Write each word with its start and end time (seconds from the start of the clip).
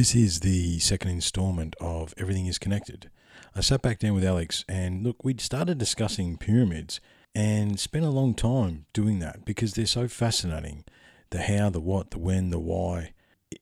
This 0.00 0.14
is 0.14 0.40
the 0.40 0.78
second 0.78 1.10
installment 1.10 1.76
of 1.78 2.14
Everything 2.16 2.46
is 2.46 2.58
Connected. 2.58 3.10
I 3.54 3.60
sat 3.60 3.82
back 3.82 3.98
down 3.98 4.14
with 4.14 4.24
Alex 4.24 4.64
and 4.66 5.04
look, 5.04 5.22
we'd 5.22 5.42
started 5.42 5.76
discussing 5.76 6.38
pyramids 6.38 7.02
and 7.34 7.78
spent 7.78 8.06
a 8.06 8.08
long 8.08 8.32
time 8.32 8.86
doing 8.94 9.18
that 9.18 9.44
because 9.44 9.74
they're 9.74 9.84
so 9.84 10.08
fascinating. 10.08 10.84
The 11.28 11.42
how, 11.42 11.68
the 11.68 11.80
what, 11.80 12.12
the 12.12 12.18
when, 12.18 12.48
the 12.48 12.58
why. 12.58 13.12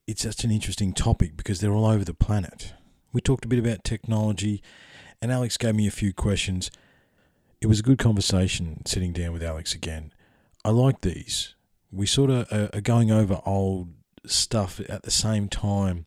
It's 0.06 0.22
such 0.22 0.44
an 0.44 0.52
interesting 0.52 0.92
topic 0.92 1.36
because 1.36 1.58
they're 1.58 1.72
all 1.72 1.86
over 1.86 2.04
the 2.04 2.14
planet. 2.14 2.72
We 3.12 3.20
talked 3.20 3.44
a 3.44 3.48
bit 3.48 3.58
about 3.58 3.82
technology 3.82 4.62
and 5.20 5.32
Alex 5.32 5.56
gave 5.56 5.74
me 5.74 5.88
a 5.88 5.90
few 5.90 6.12
questions. 6.12 6.70
It 7.60 7.66
was 7.66 7.80
a 7.80 7.82
good 7.82 7.98
conversation 7.98 8.86
sitting 8.86 9.12
down 9.12 9.32
with 9.32 9.42
Alex 9.42 9.74
again. 9.74 10.12
I 10.64 10.70
like 10.70 11.00
these. 11.00 11.56
We 11.90 12.06
sort 12.06 12.30
of 12.30 12.72
are 12.72 12.80
going 12.80 13.10
over 13.10 13.40
old 13.44 13.88
stuff 14.24 14.80
at 14.88 15.02
the 15.02 15.10
same 15.10 15.48
time 15.48 16.06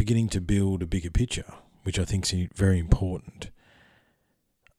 beginning 0.00 0.30
to 0.30 0.40
build 0.40 0.82
a 0.82 0.86
bigger 0.86 1.10
picture, 1.10 1.52
which 1.82 1.98
I 1.98 2.06
think 2.06 2.24
is 2.32 2.48
very 2.54 2.78
important. 2.78 3.50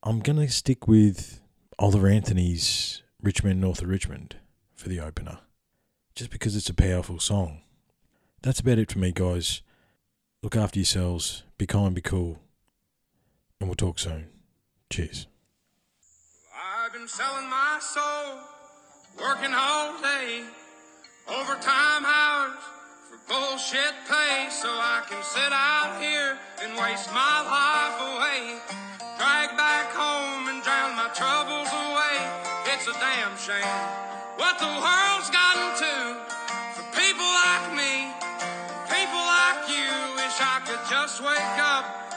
I'm 0.01 0.19
going 0.19 0.39
to 0.39 0.49
stick 0.49 0.87
with 0.87 1.41
Oliver 1.77 2.07
Anthony's 2.07 3.03
Rich 3.21 3.43
Men 3.43 3.59
North 3.59 3.83
of 3.83 3.87
Richmond 3.89 4.37
for 4.73 4.89
the 4.89 4.99
opener, 4.99 5.37
just 6.15 6.31
because 6.31 6.55
it's 6.55 6.71
a 6.71 6.73
powerful 6.73 7.19
song. 7.19 7.61
That's 8.41 8.61
about 8.61 8.79
it 8.79 8.91
for 8.91 8.97
me, 8.97 9.11
guys. 9.11 9.61
Look 10.41 10.55
after 10.55 10.79
yourselves, 10.79 11.43
be 11.59 11.67
kind, 11.67 11.93
be 11.93 12.01
cool, 12.01 12.39
and 13.59 13.69
we'll 13.69 13.75
talk 13.75 13.99
soon. 13.99 14.25
Cheers. 14.89 15.27
I've 16.51 16.93
been 16.93 17.07
selling 17.07 17.47
my 17.47 17.77
soul, 17.79 18.39
working 19.23 19.53
all 19.53 20.01
day, 20.01 20.41
overtime 21.29 22.05
hours 22.07 22.80
bullshit 23.27 23.95
pay, 24.07 24.47
so 24.49 24.69
I 24.69 25.03
can 25.09 25.21
sit 25.23 25.51
out 25.51 26.01
here 26.01 26.37
and 26.63 26.77
waste 26.77 27.09
my 27.13 27.37
life 27.45 27.97
away. 28.11 28.59
Drag 29.17 29.57
back 29.57 29.91
home 29.93 30.47
and 30.49 30.63
drown 30.63 30.95
my 30.95 31.09
troubles 31.13 31.69
away. 31.69 32.17
It's 32.73 32.87
a 32.87 32.93
damn 32.93 33.37
shame 33.37 34.11
what 34.41 34.57
the 34.57 34.65
world's 34.65 35.29
gotten 35.29 35.69
to 35.77 35.95
for 36.73 36.85
people 36.97 37.29
like 37.45 37.77
me, 37.77 38.09
people 38.89 39.21
like 39.21 39.69
you. 39.69 39.85
Wish 40.17 40.37
I 40.41 40.61
could 40.65 40.81
just 40.89 41.21
wake 41.21 41.57
up 41.61 42.10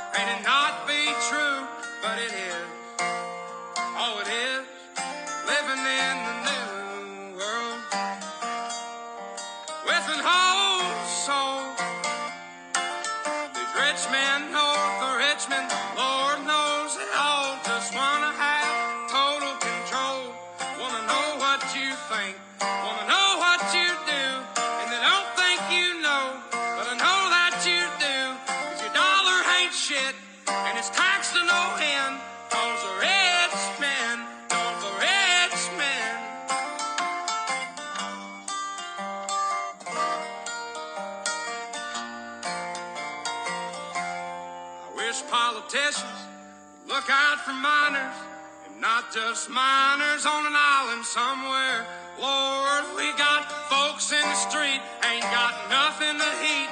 just 49.14 49.48
miners 49.48 50.26
on 50.26 50.44
an 50.44 50.56
island 50.56 51.04
somewhere. 51.04 51.86
Lord, 52.18 52.84
we 52.96 53.12
got 53.16 53.46
folks 53.70 54.10
in 54.10 54.18
the 54.18 54.34
street, 54.34 54.82
ain't 55.06 55.22
got 55.30 55.54
nothing 55.70 56.18
to 56.18 56.30
eat, 56.42 56.68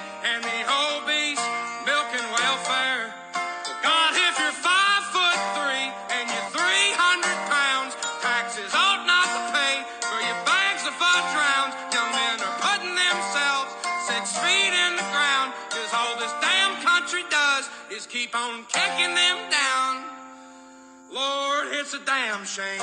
it's 21.94 22.02
a 22.02 22.06
damn 22.06 22.44
shame. 22.46 22.80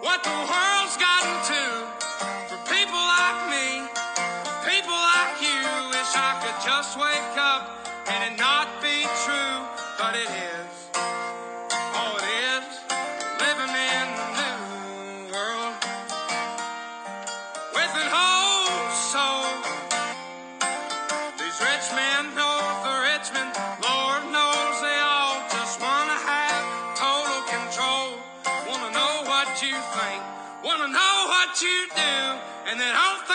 What 0.00 0.24
the 0.24 0.30
world's 0.30 0.96
gotten 0.96 1.44
to 1.52 1.99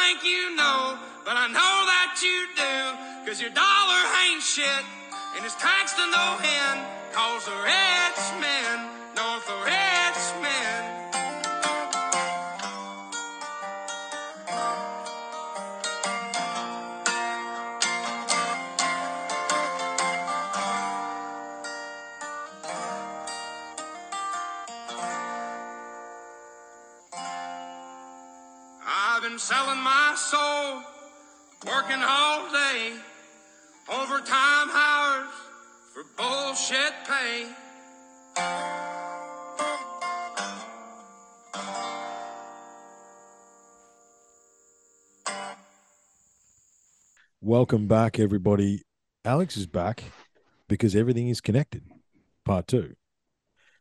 think 0.05 0.23
you 0.23 0.55
know, 0.55 0.97
but 1.25 1.33
I 1.33 1.47
know 1.49 1.75
that 1.89 2.21
you 2.21 2.45
do, 2.53 2.77
cause 3.25 3.41
your 3.41 3.49
dollar 3.49 4.01
ain't 4.21 4.43
shit, 4.43 4.85
and 5.35 5.41
it's 5.41 5.57
taxed 5.57 5.97
to 5.97 6.05
no 6.13 6.37
end, 6.45 6.79
cause 7.09 7.45
the 7.49 7.57
rich 7.65 8.21
men, 8.37 8.85
north 9.17 9.49
of 9.49 9.65
selling 29.65 29.81
my 29.81 30.13
soul, 30.15 30.83
working 31.65 32.01
all 32.03 32.51
day, 32.51 32.93
overtime 33.91 34.69
hours 34.71 35.29
for 35.93 36.03
bullshit 36.17 36.93
pay. 37.07 37.47
Welcome 47.41 47.87
back, 47.87 48.19
everybody. 48.19 48.81
Alex 49.23 49.57
is 49.57 49.65
back 49.65 50.03
because 50.67 50.95
everything 50.95 51.29
is 51.29 51.41
connected. 51.41 51.83
Part 52.43 52.67
two. 52.67 52.95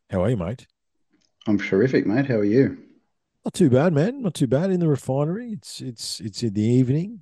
How 0.09 0.23
are 0.23 0.29
you, 0.29 0.37
mate? 0.37 0.65
I'm 1.47 1.59
terrific, 1.59 2.07
mate. 2.07 2.25
How 2.25 2.35
are 2.35 2.43
you? 2.43 2.94
Not 3.45 3.53
too 3.53 3.69
bad, 3.69 3.93
man. 3.93 4.23
Not 4.23 4.33
too 4.33 4.47
bad 4.47 4.71
in 4.71 4.79
the 4.79 4.87
refinery. 4.87 5.51
It's 5.53 5.79
it's 5.79 6.19
it's 6.19 6.41
in 6.41 6.53
the 6.53 6.63
evening, 6.63 7.21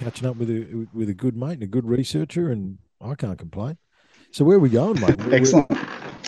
catching 0.00 0.26
up 0.26 0.36
with 0.36 0.48
a 0.50 0.86
with 0.94 1.10
a 1.10 1.14
good 1.14 1.36
mate 1.36 1.54
and 1.54 1.62
a 1.62 1.66
good 1.66 1.86
researcher, 1.86 2.50
and 2.50 2.78
I 3.00 3.14
can't 3.14 3.38
complain. 3.38 3.76
So 4.32 4.44
where 4.44 4.56
are 4.56 4.60
we 4.60 4.70
going, 4.70 5.00
mate? 5.00 5.18
We're- 5.18 5.36
Excellent. 5.36 5.70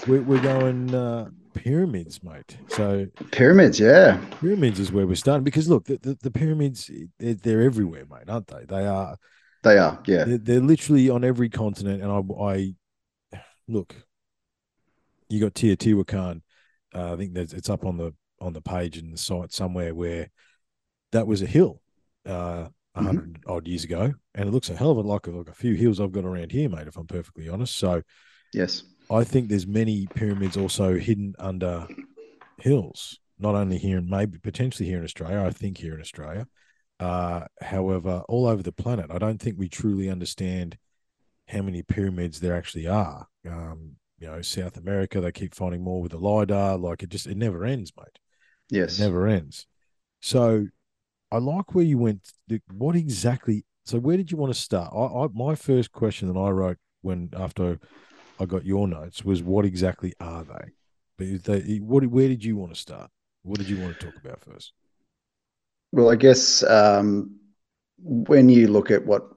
We're, 0.07 0.23
we're 0.23 0.41
going 0.43 0.95
uh, 0.95 1.29
pyramids, 1.53 2.23
mate. 2.23 2.57
So 2.69 3.07
Pyramids, 3.33 3.79
yeah. 3.79 4.19
pyramids 4.41 4.79
is 4.81 4.91
where 4.93 5.07
we're 5.07 5.15
starting 5.17 5.45
because 5.45 5.69
look, 5.69 5.85
the, 5.85 5.99
the, 5.99 6.17
the 6.23 6.31
pyramids 6.31 6.91
they're, 7.19 7.35
they're 7.35 7.61
everywhere, 7.63 8.05
mate, 8.11 8.29
aren't 8.29 8.47
they? 8.47 8.65
They 8.67 8.87
are. 8.87 9.17
They 9.63 9.77
are, 9.77 10.01
yeah. 10.07 10.25
They're, 10.25 10.39
they're 10.39 10.61
literally 10.61 11.11
on 11.11 11.23
every 11.25 11.51
continent, 11.51 12.03
and 12.03 12.11
I, 12.11 12.43
I 12.43 12.75
look. 13.69 13.95
You 15.29 15.41
got 15.41 15.55
Teotihuacan. 15.55 16.41
Uh, 16.95 17.13
I 17.13 17.17
think 17.17 17.35
that 17.35 17.53
it's 17.53 17.69
up 17.71 17.85
on 17.85 17.97
the 17.99 18.15
on 18.41 18.53
the 18.53 18.63
page 18.63 18.99
in 18.99 19.11
the 19.11 19.19
site 19.19 19.53
somewhere 19.53 19.95
where 19.95 20.31
that 21.13 21.27
was 21.27 21.43
a 21.43 21.47
hill, 21.47 21.81
uh, 22.27 22.69
a 22.95 23.01
Mhm. 23.01 23.05
100 23.05 23.39
odd 23.47 23.69
years 23.69 23.85
ago, 23.85 24.15
and 24.35 24.49
it 24.49 24.53
looks 24.53 24.71
a 24.71 24.77
hell 24.77 24.93
of 24.93 24.99
a 24.99 25.03
like, 25.03 25.27
like 25.27 25.49
a 25.49 25.55
few 25.55 25.75
hills 25.75 26.01
I've 26.01 26.13
got 26.13 26.25
around 26.25 26.53
here, 26.53 26.69
mate. 26.69 26.89
If 26.89 26.97
I'm 26.97 27.07
perfectly 27.07 27.49
honest, 27.49 27.77
so 27.77 28.03
Yes. 28.53 28.85
I 29.11 29.25
think 29.25 29.49
there's 29.49 29.67
many 29.67 30.07
pyramids 30.07 30.57
also 30.57 30.97
hidden 30.97 31.35
under 31.39 31.89
hills, 32.59 33.21
not 33.39 33.57
only 33.57 33.79
here 33.79 33.99
in 33.99 34.09
maybe 34.09 34.39
potentially 34.39 34.89
here 34.89 34.99
in 34.99 35.05
Australia. 35.05 35.43
I 35.47 35.51
think 35.51 35.79
here 35.79 35.95
in 35.95 36.01
Australia, 36.01 36.47
Uh, 37.01 37.47
however, 37.63 38.25
all 38.29 38.47
over 38.47 38.63
the 38.63 38.73
planet, 38.73 39.11
I 39.11 39.19
don't 39.19 39.43
think 39.43 39.59
we 39.59 39.69
truly 39.69 40.09
understand 40.09 40.79
how 41.49 41.63
many 41.63 41.83
pyramids 41.83 42.41
there 42.41 42.57
actually 42.57 42.87
are. 42.87 43.29
Um, 43.47 43.97
you 44.21 44.29
know, 44.29 44.43
South 44.43 44.79
America, 44.79 45.21
they 45.21 45.33
keep 45.33 45.55
finding 45.57 45.83
more 45.85 46.03
with 46.03 46.13
the 46.13 46.19
lidar. 46.21 46.79
Like 46.79 47.03
it 47.03 47.11
just, 47.11 47.27
it 47.27 47.37
never 47.37 47.67
ends, 47.67 47.93
mate. 47.99 48.20
Yes. 48.71 48.99
It 48.99 49.03
never 49.03 49.27
ends. 49.27 49.67
So, 50.21 50.67
I 51.33 51.39
like 51.39 51.75
where 51.75 51.85
you 51.85 51.99
went. 51.99 52.33
What 52.73 52.97
exactly? 52.97 53.65
So, 53.85 53.99
where 53.99 54.17
did 54.17 54.31
you 54.31 54.37
want 54.37 54.53
to 54.53 54.61
start? 54.61 54.93
I, 54.95 55.25
I 55.25 55.29
my 55.33 55.55
first 55.55 55.93
question 55.93 56.33
that 56.33 56.39
I 56.39 56.51
wrote 56.51 56.79
when 57.03 57.31
after 57.37 57.79
I 58.39 58.47
got 58.47 58.65
your 58.65 58.89
notes 58.89 59.25
was, 59.25 59.43
what 59.43 59.65
exactly 59.65 60.15
are 60.19 60.45
they? 60.45 60.73
But 61.17 61.45
they, 61.45 61.77
what, 61.77 62.07
where 62.07 62.29
did 62.29 62.45
you 62.45 62.57
want 62.57 62.75
to 62.75 62.81
start? 62.81 63.11
What 63.43 63.59
did 63.59 63.69
you 63.69 63.79
want 63.79 63.99
to 63.99 64.07
talk 64.07 64.17
about 64.17 64.41
first? 64.41 64.73
Well, 65.93 66.11
I 66.11 66.17
guess 66.17 66.63
um, 66.63 67.37
when 68.03 68.49
you 68.49 68.69
look 68.69 68.91
at 68.91 69.05
what 69.05 69.29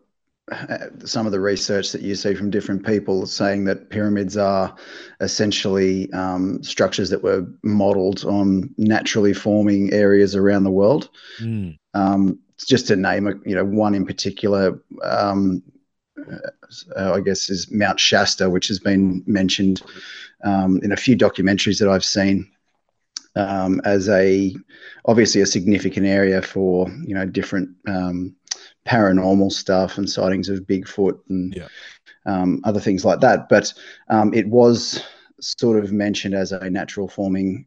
some 1.06 1.26
of 1.26 1.32
the 1.32 1.40
research 1.40 1.92
that 1.92 2.02
you 2.02 2.16
see 2.16 2.36
from 2.36 2.50
different 2.50 2.86
people 2.86 3.26
saying 3.26 3.64
that 3.64 3.90
pyramids 3.90 4.36
are 4.36 4.76
essentially 5.22 6.12
um, 6.12 6.62
structures 6.62 7.10
that 7.10 7.24
were 7.24 7.48
modeled 7.64 8.26
on 8.26 8.74
naturally 8.78 9.34
forming 9.34 9.94
areas 9.94 10.36
around 10.36 10.64
the 10.64 10.72
world. 10.72 11.10
Mm. 11.40 11.78
Um, 11.94 12.40
just 12.68 12.88
to 12.88 12.96
name 12.96 13.28
a, 13.28 13.34
you 13.46 13.56
know 13.56 13.66
one 13.66 13.96
in 13.96 14.06
particular, 14.06 14.82
um, 15.04 15.64
uh, 16.96 17.14
I 17.14 17.22
guess 17.22 17.50
is 17.50 17.72
Mount 17.72 18.00
Shasta, 18.00 18.50
which 18.50 18.68
has 18.68 18.80
been 18.80 19.24
mentioned 19.26 19.82
um, 20.44 20.80
in 20.84 20.92
a 20.92 20.98
few 20.98 21.16
documentaries 21.18 21.80
that 21.80 21.90
I've 21.90 22.06
seen 22.06 22.50
um, 23.36 23.82
as 23.84 24.10
a 24.10 24.56
obviously 25.06 25.42
a 25.42 25.46
significant 25.46 26.06
area 26.06 26.42
for 26.42 26.90
you 27.06 27.16
know 27.16 27.26
different 27.26 27.70
um, 27.88 28.36
paranormal 28.86 29.52
stuff 29.52 29.98
and 29.98 30.10
sightings 30.10 30.50
of 30.50 30.62
Bigfoot 30.62 31.20
and 31.30 31.56
yeah. 31.56 31.68
um, 32.26 32.62
other 32.64 32.80
things 32.80 33.06
like 33.06 33.20
that. 33.22 33.50
But 33.50 33.74
um, 34.10 34.34
it 34.34 34.48
was 34.48 35.04
sort 35.40 35.84
of 35.84 35.92
mentioned 35.92 36.36
as 36.36 36.52
a 36.52 36.70
natural 36.70 37.08
forming 37.08 37.66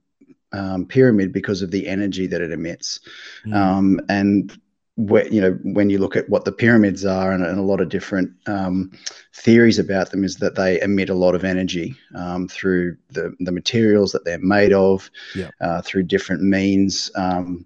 um, 0.52 0.86
pyramid 0.86 1.32
because 1.32 1.62
of 1.62 1.70
the 1.70 1.86
energy 1.86 2.26
that 2.26 2.40
it 2.40 2.52
emits. 2.52 3.00
Mm. 3.46 4.00
and 4.08 4.58
where, 4.96 5.28
you 5.28 5.40
know 5.42 5.52
when 5.62 5.90
you 5.90 5.98
look 5.98 6.16
at 6.16 6.28
what 6.28 6.44
the 6.44 6.52
pyramids 6.52 7.04
are 7.04 7.30
and, 7.30 7.44
and 7.44 7.58
a 7.58 7.62
lot 7.62 7.80
of 7.80 7.90
different 7.90 8.30
um, 8.46 8.90
theories 9.34 9.78
about 9.78 10.10
them 10.10 10.24
is 10.24 10.36
that 10.36 10.54
they 10.54 10.80
emit 10.80 11.10
a 11.10 11.14
lot 11.14 11.34
of 11.34 11.44
energy 11.44 11.94
um, 12.14 12.48
through 12.48 12.96
the, 13.10 13.34
the 13.40 13.52
materials 13.52 14.10
that 14.12 14.24
they're 14.24 14.38
made 14.38 14.72
of 14.72 15.10
yeah. 15.34 15.50
uh, 15.60 15.82
through 15.82 16.02
different 16.02 16.42
means 16.42 17.10
um, 17.14 17.64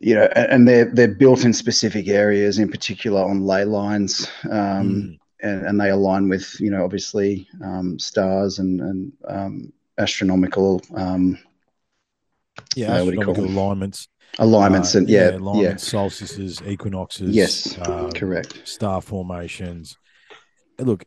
you 0.00 0.14
know 0.14 0.24
and 0.34 0.66
they're 0.66 0.86
they're 0.86 1.14
built 1.14 1.44
in 1.44 1.52
specific 1.52 2.08
areas 2.08 2.58
in 2.58 2.68
particular 2.70 3.22
on 3.22 3.46
ley 3.46 3.64
lines 3.64 4.28
Mm. 4.44 5.18
and, 5.40 5.66
and 5.66 5.80
they 5.80 5.90
align 5.90 6.28
with 6.28 6.58
you 6.60 6.70
know 6.70 6.84
obviously 6.84 7.46
um, 7.62 7.98
stars 7.98 8.58
and 8.58 8.80
and 8.80 9.12
um, 9.28 9.72
astronomical 9.98 10.82
um, 10.96 11.38
Yeah, 12.76 13.02
what 13.02 13.10
do 13.10 13.16
you 13.16 13.24
call 13.24 13.34
astronomical 13.34 13.60
alignments. 13.60 14.08
alignments 14.38 14.94
uh, 14.94 14.98
and 14.98 15.08
yeah 15.08 15.30
yeah, 15.30 15.36
alignments, 15.36 15.86
solstices, 15.86 16.62
equinoxes. 16.66 17.34
yes 17.34 17.78
uh, 17.78 18.10
correct 18.14 18.60
star 18.64 19.00
formations. 19.00 19.96
Look, 20.78 21.04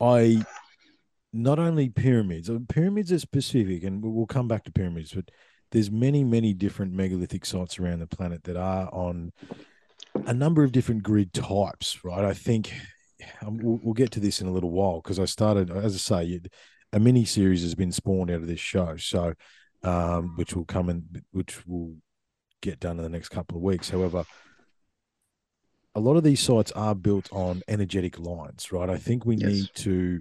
I 0.00 0.44
not 1.32 1.58
only 1.58 1.88
pyramids. 1.88 2.48
uh, 2.48 2.58
Pyramids 2.68 3.12
are 3.12 3.18
specific, 3.18 3.82
and 3.84 4.02
we'll 4.02 4.26
come 4.26 4.48
back 4.48 4.64
to 4.64 4.72
pyramids, 4.72 5.12
but 5.12 5.30
there's 5.70 5.90
many, 5.90 6.24
many 6.24 6.54
different 6.54 6.92
megalithic 6.92 7.44
sites 7.44 7.78
around 7.78 8.00
the 8.00 8.06
planet 8.06 8.44
that 8.44 8.56
are 8.56 8.88
on 8.92 9.32
a 10.26 10.32
number 10.34 10.64
of 10.64 10.72
different 10.72 11.02
grid 11.02 11.32
types. 11.32 12.04
Right? 12.04 12.24
I 12.24 12.34
think 12.34 12.72
um, 13.42 13.58
we'll, 13.62 13.80
we'll 13.82 13.94
get 13.94 14.10
to 14.12 14.20
this 14.20 14.40
in 14.40 14.46
a 14.46 14.52
little 14.52 14.70
while 14.70 15.00
because 15.00 15.18
I 15.18 15.24
started, 15.24 15.70
as 15.70 15.94
I 15.94 15.98
say, 15.98 16.40
a 16.92 17.00
mini 17.00 17.24
series 17.24 17.62
has 17.62 17.74
been 17.74 17.92
spawned 17.92 18.30
out 18.30 18.40
of 18.40 18.46
this 18.46 18.60
show, 18.60 18.96
so 18.96 19.34
um, 19.82 20.32
which 20.36 20.54
will 20.54 20.64
come 20.64 20.88
in, 20.88 21.04
which 21.32 21.66
will 21.66 21.94
get 22.62 22.80
done 22.80 22.96
in 22.96 23.02
the 23.02 23.08
next 23.08 23.28
couple 23.28 23.56
of 23.56 23.62
weeks. 23.62 23.90
However, 23.90 24.24
a 25.94 26.00
lot 26.00 26.16
of 26.16 26.22
these 26.24 26.40
sites 26.40 26.72
are 26.72 26.94
built 26.94 27.28
on 27.32 27.62
energetic 27.68 28.18
lines, 28.18 28.72
right? 28.72 28.88
I 28.88 28.96
think 28.96 29.24
we 29.24 29.36
Yes. 29.36 29.48
need 29.48 29.66
to, 29.74 30.20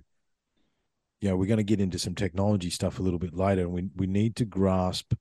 you 1.21 1.29
know, 1.29 1.35
we're 1.35 1.47
going 1.47 1.57
to 1.57 1.63
get 1.63 1.79
into 1.79 1.99
some 1.99 2.15
technology 2.15 2.69
stuff 2.69 2.99
a 2.99 3.03
little 3.03 3.19
bit 3.19 3.35
later, 3.35 3.61
and 3.61 3.71
we 3.71 3.89
we 3.95 4.07
need 4.07 4.35
to 4.37 4.45
grasp 4.45 5.13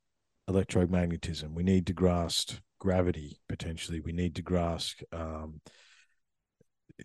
electromagnetism. 0.48 1.52
We 1.54 1.62
need 1.62 1.87
to 1.87 1.93
grasp 1.93 2.54
gravity 2.78 3.40
potentially. 3.48 4.00
We 4.00 4.12
need 4.12 4.34
to 4.37 4.43
grasp 4.43 5.02
um, 5.12 5.60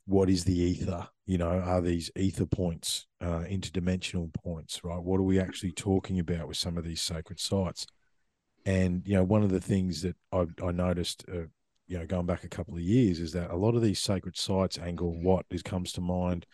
what 0.05 0.29
is 0.29 0.43
the 0.43 0.57
ether. 0.57 1.07
You 1.25 1.37
know, 1.37 1.49
are 1.49 1.81
these 1.81 2.11
ether 2.15 2.45
points 2.45 3.07
uh, 3.21 3.45
interdimensional 3.49 4.33
points, 4.33 4.83
right? 4.83 5.01
What 5.01 5.19
are 5.19 5.23
we 5.23 5.39
actually 5.39 5.71
talking 5.71 6.19
about 6.19 6.47
with 6.47 6.57
some 6.57 6.77
of 6.77 6.83
these 6.83 7.01
sacred 7.01 7.39
sites? 7.39 7.85
And 8.65 9.01
you 9.05 9.15
know, 9.15 9.23
one 9.23 9.43
of 9.43 9.49
the 9.49 9.61
things 9.61 10.01
that 10.01 10.15
I, 10.31 10.45
I 10.63 10.71
noticed, 10.71 11.25
uh, 11.29 11.47
you 11.87 11.97
know, 11.97 12.05
going 12.05 12.25
back 12.25 12.43
a 12.43 12.49
couple 12.49 12.75
of 12.75 12.81
years, 12.81 13.19
is 13.19 13.31
that 13.33 13.51
a 13.51 13.55
lot 13.55 13.75
of 13.75 13.81
these 13.81 13.99
sacred 13.99 14.37
sites, 14.37 14.77
Angkor 14.77 15.21
Wat 15.23 15.45
is 15.49 15.63
comes 15.63 15.91
to 15.93 16.01
mind. 16.01 16.45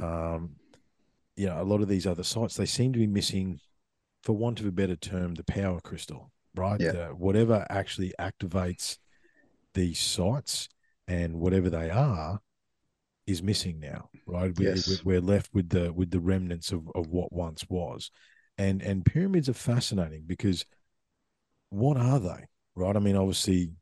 Um, 0.00 0.56
you 1.36 1.46
know, 1.46 1.60
a 1.60 1.64
lot 1.64 1.82
of 1.82 1.88
these 1.88 2.06
other 2.06 2.22
sites, 2.22 2.56
they 2.56 2.66
seem 2.66 2.92
to 2.92 2.98
be 2.98 3.06
missing, 3.06 3.58
for 4.22 4.34
want 4.34 4.60
of 4.60 4.66
a 4.66 4.72
better 4.72 4.96
term, 4.96 5.34
the 5.34 5.44
power 5.44 5.80
crystal, 5.80 6.30
right? 6.54 6.80
Yeah. 6.80 6.92
The- 6.92 7.06
whatever 7.08 7.66
actually 7.70 8.12
activates 8.18 8.98
these 9.74 9.98
sites 9.98 10.68
and 11.08 11.40
whatever 11.40 11.70
they 11.70 11.90
are 11.90 12.40
is 13.26 13.42
missing 13.42 13.80
now, 13.80 14.10
right? 14.26 14.56
We, 14.58 14.66
Yes. 14.66 14.88
we- 14.88 15.14
We're 15.14 15.20
left 15.20 15.50
with 15.52 15.68
the 15.68 15.92
with 15.92 16.10
the 16.10 16.20
remnants 16.20 16.72
of, 16.72 16.88
of 16.94 17.08
what 17.08 17.32
once 17.32 17.68
was, 17.68 18.10
and 18.58 18.82
and 18.82 19.04
pyramids 19.04 19.48
are 19.48 19.54
fascinating 19.54 20.24
because 20.26 20.64
what 21.70 21.96
are 21.96 22.20
they, 22.20 22.46
right? 22.74 22.96
I 22.96 22.98
mean, 23.00 23.16
obviously, 23.16 23.72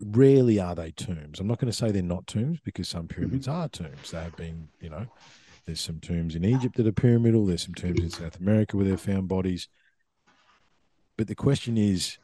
rarely 0.00 0.58
are 0.58 0.74
they 0.74 0.92
tombs. 0.92 1.40
I'm 1.40 1.46
not 1.46 1.58
going 1.58 1.70
to 1.70 1.76
say 1.76 1.90
they're 1.90 2.02
not 2.02 2.26
tombs 2.26 2.58
because 2.64 2.88
some 2.88 3.02
mm-hmm. 3.06 3.20
pyramids 3.20 3.48
are 3.48 3.68
tombs. 3.68 4.10
They 4.10 4.22
have 4.22 4.36
been, 4.36 4.68
you 4.80 4.90
know, 4.90 5.06
there's 5.66 5.80
some 5.80 6.00
tombs 6.00 6.34
in 6.34 6.44
Egypt 6.44 6.76
that 6.76 6.86
are 6.86 6.92
pyramidal. 6.92 7.46
There's 7.46 7.62
some 7.62 7.74
tombs 7.74 8.00
in 8.00 8.10
South 8.10 8.38
America 8.40 8.76
where 8.76 8.86
they've 8.86 9.00
found 9.00 9.28
bodies. 9.28 9.68
But 11.16 11.28
the 11.28 11.34
question 11.34 11.76
is, 11.78 12.18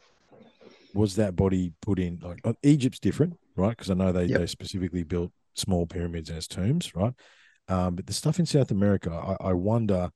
was 0.94 1.16
that 1.16 1.36
body 1.36 1.72
put 1.82 1.98
in? 1.98 2.18
Like 2.22 2.40
uh, 2.44 2.54
Egypt's 2.62 2.98
different, 2.98 3.38
right? 3.56 3.70
Because 3.70 3.90
I 3.90 3.94
know 3.94 4.12
they, 4.12 4.24
Yep. 4.24 4.40
they 4.40 4.46
specifically 4.46 5.04
built 5.04 5.30
small 5.54 5.86
pyramids 5.86 6.30
as 6.30 6.48
tombs, 6.48 6.94
right? 6.94 7.12
Um, 7.68 7.94
but 7.94 8.06
the 8.06 8.12
stuff 8.12 8.38
in 8.38 8.46
South 8.46 8.70
America, 8.70 9.12
I, 9.12 9.48
I 9.48 9.52
wonder 9.52 10.10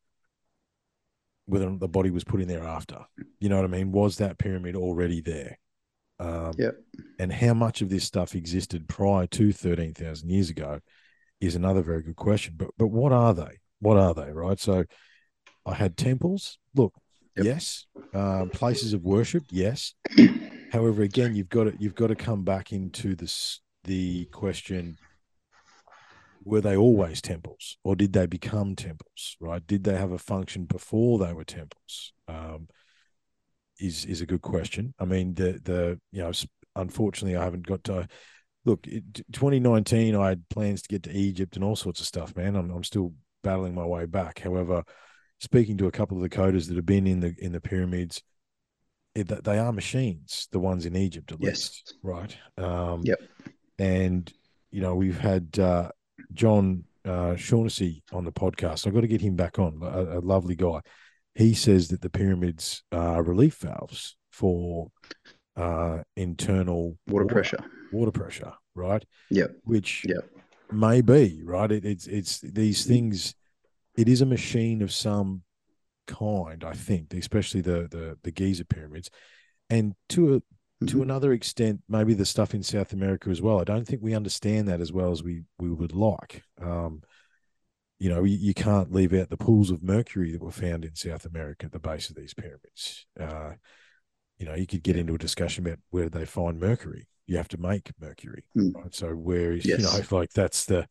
whether 1.47 1.77
the 1.77 1.89
body 1.89 2.11
was 2.11 2.25
put 2.25 2.41
in 2.41 2.49
there 2.49 2.65
after. 2.65 2.99
You 3.41 3.49
know 3.49 3.57
what 3.57 3.65
I 3.65 3.69
mean? 3.69 3.93
Was 3.93 4.17
that 4.19 4.39
pyramid 4.39 4.75
already 4.75 5.21
there? 5.21 5.59
Um, 6.19 6.53
Yep. 6.57 6.77
And 7.19 7.33
how 7.33 7.55
much 7.55 7.83
of 7.83 7.91
this 7.91 8.05
stuff 8.05 8.35
existed 8.35 8.89
prior 8.89 9.27
to 9.29 9.53
thirteen 9.53 9.93
thousand 9.95 10.31
years 10.31 10.51
ago 10.51 10.81
is 11.43 11.55
another 11.57 11.83
very 11.83 12.03
good 12.03 12.17
question. 12.17 12.55
But 12.57 12.71
but 12.79 12.89
what 12.89 13.13
are 13.13 13.35
they? 13.35 13.59
What 13.81 13.97
are 13.97 14.15
they? 14.15 14.31
Right. 14.31 14.59
So 14.59 14.85
I 15.67 15.75
had 15.75 15.97
temples. 15.97 16.59
Look, 16.75 16.95
Yep. 17.37 17.47
yes. 17.47 17.87
Um, 18.15 18.51
places 18.51 18.93
of 18.93 19.03
worship, 19.03 19.45
yes. 19.51 19.95
However, 20.73 21.03
again, 21.03 21.35
you've 21.35 21.49
got 21.49 21.65
to 21.65 21.75
you've 21.79 21.95
got 21.95 22.09
to 22.09 22.15
come 22.15 22.45
back 22.45 22.73
into 22.73 23.15
this 23.15 23.61
the 23.85 24.27
question: 24.27 24.99
Were 26.45 26.61
they 26.61 26.77
always 26.77 27.21
temples, 27.23 27.79
or 27.85 27.97
did 27.97 28.13
they 28.13 28.27
become 28.27 28.77
temples? 28.77 29.37
Right? 29.41 29.67
Did 29.67 29.85
they 29.85 29.97
have 29.97 30.13
a 30.13 30.19
function 30.19 30.65
before 30.65 31.19
they 31.19 31.33
were 31.33 31.45
temples? 31.45 32.13
Um, 32.29 32.69
is 33.81 34.05
is 34.05 34.21
a 34.21 34.27
good 34.27 34.43
question. 34.43 34.95
I 34.99 35.07
mean, 35.07 35.35
the 35.35 35.59
the 35.63 36.01
you 36.13 36.23
know, 36.23 36.33
unfortunately, 36.77 37.37
I 37.37 37.45
haven't 37.45 37.67
got 37.67 37.83
to 37.85 38.09
look. 38.65 38.87
It, 38.87 39.05
2019, 39.33 40.15
I 40.17 40.29
had 40.31 40.49
plans 40.49 40.83
to 40.83 40.89
get 40.89 41.03
to 41.05 41.13
Egypt 41.13 41.57
and 41.57 41.65
all 41.65 41.77
sorts 41.77 42.01
of 42.01 42.07
stuff. 42.07 42.35
Man, 42.37 42.57
I'm 42.57 42.71
I'm 42.71 42.85
still 42.85 43.13
battling 43.43 43.75
my 43.75 43.85
way 43.85 44.07
back. 44.07 44.39
However, 44.41 44.85
speaking 45.41 45.77
to 45.79 45.87
a 45.87 45.93
couple 45.93 46.17
of 46.17 46.23
the 46.23 46.29
coders 46.29 46.69
that 46.69 46.77
have 46.77 46.87
been 46.87 47.07
in 47.07 47.21
the 47.21 47.35
in 47.39 47.53
the 47.53 47.61
pyramids, 47.61 48.23
it, 49.15 49.29
they 49.45 49.59
are 49.59 49.73
machines. 49.73 50.49
The 50.53 50.61
ones 50.61 50.87
in 50.87 50.97
Egypt, 50.97 51.33
at 51.33 51.39
Yes. 51.41 51.51
least, 51.51 51.95
right? 52.03 52.37
Um, 52.57 53.03
Yep. 53.05 53.19
And 53.79 54.33
you 54.71 54.81
know, 54.81 54.95
we've 54.95 55.19
had 55.19 55.59
uh, 55.59 55.91
John 56.33 56.85
uh, 57.05 57.37
Shaughnessy 57.37 58.03
on 58.13 58.25
the 58.25 58.33
podcast. 58.33 58.87
I've 58.87 58.95
got 58.95 59.01
to 59.01 59.09
get 59.09 59.21
him 59.21 59.35
back 59.37 59.59
on. 59.59 59.81
A, 59.83 60.19
a 60.19 60.21
lovely 60.21 60.55
guy. 60.57 60.81
He 61.35 61.53
says 61.55 61.89
that 61.89 62.01
the 62.01 62.11
pyramids 62.11 62.83
are 62.93 63.23
relief 63.23 63.57
valves 63.57 64.17
for 64.31 64.89
uh, 65.57 66.03
internal 66.17 66.97
Water 67.09 67.27
pressure. 67.27 67.59
water 67.93 68.11
pressure, 68.13 68.53
right? 68.75 69.05
Yeah, 69.31 69.47
Which 69.65 70.05
Yep. 70.07 70.31
may 70.71 71.01
be 71.03 71.43
right. 71.45 71.71
It, 71.71 71.85
it's 71.85 72.07
it's 72.07 72.41
these 72.41 72.85
things. 72.87 73.35
It 73.97 74.09
is 74.09 74.21
a 74.23 74.27
machine 74.27 74.81
of 74.83 74.93
some 74.93 75.43
kind, 76.07 76.65
I 76.65 76.73
think, 76.73 77.13
especially 77.15 77.61
the 77.61 77.89
the 77.91 78.19
the 78.23 78.31
Giza 78.31 78.65
pyramids, 78.65 79.11
and 79.71 79.95
to 80.11 80.37
a 80.37 80.41
to 80.87 80.97
Mhm. 80.97 81.03
another 81.03 81.33
extent, 81.33 81.81
maybe 81.89 82.13
the 82.15 82.25
stuff 82.27 82.55
in 82.55 82.63
South 82.65 82.93
America 82.93 83.31
as 83.31 83.41
well. 83.41 83.61
I 83.61 83.65
don't 83.65 83.87
think 83.87 84.03
we 84.03 84.15
understand 84.17 84.67
that 84.69 84.81
as 84.81 84.93
well 84.93 85.13
as 85.13 85.23
we 85.23 85.45
we 85.59 85.71
would 85.71 85.93
like. 85.95 86.43
Um, 86.61 87.03
you 88.01 88.09
know, 88.09 88.25
you, 88.25 88.37
you 88.37 88.53
can't 88.55 88.91
leave 88.93 89.13
out 89.13 89.31
the 89.31 89.37
pools 89.37 89.71
of 89.71 89.81
mercury 89.81 90.33
that 90.33 90.43
were 90.43 90.51
found 90.51 90.85
in 90.85 90.97
South 90.97 91.25
America 91.25 91.67
at 91.67 91.73
the 91.73 91.79
base 91.79 92.11
of 92.11 92.17
these 92.17 92.35
pyramids. 92.35 93.07
Uh, 93.21 93.53
you 94.43 94.49
know, 94.49 94.57
you 94.57 94.67
could 94.67 94.83
get 94.83 94.97
into 94.97 95.15
a 95.15 95.19
discussion 95.19 95.65
about 95.65 95.79
where 95.91 96.09
they 96.09 96.25
find 96.27 96.59
mercury. 96.59 97.07
You 97.29 97.37
have 97.37 97.47
to 97.49 97.59
make 97.61 97.93
mercury, 98.01 98.43
Mm. 98.57 98.75
right? 98.75 98.93
So 98.93 99.11
where 99.15 99.53
is 99.53 99.65
you 99.65 99.79
know, 99.79 100.01
like 100.11 100.33
that's 100.33 100.65
the 100.65 100.89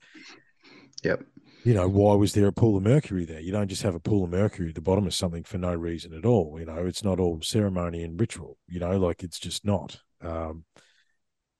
Yep. 1.03 1.25
you 1.65 1.73
know, 1.73 1.89
why 1.89 2.13
was 2.15 2.31
there 2.33 2.47
a 2.47 2.53
pool 2.53 2.77
of 2.77 2.83
mercury 2.83 3.25
there? 3.25 3.41
You 3.41 3.51
don't 3.51 3.67
just 3.67 3.81
have 3.83 3.93
a 3.93 3.99
pool 3.99 4.23
of 4.23 4.29
mercury 4.29 4.69
at 4.69 4.75
the 4.75 4.81
bottom 4.81 5.05
of 5.05 5.13
something 5.13 5.43
for 5.43 5.57
no 5.57 5.75
reason 5.75 6.13
at 6.13 6.25
all. 6.25 6.57
You 6.59 6.65
know, 6.65 6.85
it's 6.85 7.03
not 7.03 7.19
all 7.19 7.41
ceremony 7.41 8.03
and 8.03 8.17
ritual, 8.17 8.57
you 8.69 8.79
know, 8.79 8.97
like 8.97 9.21
it's 9.21 9.37
just 9.37 9.65
not. 9.65 9.99
Um, 10.21 10.63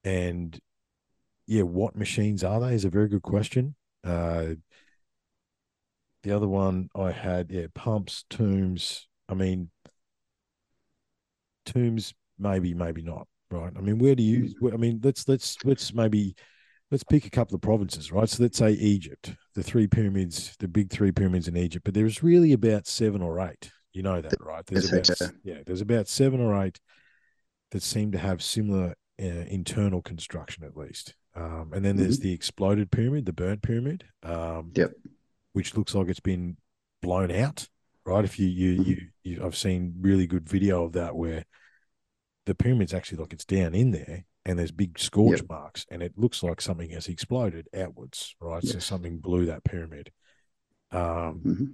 and 0.06 0.58
yeah, 1.46 1.64
what 1.64 1.98
machines 1.98 2.42
are 2.42 2.62
they 2.62 2.74
is 2.74 2.86
a 2.86 2.90
very 2.90 3.10
good 3.10 3.24
question. 3.24 3.76
Uh, 4.02 4.56
the 6.24 6.32
other 6.32 6.48
one 6.48 6.88
I 6.96 7.12
had, 7.12 7.52
yeah, 7.52 7.68
pumps, 7.74 8.24
tombs. 8.30 9.10
I 9.28 9.34
mean, 9.34 9.72
tombs, 11.66 12.14
maybe, 12.40 12.74
maybe 12.74 13.02
not, 13.02 13.28
right? 13.50 13.72
I 13.76 13.82
mean, 13.82 14.00
where 14.00 14.16
do 14.16 14.24
you, 14.24 14.54
I 14.74 14.78
mean, 14.78 15.00
let's, 15.04 15.28
let's, 15.28 15.58
let's 15.64 15.94
maybe, 15.94 16.36
let's 16.90 17.04
pick 17.04 17.26
a 17.26 17.30
couple 17.30 17.56
of 17.56 17.62
provinces, 17.62 18.12
right? 18.12 18.28
So 18.28 18.44
let's 18.44 18.58
say 18.58 18.72
Egypt, 18.72 19.36
the 19.56 19.64
three 19.64 19.88
pyramids, 19.88 20.56
the 20.60 20.68
big 20.68 20.90
three 20.90 21.12
pyramids 21.12 21.48
in 21.48 21.58
Egypt, 21.58 21.86
but 21.86 21.94
there's 21.94 22.24
really 22.24 22.54
about 22.54 22.88
seven 22.88 23.22
or 23.22 23.40
eight. 23.40 23.72
You 23.94 24.04
know 24.04 24.22
that, 24.22 24.36
right? 24.40 24.66
There's 24.66 24.92
about, 24.92 25.32
yeah, 25.44 25.60
there's 25.66 25.82
about 25.82 26.08
seven 26.08 26.40
or 26.40 26.64
eight 26.64 26.80
that 27.72 27.84
seem 27.84 28.12
to 28.14 28.18
have 28.18 28.42
similar 28.42 28.96
uh, 29.22 29.26
internal 29.48 30.02
construction, 30.02 30.64
at 30.64 30.78
least. 30.78 31.16
Um, 31.36 31.72
and 31.74 31.86
then 31.86 31.96
there's 31.96 32.20
the 32.20 32.34
exploded 32.34 32.92
pyramid, 32.92 33.26
the 33.26 33.34
burnt 33.34 33.62
pyramid, 33.62 34.04
um, 34.24 34.72
Yep. 34.76 34.92
which 35.54 35.78
looks 35.78 35.96
like 35.96 36.10
it's 36.10 36.20
been 36.20 36.58
blown 37.02 37.32
out, 37.32 37.70
right? 38.06 38.24
If 38.26 38.40
you, 38.40 38.48
you, 38.48 38.84
you, 38.84 38.98
you, 39.24 39.46
I've 39.46 39.56
seen 39.56 39.96
really 40.02 40.28
good 40.28 40.50
video 40.50 40.84
of 40.84 40.94
that 40.94 41.16
where 41.16 41.46
the 42.46 42.56
pyramid's 42.56 42.94
actually 42.94 43.20
like 43.20 43.34
it's 43.34 43.46
down 43.46 43.76
in 43.76 43.92
there 43.92 44.26
and 44.46 44.58
there's 44.58 44.72
big 44.72 44.98
scorch 44.98 45.40
Yep. 45.42 45.50
marks 45.50 45.86
and 45.92 46.02
it 46.02 46.18
looks 46.18 46.42
like 46.42 46.60
something 46.62 46.90
has 46.92 47.08
exploded 47.08 47.68
outwards, 47.76 48.36
right? 48.40 48.64
So 48.64 48.80
something 48.80 49.20
blew 49.20 49.46
that 49.46 49.64
pyramid. 49.64 50.12
Um, 50.92 51.42
Mhm. 51.46 51.68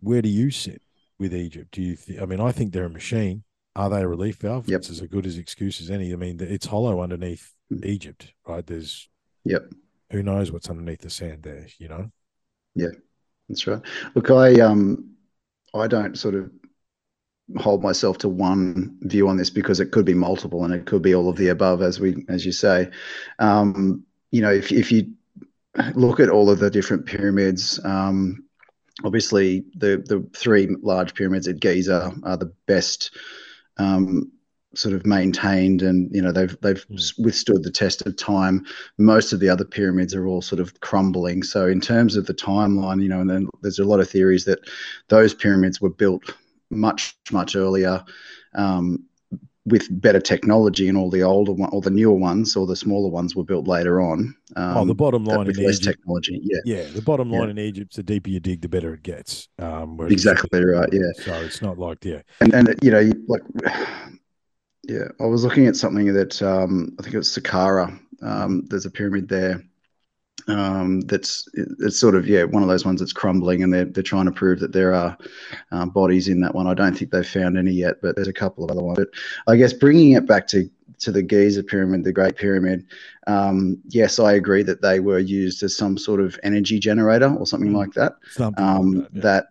where 0.00 0.22
do 0.22 0.28
you 0.28 0.50
sit 0.50 0.82
with 1.18 1.32
Egypt? 1.34 1.70
Do 1.72 1.82
you? 1.82 1.96
Th- 1.96 2.20
I 2.20 2.26
mean, 2.26 2.40
I 2.40 2.52
think 2.52 2.72
they're 2.72 2.84
a 2.84 2.90
machine. 2.90 3.44
Are 3.74 3.88
they 3.88 4.02
a 4.02 4.08
relief 4.08 4.36
valve? 4.38 4.68
Yep. 4.68 4.78
It's 4.80 4.90
as 4.90 5.00
good 5.02 5.26
as 5.26 5.38
excuse 5.38 5.80
as 5.80 5.90
any. 5.90 6.12
I 6.12 6.16
mean, 6.16 6.38
it's 6.40 6.66
hollow 6.66 7.00
underneath 7.00 7.52
Mm. 7.72 7.84
Egypt, 7.84 8.32
right? 8.46 8.64
There's 8.66 9.08
Yep. 9.44 9.72
who 10.12 10.22
knows 10.22 10.52
what's 10.52 10.68
underneath 10.70 11.00
the 11.00 11.10
sand 11.10 11.42
there, 11.42 11.66
you 11.78 11.88
know? 11.88 12.10
Yeah, 12.74 12.90
that's 13.48 13.66
right. 13.66 13.82
Look, 14.14 14.30
I 14.30 14.60
um, 14.60 15.15
I 15.80 15.86
don't 15.86 16.18
sort 16.18 16.34
of 16.34 16.50
hold 17.56 17.82
myself 17.82 18.18
to 18.18 18.28
one 18.28 18.98
view 19.02 19.28
on 19.28 19.36
this 19.36 19.50
because 19.50 19.78
it 19.78 19.92
could 19.92 20.04
be 20.04 20.14
multiple 20.14 20.64
and 20.64 20.74
it 20.74 20.86
could 20.86 21.02
be 21.02 21.14
all 21.14 21.28
of 21.28 21.36
the 21.36 21.48
above, 21.48 21.82
as 21.82 22.00
we 22.00 22.24
as 22.28 22.44
you 22.44 22.52
say. 22.52 22.90
Um, 23.38 24.04
you 24.30 24.42
know, 24.42 24.52
if 24.52 24.72
if 24.72 24.90
you 24.90 25.12
look 25.94 26.20
at 26.20 26.30
all 26.30 26.50
of 26.50 26.58
the 26.58 26.70
different 26.70 27.06
pyramids, 27.06 27.78
um, 27.84 28.44
obviously 29.04 29.64
the 29.74 30.02
the 30.06 30.26
three 30.36 30.68
large 30.82 31.14
pyramids 31.14 31.48
at 31.48 31.60
Giza 31.60 32.14
are 32.22 32.36
the 32.36 32.52
best. 32.66 33.12
Um, 33.78 34.32
sort 34.74 34.94
of 34.94 35.06
maintained 35.06 35.80
and 35.80 36.10
you 36.14 36.20
know 36.20 36.32
they've 36.32 36.56
they've 36.60 36.84
Mm. 36.90 37.24
withstood 37.24 37.62
the 37.62 37.70
test 37.70 38.04
of 38.06 38.16
time 38.16 38.64
most 38.98 39.32
of 39.32 39.40
the 39.40 39.48
other 39.48 39.64
pyramids 39.64 40.14
are 40.14 40.26
all 40.26 40.42
sort 40.42 40.60
of 40.60 40.78
crumbling 40.80 41.42
so 41.42 41.66
in 41.66 41.80
terms 41.80 42.16
of 42.16 42.26
the 42.26 42.34
timeline 42.34 43.02
you 43.02 43.08
know 43.08 43.20
and 43.20 43.30
then 43.30 43.48
there's 43.62 43.78
a 43.78 43.84
lot 43.84 44.00
of 44.00 44.10
theories 44.10 44.44
that 44.44 44.58
those 45.08 45.32
pyramids 45.32 45.80
were 45.80 45.90
built 45.90 46.34
much 46.70 47.16
much 47.30 47.56
earlier 47.56 48.04
um, 48.54 49.02
with 49.64 49.88
better 50.00 50.20
technology 50.20 50.88
and 50.88 50.98
all 50.98 51.10
the 51.10 51.22
older 51.22 51.52
one 51.52 51.70
or 51.72 51.80
the 51.80 51.90
newer 51.90 52.14
ones 52.14 52.54
or 52.56 52.66
the 52.66 52.76
smaller 52.76 53.08
ones 53.08 53.34
were 53.34 53.44
built 53.44 53.66
later 53.66 54.00
on 54.00 54.34
um, 54.56 54.76
oh, 54.78 54.84
the 54.84 54.94
bottom 54.94 55.24
line 55.24 55.46
with 55.46 55.58
in 55.58 55.64
less 55.64 55.76
Egypt. 55.80 55.96
technology 55.98 56.40
yeah 56.42 56.60
Yeah, 56.64 56.84
the 56.92 57.02
bottom 57.02 57.30
Yeah. 57.30 57.38
line 57.40 57.50
in 57.50 57.58
Egypt, 57.58 57.96
the 57.96 58.02
deeper 58.02 58.30
you 58.30 58.40
dig, 58.40 58.60
the 58.60 58.68
better 58.68 58.92
it 58.94 59.02
gets. 59.02 59.48
Um, 59.58 59.98
exactly 60.02 60.64
right 60.64 60.88
yeah 60.92 61.12
So 61.14 61.40
it's 61.40 61.62
not 61.62 61.78
like 61.78 62.04
yeah, 62.04 62.22
and 62.40 62.52
and 62.54 62.74
you 62.82 62.90
know 62.90 63.10
like 63.28 63.42
yeah 64.88 65.08
i 65.20 65.24
was 65.24 65.44
looking 65.44 65.66
at 65.66 65.76
something 65.76 66.12
that 66.12 66.40
um 66.42 66.94
i 66.98 67.02
think 67.02 67.14
it 67.14 67.18
was 67.18 67.28
saqqara 67.28 67.98
um 68.22 68.64
there's 68.68 68.86
a 68.86 68.90
pyramid 68.90 69.28
there 69.28 69.62
um 70.48 71.00
that's 71.02 71.48
it- 71.54 71.68
it's 71.80 71.98
sort 71.98 72.14
of 72.14 72.28
yeah 72.28 72.44
one 72.44 72.62
of 72.62 72.68
those 72.68 72.84
ones 72.84 73.00
that's 73.00 73.12
crumbling 73.12 73.62
and 73.62 73.72
they're, 73.72 73.84
they're 73.86 74.02
trying 74.02 74.26
to 74.26 74.30
prove 74.32 74.60
that 74.60 74.72
there 74.72 74.94
are 74.94 75.16
um, 75.72 75.90
bodies 75.90 76.28
in 76.28 76.40
that 76.40 76.54
one 76.54 76.66
i 76.66 76.74
don't 76.74 76.96
think 76.96 77.10
they've 77.10 77.26
found 77.26 77.58
any 77.58 77.72
yet 77.72 77.96
but 78.02 78.14
there's 78.14 78.28
a 78.28 78.32
couple 78.32 78.64
of 78.64 78.70
other 78.70 78.82
ones 78.82 78.96
but 78.98 79.08
i 79.52 79.56
guess 79.56 79.72
bringing 79.72 80.12
it 80.12 80.26
back 80.26 80.46
to 80.46 80.68
to 80.98 81.10
the 81.10 81.22
giza 81.22 81.62
pyramid 81.62 82.04
the 82.04 82.12
great 82.12 82.36
pyramid 82.36 82.86
um 83.26 83.76
yes 83.88 84.18
i 84.18 84.32
agree 84.34 84.62
that 84.62 84.80
they 84.82 85.00
were 85.00 85.18
used 85.18 85.62
as 85.62 85.76
some 85.76 85.98
sort 85.98 86.20
of 86.20 86.38
energy 86.42 86.78
generator 86.78 87.34
or 87.34 87.46
something 87.46 87.72
Mm. 87.72 87.76
like 87.76 87.92
that 87.94 88.14
something 88.30 88.64
um, 88.64 88.92
like 88.92 89.12
that. 89.14 89.46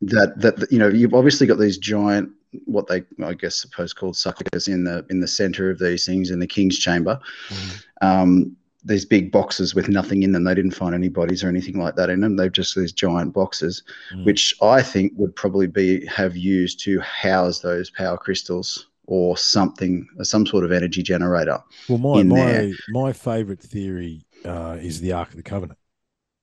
yeah. 0.00 0.08
that 0.24 0.40
that 0.40 0.56
that 0.58 0.72
you 0.72 0.78
know 0.78 0.88
you've 0.88 1.14
obviously 1.14 1.46
got 1.46 1.58
these 1.58 1.76
giant 1.78 2.30
what 2.64 2.86
they 2.88 3.02
I 3.24 3.34
guess 3.34 3.54
suppose 3.56 3.92
called 3.92 4.16
suckers 4.16 4.68
in 4.68 4.84
the 4.84 5.04
in 5.10 5.20
the 5.20 5.28
center 5.28 5.70
of 5.70 5.78
these 5.78 6.04
things 6.06 6.30
in 6.30 6.38
the 6.40 6.46
king's 6.46 6.78
chamber. 6.78 7.18
Mhm. 7.48 7.82
Um, 8.02 8.56
these 8.82 9.04
big 9.04 9.30
boxes 9.30 9.74
with 9.74 9.88
nothing 9.90 10.22
in 10.22 10.32
them. 10.32 10.44
They 10.44 10.54
didn't 10.54 10.70
find 10.70 10.94
any 10.94 11.08
bodies 11.08 11.44
or 11.44 11.48
anything 11.48 11.78
like 11.78 11.96
that 11.96 12.08
in 12.08 12.20
them. 12.22 12.36
They've 12.36 12.50
just 12.50 12.74
these 12.74 12.92
giant 12.92 13.34
boxes, 13.34 13.82
Mm. 14.14 14.24
which 14.24 14.54
I 14.62 14.80
think 14.82 15.12
would 15.16 15.36
probably 15.36 15.66
be 15.66 16.06
have 16.06 16.34
used 16.36 16.80
to 16.84 16.98
house 17.00 17.60
those 17.60 17.90
power 17.90 18.16
crystals 18.16 18.86
or 19.06 19.36
something, 19.36 20.08
some 20.22 20.46
sort 20.46 20.64
of 20.64 20.72
energy 20.72 21.02
generator. 21.02 21.58
Well, 21.88 21.98
my 21.98 22.22
my 22.22 22.36
there. 22.52 22.72
my 22.88 23.12
favorite 23.12 23.60
theory 23.60 24.24
uh, 24.46 24.78
is 24.80 25.00
the 25.00 25.12
Ark 25.12 25.28
of 25.30 25.36
the 25.36 25.42
Covenant. 25.42 25.78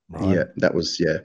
Right? 0.08 0.36
Yeah, 0.36 0.44
that 0.58 0.74
was 0.74 0.98
yeah, 1.00 1.18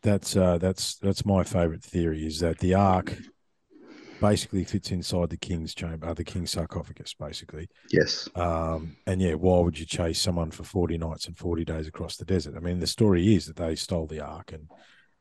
that's 0.00 0.34
uh, 0.34 0.56
that's 0.58 0.96
that's 0.96 1.26
my 1.26 1.44
favorite 1.44 1.82
theory 1.84 2.26
is 2.26 2.40
that 2.40 2.58
the 2.58 2.74
Ark 2.74 3.18
basically 4.22 4.64
fits 4.64 4.90
inside 4.90 5.28
the 5.30 5.36
king's 5.36 5.74
chamber, 5.74 6.06
uh, 6.06 6.14
the 6.14 6.24
king's 6.24 6.50
sarcophagus, 6.50 7.14
basically. 7.14 7.68
yes, 7.90 8.28
Um, 8.34 8.96
and 9.06 9.20
yeah, 9.20 9.34
why 9.34 9.60
would 9.60 9.78
you 9.78 9.86
chase 9.86 10.20
someone 10.20 10.50
for 10.50 10.64
forty 10.64 10.96
nights 10.96 11.26
and 11.26 11.36
forty 11.36 11.64
days 11.64 11.86
across 11.86 12.16
the 12.16 12.24
desert? 12.24 12.54
I 12.56 12.60
mean, 12.60 12.80
the 12.80 12.86
story 12.86 13.34
is 13.34 13.46
that 13.46 13.56
they 13.56 13.74
stole 13.74 14.06
the 14.06 14.20
Ark, 14.20 14.52
and 14.52 14.68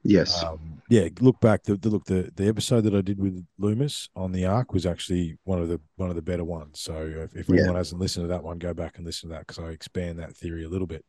yes, 0.03 0.43
um, 0.43 0.81
yeah, 0.89 1.07
look 1.19 1.39
back. 1.41 1.63
The, 1.63 1.75
the 1.75 1.89
look 1.89 2.05
the 2.05 2.31
the 2.35 2.47
episode 2.47 2.81
that 2.81 2.95
I 2.95 3.01
did 3.01 3.19
with 3.19 3.45
Loomis 3.57 4.09
on 4.15 4.31
the 4.31 4.45
Ark 4.45 4.73
was 4.73 4.85
actually 4.85 5.37
one 5.43 5.59
of 5.59 5.67
the 5.67 5.81
one 5.97 6.09
of 6.09 6.15
the 6.15 6.21
better 6.21 6.43
ones. 6.45 6.79
So 6.79 6.93
if, 7.03 7.35
if 7.35 7.49
Yeah. 7.49 7.55
anyone 7.59 7.75
hasn't 7.75 7.99
listened 8.01 8.23
to 8.25 8.27
that 8.29 8.43
one, 8.43 8.59
go 8.59 8.73
back 8.73 8.97
and 8.97 9.05
listen 9.05 9.29
to 9.29 9.35
that 9.35 9.47
because 9.47 9.59
I 9.63 9.69
expand 9.69 10.19
that 10.19 10.35
theory 10.35 10.63
a 10.63 10.69
little 10.69 10.87
bit. 10.87 11.03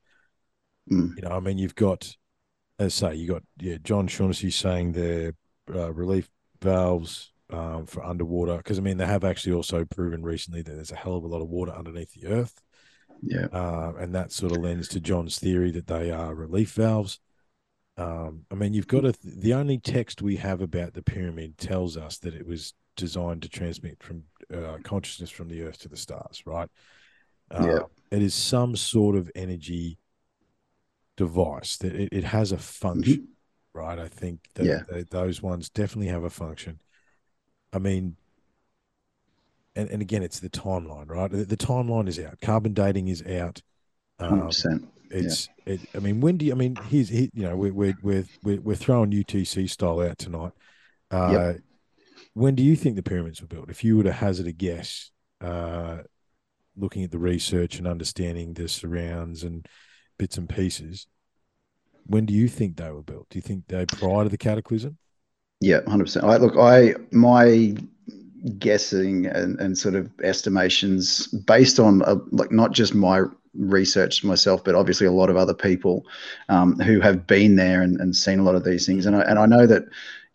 Mm. 0.91 1.17
You 1.17 1.23
know, 1.23 1.31
I 1.31 1.41
mean, 1.41 1.59
you've 1.59 1.75
got, 1.75 2.17
as 2.79 3.03
I 3.03 3.11
say, 3.11 3.17
you 3.17 3.29
got 3.29 3.43
yeah, 3.61 3.77
John 3.83 4.09
Shaughnessy 4.09 4.51
saying 4.51 4.93
the 4.93 5.35
uh, 5.73 5.93
relief 5.93 6.29
valves 6.61 7.32
um, 7.53 7.87
for 7.87 8.05
underwater 8.05 8.57
because 8.57 8.79
I 8.79 8.83
mean 8.83 8.97
they 8.99 9.07
have 9.07 9.25
actually 9.25 9.53
also 9.55 9.85
proven 9.85 10.23
recently 10.23 10.63
that 10.63 10.73
there's 10.73 10.93
a 10.93 10.97
hell 10.97 11.17
of 11.17 11.25
a 11.25 11.29
lot 11.29 11.43
of 11.43 11.49
water 11.49 11.73
underneath 11.73 12.13
the 12.13 12.29
earth, 12.29 12.61
yeah, 13.23 13.47
uh, 13.53 13.93
and 13.99 14.15
that 14.15 14.33
sort 14.33 14.53
of 14.53 14.59
lends 14.63 14.89
to 14.89 15.01
John's 15.01 15.39
theory 15.39 15.71
that 15.73 15.87
they 15.87 16.11
are 16.11 16.35
relief 16.35 16.73
valves. 16.73 17.21
Um, 17.97 18.47
I 18.51 18.55
mean, 18.55 18.73
you've 18.73 18.87
got 18.89 19.03
to 19.03 19.15
the 19.23 19.55
only 19.55 19.79
text 19.79 20.23
we 20.23 20.37
have 20.37 20.63
about 20.63 20.95
the 20.95 21.03
pyramid 21.03 21.59
tells 21.59 21.97
us 21.97 22.19
that 22.19 22.35
it 22.35 22.47
was 22.47 22.75
designed 22.97 23.43
to 23.43 23.49
transmit 23.49 24.03
from 24.03 24.25
uh, 24.55 24.79
consciousness 24.83 25.31
from 25.31 25.49
the 25.49 25.63
earth 25.63 25.79
to 25.81 25.89
the 25.89 25.97
stars, 25.97 26.43
right? 26.47 26.69
Yeah. 27.51 27.81
Uh, 27.81 27.85
it 28.11 28.23
is 28.23 28.35
some 28.35 28.77
sort 28.77 29.17
of 29.17 29.31
energy 29.35 29.99
device 31.17 31.77
that 31.79 31.95
it, 31.95 32.09
it 32.13 32.25
has 32.25 32.53
a 32.53 32.59
function, 32.59 33.29
right? 33.75 33.99
I 33.99 34.09
think 34.09 34.41
that 34.55 34.65
Yeah. 34.67 34.83
that 34.89 35.11
those 35.11 35.43
ones 35.43 35.69
definitely 35.69 36.09
have 36.09 36.25
a 36.25 36.31
function. 36.31 36.81
I 37.73 37.79
mean, 37.79 38.17
and, 39.75 39.89
and 39.91 40.03
again, 40.03 40.23
it's 40.23 40.41
the 40.41 40.51
timeline, 40.51 41.09
right? 41.09 41.31
The, 41.31 41.45
the 41.45 41.57
timeline 41.57 42.09
is 42.09 42.19
out. 42.19 42.41
Carbon 42.41 42.75
dating 42.75 43.09
is 43.09 43.23
out. 43.23 43.63
Um, 44.19 44.47
percent. 44.49 44.89
it's 45.11 45.49
it, 45.67 45.83
I 45.95 45.99
mean, 46.01 46.21
when 46.21 46.37
do 46.39 46.47
you, 46.47 46.53
I 46.53 46.55
mean, 46.57 46.77
here's 46.77 47.09
he, 47.09 47.31
you 47.35 47.43
know 47.45 47.57
we're 47.57 47.73
we're 47.73 47.97
we're 48.03 48.27
we're, 48.43 48.61
we're 48.61 48.77
throwing 48.77 49.11
UTC 49.13 49.69
style 49.71 50.01
out 50.01 50.19
tonight. 50.19 50.53
Uh, 51.11 51.55
When 52.35 52.55
do 52.55 52.63
you 52.63 52.77
think 52.77 52.97
the 52.97 53.03
pyramids 53.03 53.41
were 53.43 53.49
built? 53.49 53.71
If 53.71 53.85
you 53.85 53.97
were 53.97 54.05
to 54.05 54.13
hazard 54.13 54.47
a 54.47 54.53
guess, 54.53 55.11
uh, 55.41 55.99
looking 56.77 57.05
at 57.05 57.11
the 57.11 57.19
research 57.19 57.79
and 57.79 57.87
understanding 57.87 58.55
the 58.55 58.69
surrounds 58.69 59.43
and 59.45 59.67
bits 60.19 60.39
and 60.39 60.49
pieces, 60.49 61.07
when 62.07 62.27
do 62.27 62.35
you 62.35 62.49
think 62.49 62.77
they 62.77 62.91
were 62.91 63.03
built? 63.03 63.29
Do 63.31 63.39
you 63.39 63.43
think 63.43 63.67
they 63.69 63.87
prior 63.87 64.25
to 64.25 64.31
the 64.31 64.39
cataclysm? 64.39 64.99
Yeah, 65.63 65.81
hundred 65.89 66.05
percent. 66.05 66.25
I 66.25 66.37
look, 66.39 66.57
I 66.59 66.97
my 67.13 67.75
guessing 68.59 69.27
and, 69.27 69.61
and 69.61 69.79
sort 69.79 69.95
of 69.95 70.11
estimations 70.25 71.29
based 71.29 71.79
on 71.79 72.03
uh, 72.03 72.17
like 72.33 72.51
not 72.51 72.73
just 72.73 72.95
my 72.95 73.23
research 73.55 74.25
myself, 74.25 74.65
but 74.65 74.75
obviously 74.75 75.07
a 75.07 75.13
lot 75.13 75.31
of 75.31 75.37
other 75.37 75.55
people 75.55 76.05
um, 76.49 76.79
who 76.81 76.99
have 77.01 77.29
been 77.29 77.55
there 77.55 77.81
and, 77.81 78.01
and 78.01 78.17
seen 78.17 78.41
a 78.41 78.43
lot 78.43 78.57
of 78.57 78.65
these 78.65 78.87
things. 78.87 79.07
And 79.07 79.15
I, 79.15 79.21
and 79.21 79.39
I 79.39 79.47
know 79.47 79.67
that, 79.67 79.85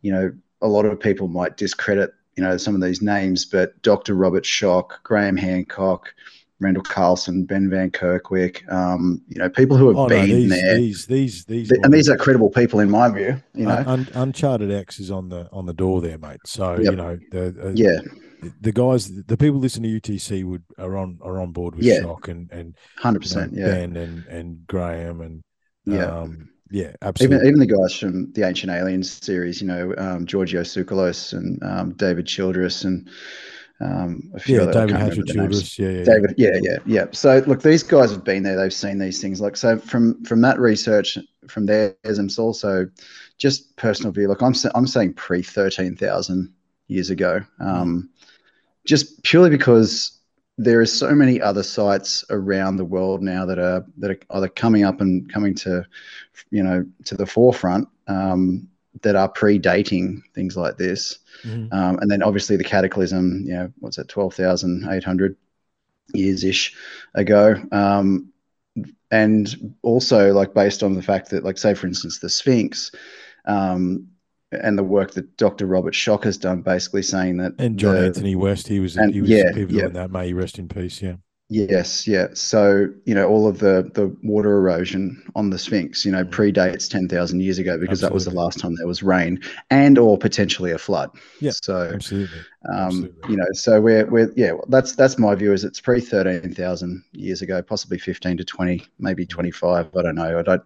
you 0.01 0.13
know, 0.13 0.31
a 0.61 0.67
lot 0.69 0.85
of 0.85 0.97
people 0.97 1.27
might 1.27 1.57
discredit, 1.57 2.13
you 2.37 2.43
know, 2.43 2.55
some 2.55 2.73
of 2.73 2.81
these 2.81 3.01
names, 3.01 3.43
but 3.43 3.81
Dr. 3.81 4.13
Robert 4.13 4.45
Schoch, 4.45 5.03
Graham 5.03 5.35
Hancock, 5.35 6.13
Randall 6.59 6.83
Carlson, 6.83 7.43
Ben 7.45 7.69
Van 7.69 7.91
Kerkwyk, 7.91 8.71
um, 8.71 9.21
you 9.27 9.37
know, 9.37 9.47
people 9.49 9.77
who 9.77 9.89
have 9.89 9.97
Oh, 9.97 10.07
no, 10.07 10.15
been 10.15 10.25
these, 10.29 10.49
there. 10.49 10.75
these, 10.77 11.05
these, 11.05 11.45
these, 11.45 11.69
and 11.71 11.93
these 11.93 12.09
are 12.09 12.17
credible 12.17 12.49
people 12.49 12.79
in 12.79 12.89
my 12.89 13.09
view, 13.09 13.41
you 13.53 13.65
know. 13.65 13.83
Un- 13.85 14.07
Uncharted 14.15 14.71
X 14.71 14.99
is 14.99 15.11
on 15.11 15.29
the 15.29 15.47
on 15.51 15.65
the 15.67 15.73
door 15.73 16.01
there, 16.01 16.17
mate. 16.17 16.39
So 16.45 16.73
Yep. 16.77 16.79
you 16.91 16.95
know 16.95 17.19
the 17.31 17.67
uh, 17.67 17.71
yeah, 17.75 17.99
the 18.61 18.71
guys, 18.71 19.23
the 19.25 19.37
people 19.37 19.59
listening 19.59 19.99
to 20.01 20.11
UTC 20.11 20.43
would 20.45 20.63
are 20.79 20.97
on 20.97 21.19
are 21.21 21.39
on 21.39 21.51
board 21.51 21.75
with 21.75 21.85
Yeah. 21.85 21.99
Schoch 22.01 22.27
and 22.27 22.49
and 22.51 22.75
hundred 22.97 23.23
you 23.25 23.35
know, 23.35 23.41
percent. 23.41 23.53
Yeah, 23.53 23.67
Ben 23.67 23.95
and 23.95 24.25
and 24.25 24.65
Graham 24.67 25.21
and 25.21 25.43
yeah. 25.85 26.05
um, 26.05 26.49
yeah, 26.71 26.91
absolutely. 27.03 27.37
even 27.37 27.47
even 27.47 27.59
the 27.59 27.67
guys 27.77 27.97
from 27.97 28.31
the 28.33 28.43
Ancient 28.43 28.71
Aliens 28.71 29.11
series, 29.11 29.61
you 29.61 29.67
know, 29.67 29.93
um, 29.97 30.25
Giorgio 30.25 30.61
Tsoukalos 30.63 31.33
and 31.33 31.61
um, 31.63 31.93
David 31.93 32.25
Childress 32.27 32.83
and 32.83 33.07
um, 33.79 34.31
a 34.33 34.39
few 34.39 34.57
yeah, 34.57 34.63
other. 34.63 34.73
David 34.73 34.95
Hatcher 34.95 35.21
remember 35.21 35.33
the 35.33 35.39
names. 35.39 35.73
Childress. 35.73 35.79
Yeah, 35.79 35.89
yeah, 35.89 35.97
yeah. 35.97 36.03
David, 36.03 36.33
yeah, 36.37 36.59
yeah, 36.61 36.77
yeah. 36.85 37.05
So 37.11 37.43
look, 37.45 37.61
these 37.61 37.83
guys 37.83 38.11
have 38.11 38.23
been 38.23 38.43
there. 38.43 38.57
They've 38.57 38.73
seen 38.73 38.97
these 38.97 39.21
things. 39.21 39.39
Like 39.39 39.55
so, 39.55 39.77
from 39.77 40.23
from 40.23 40.41
that 40.41 40.59
research, 40.59 41.17
from 41.47 41.65
theirs, 41.65 41.95
and 42.03 42.29
it's 42.29 42.39
also 42.39 42.89
just 43.37 43.75
personal 43.75 44.11
view. 44.11 44.27
Look, 44.27 44.41
I'm 44.41 44.53
I'm 44.73 44.87
saying 44.87 45.13
pre 45.13 45.43
thirteen 45.43 45.95
thousand 45.95 46.53
years 46.87 47.09
ago, 47.09 47.41
um, 47.59 48.09
just 48.85 49.21
purely 49.23 49.49
because 49.49 50.17
there 50.57 50.79
are 50.79 50.85
so 50.87 51.13
many 51.13 51.39
other 51.39 51.61
sites 51.61 52.25
around 52.31 52.77
the 52.77 52.85
world 52.85 53.21
now 53.21 53.45
that 53.45 53.59
are 53.59 53.85
that 53.97 54.11
are 54.11 54.19
either 54.31 54.47
coming 54.47 54.83
up 54.83 55.01
and 55.01 55.31
coming 55.31 55.53
to, 55.53 55.85
you 56.49 56.63
know, 56.63 56.83
to 57.05 57.15
the 57.15 57.27
forefront 57.27 57.87
um, 58.07 58.67
that 59.01 59.15
are 59.15 59.31
predating 59.31 60.21
things 60.33 60.55
like 60.57 60.77
this. 60.77 61.19
Mhm. 61.43 61.71
Um, 61.73 61.99
and 61.99 62.09
then 62.09 62.23
obviously 62.23 62.55
the 62.55 62.63
cataclysm, 62.63 63.43
you 63.45 63.53
know, 63.53 63.71
what's 63.79 63.97
that, 63.97 64.07
12,800 64.07 65.35
years 66.13 66.43
ish 66.43 66.75
ago. 67.15 67.55
Um, 67.71 68.31
and 69.11 69.73
also, 69.81 70.33
like, 70.33 70.53
based 70.53 70.83
on 70.83 70.93
the 70.93 71.01
fact 71.01 71.29
that, 71.29 71.43
like, 71.43 71.57
say, 71.57 71.73
for 71.73 71.87
instance, 71.87 72.19
the 72.19 72.29
Sphinx 72.29 72.91
um, 73.45 74.07
and 74.51 74.77
the 74.77 74.83
work 74.83 75.11
that 75.11 75.37
Dr. 75.37 75.65
Robert 75.65 75.93
Schoch 75.93 76.23
has 76.23 76.37
done, 76.37 76.61
basically 76.61 77.03
saying 77.03 77.37
that. 77.37 77.53
And 77.59 77.77
John 77.77 77.95
the- 77.95 78.05
Anthony 78.05 78.35
West, 78.35 78.67
he 78.67 78.79
was 78.79 78.97
and- 78.97 79.13
he 79.13 79.21
was 79.21 79.29
yeah, 79.29 79.51
pivotal 79.53 79.77
yeah. 79.77 79.85
in 79.87 79.93
that. 79.93 80.11
May 80.11 80.27
he 80.27 80.33
rest 80.33 80.59
in 80.59 80.67
peace. 80.67 81.01
Yeah, 81.01 81.15
Yes, 81.49 82.05
yeah. 82.05 82.27
So, 82.33 82.87
you 83.05 83.15
know, 83.15 83.29
all 83.29 83.47
of 83.47 83.59
the 83.59 83.89
the 83.93 84.13
water 84.21 84.51
erosion 84.57 85.23
on 85.33 85.49
the 85.49 85.57
Sphinx, 85.57 86.03
you 86.03 86.11
know, 86.11 86.25
Mm. 86.25 86.25
predates 86.25 86.89
10,000 86.89 87.39
years 87.41 87.57
ago 87.57 87.77
because 87.77 88.01
that 88.01 88.13
was 88.13 88.25
the 88.25 88.31
last 88.31 88.59
time 88.59 88.75
there 88.75 88.87
was 88.87 89.01
rain 89.01 89.39
and 89.69 89.97
or 89.97 90.17
potentially 90.17 90.71
a 90.71 90.77
flood. 90.77 91.09
Yeah, 91.39 91.53
So, 91.63 91.93
absolutely. 91.93 92.45
um, 92.73 93.09
absolutely. 93.09 93.27
you 93.27 93.37
know, 93.37 93.45
so 93.53 93.79
we're 93.81 94.05
we're 94.11 94.33
yeah, 94.35 94.53
that's 94.69 94.95
that's 94.95 95.17
my 95.19 95.35
view 95.35 95.53
is 95.53 95.63
it's 95.63 95.81
pre 95.81 96.01
13,000 96.01 97.03
years 97.13 97.41
ago, 97.41 97.61
possibly 97.61 97.99
15 97.99 98.37
to 98.37 98.45
20, 98.45 98.85
maybe 98.99 99.25
25, 99.25 99.87
I 99.95 100.01
don't 100.03 100.15
know. 100.15 100.39
I 100.39 100.43
don't 100.43 100.63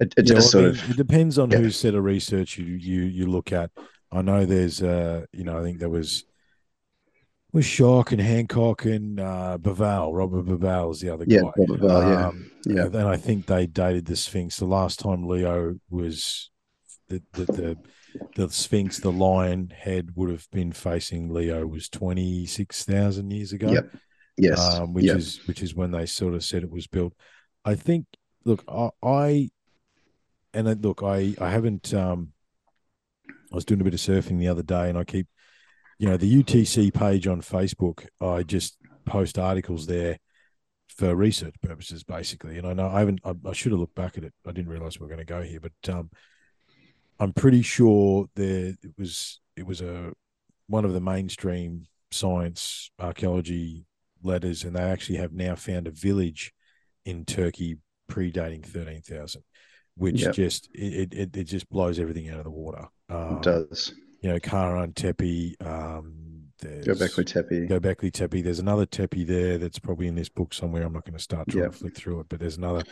it, 0.00 0.14
it 0.16 0.22
Yeah, 0.22 0.36
just 0.36 0.50
well, 0.50 0.52
I 0.52 0.52
sort 0.52 0.64
mean, 0.64 0.74
of 0.74 0.84
it 0.88 0.96
depends 0.96 1.38
on 1.38 1.50
yeah. 1.50 1.60
whose 1.60 1.76
set 1.76 1.94
of 1.94 2.02
research 2.04 2.58
you 2.58 2.64
you 2.66 3.02
you 3.02 3.26
look 3.26 3.52
at. 3.52 3.70
I 4.10 4.22
know 4.22 4.44
there's 4.44 4.82
uh 4.82 5.26
you 5.32 5.44
know 5.44 5.58
I 5.58 5.62
think 5.62 5.78
there 5.78 5.88
was 5.90 6.24
was 7.52 7.64
Schoch 7.64 8.12
and 8.12 8.20
Hancock 8.20 8.84
and 8.84 9.18
uh 9.20 9.58
Bauval, 9.60 10.12
Robert 10.14 10.44
Bauval 10.46 10.92
is 10.92 11.00
the 11.00 11.10
other 11.10 11.24
Yeah, 11.26 11.42
guy. 11.42 11.52
Bauval, 11.58 12.08
yeah. 12.12 12.26
Um, 12.28 12.50
Yeah. 12.66 12.84
And 12.86 12.96
I 13.08 13.16
think 13.16 13.46
they 13.46 13.66
dated 13.66 14.04
the 14.06 14.16
Sphinx. 14.16 14.56
The 14.58 14.66
last 14.66 14.98
time 15.00 15.26
Leo 15.26 15.76
was 15.90 16.50
the 17.08 17.22
the 17.32 17.44
the, 17.46 17.76
the 18.36 18.50
Sphinx, 18.50 18.98
the 18.98 19.12
lion 19.12 19.72
head 19.76 20.10
would 20.14 20.30
have 20.30 20.46
been 20.50 20.72
facing 20.72 21.32
Leo 21.32 21.66
was 21.66 21.88
twenty 21.88 22.46
six 22.46 22.84
thousand 22.84 23.30
years 23.30 23.52
ago 23.52 23.70
Yep. 23.72 23.90
yes. 24.36 24.58
um, 24.74 24.92
which 24.92 25.04
yep. 25.06 25.16
is 25.16 25.40
which 25.46 25.62
is 25.62 25.74
when 25.74 25.90
they 25.90 26.06
sort 26.06 26.34
of 26.34 26.44
said 26.44 26.62
it 26.62 26.70
was 26.70 26.86
built. 26.86 27.14
I 27.64 27.74
think. 27.74 28.06
Look, 28.44 28.64
I, 28.68 28.90
I 29.02 29.50
and 30.54 30.68
I, 30.68 30.72
look, 30.72 31.02
I 31.02 31.34
I 31.40 31.50
haven't. 31.50 31.92
Um, 31.92 32.32
I 33.52 33.54
was 33.54 33.64
doing 33.64 33.80
a 33.80 33.84
bit 33.84 33.94
of 33.94 34.00
surfing 34.00 34.38
the 34.38 34.48
other 34.48 34.62
day, 34.62 34.88
and 34.88 34.96
I 34.96 35.04
keep, 35.04 35.26
you 35.98 36.08
know, 36.08 36.16
the 36.16 36.42
UTC 36.42 36.92
page 36.94 37.26
on 37.26 37.40
Facebook. 37.42 38.06
I 38.20 38.42
just 38.42 38.76
post 39.04 39.38
articles 39.38 39.86
there 39.86 40.18
for 40.88 41.14
research 41.14 41.54
purposes, 41.62 42.04
basically. 42.04 42.58
And 42.58 42.66
I 42.66 42.72
know 42.72 42.88
I 42.88 43.00
haven't. 43.00 43.20
I, 43.24 43.34
I 43.46 43.52
should 43.52 43.72
have 43.72 43.80
looked 43.80 43.94
back 43.94 44.16
at 44.16 44.24
it. 44.24 44.32
I 44.46 44.52
didn't 44.52 44.70
realize 44.70 44.98
we 44.98 45.04
were 45.04 45.14
going 45.14 45.18
to 45.18 45.24
go 45.24 45.42
here, 45.42 45.60
but 45.60 45.94
um, 45.94 46.10
I'm 47.18 47.32
pretty 47.32 47.62
sure 47.62 48.26
there 48.36 48.74
it 48.82 48.92
was 48.96 49.40
it 49.56 49.66
was 49.66 49.80
a 49.80 50.12
one 50.68 50.84
of 50.84 50.92
the 50.92 51.00
mainstream 51.00 51.86
science 52.10 52.90
archaeology 52.98 53.84
letters, 54.22 54.64
and 54.64 54.76
they 54.76 54.82
actually 54.82 55.16
have 55.18 55.32
now 55.32 55.54
found 55.56 55.86
a 55.86 55.92
village 55.92 56.52
in 57.04 57.24
Turkey 57.24 57.78
predating 58.10 58.64
thirteen 58.64 59.02
thousand, 59.02 59.42
which 59.96 60.22
Yep. 60.22 60.34
just 60.34 60.68
it, 60.74 61.12
it 61.12 61.36
it 61.36 61.44
just 61.44 61.68
blows 61.68 61.98
everything 61.98 62.28
out 62.28 62.38
of 62.38 62.44
the 62.44 62.50
water. 62.50 62.86
Um, 63.08 63.36
it 63.36 63.42
does. 63.42 63.94
You 64.20 64.30
know, 64.30 64.38
Karahan 64.38 64.94
Tepe. 64.94 65.54
Um, 65.64 66.14
there's 66.60 66.86
Göbekli 66.86 67.24
Tepe. 67.24 67.68
Göbekli 67.68 68.12
Tepe. 68.12 68.42
There's 68.42 68.58
another 68.58 68.84
Tepe 68.86 69.24
there 69.24 69.58
that's 69.58 69.78
probably 69.78 70.08
in 70.08 70.16
this 70.16 70.28
book 70.28 70.52
somewhere. 70.52 70.82
I'm 70.82 70.92
not 70.92 71.04
going 71.04 71.16
to 71.16 71.22
start 71.22 71.48
trying 71.48 71.64
Yep. 71.64 71.72
to 71.72 71.78
flick 71.78 71.96
through 71.96 72.20
it, 72.20 72.26
but 72.28 72.40
there's 72.40 72.56
another. 72.56 72.82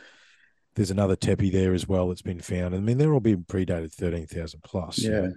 There's 0.77 0.91
another 0.91 1.17
Tepe 1.17 1.51
there 1.51 1.73
as 1.73 1.89
well 1.89 2.09
that's 2.09 2.23
been 2.23 2.41
found. 2.41 2.75
I 2.75 2.79
mean, 2.81 2.99
they're 2.99 3.12
all 3.12 3.19
being 3.21 3.45
predated 3.49 3.93
thirteen 3.93 4.27
thousand 4.27 4.62
plus. 4.62 4.99
Yeah. 4.99 5.23
know. 5.23 5.33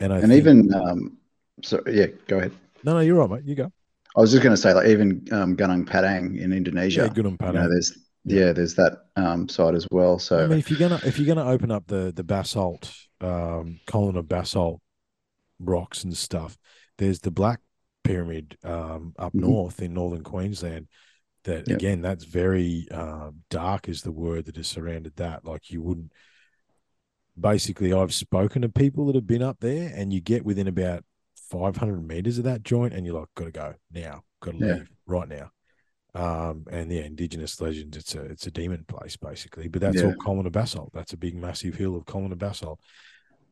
and 0.00 0.12
I 0.12 0.18
And 0.20 0.28
think- 0.28 0.38
even 0.38 0.74
um 0.74 1.18
so 1.62 1.82
yeah, 1.90 2.06
go 2.28 2.38
ahead. 2.38 2.52
no, 2.84 2.94
no, 2.94 3.00
you're 3.00 3.16
right, 3.16 3.28
mate. 3.30 3.44
You 3.44 3.56
go. 3.56 3.72
I 4.16 4.20
was 4.20 4.30
just 4.30 4.42
going 4.42 4.54
to 4.54 4.60
say, 4.60 4.72
like 4.72 4.86
even 4.88 5.26
um, 5.32 5.56
Gunung 5.56 5.86
Padang 5.86 6.38
in 6.38 6.52
Indonesia. 6.52 7.02
Yeah, 7.02 7.08
good 7.12 7.26
on 7.26 7.32
you 7.32 7.38
Padang. 7.38 7.54
know, 7.54 7.68
there's 7.68 7.98
Yeah. 8.24 8.46
yeah, 8.46 8.52
there's 8.52 8.74
that 8.76 8.92
um, 9.16 9.48
side 9.48 9.74
as 9.74 9.86
well. 9.90 10.18
So 10.18 10.44
I 10.44 10.46
mean, 10.46 10.58
if 10.58 10.70
you're 10.70 10.78
gonna 10.78 11.00
if 11.04 11.18
you're 11.18 11.26
gonna 11.34 11.50
open 11.50 11.70
up 11.70 11.86
the 11.88 12.12
the 12.14 12.24
basalt 12.24 12.90
um, 13.20 13.80
column 13.86 14.16
of 14.16 14.28
basalt 14.28 14.80
rocks 15.58 16.04
and 16.04 16.16
stuff, 16.16 16.56
there's 16.98 17.20
the 17.20 17.30
Black 17.30 17.60
Pyramid 18.04 18.56
um, 18.64 19.14
up 19.18 19.34
Mhm. 19.34 19.40
north 19.40 19.82
in 19.82 19.94
northern 19.94 20.22
Queensland. 20.22 20.88
That 21.44 21.68
Yep. 21.68 21.76
again, 21.76 22.02
that's 22.02 22.24
very 22.24 22.88
um, 22.90 23.42
dark 23.50 23.88
is 23.88 24.02
the 24.02 24.12
word 24.12 24.46
that 24.46 24.56
has 24.56 24.66
surrounded 24.66 25.14
that. 25.16 25.44
Like 25.44 25.70
you 25.70 25.80
wouldn't. 25.80 26.12
Basically, 27.38 27.92
I've 27.92 28.14
spoken 28.14 28.62
to 28.62 28.68
people 28.68 29.06
that 29.06 29.14
have 29.14 29.26
been 29.26 29.42
up 29.42 29.58
there, 29.60 29.92
and 29.94 30.12
you 30.12 30.20
get 30.20 30.44
within 30.44 30.68
about 30.68 31.04
500 31.50 32.06
meters 32.06 32.38
of 32.38 32.44
that 32.44 32.62
joint, 32.62 32.94
and 32.94 33.04
you're 33.04 33.18
like, 33.20 33.28
"Got 33.34 33.44
to 33.44 33.50
go 33.52 33.74
now, 33.92 34.24
got 34.40 34.52
to 34.52 34.58
Yeah. 34.58 34.74
leave 34.76 34.90
right 35.06 35.28
now." 35.28 35.50
Um, 36.14 36.64
and 36.70 36.90
yeah, 36.90 37.02
indigenous 37.02 37.60
legends, 37.60 37.96
it's 37.96 38.14
a 38.14 38.22
it's 38.22 38.46
a 38.46 38.50
demon 38.50 38.84
place 38.88 39.16
basically, 39.16 39.68
but 39.68 39.82
that's 39.82 40.02
all 40.02 40.10
Yeah. 40.10 40.16
columnar 40.18 40.50
basalt. 40.50 40.90
That's 40.94 41.12
a 41.12 41.16
big, 41.18 41.34
massive 41.36 41.74
hill 41.74 41.94
of 41.94 42.06
columnar 42.06 42.36
basalt. 42.36 42.80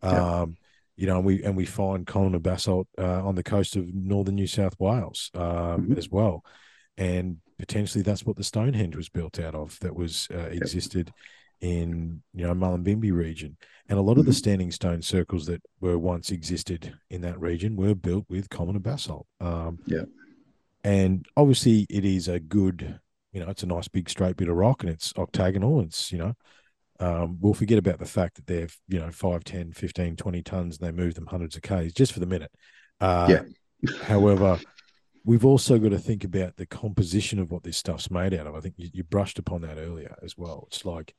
Um, 0.02 0.56
you 0.96 1.06
know, 1.06 1.16
and 1.16 1.24
we 1.26 1.42
and 1.42 1.56
we 1.56 1.64
find 1.64 2.06
columnar 2.06 2.38
basalt 2.40 2.86
uh, 2.98 3.24
on 3.26 3.34
the 3.34 3.42
coast 3.42 3.76
of 3.76 3.92
northern 3.94 4.36
New 4.36 4.46
South 4.46 4.74
Wales 4.78 5.30
um, 5.34 5.88
Mhm. 5.88 5.98
as 5.98 6.08
well, 6.10 6.44
and 6.96 7.38
potentially 7.58 8.02
that's 8.02 8.24
what 8.24 8.36
the 8.36 8.44
Stonehenge 8.44 8.96
was 8.96 9.08
built 9.08 9.38
out 9.40 9.54
of. 9.54 9.78
That 9.80 9.94
was 9.96 10.28
uh, 10.32 10.48
existed 10.50 11.12
in 11.60 12.22
you 12.32 12.46
know 12.46 12.54
Mullumbimby 12.54 13.12
region, 13.12 13.56
and 13.88 13.98
a 13.98 14.02
lot 14.02 14.18
of 14.18 14.24
the 14.26 14.32
Mhm. 14.32 14.36
standing 14.36 14.70
stone 14.70 15.02
circles 15.02 15.46
that 15.46 15.62
were 15.80 15.98
once 15.98 16.30
existed 16.30 16.94
in 17.10 17.20
that 17.22 17.40
region 17.40 17.76
were 17.76 17.94
built 17.94 18.26
with 18.28 18.48
columnar 18.50 18.80
basalt. 18.80 19.26
Um, 19.40 19.78
Yeah. 19.86 20.04
and 20.82 21.26
obviously 21.36 21.86
it 21.88 22.04
is 22.04 22.28
a 22.28 22.38
good, 22.38 23.00
you 23.32 23.40
know, 23.40 23.48
it's 23.48 23.62
a 23.62 23.66
nice 23.66 23.88
big 23.88 24.08
straight 24.10 24.36
bit 24.36 24.48
of 24.48 24.56
rock, 24.56 24.82
and 24.82 24.90
it's 24.90 25.12
octagonal. 25.16 25.80
It's 25.80 26.12
you 26.12 26.18
know, 26.18 26.34
um, 27.00 27.38
we'll 27.40 27.54
forget 27.54 27.78
about 27.78 27.98
the 27.98 28.04
fact 28.06 28.36
that 28.36 28.46
they're 28.46 28.68
you 28.88 28.98
know 29.00 29.10
5 29.10 29.44
10 29.44 29.72
15 29.72 30.16
20 30.16 30.42
tons 30.42 30.78
and 30.78 30.86
they 30.86 30.92
move 30.92 31.14
them 31.14 31.26
hundreds 31.26 31.56
of 31.56 31.62
k's 31.62 31.92
just 31.92 32.12
for 32.12 32.20
the 32.20 32.26
minute 32.26 32.52
uh 33.00 33.26
Yeah. 33.82 33.98
however 34.06 34.58
we've 35.24 35.44
also 35.44 35.78
got 35.78 35.90
to 35.90 35.98
think 35.98 36.22
about 36.24 36.56
the 36.56 36.66
composition 36.66 37.38
of 37.38 37.50
what 37.50 37.62
this 37.64 37.76
stuff's 37.76 38.10
made 38.10 38.32
out 38.34 38.46
of 38.46 38.54
i 38.54 38.60
think 38.60 38.74
you, 38.78 38.88
you 38.92 39.02
brushed 39.04 39.38
upon 39.38 39.62
that 39.62 39.78
earlier 39.78 40.14
as 40.22 40.36
well 40.38 40.64
it's 40.68 40.84
like 40.84 41.14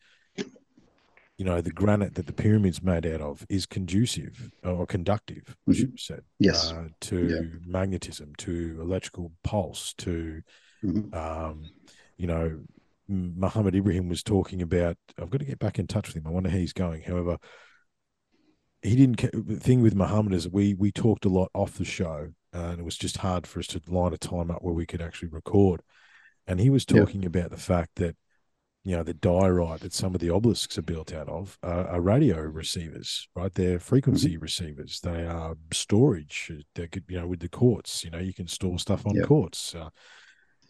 you 1.38 1.43
know 1.43 1.59
the 1.59 1.71
granite 1.71 2.15
that 2.15 2.27
the 2.27 2.33
pyramid's 2.33 2.81
made 2.81 3.05
out 3.05 3.19
of 3.21 3.45
is 3.49 3.65
conducive 3.65 4.49
or 4.63 4.85
conductive 4.85 5.55
i 5.67 5.71
Mhm. 5.71 5.75
should 5.75 5.89
have 5.91 5.99
said 5.99 6.21
yes, 6.39 6.71
uh, 6.71 6.88
to 7.01 7.59
magnetism 7.65 8.33
to 8.38 8.77
electrical 8.79 9.31
pulse 9.43 9.93
to 9.97 10.41
Mhm. 10.83 11.13
um, 11.13 11.69
you 12.17 12.27
know, 12.27 12.61
Muhammad 13.07 13.75
Ibrahim 13.75 14.09
was 14.09 14.23
talking 14.23 14.61
about. 14.61 14.97
I've 15.21 15.29
got 15.29 15.39
to 15.39 15.45
get 15.45 15.59
back 15.59 15.79
in 15.79 15.87
touch 15.87 16.07
with 16.07 16.17
him. 16.17 16.27
I 16.27 16.31
wonder 16.31 16.49
how 16.49 16.57
he's 16.57 16.73
going. 16.73 17.03
However, 17.03 17.37
he 18.81 18.95
didn't. 18.95 19.17
The 19.47 19.59
thing 19.59 19.81
with 19.81 19.95
Muhammad 19.95 20.33
is 20.33 20.47
we 20.49 20.73
we 20.73 20.91
talked 20.91 21.25
a 21.25 21.29
lot 21.29 21.49
off 21.53 21.77
the 21.77 21.85
show 21.85 22.29
uh, 22.53 22.57
and 22.57 22.79
it 22.79 22.85
was 22.85 22.97
just 22.97 23.17
hard 23.17 23.47
for 23.47 23.59
us 23.59 23.67
to 23.67 23.81
line 23.87 24.13
a 24.13 24.17
time 24.17 24.51
up 24.51 24.61
where 24.61 24.73
we 24.73 24.85
could 24.85 25.01
actually 25.01 25.29
record. 25.29 25.81
And 26.47 26.59
he 26.59 26.69
was 26.69 26.85
Yep. 26.87 27.05
talking 27.07 27.25
about 27.25 27.49
the 27.49 27.57
fact 27.57 27.95
that 27.95 28.15
you 28.83 28.95
know 28.95 29.01
the 29.01 29.15
diorite 29.15 29.79
that 29.79 29.93
some 29.93 30.13
of 30.13 30.21
the 30.21 30.29
obelisks 30.29 30.77
are 30.77 30.83
built 30.83 31.11
out 31.11 31.27
of 31.27 31.57
are, 31.63 31.87
are 31.87 32.01
radio 32.01 32.39
receivers, 32.39 33.27
right? 33.35 33.51
They're 33.53 33.79
frequency 33.79 34.37
receivers. 34.37 34.99
They 34.99 35.25
are 35.25 35.55
storage. 35.71 36.51
They 36.75 36.87
could, 36.87 37.05
you 37.07 37.19
know, 37.19 37.27
with 37.27 37.39
the 37.39 37.49
quartz, 37.49 38.03
you 38.03 38.11
know, 38.11 38.19
you 38.19 38.33
can 38.33 38.47
store 38.47 38.77
stuff 38.77 39.07
on 39.07 39.15
Yep. 39.15 39.25
quartz. 39.27 39.73
Uh, 39.73 39.89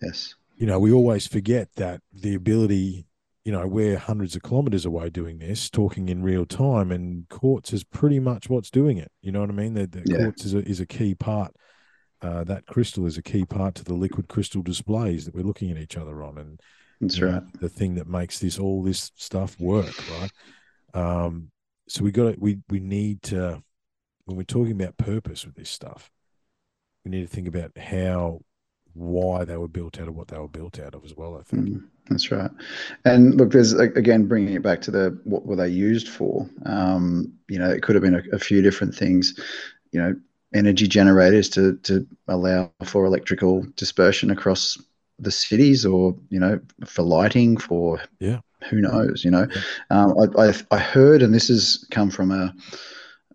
Yes. 0.01 0.35
You 0.55 0.65
know, 0.65 0.79
we 0.79 0.91
always 0.91 1.27
forget 1.27 1.69
that 1.75 2.01
the 2.13 2.33
ability, 2.35 3.07
you 3.43 3.51
know, 3.51 3.67
we're 3.67 3.97
hundreds 3.97 4.35
of 4.35 4.41
kilometers 4.43 4.85
away 4.85 5.09
doing 5.09 5.39
this, 5.39 5.69
talking 5.69 6.09
in 6.09 6.23
real 6.23 6.45
time, 6.45 6.91
and 6.91 7.27
quartz 7.29 7.73
is 7.73 7.83
pretty 7.83 8.19
much 8.19 8.49
what's 8.49 8.71
doing 8.71 8.97
it. 8.97 9.11
You 9.21 9.31
know 9.31 9.41
what 9.41 9.49
I 9.49 9.53
mean? 9.53 9.73
The, 9.73 9.87
the 9.87 10.03
Yeah. 10.05 10.17
quartz 10.17 10.45
is 10.45 10.53
a, 10.53 10.59
is 10.59 10.79
a 10.79 10.85
key 10.85 11.13
part. 11.15 11.55
Uh, 12.21 12.43
that 12.45 12.65
crystal 12.65 13.05
is 13.05 13.17
a 13.17 13.21
key 13.21 13.45
part 13.45 13.75
to 13.75 13.83
the 13.83 13.93
liquid 13.93 14.27
crystal 14.29 14.63
displays 14.63 15.25
that 15.25 15.35
we're 15.35 15.43
looking 15.43 15.69
at 15.69 15.77
each 15.77 15.97
other 15.97 16.23
on, 16.23 16.37
and 16.37 16.59
That's 17.01 17.17
you 17.17 17.25
know, 17.25 17.33
right. 17.33 17.59
the 17.59 17.69
thing 17.69 17.95
that 17.95 18.07
makes 18.07 18.39
this 18.39 18.57
all 18.57 18.81
this 18.81 19.11
stuff 19.15 19.59
work, 19.59 19.93
right? 20.19 20.31
Um, 20.93 21.51
so 21.87 22.03
we 22.03 22.11
got 22.11 22.33
to 22.33 22.39
we 22.39 22.59
we 22.69 22.79
need 22.79 23.21
to 23.23 23.61
when 24.23 24.37
we're 24.37 24.43
talking 24.43 24.71
about 24.71 24.97
purpose 24.97 25.45
with 25.45 25.55
this 25.55 25.69
stuff, 25.69 26.09
we 27.03 27.11
need 27.11 27.21
to 27.21 27.27
think 27.27 27.47
about 27.47 27.77
how 27.77 28.39
why 28.95 29.45
they 29.45 29.57
were 29.57 29.67
built 29.67 29.99
out 29.99 30.07
of 30.07 30.15
what 30.15 30.29
they 30.29 30.39
were 30.39 30.47
built 30.47 30.79
out 30.79 30.95
of 30.95 31.05
as 31.05 31.15
well. 31.15 31.37
I 31.37 31.43
think. 31.43 31.69
Mm, 31.69 31.83
that's 32.09 32.31
right. 32.31 32.51
And 33.05 33.35
look, 33.35 33.51
there's 33.51 33.73
again 33.73 34.27
bringing 34.27 34.55
it 34.55 34.63
back 34.63 34.81
to 34.81 34.91
the 34.91 35.19
what 35.23 35.45
were 35.45 35.55
they 35.55 35.69
used 35.69 36.09
for? 36.09 36.49
Um, 36.65 37.33
you 37.47 37.59
know, 37.59 37.69
it 37.69 37.81
could 37.81 37.95
have 37.95 38.03
been 38.03 38.15
a, 38.15 38.23
a 38.33 38.39
few 38.39 38.61
different 38.61 38.93
things. 38.95 39.39
You 39.91 40.01
know, 40.01 40.15
energy 40.53 40.87
generators 40.87 41.49
to 41.51 41.77
to 41.83 42.05
allow 42.27 42.71
for 42.83 43.05
electrical 43.05 43.65
dispersion 43.75 44.31
across 44.31 44.77
the 45.19 45.31
cities, 45.31 45.85
or 45.85 46.15
you 46.29 46.39
know, 46.39 46.59
for 46.85 47.03
lighting, 47.03 47.57
for 47.57 48.01
Yeah. 48.19 48.39
who 48.69 48.81
knows? 48.81 49.23
You 49.23 49.31
know, 49.31 49.47
Yeah. 49.55 49.61
um, 49.91 50.15
I, 50.37 50.47
I 50.49 50.53
I 50.71 50.77
heard, 50.79 51.21
and 51.21 51.33
this 51.33 51.47
has 51.49 51.85
come 51.91 52.09
from 52.09 52.31
a 52.31 52.53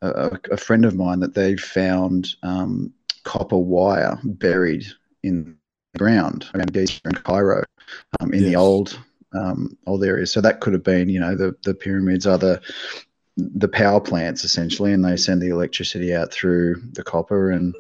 a, 0.03 0.39
a 0.53 0.57
friend 0.57 0.85
of 0.85 0.95
mine 0.97 1.21
that 1.21 1.35
they 1.35 1.57
found 1.57 2.29
um, 2.43 2.93
copper 3.25 3.59
wire 3.59 4.19
buried 4.25 4.85
in 5.23 5.57
the 5.95 5.99
ground 5.99 6.47
around 6.55 6.73
Giza 6.73 7.01
and 7.05 7.23
Cairo 7.25 7.65
um, 8.21 8.33
in 8.33 8.45
the 8.45 8.57
old 8.57 8.99
um, 9.33 9.77
old 9.87 10.05
areas. 10.05 10.33
So 10.33 10.41
that 10.41 10.61
could 10.61 10.73
have 10.73 10.85
been, 10.85 11.09
you 11.09 11.21
know, 11.21 11.35
the 11.35 11.55
the 11.65 11.75
pyramids 11.75 12.27
are 12.27 12.39
the 12.39 12.61
the 13.37 13.69
power 13.69 14.01
plants 14.01 14.45
essentially, 14.45 14.93
and 14.93 15.05
they 15.05 15.17
send 15.17 15.41
the 15.41 15.49
electricity 15.49 16.15
out 16.15 16.33
through 16.33 16.77
the 16.93 17.03
copper. 17.03 17.51
And 17.51 17.75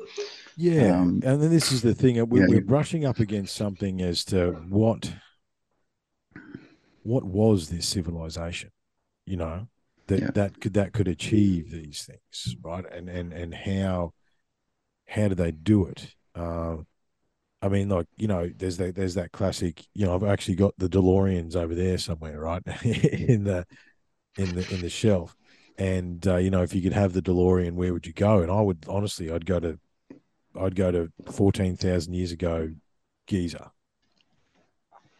Yeah, 0.56 0.92
Um, 1.00 1.20
and 1.22 1.42
then 1.42 1.50
this 1.50 1.72
is 1.72 1.82
the 1.82 1.94
thing: 1.94 2.20
uh, 2.20 2.24
we, 2.24 2.40
yeah, 2.40 2.46
we're 2.46 2.60
brushing 2.60 3.04
up 3.04 3.18
against 3.18 3.54
something 3.54 4.00
as 4.00 4.24
to 4.26 4.52
what 4.68 5.12
what 7.02 7.24
was 7.24 7.68
this 7.70 7.86
civilization, 7.86 8.70
you 9.26 9.36
know, 9.36 9.68
that 10.06 10.20
Yeah. 10.20 10.30
that 10.32 10.60
could 10.60 10.74
that 10.74 10.92
could 10.92 11.08
achieve 11.08 11.70
these 11.70 12.04
things, 12.04 12.56
right? 12.62 12.84
And 12.90 13.08
and 13.08 13.32
and 13.32 13.54
how 13.54 14.12
how 15.08 15.28
do 15.28 15.34
they 15.34 15.50
do 15.50 15.86
it? 15.86 16.14
Um, 16.34 16.86
I 17.62 17.68
mean, 17.68 17.88
like 17.88 18.06
you 18.16 18.26
know, 18.28 18.50
there's 18.56 18.78
that 18.78 18.94
there's 18.94 19.14
that 19.14 19.32
classic. 19.32 19.84
You 19.94 20.06
know, 20.06 20.14
I've 20.14 20.24
actually 20.24 20.56
got 20.56 20.74
the 20.78 20.88
DeLoreans 20.88 21.56
over 21.56 21.74
there 21.74 21.98
somewhere, 21.98 22.40
right, 22.40 22.62
in 22.84 23.44
the 23.44 23.66
in 24.36 24.54
the 24.54 24.72
in 24.72 24.80
the 24.82 24.90
shelf. 24.90 25.36
And 25.78 26.26
uh, 26.26 26.36
you 26.36 26.50
know, 26.50 26.62
if 26.62 26.74
you 26.74 26.82
could 26.82 26.92
have 26.94 27.12
the 27.12 27.22
DeLorean, 27.22 27.74
where 27.74 27.92
would 27.92 28.06
you 28.06 28.12
go? 28.14 28.40
And 28.40 28.50
I 28.50 28.60
would 28.60 28.86
honestly, 28.88 29.30
I'd 29.32 29.46
go 29.46 29.60
to 29.60 29.78
I'd 30.60 30.76
go 30.76 30.90
to 30.92 31.12
fourteen 31.32 31.76
thousand 31.76 32.14
years 32.14 32.32
ago, 32.32 32.70
Giza. 33.26 33.72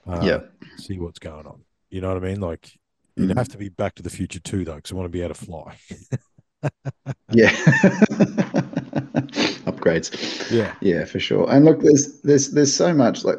Uh, 0.07 0.27
yeah, 0.27 0.41
see 0.77 0.99
what's 0.99 1.19
going 1.19 1.47
on. 1.47 1.63
You 1.91 2.01
know 2.01 2.09
what 2.13 2.23
I 2.23 2.27
mean? 2.29 2.41
Like 2.41 2.71
it'd 3.19 3.37
Mhm. 3.37 3.37
have 3.37 3.49
to 3.49 3.59
be 3.59 3.69
Back 3.69 3.95
to 3.97 4.03
the 4.03 4.11
Future 4.11 4.41
too, 4.41 4.65
though, 4.65 4.77
because 4.77 4.93
I 4.93 4.95
want 4.95 5.07
to 5.07 5.11
be 5.11 5.23
able 5.23 5.35
to 5.35 5.45
fly. 5.45 5.77
yeah, 7.31 7.51
upgrades. 9.81 10.51
Yeah, 10.51 10.75
Yeah, 10.81 11.05
for 11.05 11.19
sure. 11.19 11.51
And 11.51 11.65
look, 11.65 11.81
there's 11.81 12.21
there's 12.23 12.51
there's 12.51 12.75
so 12.75 12.93
much 12.95 13.25
like 13.25 13.39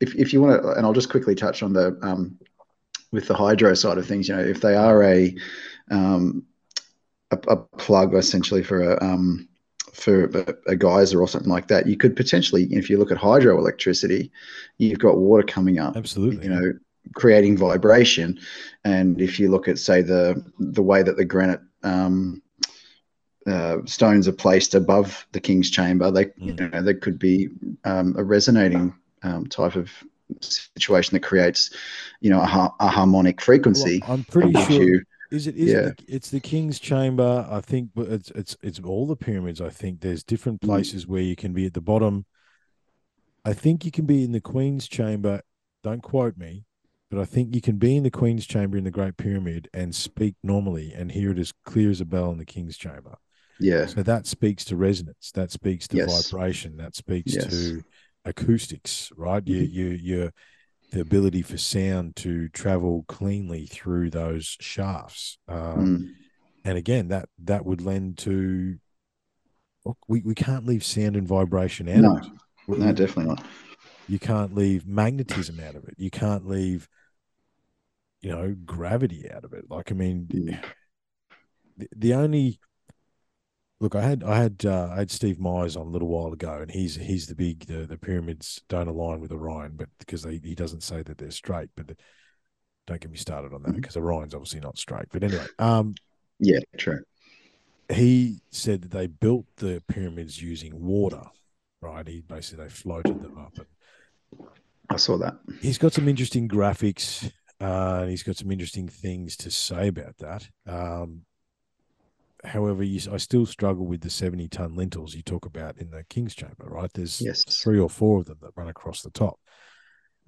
if 0.00 0.14
if 0.14 0.32
you 0.32 0.40
want 0.40 0.62
to, 0.62 0.70
and 0.70 0.84
I'll 0.84 0.92
just 0.92 1.10
quickly 1.10 1.34
touch 1.34 1.62
on 1.62 1.72
the 1.72 1.98
um 2.02 2.38
with 3.12 3.28
the 3.28 3.34
hydro 3.34 3.74
side 3.74 3.98
of 3.98 4.06
things. 4.06 4.28
You 4.28 4.36
know, 4.36 4.42
if 4.42 4.60
they 4.60 4.74
are 4.74 5.02
a 5.02 5.34
um 5.90 6.44
a, 7.30 7.38
a 7.48 7.56
plug 7.56 8.14
essentially 8.14 8.62
for 8.62 8.92
a 8.92 9.02
um 9.02 9.48
for 9.92 10.24
a, 10.24 10.72
a 10.72 10.76
geyser 10.76 11.20
or 11.20 11.28
something 11.28 11.50
like 11.50 11.68
that, 11.68 11.86
you 11.86 11.96
could 11.96 12.14
potentially, 12.14 12.64
if 12.64 12.90
you 12.90 12.98
look 12.98 13.10
at 13.10 13.16
hydroelectricity, 13.16 14.30
you've 14.76 14.98
got 14.98 15.16
water 15.16 15.42
coming 15.42 15.78
up 15.78 15.96
absolutely. 15.96 16.44
you 16.44 16.50
know 16.50 16.72
creating 17.14 17.56
vibration 17.56 18.38
and 18.84 19.20
if 19.20 19.38
you 19.38 19.48
look 19.48 19.68
at 19.68 19.78
say 19.78 20.02
the 20.02 20.44
the 20.58 20.82
way 20.82 21.04
that 21.04 21.16
the 21.16 21.24
granite 21.24 21.60
um, 21.84 22.42
uh, 23.46 23.78
stones 23.84 24.26
are 24.28 24.32
placed 24.32 24.74
above 24.74 25.26
the 25.32 25.40
king's 25.40 25.70
chamber 25.70 26.10
they 26.10 26.26
you 26.36 26.52
Mm. 26.54 26.72
know 26.72 26.82
there 26.82 26.94
could 26.94 27.18
be 27.18 27.48
um, 27.84 28.14
a 28.18 28.24
resonating 28.24 28.92
um, 29.22 29.46
type 29.46 29.76
of 29.76 29.90
situation 30.40 31.14
that 31.14 31.22
creates 31.22 31.70
you 32.20 32.30
know 32.30 32.40
a, 32.40 32.46
ha- 32.46 32.74
a 32.80 32.88
harmonic 32.88 33.36
Well, 33.38 33.44
frequency 33.44 34.02
I'm 34.06 34.24
pretty 34.24 34.52
sure. 34.64 34.82
you- 34.82 35.02
Is 35.30 35.46
it? 35.48 35.56
Is 35.56 35.70
Yeah. 35.72 35.88
it? 35.88 36.02
It's 36.06 36.30
the 36.30 36.38
King's 36.40 36.78
Chamber. 36.78 37.46
I 37.50 37.60
think, 37.60 37.90
but 37.96 38.06
it's 38.08 38.30
it's 38.32 38.56
it's 38.62 38.78
all 38.80 39.06
the 39.08 39.16
pyramids. 39.16 39.60
I 39.60 39.70
think 39.70 40.00
there's 40.00 40.22
different 40.22 40.60
Mm. 40.60 40.66
places 40.68 41.06
where 41.06 41.22
you 41.22 41.34
can 41.36 41.52
be 41.52 41.66
at 41.66 41.74
the 41.74 41.80
bottom. 41.80 42.26
I 43.44 43.52
think 43.52 43.84
you 43.84 43.90
can 43.90 44.06
be 44.06 44.22
in 44.24 44.30
the 44.32 44.40
Queen's 44.40 44.86
Chamber. 44.88 45.42
Don't 45.82 46.02
quote 46.02 46.36
me, 46.36 46.64
but 47.10 47.18
I 47.20 47.24
think 47.24 47.54
you 47.54 47.60
can 47.60 47.76
be 47.76 47.96
in 47.96 48.02
the 48.04 48.10
Queen's 48.10 48.46
Chamber 48.46 48.76
in 48.78 48.84
the 48.84 48.90
Great 48.90 49.16
Pyramid 49.16 49.68
and 49.74 49.94
speak 49.94 50.34
normally 50.44 50.92
and 50.92 51.10
hear 51.12 51.30
it 51.32 51.38
as 51.38 51.52
clear 51.64 51.90
as 51.90 52.00
a 52.00 52.04
bell 52.04 52.30
in 52.32 52.38
the 52.38 52.44
King's 52.44 52.76
Chamber. 52.76 53.16
Yeah 53.60 53.86
So 53.86 54.02
that 54.02 54.26
speaks 54.26 54.64
to 54.66 54.76
resonance. 54.76 55.30
That 55.32 55.50
speaks 55.50 55.88
to 55.88 55.96
Yes. 55.96 56.30
vibration. 56.30 56.76
That 56.76 56.94
speaks 56.94 57.34
Yes. 57.34 57.46
to 57.50 57.82
acoustics, 58.24 59.10
right? 59.16 59.46
You 59.46 59.62
Mhm. 59.62 59.72
you 59.72 59.86
you 59.88 60.30
the 60.92 61.00
ability 61.00 61.42
for 61.42 61.56
sound 61.58 62.14
to 62.16 62.48
travel 62.50 63.04
cleanly 63.08 63.66
through 63.66 64.10
those 64.10 64.56
shafts. 64.60 65.38
Um, 65.48 65.86
Mm. 65.86 66.14
And 66.64 66.78
again, 66.78 67.08
that 67.08 67.28
that 67.44 67.64
would 67.64 67.80
lend 67.80 68.18
to 68.18 68.78
look, 69.84 69.98
we, 70.08 70.20
we 70.22 70.34
can't 70.34 70.66
leave 70.66 70.84
sound 70.84 71.14
and 71.16 71.26
vibration 71.28 71.88
out 71.88 72.00
No. 72.00 72.16
of 72.16 72.26
it. 72.26 72.32
We- 72.66 72.78
no 72.78 72.92
definitely 72.92 73.26
not 73.34 73.46
you 74.08 74.18
can't 74.20 74.54
leave 74.54 74.86
magnetism 74.86 75.58
out 75.60 75.74
of 75.74 75.82
it. 75.88 75.94
You 75.98 76.10
can't 76.10 76.46
leave, 76.46 76.88
you 78.22 78.30
know, 78.30 78.54
gravity 78.64 79.28
out 79.30 79.44
of 79.44 79.52
it. 79.52 79.68
Like 79.68 79.90
I 79.90 79.94
mean, 79.94 80.26
Mm. 80.28 80.64
the, 81.76 81.88
the 81.94 82.14
only 82.14 82.58
look 83.80 83.94
I 83.94 84.02
had 84.02 84.22
I 84.22 84.36
had 84.36 84.64
uh, 84.64 84.90
I 84.92 84.96
had 84.96 85.10
Steve 85.10 85.38
Myers 85.38 85.76
on 85.76 85.86
a 85.86 85.90
little 85.90 86.08
while 86.08 86.32
ago, 86.32 86.58
and 86.60 86.70
he's 86.70 86.96
he's 86.96 87.26
the 87.26 87.34
big 87.34 87.66
the, 87.66 87.86
the 87.86 87.98
pyramids 87.98 88.62
don't 88.68 88.88
align 88.88 89.20
with 89.20 89.32
Orion, 89.32 89.72
but 89.76 89.88
because 89.98 90.22
they, 90.22 90.38
he 90.42 90.54
doesn't 90.54 90.82
say 90.82 91.02
that 91.02 91.18
they're 91.18 91.30
straight. 91.30 91.70
But 91.76 91.88
the, 91.88 91.96
don't 92.86 93.00
get 93.00 93.10
me 93.10 93.18
started 93.18 93.52
on 93.52 93.62
that 93.64 93.74
because 93.74 93.96
Orion's 93.96 94.34
obviously 94.34 94.60
not 94.60 94.78
straight. 94.78 95.06
But 95.12 95.24
anyway, 95.24 95.46
um, 95.58 95.94
yeah 96.38 96.60
true 96.76 97.00
he 97.88 98.40
said 98.50 98.82
that 98.82 98.90
they 98.90 99.06
built 99.06 99.46
the 99.56 99.82
pyramids 99.88 100.42
using 100.42 100.84
water. 100.84 101.22
Right, 101.80 102.06
he 102.08 102.20
basically 102.20 102.64
they 102.64 102.70
floated 102.70 103.22
them 103.22 103.38
up, 103.38 103.58
and 103.58 104.48
i 104.88 104.96
saw 104.96 105.18
that 105.18 105.34
he's 105.60 105.78
got 105.78 105.92
some 105.92 106.08
interesting 106.08 106.48
graphics 106.48 107.30
uh, 107.60 107.98
and 108.00 108.10
he's 108.10 108.22
got 108.22 108.36
some 108.36 108.50
interesting 108.50 108.88
things 108.88 109.36
to 109.36 109.50
say 109.50 109.88
about 109.88 110.16
that. 110.18 110.48
Um, 110.66 111.22
however, 112.44 112.82
you, 112.82 113.00
I 113.12 113.16
still 113.16 113.46
struggle 113.46 113.86
with 113.86 114.00
the 114.00 114.10
70 114.10 114.48
ton 114.48 114.74
lintels 114.74 115.14
you 115.14 115.22
talk 115.22 115.46
about 115.46 115.78
in 115.78 115.90
the 115.90 116.04
King's 116.04 116.34
Chamber, 116.34 116.66
right? 116.66 116.92
There's 116.92 117.20
Yes. 117.20 117.44
three 117.44 117.78
or 117.78 117.90
four 117.90 118.20
of 118.20 118.26
them 118.26 118.38
that 118.42 118.52
run 118.56 118.68
across 118.68 119.02
the 119.02 119.10
top. 119.10 119.40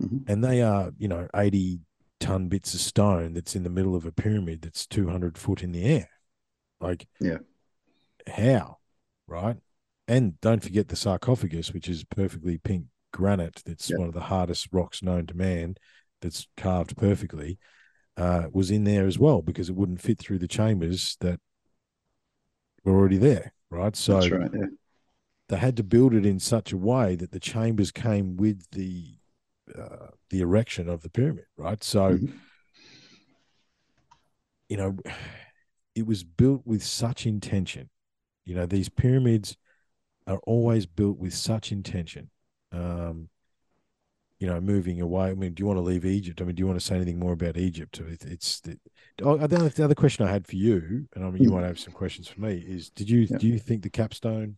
Mhm. 0.01 0.29
And 0.29 0.43
they 0.45 0.63
are, 0.63 0.93
you 0.99 1.09
know, 1.09 1.29
80 1.35 1.81
ton 2.21 2.49
bits 2.49 2.75
of 2.75 2.81
stone 2.81 3.33
that's 3.35 3.55
in 3.55 3.63
the 3.63 3.71
middle 3.71 3.95
of 3.95 4.05
a 4.07 4.13
pyramid 4.13 4.63
that's 4.63 4.87
200 4.87 5.39
foot 5.39 5.63
in 5.63 5.73
the 5.73 5.85
air. 5.85 6.09
Like, 6.81 7.07
Yeah. 7.21 7.39
how? 8.27 8.79
Right. 9.27 9.57
And 10.07 10.41
don't 10.41 10.63
forget 10.63 10.89
the 10.89 10.97
sarcophagus, 10.97 11.73
which 11.73 11.89
is 11.89 12.05
perfectly 12.05 12.59
pink 12.59 12.87
granite. 13.13 13.63
That's 13.67 13.91
one 13.91 14.09
of 14.09 14.15
the 14.15 14.21
hardest 14.23 14.69
rocks 14.73 15.03
known 15.03 15.27
to 15.27 15.35
man. 15.37 15.77
That's 16.21 16.49
carved 16.57 16.97
perfectly. 16.97 17.59
Uh, 18.17 18.49
was 18.53 18.71
in 18.73 18.83
there 18.83 19.07
as 19.07 19.17
well 19.19 19.43
because 19.43 19.69
it 19.69 19.77
wouldn't 19.77 20.01
fit 20.01 20.19
through 20.19 20.39
the 20.41 20.49
chambers 20.49 21.17
that 21.21 21.39
were 22.89 22.99
already 22.99 23.19
there. 23.19 23.53
Right. 23.71 23.95
So 23.97 24.19
right 24.19 24.51
yeah 24.53 24.67
they 25.49 25.57
had 25.57 25.77
to 25.79 25.83
build 25.83 26.13
it 26.13 26.27
in 26.27 26.39
such 26.39 26.73
a 26.73 26.77
way 26.77 27.15
that 27.17 27.33
the 27.33 27.41
chambers 27.41 27.91
came 27.91 28.37
with 28.37 28.71
the 28.73 29.15
uh, 29.79 30.09
the 30.31 30.41
erection 30.41 30.89
of 30.89 31.03
the 31.03 31.11
pyramid. 31.11 31.47
Right. 31.57 31.83
So 31.85 32.13
Mhm. 32.19 32.33
you 34.69 34.77
know, 34.77 34.97
it 35.95 36.07
was 36.07 36.25
built 36.25 36.63
with 36.67 36.83
such 36.83 37.27
intention. 37.27 37.89
You 38.45 38.55
know, 38.55 38.67
these 38.67 38.89
pyramids 38.89 39.57
are 40.27 40.41
always 40.47 40.85
built 40.87 41.19
with 41.19 41.35
such 41.35 41.73
intention. 41.73 42.31
Um, 42.73 43.31
you 44.39 44.47
know, 44.47 44.61
moving 44.61 45.01
away. 45.01 45.31
I 45.31 45.35
mean, 45.35 45.53
do 45.55 45.61
you 45.63 45.67
want 45.67 45.79
to 45.79 45.83
leave 45.83 46.05
Egypt? 46.05 46.41
I 46.41 46.45
mean, 46.45 46.55
do 46.55 46.61
you 46.61 46.67
want 46.67 46.79
to 46.79 46.85
say 46.85 46.95
anything 46.97 47.19
more 47.19 47.33
about 47.33 47.57
Egypt? 47.57 48.01
It's 48.23 48.61
the, 48.61 48.79
the, 49.19 49.29
other, 49.29 49.69
the 49.69 49.85
other 49.85 49.95
question 49.97 50.25
I 50.27 50.31
had 50.31 50.47
for 50.47 50.57
you, 50.57 51.07
and 51.15 51.25
I 51.25 51.31
mean, 51.31 51.43
you 51.43 51.51
Mm. 51.51 51.55
might 51.55 51.67
have 51.67 51.79
some 51.79 51.93
questions 51.93 52.29
for 52.29 52.41
me. 52.41 52.55
Is 52.67 52.91
did 52.91 53.11
you 53.11 53.27
Yeah. 53.31 53.39
do 53.39 53.49
you 53.49 53.59
think 53.59 53.83
the 53.83 53.91
capstone 53.91 54.57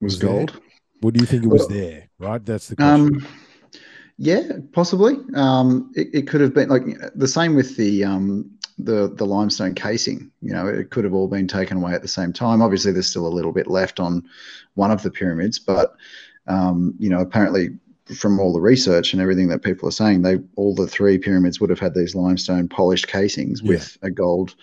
Was 0.00 0.14
Was 0.14 0.18
there? 0.20 0.30
gold. 0.30 0.60
What 1.00 1.14
do 1.14 1.20
you 1.20 1.26
think 1.26 1.44
it 1.44 1.48
was 1.48 1.60
Well- 1.62 1.68
there? 1.68 2.08
Right, 2.18 2.44
that's 2.44 2.68
the 2.68 2.76
question. 2.76 3.16
Um, 3.16 3.26
yeah, 4.18 4.42
possibly. 4.72 5.18
Um, 5.34 5.92
it, 5.94 6.08
it 6.14 6.28
could 6.28 6.40
have 6.40 6.54
been 6.54 6.68
like 6.68 6.84
the 7.14 7.28
same 7.28 7.54
with 7.54 7.76
the 7.76 8.04
um, 8.04 8.50
the 8.78 9.12
the 9.14 9.26
limestone 9.26 9.74
casing. 9.74 10.30
You 10.42 10.52
know, 10.52 10.66
it 10.66 10.90
could 10.90 11.04
have 11.04 11.14
all 11.14 11.28
been 11.28 11.46
taken 11.46 11.76
away 11.76 11.92
at 11.94 12.02
the 12.02 12.08
same 12.08 12.32
time. 12.32 12.60
Obviously, 12.62 12.90
there's 12.92 13.06
still 13.06 13.26
a 13.26 13.36
little 13.36 13.52
bit 13.52 13.68
left 13.68 14.00
on 14.00 14.24
one 14.74 14.90
of 14.90 15.02
the 15.02 15.10
pyramids, 15.10 15.58
but 15.58 15.94
um, 16.46 16.94
you 16.98 17.08
know, 17.08 17.20
apparently 17.20 17.70
from 18.16 18.38
all 18.38 18.52
the 18.52 18.60
research 18.60 19.12
and 19.12 19.22
everything 19.22 19.48
that 19.48 19.62
people 19.62 19.88
are 19.88 19.92
saying, 19.92 20.22
they 20.22 20.38
all 20.56 20.74
the 20.74 20.86
three 20.86 21.16
pyramids 21.18 21.60
would 21.60 21.70
have 21.70 21.78
had 21.80 21.94
these 21.94 22.14
limestone 22.14 22.68
polished 22.68 23.08
casings 23.08 23.62
Yeah. 23.62 23.68
with 23.70 23.98
a 24.02 24.10
gold 24.10 24.54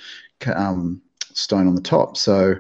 um, 0.56 1.02
stone 1.34 1.68
on 1.68 1.76
the 1.76 1.82
top. 1.82 2.18
So 2.18 2.56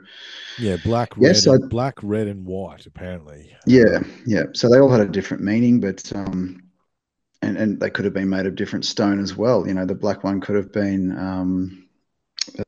yeah, 0.57 0.77
black, 0.83 1.15
red, 1.17 1.27
yes, 1.27 1.45
and, 1.45 1.63
I- 1.63 1.67
black, 1.67 1.95
red, 2.01 2.27
and 2.27 2.45
white. 2.45 2.85
Apparently. 2.85 3.55
Yeah, 3.67 3.99
yeah. 4.25 4.45
So 4.53 4.69
they 4.69 4.79
all 4.79 4.89
had 4.89 5.01
a 5.01 5.07
different 5.07 5.43
meaning, 5.43 5.79
but 5.79 6.11
um, 6.15 6.63
and 7.41 7.57
and 7.57 7.79
they 7.79 7.89
could 7.89 8.05
have 8.05 8.13
been 8.13 8.29
made 8.29 8.45
of 8.45 8.55
different 8.55 8.85
stone 8.85 9.19
as 9.19 9.35
well. 9.35 9.67
You 9.67 9.73
know, 9.73 9.85
the 9.85 9.95
black 9.95 10.23
one 10.23 10.41
could 10.41 10.55
have 10.55 10.71
been 10.71 11.17
um, 11.17 11.87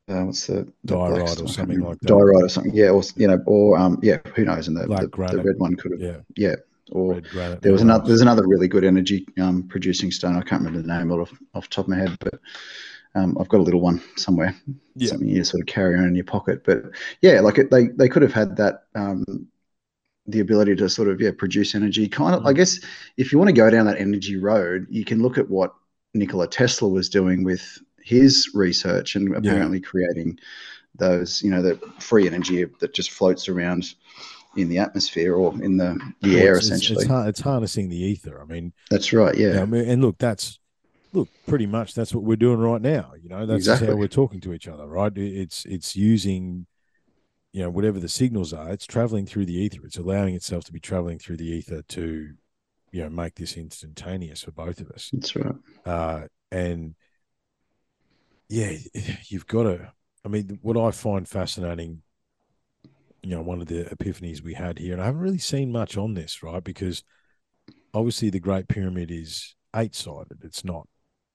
uh, 0.08 0.24
what's 0.24 0.48
the, 0.48 0.72
the 0.84 0.96
Diorite 0.96 1.22
or 1.22 1.28
stone? 1.28 1.46
I 1.46 1.48
can't 1.48 1.50
something 1.50 1.80
like 1.82 2.00
that. 2.00 2.08
Diorite 2.08 2.44
or 2.44 2.50
something. 2.50 2.74
Yeah, 2.74 2.90
or 2.90 3.02
you 3.16 3.28
know, 3.28 3.42
or 3.46 3.78
um, 3.78 4.00
yeah, 4.04 4.18
who 4.36 4.46
knows? 4.46 4.68
And 4.68 4.78
the, 4.78 4.88
the, 4.88 5.08
the 5.08 5.44
red 5.44 5.58
one 5.58 5.76
could 5.76 5.92
have, 5.94 6.02
Yeah, 6.02 6.18
yeah, 6.36 6.56
or 6.92 7.22
there 7.62 7.72
was 7.72 7.82
another. 7.82 8.06
There's 8.06 8.22
another 8.22 8.48
really 8.48 8.68
good 8.68 8.84
energy 8.84 9.26
um, 9.40 9.64
producing 9.68 10.12
stone. 10.12 10.36
I 10.36 10.42
can't 10.42 10.64
remember 10.64 10.82
the 10.82 10.94
name 10.94 11.12
off 11.12 11.32
off 11.54 11.70
the 11.70 11.76
top 11.76 11.86
of 11.86 11.90
my 11.90 11.98
head, 11.98 12.18
but 12.20 12.40
um, 13.16 13.38
I've 13.40 13.50
got 13.50 13.60
a 13.60 13.64
little 13.64 13.82
one 13.82 14.02
somewhere. 14.16 14.56
Yeah. 14.96 15.10
Something 15.10 15.30
you 15.30 15.44
sort 15.44 15.62
of 15.62 15.68
carry 15.68 15.98
on 15.98 16.06
in 16.06 16.16
your 16.16 16.26
pocket. 16.26 16.64
But 16.66 16.84
yeah, 17.22 17.40
like 17.42 17.58
it, 17.58 17.72
they 17.72 17.88
they 17.88 18.10
could 18.10 18.22
have 18.22 18.34
had 18.34 18.56
that 18.58 18.84
um, 18.96 19.48
the 20.28 20.40
ability 20.40 20.76
to 20.78 20.90
sort 20.90 21.10
of 21.10 21.20
yeah 21.22 21.32
produce 21.38 21.76
energy. 21.76 22.08
Kind 22.08 22.36
of, 22.36 22.46
I 22.46 22.54
Mm. 22.54 22.56
guess, 22.58 22.80
if 23.18 23.32
you 23.32 23.38
want 23.38 23.50
to 23.50 23.54
go 23.54 23.70
down 23.70 23.86
that 23.88 24.00
energy 24.00 24.38
road, 24.38 24.88
you 24.90 25.06
can 25.06 25.22
look 25.22 25.38
at 25.38 25.50
what 25.50 25.74
Nikola 26.14 26.48
Tesla 26.48 26.88
was 26.88 27.10
doing 27.10 27.44
with 27.44 27.80
his 28.04 28.52
research 28.54 29.16
and 29.16 29.36
apparently 29.36 29.80
creating 29.80 30.38
those, 30.96 31.42
you 31.44 31.52
know, 31.52 31.62
the 31.62 31.76
free 32.00 32.28
energy 32.28 32.66
that 32.80 32.94
just 32.94 33.12
floats 33.12 33.50
around 33.50 33.96
in 34.56 34.70
the 34.70 34.78
atmosphere 34.78 35.36
or 35.36 35.54
in 35.62 35.78
the 35.78 36.00
the 36.22 36.36
Well, 36.36 36.44
air, 36.44 36.58
it's, 36.58 36.68
it's- 36.68 36.82
essentially. 36.82 37.04
It's, 37.04 37.12
har- 37.12 37.28
it's 37.30 37.42
harnessing 37.42 37.90
the 37.90 37.98
ether. 37.98 38.42
I 38.42 38.46
mean, 38.46 38.74
That's 38.90 39.12
right. 39.14 39.36
Yeah. 39.36 39.62
I 39.62 39.66
mean, 39.66 39.88
and 39.90 40.02
look, 40.02 40.18
that's 40.18 40.60
look 41.12 41.30
pretty 41.48 41.66
much 41.68 41.94
that's 41.94 42.14
what 42.14 42.24
we're 42.24 42.36
doing 42.36 42.60
right 42.60 42.82
now. 42.82 43.14
You 43.22 43.30
know, 43.30 43.46
that's 43.46 43.66
just 43.66 43.84
how 43.84 43.96
we're 43.96 44.08
talking 44.08 44.42
to 44.42 44.54
each 44.54 44.68
other, 44.68 44.88
right? 44.88 45.12
It's 45.16 45.66
it's 45.66 45.96
using, 45.96 46.66
you 47.52 47.62
know, 47.62 47.70
whatever 47.70 48.00
the 48.00 48.10
signals 48.10 48.54
are. 48.54 48.70
It's 48.72 48.86
traveling 48.86 49.26
through 49.26 49.46
the 49.46 49.54
ether. 49.56 49.82
It's 49.86 49.98
allowing 49.98 50.36
itself 50.36 50.64
to 50.66 50.72
be 50.74 50.80
traveling 50.80 51.20
through 51.20 51.38
the 51.38 51.46
ether 51.50 51.82
to, 51.82 52.30
you 52.92 53.02
know, 53.04 53.10
make 53.10 53.36
this 53.36 53.58
instantaneous 53.58 54.44
for 54.44 54.52
both 54.52 54.80
of 54.80 54.90
us. 54.92 55.10
That's 55.14 55.36
right. 55.36 55.56
Uh, 55.86 56.22
and 56.52 56.94
yeah, 58.50 58.74
you've 59.28 59.48
got 59.48 59.64
to. 59.64 59.92
I 60.26 60.30
mean, 60.30 60.60
what 60.62 60.78
I 60.78 60.92
find 60.92 61.28
fascinating, 61.28 62.02
you 63.24 63.30
know, 63.32 63.42
one 63.42 63.62
of 63.62 63.68
the 63.68 63.86
epiphanies 63.86 64.42
we 64.42 64.54
had 64.54 64.78
here, 64.80 64.94
and 64.94 65.02
I 65.02 65.06
haven't 65.06 65.22
really 65.22 65.38
seen 65.38 65.72
much 65.72 65.98
on 65.98 66.14
this, 66.14 66.44
right? 66.44 66.64
Because 66.64 67.04
obviously 67.94 68.30
the 68.30 68.40
Great 68.40 68.68
Pyramid 68.68 69.10
is 69.10 69.56
eight 69.76 69.96
sided; 69.96 70.40
it's 70.44 70.66
not 70.66 70.88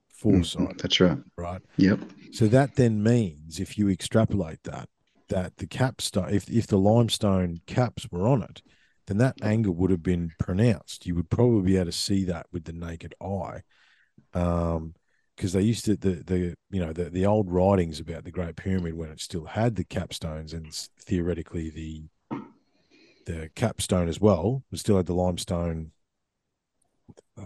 four 0.09 0.35
Mhm. 0.35 0.47
sided, 0.47 0.79
That's 0.79 1.01
right. 1.01 1.19
right? 1.37 1.63
Yep. 1.79 2.01
So 2.33 2.47
that 2.49 2.75
then 2.77 3.03
means, 3.03 3.59
if 3.59 3.79
you 3.79 3.89
extrapolate 3.89 4.63
that, 4.65 4.89
that 5.29 5.57
the 5.57 5.67
capstone, 5.67 6.29
if 6.33 6.49
if 6.51 6.67
the 6.67 6.79
limestone 6.79 7.61
caps 7.67 8.07
were 8.11 8.27
on 8.29 8.43
it, 8.43 8.61
then 9.07 9.17
that 9.17 9.43
angle 9.43 9.75
would 9.75 9.91
have 9.91 10.03
been 10.03 10.33
pronounced. 10.39 11.07
You 11.07 11.15
would 11.15 11.31
probably 11.31 11.63
be 11.73 11.77
able 11.77 11.87
to 11.87 11.93
see 11.93 12.25
that 12.25 12.47
with 12.53 12.65
the 12.65 12.73
naked 12.75 13.15
eye, 13.21 13.63
um, 14.35 14.95
because 15.39 15.53
they 15.53 15.63
used 15.63 15.85
to 15.87 15.97
the 15.97 16.23
the 16.25 16.55
you 16.71 16.81
know 16.81 16.93
the 16.93 17.05
the 17.05 17.25
old 17.25 17.51
writings 17.51 18.01
about 18.01 18.25
the 18.25 18.31
Great 18.31 18.57
Pyramid 18.57 18.95
when 18.95 19.11
it 19.11 19.21
still 19.21 19.47
had 19.47 19.77
the 19.77 19.85
capstones 19.85 20.53
and 20.53 20.73
theoretically 21.01 21.71
the 21.71 22.05
the 23.25 23.51
capstone 23.55 24.09
as 24.09 24.21
well, 24.21 24.65
it 24.73 24.79
still 24.79 24.97
had 24.97 25.07
the 25.07 25.15
limestone. 25.15 25.93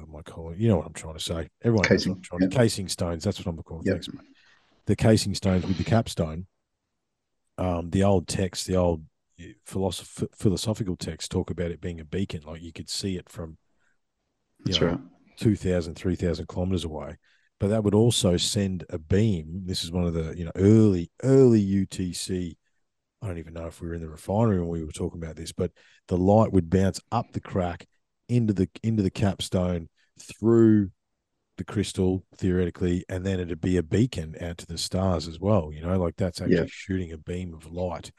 My 0.09 0.23
call 0.23 0.55
you 0.57 0.69
know 0.69 0.79
what 0.79 0.87
I'm 0.87 0.93
trying 0.95 1.15
to 1.15 1.21
say. 1.21 1.49
Everyone 1.63 1.87
knows 1.89 1.91
what 1.91 1.99
Casing, 1.99 2.13
I'm 2.13 2.21
trying 2.23 2.41
to 2.41 2.47
yeah. 2.47 2.59
casing 2.59 2.89
stones. 2.89 3.25
That's 3.25 3.39
what 3.39 3.47
I'm 3.47 3.63
calling. 3.63 3.85
Yep. 3.85 3.95
Thanks, 3.95 4.09
mate 4.09 4.27
the 4.87 4.97
casing 4.97 5.35
stones 5.35 5.67
with 5.67 5.79
the 5.79 5.85
capstone, 5.85 6.47
um, 7.59 7.91
the 7.91 8.03
old 8.03 8.27
texts, 8.27 8.67
the 8.67 8.77
old 8.77 9.05
philosoph- 9.65 10.35
philosophical 10.35 10.97
texts 10.97 11.29
talk 11.29 11.51
about 11.51 11.71
it 11.71 11.81
being 11.81 12.01
a 12.01 12.05
beacon, 12.05 12.43
like 12.45 12.63
you 12.63 12.73
could 12.73 12.91
see 12.91 13.17
it 13.17 13.29
from 13.29 13.59
you 14.65 14.73
That's 14.73 14.81
know, 14.81 14.87
right. 14.89 15.01
2,000, 15.39 15.95
3,000 15.95 16.47
kilometers 16.47 16.85
away. 16.85 17.17
But 17.63 17.69
that 17.69 17.85
would 17.85 17.95
also 17.95 18.37
send 18.37 18.85
a 18.91 18.99
beam. 18.99 19.63
This 19.67 19.85
is 19.85 19.93
one 19.93 20.05
of 20.05 20.15
the 20.15 20.37
you 20.37 20.45
know 20.45 20.51
early 20.57 21.13
early 21.23 21.61
UTC. 21.61 22.57
I 23.23 23.27
don't 23.29 23.39
even 23.39 23.55
know 23.55 23.69
if 23.69 23.81
we 23.81 23.87
were 23.87 23.95
in 23.95 24.01
the 24.01 24.09
refinery 24.09 24.59
when 24.59 24.69
we 24.69 24.83
were 24.85 24.91
talking 24.91 25.23
about 25.23 25.37
this, 25.37 25.53
but 25.53 25.71
the 26.09 26.17
light 26.17 26.53
would 26.53 26.69
bounce 26.69 26.99
up 27.13 27.31
the 27.31 27.41
crack 27.41 27.87
into 28.29 28.53
the 28.53 28.69
into 28.83 29.01
the 29.05 29.13
capstone 29.13 29.89
through 30.21 30.91
the 31.57 31.63
crystal 31.63 32.25
theoretically, 32.35 33.05
and 33.09 33.25
then 33.25 33.39
it'd 33.39 33.61
be 33.61 33.77
a 33.77 33.83
beacon 33.85 34.35
out 34.41 34.59
to 34.59 34.67
the 34.67 34.77
stars 34.77 35.29
as 35.29 35.39
well. 35.39 35.71
You 35.73 35.83
know, 35.83 35.97
like 36.01 36.17
that's 36.17 36.41
actually 36.41 36.57
Yeah. 36.57 36.67
shooting 36.67 37.13
a 37.13 37.19
beam 37.19 37.55
of 37.55 37.71
light, 37.71 38.11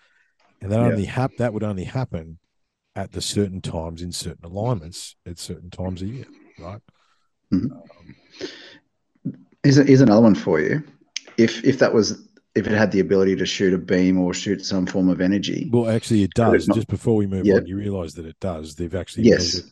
and 0.62 0.72
that 0.72 0.80
Yeah. 0.80 0.88
only 0.88 1.04
hap- 1.04 1.36
that 1.36 1.54
would 1.54 1.64
only 1.64 1.84
happen 1.84 2.40
at 2.96 3.12
the 3.12 3.22
certain 3.22 3.60
times 3.60 4.02
in 4.02 4.14
certain 4.14 4.46
alignments 4.46 5.18
at 5.26 5.38
certain 5.38 5.70
times 5.70 6.02
a 6.02 6.06
year, 6.06 6.28
right? 6.58 6.80
Here's, 7.52 8.63
a, 9.66 9.84
here's 9.84 10.02
another 10.02 10.22
one 10.22 10.36
for 10.36 10.60
you. 10.60 10.84
If 11.38 11.64
if 11.64 11.80
that 11.80 11.94
was 11.94 12.28
if 12.56 12.68
it 12.68 12.72
had 12.74 12.92
the 12.92 13.00
ability 13.00 13.36
to 13.38 13.46
shoot 13.46 13.74
a 13.74 13.78
beam 13.80 14.20
or 14.20 14.34
shoot 14.34 14.64
some 14.64 14.86
form 14.86 15.10
of 15.10 15.20
energy, 15.22 15.70
Well, 15.74 15.90
actually, 15.90 16.22
it 16.22 16.34
does. 16.36 16.68
not- 16.68 16.76
Just 16.76 16.88
before 16.88 17.16
we 17.16 17.26
move 17.26 17.48
Yeah. 17.48 17.56
on, 17.56 17.66
you 17.66 17.76
realise 17.78 18.14
that 18.14 18.26
it 18.28 18.36
does. 18.40 18.76
They've 18.76 18.94
actually 18.94 19.24
yes, 19.24 19.56
measured- 19.56 19.72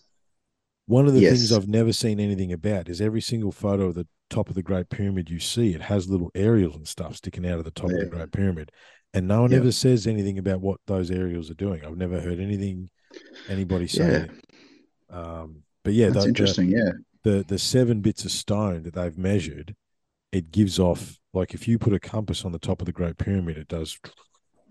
One 0.88 1.06
of 1.08 1.14
the 1.14 1.22
things 1.22 1.52
I've 1.52 1.68
never 1.68 1.94
seen 1.94 2.20
anything 2.20 2.52
about 2.52 2.90
is 2.90 3.00
every 3.00 3.22
single 3.22 3.52
photo 3.52 3.86
of 3.90 3.96
the 3.96 4.08
top 4.32 4.50
of 4.50 4.56
the 4.56 4.64
Great 4.64 4.90
Pyramid 4.90 5.30
you 5.30 5.38
see, 5.40 5.74
it 5.76 5.82
has 5.84 6.10
little 6.10 6.32
aerials 6.34 6.76
and 6.76 6.88
stuff 6.88 7.18
sticking 7.18 7.46
out 7.46 7.60
of 7.60 7.66
the 7.66 7.72
top 7.72 7.92
of 7.92 8.00
the 8.00 8.06
Great 8.08 8.32
Pyramid, 8.32 8.72
and 9.14 9.28
no 9.28 9.42
one 9.42 9.52
Yeah. 9.52 9.58
ever 9.58 9.72
says 9.72 10.08
anything 10.08 10.40
about 10.40 10.62
what 10.62 10.80
those 10.88 11.12
aerials 11.12 11.52
are 11.52 11.56
doing. 11.56 11.86
I've 11.86 11.98
never 11.98 12.20
heard 12.20 12.40
anything 12.40 12.90
anybody 13.48 13.86
say. 13.88 14.28
Yeah. 15.12 15.16
Um, 15.16 15.64
but 15.84 15.94
yeah, 15.94 16.08
that's 16.08 16.16
the, 16.16 16.22
the, 16.24 16.28
interesting. 16.30 16.70
yeah, 16.72 16.92
the 17.24 17.46
the 17.48 17.60
seven 17.60 18.02
bits 18.02 18.26
of 18.26 18.32
stone 18.32 18.82
that 18.84 18.94
they've 18.96 19.18
measured, 19.18 19.76
it 20.32 20.52
gives 20.52 20.80
off 20.80 21.18
like 21.34 21.54
if 21.54 21.68
you 21.68 21.78
put 21.80 21.94
a 21.94 22.00
compass 22.00 22.44
on 22.46 22.52
the 22.52 22.60
top 22.60 22.82
of 22.82 22.86
the 22.86 22.92
Great 22.92 23.18
Pyramid, 23.18 23.58
it 23.58 23.68
does. 23.68 23.98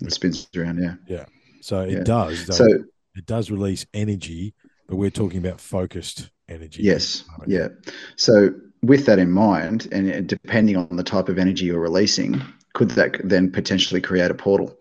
it 0.01 0.13
spins 0.13 0.49
around. 0.57 0.79
Yeah. 0.83 0.95
Yeah. 1.07 1.25
So 1.61 1.81
it 1.83 1.91
Yeah. 1.91 2.03
does. 2.05 2.47
though, 2.47 2.55
So 2.55 2.67
it 3.15 3.27
does 3.27 3.51
release 3.51 3.85
energy, 3.95 4.55
but 4.87 4.97
we're 4.97 5.11
talking 5.11 5.39
about 5.39 5.61
focused 5.61 6.31
energy. 6.49 6.83
yes, 6.83 7.21
at 7.21 7.27
the 7.27 7.33
moment. 7.55 7.77
yeah. 7.87 7.93
So 8.17 8.51
with 8.83 9.05
that 9.07 9.19
in 9.19 9.31
mind, 9.31 9.89
and 9.93 10.27
depending 10.27 10.77
on 10.77 10.97
the 10.97 11.03
type 11.05 11.29
of 11.29 11.39
energy 11.39 11.67
you're 11.67 11.81
releasing, 11.81 12.41
could 12.73 12.91
that 12.93 13.21
then 13.25 13.51
potentially 13.51 14.01
create 14.01 14.31
a 14.31 14.35
portal? 14.35 14.79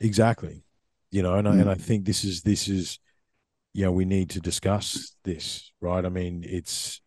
exactly. 0.00 0.62
You 1.10 1.22
know, 1.22 1.34
and 1.34 1.48
I, 1.48 1.52
Mm. 1.52 1.60
and 1.62 1.70
I 1.70 1.74
think 1.74 2.04
this 2.04 2.24
is 2.24 2.42
this 2.42 2.68
is, 2.68 2.98
you 3.74 3.84
know, 3.84 3.92
we 3.92 4.04
need 4.04 4.30
to 4.30 4.40
discuss 4.40 5.14
this, 5.24 5.72
right? 5.80 6.04
I 6.04 6.08
mean, 6.08 6.44
it's. 6.46 7.00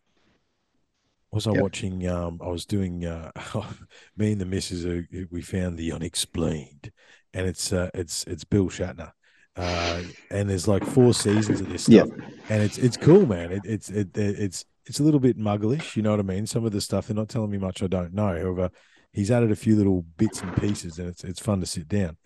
Was 1.34 1.48
I 1.48 1.50
Yep. 1.50 1.60
watching? 1.62 2.06
Um, 2.06 2.38
I 2.40 2.48
was 2.48 2.64
doing. 2.64 3.04
Uh, 3.04 3.32
me 4.16 4.32
and 4.32 4.40
the 4.40 4.46
missus, 4.46 4.86
uh, 4.86 5.02
we 5.32 5.42
found 5.42 5.76
the 5.76 5.90
unexplained, 5.90 6.92
and 7.32 7.46
it's 7.46 7.72
uh, 7.72 7.90
it's 7.92 8.24
it's 8.24 8.44
Bill 8.44 8.66
Shatner, 8.66 9.10
uh, 9.56 10.02
and 10.30 10.48
there's 10.48 10.68
like 10.68 10.84
four 10.84 11.12
seasons 11.12 11.60
of 11.60 11.68
this 11.68 11.82
stuff, 11.82 12.08
and 12.48 12.62
it's 12.62 12.78
it's 12.78 12.96
cool, 12.96 13.26
man. 13.26 13.50
It, 13.50 13.62
it's 13.64 13.90
it, 13.90 14.16
it 14.16 14.38
it's 14.38 14.64
it's 14.86 15.00
a 15.00 15.02
little 15.02 15.18
bit 15.18 15.36
mugglish, 15.36 15.96
you 15.96 16.02
know 16.02 16.12
what 16.12 16.20
I 16.20 16.24
mean? 16.24 16.46
Some 16.46 16.64
of 16.64 16.70
the 16.72 16.80
stuff 16.80 17.08
they're 17.08 17.16
not 17.16 17.28
telling 17.28 17.50
me 17.50 17.58
much 17.58 17.82
I 17.82 17.88
don't 17.88 18.14
know. 18.14 18.28
However, 18.38 18.70
he's 19.12 19.30
added 19.32 19.50
a 19.50 19.56
few 19.56 19.74
little 19.74 20.04
bits 20.16 20.40
and 20.40 20.54
pieces, 20.54 21.00
and 21.00 21.08
it's 21.08 21.24
it's 21.24 21.40
fun 21.40 21.58
to 21.60 21.66
sit 21.66 21.88
down. 21.88 22.16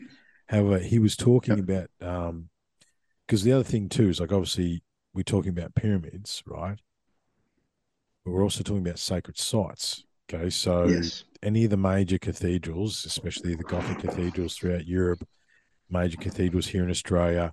However, 0.48 0.78
he 0.80 0.98
was 0.98 1.16
talking 1.16 1.58
about 1.58 1.88
um 2.02 2.50
because 3.26 3.42
the 3.42 3.52
other 3.52 3.64
thing 3.64 3.88
too 3.88 4.10
is 4.10 4.20
like 4.20 4.32
obviously 4.32 4.82
we're 5.14 5.22
talking 5.22 5.50
about 5.50 5.74
pyramids, 5.74 6.42
right? 6.46 6.78
We're 8.30 8.42
also 8.42 8.62
talking 8.62 8.86
about 8.86 8.98
sacred 8.98 9.38
sites. 9.38 10.04
Okay, 10.32 10.50
so 10.50 10.86
yes. 10.86 11.24
any 11.42 11.64
of 11.64 11.70
the 11.70 11.76
major 11.76 12.18
cathedrals, 12.18 13.06
especially 13.06 13.54
the 13.54 13.64
Gothic 13.64 13.98
cathedrals 14.00 14.56
throughout 14.56 14.86
Europe, 14.86 15.26
major 15.88 16.18
cathedrals 16.18 16.66
here 16.66 16.84
in 16.84 16.90
Australia, 16.90 17.52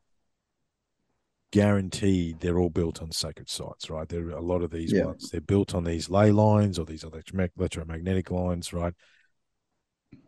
guaranteed 1.51 2.41
they're 2.41 2.59
all 2.59 2.69
built 2.69 3.01
on 3.01 3.11
sacred 3.11 3.49
sites, 3.49 3.89
right? 3.89 4.09
There 4.09 4.27
are 4.27 4.31
a 4.31 4.41
lot 4.41 4.61
of 4.61 4.71
these 4.71 4.91
Yeah. 4.91 5.05
ones. 5.05 5.29
They're 5.29 5.39
built 5.39 5.73
on 5.73 5.85
these 5.85 6.09
ley 6.09 6.31
lines 6.31 6.77
or 6.77 6.85
these 6.85 7.05
electromagnetic 7.05 8.29
lines, 8.29 8.73
right? 8.73 8.93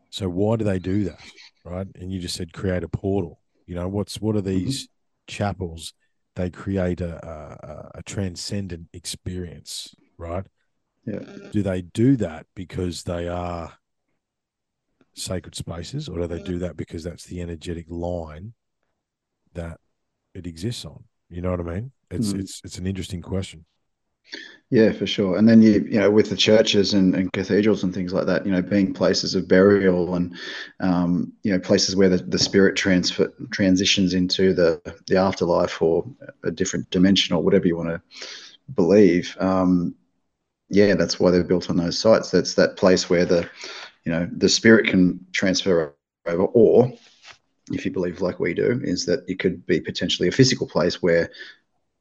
So 0.10 0.30
why 0.30 0.56
do 0.56 0.64
they 0.64 0.80
do 0.80 1.04
that, 1.04 1.22
right? 1.66 1.88
And 1.96 2.14
you 2.14 2.20
just 2.20 2.36
said 2.36 2.54
create 2.54 2.84
a 2.84 2.88
portal. 2.88 3.42
You 3.66 3.76
know, 3.76 3.90
what's 3.90 4.22
what 4.22 4.38
are 4.38 4.40
mm-hmm. 4.40 4.48
these 4.48 4.88
chapels? 5.28 5.94
They 6.36 6.50
create 6.50 7.02
a, 7.02 7.28
a 7.28 7.92
a 7.96 8.04
transcendent 8.04 8.88
experience, 8.94 9.94
right? 10.18 10.46
Yeah. 11.06 11.20
Do 11.52 11.62
they 11.62 11.82
do 11.82 12.16
that 12.18 12.46
because 12.56 13.04
they 13.04 13.28
are 13.28 13.78
sacred 15.16 15.56
spaces, 15.56 16.08
or 16.08 16.20
do 16.20 16.28
they 16.28 16.40
do 16.40 16.60
that 16.60 16.78
because 16.78 17.04
that's 17.04 17.26
the 17.26 17.42
energetic 17.42 17.88
line 17.90 18.54
that 19.54 19.80
it 20.34 20.48
exists 20.48 20.86
on? 20.86 21.04
You 21.30 21.42
know 21.42 21.52
what 21.52 21.62
I 21.62 21.64
mean? 21.64 21.92
It's 22.12 22.34
Mm. 22.34 22.40
it's 22.40 22.62
it's 22.64 22.78
an 22.78 22.88
interesting 22.88 23.22
question. 23.22 23.66
Yeah, 24.70 24.92
for 24.92 25.08
sure. 25.08 25.38
And 25.38 25.48
then 25.48 25.62
you, 25.62 25.88
you 25.90 26.00
know, 26.00 26.12
with 26.12 26.30
the 26.30 26.36
churches 26.36 26.94
and, 26.94 27.16
and 27.16 27.32
cathedrals 27.32 27.84
and 27.84 27.94
things 27.94 28.12
like 28.12 28.26
that, 28.26 28.46
you 28.46 28.52
know, 28.52 28.62
being 28.62 28.94
places 28.94 29.34
of 29.34 29.48
burial 29.48 30.16
and, 30.16 30.36
um, 30.82 31.32
you 31.44 31.54
know, 31.54 31.60
places 31.60 31.96
where 31.96 32.10
the, 32.10 32.18
the 32.18 32.38
spirit 32.38 32.76
transfer 32.76 33.32
transitions 33.52 34.14
into 34.14 34.54
the 34.54 34.82
the 35.08 35.16
afterlife 35.16 35.82
or 35.82 36.06
a 36.44 36.52
different 36.52 36.90
dimension 36.90 37.34
or 37.34 37.42
whatever 37.42 37.66
you 37.66 37.78
want 37.78 37.90
to 37.90 38.02
believe. 38.76 39.38
Um, 39.40 39.96
yeah, 40.70 40.96
that's 40.96 41.20
why 41.20 41.32
they're 41.32 41.44
built 41.44 41.70
on 41.70 41.78
those 41.78 41.98
sites. 41.98 42.32
That's 42.32 42.56
that 42.56 42.78
place 42.78 43.10
where 43.10 43.26
the, 43.26 43.50
you 44.06 44.12
know, 44.12 44.30
the 44.32 44.50
spirit 44.50 44.88
can 44.88 45.26
transfer 45.32 45.96
over, 46.26 46.44
or 46.44 46.92
if 47.72 47.86
you 47.86 47.92
believe 47.92 48.22
like 48.22 48.40
we 48.40 48.54
do, 48.54 48.80
is 48.84 49.06
that 49.06 49.24
it 49.28 49.40
could 49.40 49.66
be 49.66 49.80
potentially 49.80 50.28
a 50.30 50.32
physical 50.32 50.68
place 50.68 51.02
where 51.02 51.32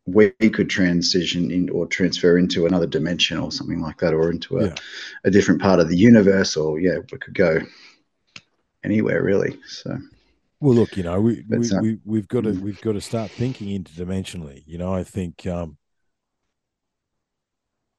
we 0.06 0.30
could 0.30 0.70
transition 0.70 1.50
in 1.50 1.68
or 1.70 1.86
transfer 1.86 2.38
into 2.38 2.66
another 2.66 2.86
dimension 2.86 3.38
or 3.38 3.50
something 3.50 3.80
like 3.80 3.98
that, 3.98 4.14
or 4.14 4.30
into 4.30 4.58
a, 4.58 4.66
Yeah. 4.66 4.74
a 5.24 5.30
different 5.30 5.60
part 5.60 5.80
of 5.80 5.88
the 5.88 5.96
universe, 5.96 6.56
or 6.56 6.78
yeah, 6.78 6.98
we 7.10 7.18
could 7.18 7.34
go 7.34 7.60
anywhere 8.84 9.22
really. 9.22 9.58
So 9.66 9.98
Well, 10.60 10.74
look, 10.74 10.96
you 10.96 11.02
know, 11.02 11.20
we, 11.20 11.44
we, 11.48 11.70
uh, 11.70 11.80
we 11.80 11.98
we've 12.04 12.28
got 12.28 12.44
to 12.44 12.52
mm. 12.52 12.60
we've 12.60 12.80
got 12.80 12.92
to 12.92 13.00
start 13.00 13.30
thinking 13.30 13.68
interdimensionally. 13.68 14.62
You 14.66 14.78
know, 14.78 14.92
I 14.94 15.04
think, 15.04 15.46
um, 15.46 15.76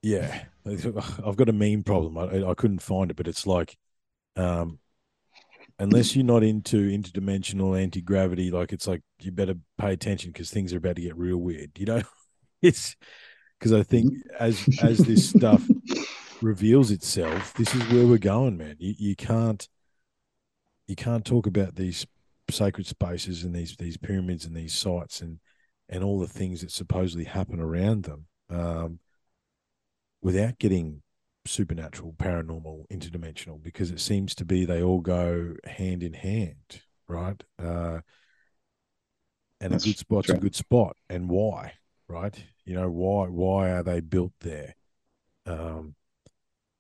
yeah, 0.02 0.46
I've 1.26 1.38
got 1.38 1.50
a 1.50 1.54
meme 1.54 1.84
problem. 1.84 2.18
I, 2.18 2.50
I 2.50 2.54
couldn't 2.54 2.80
find 2.80 3.12
it, 3.12 3.18
but 3.18 3.28
it's 3.28 3.48
like, 3.48 3.78
um, 4.36 4.80
unless 5.80 6.16
you're 6.16 6.26
not 6.26 6.44
into 6.44 6.90
interdimensional 6.90 7.82
anti 7.82 8.02
gravity, 8.02 8.52
like 8.52 8.74
it's 8.74 8.88
like 8.88 9.02
you 9.20 9.32
better 9.32 9.56
pay 9.78 9.94
attention 9.94 10.32
because 10.32 10.50
things 10.50 10.74
are 10.74 10.78
about 10.78 10.96
to 10.96 11.02
get 11.02 11.18
real 11.18 11.38
weird. 11.38 11.72
You 11.78 11.86
know, 11.86 12.02
it's 12.62 12.96
because 13.60 13.74
I 13.74 13.84
think 13.84 14.14
as 14.40 14.68
as 14.82 15.00
this 15.00 15.30
stuff 15.30 15.68
reveals 16.42 16.92
itself, 16.92 17.54
this 17.54 17.74
is 17.74 17.88
where 17.92 18.06
we're 18.06 18.18
going, 18.18 18.58
man. 18.58 18.76
You 18.80 18.94
you 18.98 19.16
can't 19.16 19.68
you 20.88 20.96
can't 20.96 21.26
talk 21.26 21.48
about 21.48 21.76
these 21.76 22.06
sacred 22.50 22.88
spaces 22.88 23.44
and 23.44 23.54
these 23.54 23.76
these 23.78 23.98
pyramids 23.98 24.46
and 24.46 24.56
these 24.56 24.74
sites 24.74 25.22
and 25.22 25.40
and 25.90 26.04
all 26.04 26.20
the 26.20 26.28
things 26.28 26.62
that 26.62 26.72
supposedly 26.72 27.26
happen 27.26 27.60
around 27.60 28.04
them 28.04 28.26
um, 28.50 29.00
without 30.28 30.60
getting 30.60 31.02
supernatural, 31.46 32.12
paranormal, 32.12 32.86
interdimensional, 32.90 33.64
because 33.64 33.92
it 33.92 34.00
seems 34.02 34.36
to 34.36 34.44
be 34.44 34.66
they 34.66 34.84
all 34.84 35.00
go 35.00 35.56
hand 35.64 36.04
in 36.04 36.12
hand, 36.12 36.82
right? 37.08 37.42
Uh, 37.58 38.02
and 39.62 39.72
That's- 39.72 39.86
a 39.86 39.88
good 39.88 39.98
spot's 39.98 40.28
that's 40.28 40.38
a 40.38 40.42
good 40.42 40.54
spot, 40.54 40.98
and 41.10 41.30
why, 41.30 41.76
right? 42.10 42.44
You 42.66 42.74
know 42.76 42.90
why? 42.90 43.30
Why 43.30 43.72
are 43.72 43.84
they 43.84 44.02
built 44.02 44.34
there? 44.42 44.76
Um, 45.46 45.96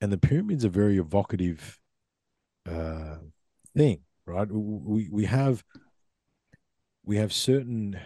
and 0.01 0.11
the 0.11 0.17
pyramids 0.17 0.65
are 0.65 0.69
very 0.69 0.97
evocative 0.97 1.79
uh, 2.65 3.19
thing, 3.73 4.01
right? 4.25 4.51
We 4.51 5.07
we 5.09 5.23
have 5.23 5.63
we 7.05 7.15
have 7.15 7.31
certain 7.31 7.97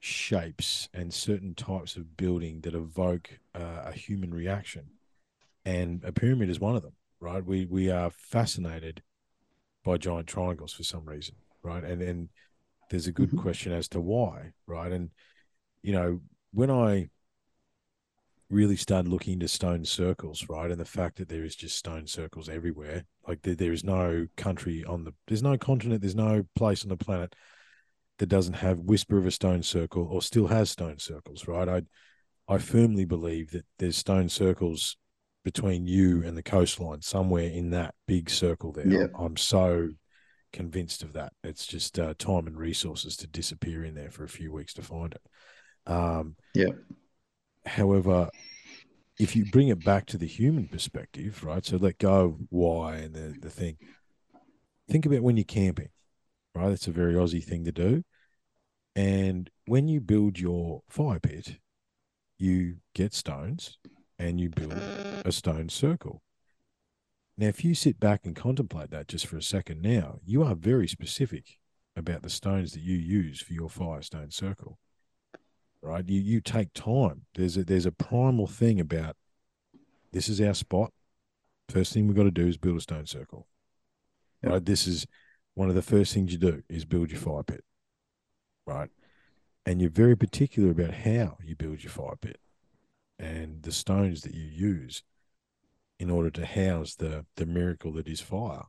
shapes 0.00 0.90
and 0.92 1.14
certain 1.14 1.54
types 1.54 1.96
of 1.96 2.18
building 2.18 2.60
that 2.60 2.74
evoke 2.74 3.40
uh, 3.54 3.82
a 3.86 3.92
human 3.92 4.32
reaction, 4.32 4.90
and 5.64 6.04
a 6.04 6.12
pyramid 6.12 6.50
is 6.50 6.60
one 6.60 6.76
of 6.76 6.82
them, 6.82 6.94
right? 7.20 7.44
We 7.44 7.66
we 7.66 7.90
are 7.90 8.10
fascinated 8.10 9.02
by 9.84 9.98
giant 9.98 10.28
triangles 10.28 10.72
for 10.72 10.84
some 10.84 11.04
reason, 11.06 11.36
right? 11.62 11.84
And 11.84 12.02
and 12.02 12.28
there's 12.90 13.06
a 13.06 13.12
good 13.12 13.30
Mhm. 13.30 13.38
question 13.38 13.72
as 13.72 13.88
to 13.90 14.00
why, 14.00 14.52
right? 14.66 14.92
And 14.92 15.10
you 15.82 15.92
know 15.92 16.20
when 16.52 16.70
I 16.70 17.10
really 18.50 18.76
started 18.76 19.10
looking 19.10 19.34
into 19.34 19.48
stone 19.48 19.84
circles, 19.84 20.46
right, 20.48 20.70
and 20.70 20.80
the 20.80 20.84
fact 20.84 21.16
that 21.16 21.28
there 21.28 21.44
is 21.44 21.56
just 21.56 21.76
stone 21.76 22.06
circles 22.06 22.48
everywhere, 22.48 23.04
like 23.26 23.42
there, 23.42 23.54
there 23.54 23.72
is 23.72 23.84
no 23.84 24.26
country 24.36 24.84
on 24.84 25.04
the, 25.04 25.14
there's 25.26 25.42
no 25.42 25.56
continent, 25.56 26.02
there's 26.02 26.14
no 26.14 26.44
place 26.54 26.84
on 26.84 26.90
the 26.90 26.96
planet 26.96 27.34
that 28.18 28.26
doesn't 28.28 28.54
have 28.54 28.78
whisper 28.80 29.18
of 29.18 29.26
a 29.26 29.30
stone 29.30 29.62
circle 29.62 30.06
or 30.10 30.22
still 30.22 30.46
has 30.46 30.70
stone 30.70 30.98
circles, 30.98 31.48
right? 31.48 31.68
I, 31.68 31.82
I 32.48 32.58
firmly 32.58 33.04
believe 33.04 33.50
that 33.52 33.64
there's 33.78 33.96
stone 33.96 34.28
circles 34.28 34.96
between 35.44 35.86
you 35.86 36.22
and 36.24 36.36
the 36.36 36.42
coastline, 36.42 37.02
somewhere 37.02 37.48
in 37.48 37.70
that 37.70 37.94
big 38.06 38.30
circle 38.30 38.72
there. 38.72 38.86
Yeah. 38.86 39.06
I'm, 39.18 39.36
so 39.36 39.90
convinced 40.52 41.02
of 41.02 41.12
that. 41.12 41.32
It's 41.42 41.66
just 41.66 41.98
uh, 41.98 42.14
time 42.18 42.46
and 42.46 42.56
resources 42.56 43.16
to 43.18 43.26
disappear 43.26 43.84
in 43.84 43.94
there 43.94 44.10
for 44.10 44.24
a 44.24 44.28
few 44.28 44.52
weeks 44.52 44.72
to 44.74 44.82
find 44.82 45.12
it. 45.14 45.92
Um, 45.92 46.36
Yeah. 46.54 46.70
However, 47.66 48.30
if 49.18 49.34
you 49.34 49.46
bring 49.50 49.68
it 49.68 49.84
back 49.84 50.06
to 50.06 50.18
the 50.18 50.26
human 50.26 50.68
perspective, 50.68 51.42
right? 51.44 51.64
So 51.64 51.76
let 51.76 51.98
go 51.98 52.26
of 52.26 52.36
why 52.50 52.96
and 52.96 53.14
the, 53.14 53.34
the 53.40 53.50
thing. 53.50 53.76
Think 54.88 55.06
about 55.06 55.22
when 55.22 55.36
you're 55.36 55.44
camping, 55.44 55.88
right? 56.54 56.68
That's 56.68 56.88
a 56.88 56.92
very 56.92 57.14
Aussie 57.14 57.42
thing 57.42 57.64
to 57.64 57.72
do. 57.72 58.02
And 58.94 59.50
when 59.66 59.88
you 59.88 60.00
build 60.00 60.38
your 60.38 60.82
fire 60.88 61.20
pit, 61.20 61.58
you 62.44 62.76
get 62.94 63.14
stones 63.14 63.78
and 64.18 64.40
you 64.40 64.50
build 64.50 64.72
a 65.24 65.32
stone 65.32 65.68
circle. 65.68 66.22
Now, 67.36 67.48
if 67.48 67.64
you 67.64 67.74
sit 67.74 67.98
back 67.98 68.20
and 68.24 68.36
contemplate 68.36 68.90
that 68.90 69.08
just 69.08 69.26
for 69.26 69.36
a 69.36 69.42
second 69.42 69.82
now, 69.82 70.20
you 70.24 70.44
are 70.44 70.54
very 70.54 70.86
specific 70.86 71.58
about 71.96 72.22
the 72.22 72.30
stones 72.30 72.72
that 72.72 72.82
you 72.82 72.96
use 72.96 73.40
for 73.40 73.52
your 73.52 73.68
firestone 73.68 74.30
circle. 74.30 74.78
Right? 75.82 76.08
You 76.08 76.20
you 76.20 76.40
take 76.40 76.72
time. 76.72 77.22
There's 77.34 77.56
a 77.56 77.64
there's 77.64 77.86
a 77.86 77.92
primal 77.92 78.46
thing 78.46 78.80
about 78.80 79.16
this 80.12 80.28
is 80.28 80.40
our 80.40 80.54
spot. 80.54 80.92
First 81.68 81.92
thing 81.92 82.06
we've 82.06 82.16
got 82.16 82.24
to 82.24 82.30
do 82.30 82.46
is 82.46 82.56
build 82.56 82.78
a 82.78 82.80
stone 82.80 83.06
circle. 83.06 83.48
Right? 84.42 84.64
This 84.64 84.86
is 84.86 85.06
one 85.54 85.68
of 85.68 85.74
the 85.74 85.82
first 85.82 86.14
things 86.14 86.32
you 86.32 86.38
do 86.38 86.62
is 86.68 86.84
build 86.84 87.10
your 87.10 87.20
fire 87.20 87.42
pit. 87.42 87.64
Right? 88.66 88.90
And 89.66 89.80
you're 89.80 89.90
very 89.90 90.16
particular 90.16 90.70
about 90.70 90.94
how 90.94 91.38
you 91.42 91.56
build 91.56 91.82
your 91.82 91.90
fire 91.90 92.16
pit 92.20 92.38
and 93.18 93.62
the 93.62 93.72
stones 93.72 94.22
that 94.22 94.34
you 94.34 94.44
use 94.44 95.02
in 95.98 96.10
order 96.10 96.30
to 96.30 96.44
house 96.44 96.94
the 96.96 97.24
the 97.36 97.46
miracle 97.46 97.92
that 97.92 98.08
is 98.08 98.20
fire. 98.20 98.64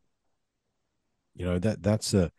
You 1.33 1.45
know, 1.45 1.59
that 1.59 1.83
that's 1.83 2.13
a 2.13 2.31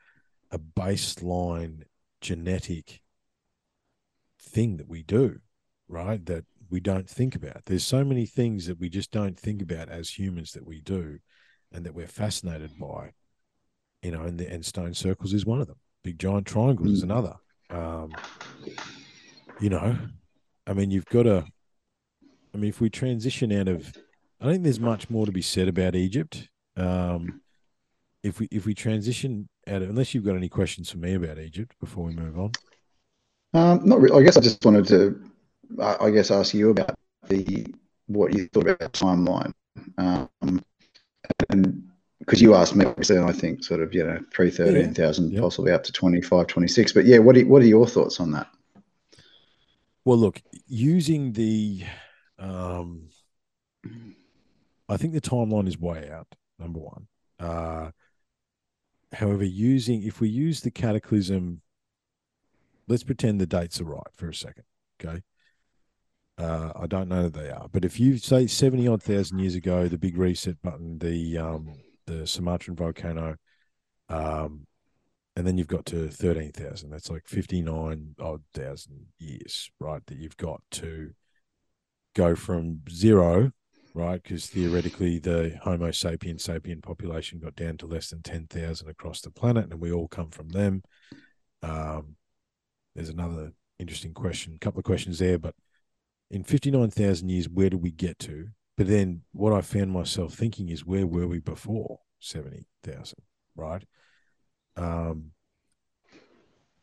a 0.50 0.58
baseline 0.58 1.82
genetic 2.20 3.02
thing 4.40 4.76
that 4.78 4.88
we 4.88 5.02
do, 5.02 5.40
right? 5.88 6.24
That 6.24 6.44
we 6.70 6.80
don't 6.80 7.08
think 7.08 7.34
about. 7.34 7.64
There's 7.66 7.84
so 7.84 8.04
many 8.04 8.26
things 8.26 8.66
that 8.66 8.78
we 8.78 8.88
just 8.88 9.10
don't 9.10 9.38
think 9.38 9.60
about 9.60 9.88
as 9.88 10.10
humans 10.10 10.52
that 10.52 10.66
we 10.66 10.80
do 10.80 11.18
and 11.72 11.84
that 11.84 11.94
we're 11.94 12.06
fascinated 12.06 12.78
by. 12.78 13.10
You 14.02 14.12
know, 14.12 14.22
and 14.22 14.38
the, 14.38 14.48
and 14.50 14.64
stone 14.64 14.94
circles 14.94 15.32
is 15.32 15.44
one 15.44 15.60
of 15.60 15.66
them. 15.66 15.78
Big 16.04 16.18
giant 16.18 16.46
triangles 16.46 16.90
is 16.90 17.00
Mm. 17.00 17.10
another. 17.10 17.34
Um, 17.70 18.12
you 19.60 19.70
know, 19.70 19.96
I 20.66 20.72
mean, 20.72 20.90
you've 20.90 21.06
got 21.06 21.24
to. 21.24 21.44
I 22.54 22.58
mean, 22.58 22.70
if 22.70 22.80
we 22.80 22.88
transition 22.88 23.52
out 23.52 23.68
of, 23.68 23.92
I 24.40 24.46
think 24.46 24.62
there's 24.62 24.80
much 24.80 25.10
more 25.10 25.26
to 25.26 25.32
be 25.32 25.42
said 25.42 25.68
about 25.68 25.94
Egypt. 25.94 26.48
Um, 26.76 27.40
if 28.22 28.40
we 28.40 28.48
if 28.50 28.66
we 28.66 28.74
transition 28.74 29.48
out 29.68 29.82
of, 29.82 29.90
unless 29.90 30.14
you've 30.14 30.24
got 30.24 30.36
any 30.36 30.48
questions 30.48 30.90
for 30.90 30.98
me 30.98 31.14
about 31.14 31.38
Egypt 31.38 31.74
before 31.80 32.04
we 32.04 32.14
move 32.14 32.38
on. 32.38 32.52
Um, 33.54 33.80
not 33.84 34.00
really. 34.00 34.20
I 34.20 34.24
guess 34.24 34.36
I 34.36 34.40
just 34.40 34.64
wanted 34.64 34.86
to, 34.88 35.22
I 35.80 36.10
guess, 36.10 36.30
ask 36.30 36.54
you 36.54 36.70
about 36.70 36.98
the 37.28 37.66
what 38.06 38.34
you 38.34 38.48
thought 38.48 38.68
about 38.68 38.92
the 38.92 38.98
timeline, 38.98 39.52
um, 39.98 40.28
and 41.50 41.88
because 42.26 42.42
you 42.42 42.54
asked 42.54 42.74
me, 42.74 42.84
obviously, 42.84 43.18
I 43.18 43.32
think 43.32 43.64
sort 43.64 43.80
of 43.80 43.94
you 43.94 44.04
know 44.04 44.18
pre 44.32 44.50
thirteen 44.50 44.92
thousand, 44.92 45.30
Yeah. 45.32 45.40
possibly 45.40 45.72
up 45.72 45.84
to 45.84 45.92
25, 45.92 46.46
26. 46.46 46.92
But 46.92 47.06
yeah, 47.06 47.18
what 47.18 47.36
are, 47.36 47.46
what 47.46 47.62
are 47.62 47.66
your 47.66 47.86
thoughts 47.86 48.20
on 48.20 48.32
that? 48.32 48.48
Well, 50.04 50.18
look, 50.18 50.40
using 50.66 51.32
the, 51.32 51.82
um, 52.38 53.08
I 54.88 54.96
think 54.96 55.14
the 55.14 55.20
timeline 55.20 55.66
is 55.66 55.78
way 55.78 56.10
out. 56.10 56.26
Number 56.58 56.80
one, 56.80 57.06
uh, 57.40 57.90
However, 59.12 59.44
using 59.44 60.02
if 60.02 60.20
we 60.20 60.28
use 60.28 60.60
the 60.60 60.70
cataclysm, 60.70 61.60
let's 62.88 63.04
pretend 63.04 63.40
the 63.40 63.46
dates 63.46 63.80
are 63.80 63.84
right 63.84 64.12
for 64.14 64.28
a 64.28 64.34
second. 64.34 64.64
Okay. 65.00 65.22
Uh, 66.38 66.72
I 66.74 66.86
don't 66.86 67.08
know 67.08 67.22
that 67.28 67.34
they 67.34 67.48
are, 67.48 67.68
but 67.70 67.84
if 67.84 67.98
you 68.00 68.18
say 68.18 68.46
seventy 68.46 68.86
odd 68.88 69.02
thousand 69.02 69.38
years 69.38 69.54
ago, 69.54 69.86
the 69.88 69.96
big 69.96 70.16
reset 70.18 70.60
button, 70.60 70.98
the 70.98 71.38
um, 71.38 71.72
the 72.06 72.26
Sumatran 72.26 72.76
volcano, 72.76 73.36
um, 74.08 74.66
and 75.34 75.46
then 75.46 75.58
you've 75.58 75.66
got 75.66 75.86
to 75.86 76.08
thirteen 76.08 76.52
thousand. 76.52 76.90
That's 76.90 77.10
like 77.10 77.26
fifty 77.26 77.62
nine 77.62 78.14
odd 78.20 78.42
thousand 78.54 79.06
years, 79.18 79.70
right? 79.80 80.04
That 80.06 80.18
you've 80.18 80.36
got 80.36 80.62
to 80.72 81.10
go 82.14 82.34
from 82.34 82.80
zero, 82.90 83.52
right? 83.94 84.22
Because 84.22 84.46
theoretically, 84.46 85.18
the 85.18 85.58
Homo 85.62 85.88
sapien 85.88 86.36
sapien 86.36 86.82
population 86.82 87.38
got 87.38 87.56
down 87.56 87.76
to 87.78 87.86
less 87.86 88.10
than 88.10 88.22
ten 88.22 88.46
thousand 88.46 88.88
across 88.88 89.20
the 89.20 89.30
planet, 89.30 89.70
and 89.70 89.80
we 89.80 89.92
all 89.92 90.08
come 90.08 90.30
from 90.30 90.48
them. 90.50 90.82
Um, 91.62 92.16
there's 92.94 93.08
another 93.10 93.52
interesting 93.78 94.14
question, 94.14 94.54
a 94.54 94.58
couple 94.58 94.78
of 94.78 94.84
questions 94.84 95.18
there, 95.18 95.38
but 95.38 95.54
in 96.30 96.42
59,000 96.42 97.28
years, 97.28 97.48
where 97.48 97.70
do 97.70 97.78
we 97.78 97.90
get 97.90 98.18
to? 98.20 98.48
But 98.76 98.88
then 98.88 99.22
what 99.32 99.52
I 99.52 99.60
found 99.62 99.90
myself 99.90 100.34
thinking 100.34 100.68
is, 100.68 100.84
where 100.84 101.06
were 101.06 101.26
we 101.26 101.38
before 101.38 102.00
70,000, 102.20 103.18
right? 103.54 103.82
Um, 104.76 105.30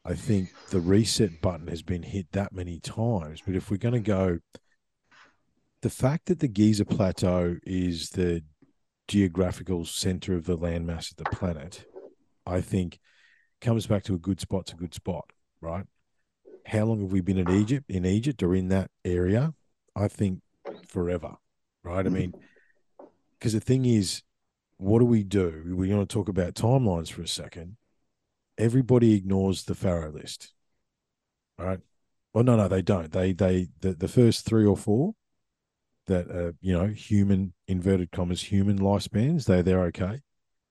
I 0.03 0.15
think 0.15 0.49
the 0.69 0.79
reset 0.79 1.41
button 1.41 1.67
has 1.67 1.81
been 1.81 2.03
hit 2.03 2.31
that 2.31 2.51
many 2.51 2.79
times. 2.79 3.41
But 3.45 3.55
if 3.55 3.69
we're 3.69 3.77
going 3.77 3.93
to 3.93 3.99
go, 3.99 4.39
the 5.81 5.89
fact 5.89 6.25
that 6.25 6.39
the 6.39 6.47
Giza 6.47 6.85
Plateau 6.85 7.57
is 7.63 8.09
the 8.09 8.43
geographical 9.07 9.85
center 9.85 10.33
of 10.35 10.45
the 10.45 10.57
landmass 10.57 11.11
of 11.11 11.17
the 11.17 11.25
planet, 11.25 11.85
I 12.45 12.61
think 12.61 12.99
comes 13.61 13.85
back 13.87 14.03
to 14.05 14.15
a 14.15 14.19
good 14.19 14.41
spot's 14.41 14.73
a 14.73 14.75
good 14.75 14.93
spot, 14.93 15.29
right? 15.61 15.85
how 16.65 16.85
long 16.85 17.01
have 17.01 17.11
we 17.11 17.21
been 17.21 17.37
in 17.37 17.49
Egypt, 17.49 17.89
in 17.89 18.05
Egypt 18.05 18.41
or 18.41 18.55
in 18.55 18.69
that 18.69 18.89
area? 19.03 19.53
I 19.95 20.07
think 20.07 20.41
forever, 20.87 21.35
right? 21.83 22.05
I 22.05 22.09
mean, 22.09 22.33
because 23.37 23.53
the 23.53 23.59
thing 23.59 23.85
is, 23.85 24.21
what 24.77 24.99
do 24.99 25.05
we 25.05 25.23
do? 25.23 25.75
We 25.75 25.93
want 25.93 26.09
to 26.09 26.13
talk 26.13 26.29
about 26.29 26.55
timelines 26.55 27.11
for 27.11 27.21
a 27.21 27.27
second. 27.27 27.77
Everybody 28.57 29.13
ignores 29.13 29.63
the 29.63 29.75
Pharaoh 29.75 30.11
list, 30.11 30.53
right? 31.57 31.79
Well, 32.33 32.43
no, 32.43 32.55
no, 32.55 32.67
they 32.67 32.81
don't. 32.81 33.11
They, 33.11 33.33
they, 33.33 33.69
the, 33.81 33.93
the 33.93 34.07
first 34.07 34.45
three 34.45 34.65
or 34.65 34.77
four 34.77 35.13
that, 36.07 36.27
are 36.29 36.55
you 36.61 36.73
know, 36.73 36.87
human 36.87 37.53
inverted 37.67 38.11
commas, 38.11 38.43
human 38.43 38.79
lifespans, 38.79 39.45
they 39.45 39.61
they're 39.61 39.83
okay. 39.85 40.21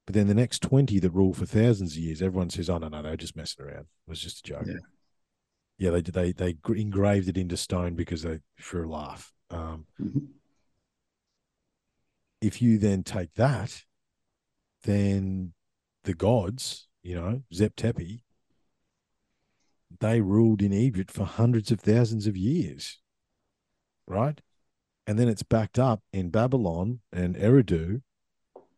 But 0.04 0.14
then 0.14 0.26
the 0.26 0.34
next 0.34 0.62
20 0.62 0.98
that 0.98 1.10
rule 1.10 1.32
for 1.32 1.46
thousands 1.46 1.92
of 1.92 1.98
years, 1.98 2.20
everyone 2.20 2.50
says, 2.50 2.68
oh, 2.68 2.78
no, 2.78 2.88
no, 2.88 3.02
they're 3.02 3.16
just 3.16 3.36
messing 3.36 3.64
around. 3.64 3.82
It 3.82 4.08
was 4.08 4.20
just 4.20 4.40
a 4.40 4.42
joke. 4.42 4.64
Yeah 4.66 4.78
yeah, 5.82 5.90
they 5.90 6.00
they 6.00 6.32
they 6.32 6.56
engraved 6.76 7.28
it 7.28 7.36
into 7.36 7.56
stone 7.56 7.94
because 7.94 8.22
they 8.22 8.38
for 8.56 8.84
a 8.84 8.88
laugh. 8.88 9.32
Um, 9.50 9.86
Mhm. 10.00 10.28
If 12.42 12.60
you 12.60 12.76
then 12.76 13.04
take 13.04 13.34
that, 13.34 13.84
then 14.82 15.52
the 16.04 16.12
gods, 16.12 16.88
you 17.02 17.14
know, 17.14 17.42
Zep 17.54 17.76
Tepi, 17.76 18.22
they 20.00 20.20
ruled 20.20 20.60
in 20.60 20.72
Egypt 20.72 21.10
for 21.12 21.24
hundreds 21.24 21.70
of 21.70 21.80
thousands 21.80 22.26
of 22.26 22.36
years, 22.36 22.98
right? 24.08 24.40
And 25.06 25.18
then 25.18 25.28
it's 25.28 25.44
backed 25.44 25.78
up 25.78 26.02
in 26.12 26.30
Babylon 26.30 27.00
and 27.12 27.36
Eridu 27.36 28.02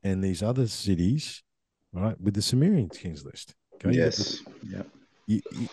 and 0.03 0.23
these 0.23 0.43
other 0.43 0.67
cities, 0.67 1.43
right, 1.93 2.21
with 2.21 2.35
the 2.35 2.43
Sumerian 2.43 2.91
kings 2.91 3.25
list. 3.25 3.55
Okay, 3.77 3.95
You 3.97 4.05
got 4.05 4.13
the- 4.13 4.23
Yes. 4.23 4.43
Yeah. 4.63 4.83
you, 5.27 5.41
you- 5.53 5.69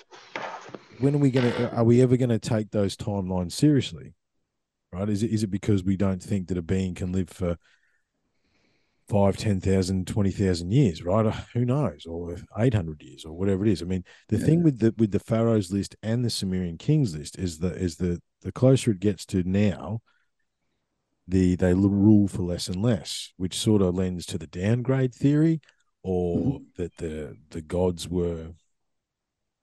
when 1.00 1.16
are 1.16 1.18
we 1.20 1.32
going 1.32 1.52
to 1.52 1.76
are 1.76 1.84
we 1.84 2.00
ever 2.02 2.16
going 2.16 2.30
to 2.30 2.38
take 2.40 2.70
those 2.72 2.96
timelines 2.96 3.54
seriously 3.54 4.14
right 4.94 5.10
is 5.10 5.24
it 5.24 5.32
is 5.32 5.42
it 5.42 5.48
because 5.50 5.84
we 5.84 5.98
don't 5.98 6.22
think 6.22 6.48
that 6.48 6.60
a 6.60 6.62
being 6.62 6.94
can 6.94 7.12
live 7.12 7.28
for 7.30 7.58
five, 9.12 9.36
ten 9.38 9.60
thousand, 9.60 10.08
twenty 10.08 10.32
thousand 10.32 10.72
years, 10.72 11.04
right? 11.04 11.26
Uh, 11.26 11.32
Who 11.54 11.66
knows, 11.66 12.06
or 12.06 12.38
eight 12.60 12.74
hundred 12.74 13.04
years, 13.04 13.26
or 13.26 13.34
whatever 13.34 13.66
it 13.66 13.72
is. 13.72 13.82
I 13.82 13.86
mean, 13.86 14.04
the 14.30 14.38
thing 14.38 14.64
with 14.64 14.80
the 14.80 14.94
with 14.98 15.12
the 15.12 15.20
pharaohs 15.20 15.72
list 15.72 15.96
and 16.02 16.24
the 16.24 16.30
Sumerian 16.30 16.78
kings 16.78 17.16
list 17.16 17.38
is 17.38 17.60
the 17.60 17.74
is 17.74 17.98
the 17.98 18.22
the 18.42 18.52
closer 18.52 18.92
it 18.92 19.00
gets 19.00 19.26
to 19.28 19.44
now, 19.44 20.00
the 21.28 21.56
they 21.56 21.74
rule 21.74 22.28
for 22.28 22.42
less 22.44 22.68
and 22.68 22.82
less, 22.82 23.34
which 23.38 23.56
sort 23.56 23.82
of 23.82 23.96
lends 23.96 24.26
to 24.28 24.38
the 24.38 24.48
downgrade 24.48 25.14
theory, 25.14 25.62
or 26.04 26.60
that 26.78 26.96
the 26.98 27.36
the 27.50 27.62
gods 27.62 28.08
were, 28.08 28.48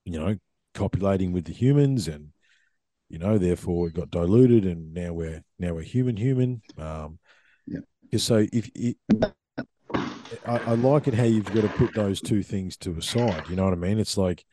you 0.05 0.19
know, 0.19 0.37
copulating 0.75 1.33
with 1.33 1.45
the 1.45 1.53
humans 1.53 2.07
and 2.07 2.29
you 3.09 3.19
know 3.19 3.39
therefore 3.39 3.89
it 3.89 3.95
got 3.95 4.11
diluted 4.11 4.65
and 4.65 4.93
now 4.93 5.13
we're 5.13 5.43
now 5.59 5.73
we're 5.75 5.83
human 5.83 6.17
human 6.17 6.63
um 6.77 7.19
Yeah. 7.67 7.81
'Cause 8.11 8.23
so 8.23 8.47
if 8.53 8.71
it, 8.75 8.97
I, 10.47 10.57
I 10.67 10.75
like 10.75 11.09
it 11.09 11.15
how 11.15 11.25
you've 11.25 11.53
got 11.53 11.63
to 11.63 11.69
put 11.69 11.95
those 11.95 12.21
two 12.21 12.43
things 12.43 12.77
to 12.79 12.97
a 12.97 13.03
side 13.03 13.49
you 13.49 13.57
know 13.57 13.65
what 13.65 13.73
i 13.73 13.77
mean 13.77 13.99
it's 13.99 14.17
like 14.17 14.45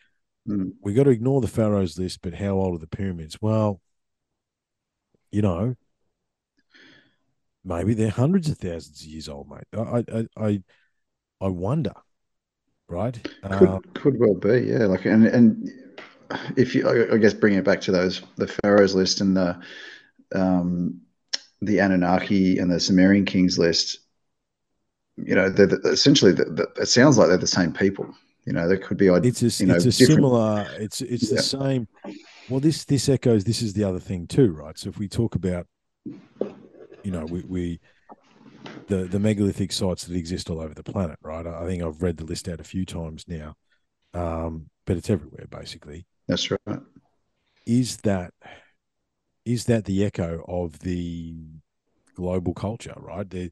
Mm. 0.48 0.74
we 0.80 0.94
got 0.94 1.06
to 1.06 1.10
ignore 1.10 1.42
the 1.42 1.48
pharaohs 1.48 1.98
list 1.98 2.20
but 2.22 2.36
how 2.36 2.50
old 2.52 2.76
are 2.76 2.78
the 2.78 2.86
pyramids 2.86 3.42
well 3.42 3.82
you 5.32 5.42
know 5.42 5.76
maybe 7.64 7.96
they're 7.96 8.12
hundreds 8.12 8.48
of 8.48 8.60
thousands 8.60 9.02
of 9.02 9.08
years 9.08 9.28
old 9.28 9.50
mate 9.50 9.64
i 9.76 10.04
i 10.14 10.28
i, 10.38 10.64
I 11.42 11.48
wonder 11.48 11.94
right 12.88 13.20
Could 13.52 13.70
Um, 13.70 13.80
could 13.96 14.20
well 14.20 14.36
be, 14.36 14.68
yeah. 14.68 14.86
Like, 14.86 15.06
and 15.06 15.26
and 15.26 15.72
if 16.56 16.76
you, 16.76 16.88
I- 16.88 17.16
I 17.16 17.18
guess, 17.18 17.34
bringing 17.34 17.60
it 17.60 17.66
back 17.66 17.82
to 17.82 17.92
those 17.92 18.22
the 18.38 18.48
pharaohs 18.48 18.94
list 18.96 19.22
and 19.22 19.36
the 19.36 19.60
um, 20.34 21.02
the 21.62 21.80
Anunnaki 21.80 22.58
and 22.60 22.72
the 22.72 22.80
Sumerian 22.80 23.26
kings 23.26 23.58
list, 23.58 24.00
you 25.18 25.36
know, 25.36 25.50
they're 25.50 25.68
the, 25.68 25.80
essentially 25.90 26.32
the, 26.32 26.46
the, 26.46 26.82
it 26.82 26.88
sounds 26.88 27.18
like 27.18 27.28
they're 27.30 27.38
the 27.38 27.48
same 27.48 27.72
people. 27.74 28.14
You 28.46 28.54
know, 28.54 28.68
there 28.68 28.78
could 28.78 28.98
be, 28.98 29.08
it's 29.08 29.42
a 29.42 29.64
you 29.64 29.68
know, 29.68 29.76
it's 29.76 29.86
a 29.86 29.90
different- 29.92 30.18
similar 30.18 30.68
it's 30.78 31.02
it's 31.02 31.30
Yeah. 31.32 31.38
the 31.38 31.42
same 31.44 31.88
well 32.48 32.60
this 32.60 32.86
this 32.86 33.10
echoes 33.10 33.44
this 33.44 33.62
is 33.64 33.74
the 33.74 33.84
other 33.84 34.00
thing 34.00 34.28
too 34.28 34.52
right 34.52 34.78
so 34.78 34.88
if 34.90 35.00
we 35.00 35.08
talk 35.08 35.34
about 35.34 35.66
you 36.06 37.10
know 37.12 37.26
we 37.26 37.42
we 37.48 37.80
the 38.88 39.06
the 39.06 39.20
megalithic 39.20 39.72
sites 39.72 40.04
that 40.06 40.16
exist 40.16 40.52
all 40.52 40.60
over 40.62 40.76
the 40.76 40.84
planet 40.84 41.18
right 41.24 41.48
i 41.48 41.64
I 41.64 41.66
think 41.66 41.82
i've 41.82 42.04
read 42.04 42.18
the 42.18 42.24
list 42.24 42.48
out 42.48 42.60
a 42.60 42.64
few 42.64 42.86
times 42.86 43.26
now 43.28 43.56
um 44.14 44.70
but 44.86 44.96
it's 44.98 45.10
everywhere 45.10 45.48
basically 45.50 46.06
That's 46.28 46.52
right. 46.52 46.80
is 47.66 47.98
that 47.98 48.32
is 49.46 49.66
that 49.66 49.86
the 49.86 50.04
echo 50.04 50.44
of 50.48 50.80
the 50.80 51.36
global 52.16 52.54
culture 52.54 52.96
right 52.98 53.30
there, 53.30 53.50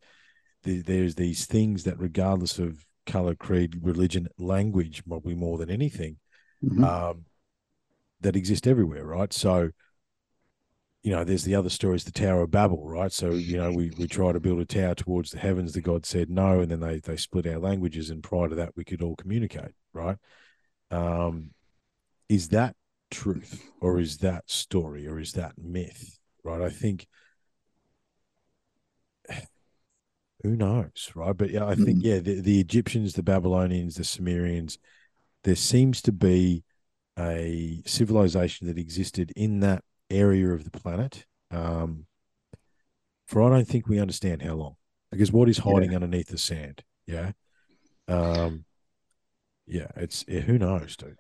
there 0.64 0.82
there's 0.82 1.16
these 1.16 1.46
things 1.46 1.84
that 1.84 2.00
regardless 2.00 2.60
of 2.60 2.86
color 3.06 3.36
creed 3.36 3.80
religion 3.82 4.28
language 4.38 5.04
probably 5.06 5.36
more 5.36 5.58
than 5.58 5.70
anything 5.70 6.18
Mhm. 6.64 6.84
um, 6.84 7.26
that 8.22 8.36
exist 8.36 8.66
everywhere, 8.66 9.06
right? 9.06 9.34
So, 9.34 9.70
you 11.04 11.12
know, 11.12 11.26
there's 11.26 11.44
the 11.44 11.56
other 11.56 11.70
stories, 11.70 12.06
the 12.06 12.12
Tower 12.14 12.44
of 12.44 12.52
Babel, 12.52 12.88
right? 12.88 13.12
So, 13.12 13.32
you 13.32 13.58
know, 13.58 13.72
we 13.72 13.92
we 13.98 14.08
try 14.08 14.32
to 14.32 14.40
build 14.40 14.62
a 14.62 14.66
tower 14.66 14.96
towards 14.96 15.32
the 15.32 15.40
heavens. 15.40 15.74
The 15.74 15.82
God 15.82 16.06
said 16.06 16.30
no, 16.30 16.62
and 16.62 16.72
then 16.72 16.80
they 16.80 17.00
they 17.00 17.18
split 17.18 17.46
our 17.46 17.60
languages, 17.60 18.10
and 18.10 18.24
prior 18.24 18.48
to 18.48 18.56
that, 18.56 18.72
we 18.78 18.86
could 18.86 19.02
all 19.02 19.18
communicate, 19.18 19.74
right? 19.92 20.18
Um, 20.92 21.52
is 22.30 22.50
that 22.50 22.78
truth, 23.14 23.64
or 23.82 24.00
is 24.00 24.18
that 24.18 24.50
story, 24.50 25.08
or 25.08 25.20
is 25.20 25.34
that 25.34 25.54
myth, 25.58 26.20
right? 26.44 26.62
I 26.62 26.70
think. 26.70 27.08
Who 30.44 30.58
knows, 30.58 31.10
right? 31.16 31.38
But 31.38 31.52
yeah, 31.52 31.66
I 31.66 31.74
think 31.76 32.00
yeah, 32.04 32.20
the, 32.20 32.42
the 32.42 32.60
Egyptians, 32.60 33.14
the 33.14 33.24
Babylonians, 33.24 33.96
the 33.96 34.04
Sumerians, 34.04 34.78
there 35.46 35.56
seems 35.56 36.02
to 36.02 36.12
be 36.12 36.66
a 37.18 37.82
civilization 37.86 38.68
that 38.68 38.78
existed 38.78 39.32
in 39.38 39.62
that 39.62 39.86
area 40.10 40.50
of 40.50 40.66
the 40.66 40.72
planet 40.72 41.26
um, 41.50 42.06
for 43.28 43.42
I 43.42 43.50
don't 43.50 43.68
think 43.68 43.88
we 43.88 44.00
understand 44.00 44.42
how 44.42 44.56
long. 44.56 44.76
Because 45.12 45.32
what 45.32 45.48
is 45.48 45.60
hiding 45.60 45.94
underneath 45.94 46.28
the 46.28 46.38
sand? 46.38 46.84
Yeah. 47.06 47.32
Um, 48.08 48.66
yeah, 49.68 49.88
it's 49.96 50.26
yeah, 50.28 50.42
who 50.42 50.58
knows, 50.58 50.96
dude. 50.98 51.18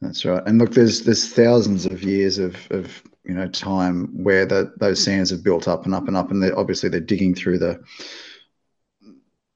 That's 0.00 0.24
right. 0.24 0.42
And 0.46 0.58
look, 0.58 0.72
there's 0.72 1.02
there's 1.02 1.32
thousands 1.32 1.86
of 1.86 2.02
years 2.02 2.38
of 2.38 2.56
of 2.70 3.02
you 3.24 3.34
know 3.34 3.48
time 3.48 4.22
where 4.22 4.44
the, 4.46 4.72
those 4.78 5.02
sands 5.02 5.30
have 5.30 5.42
built 5.42 5.68
up 5.68 5.84
and 5.84 5.94
up 5.94 6.06
and 6.08 6.16
up, 6.16 6.30
and 6.30 6.42
they're 6.42 6.58
obviously 6.58 6.88
they're 6.88 7.00
digging 7.00 7.34
through 7.34 7.58
the 7.58 7.82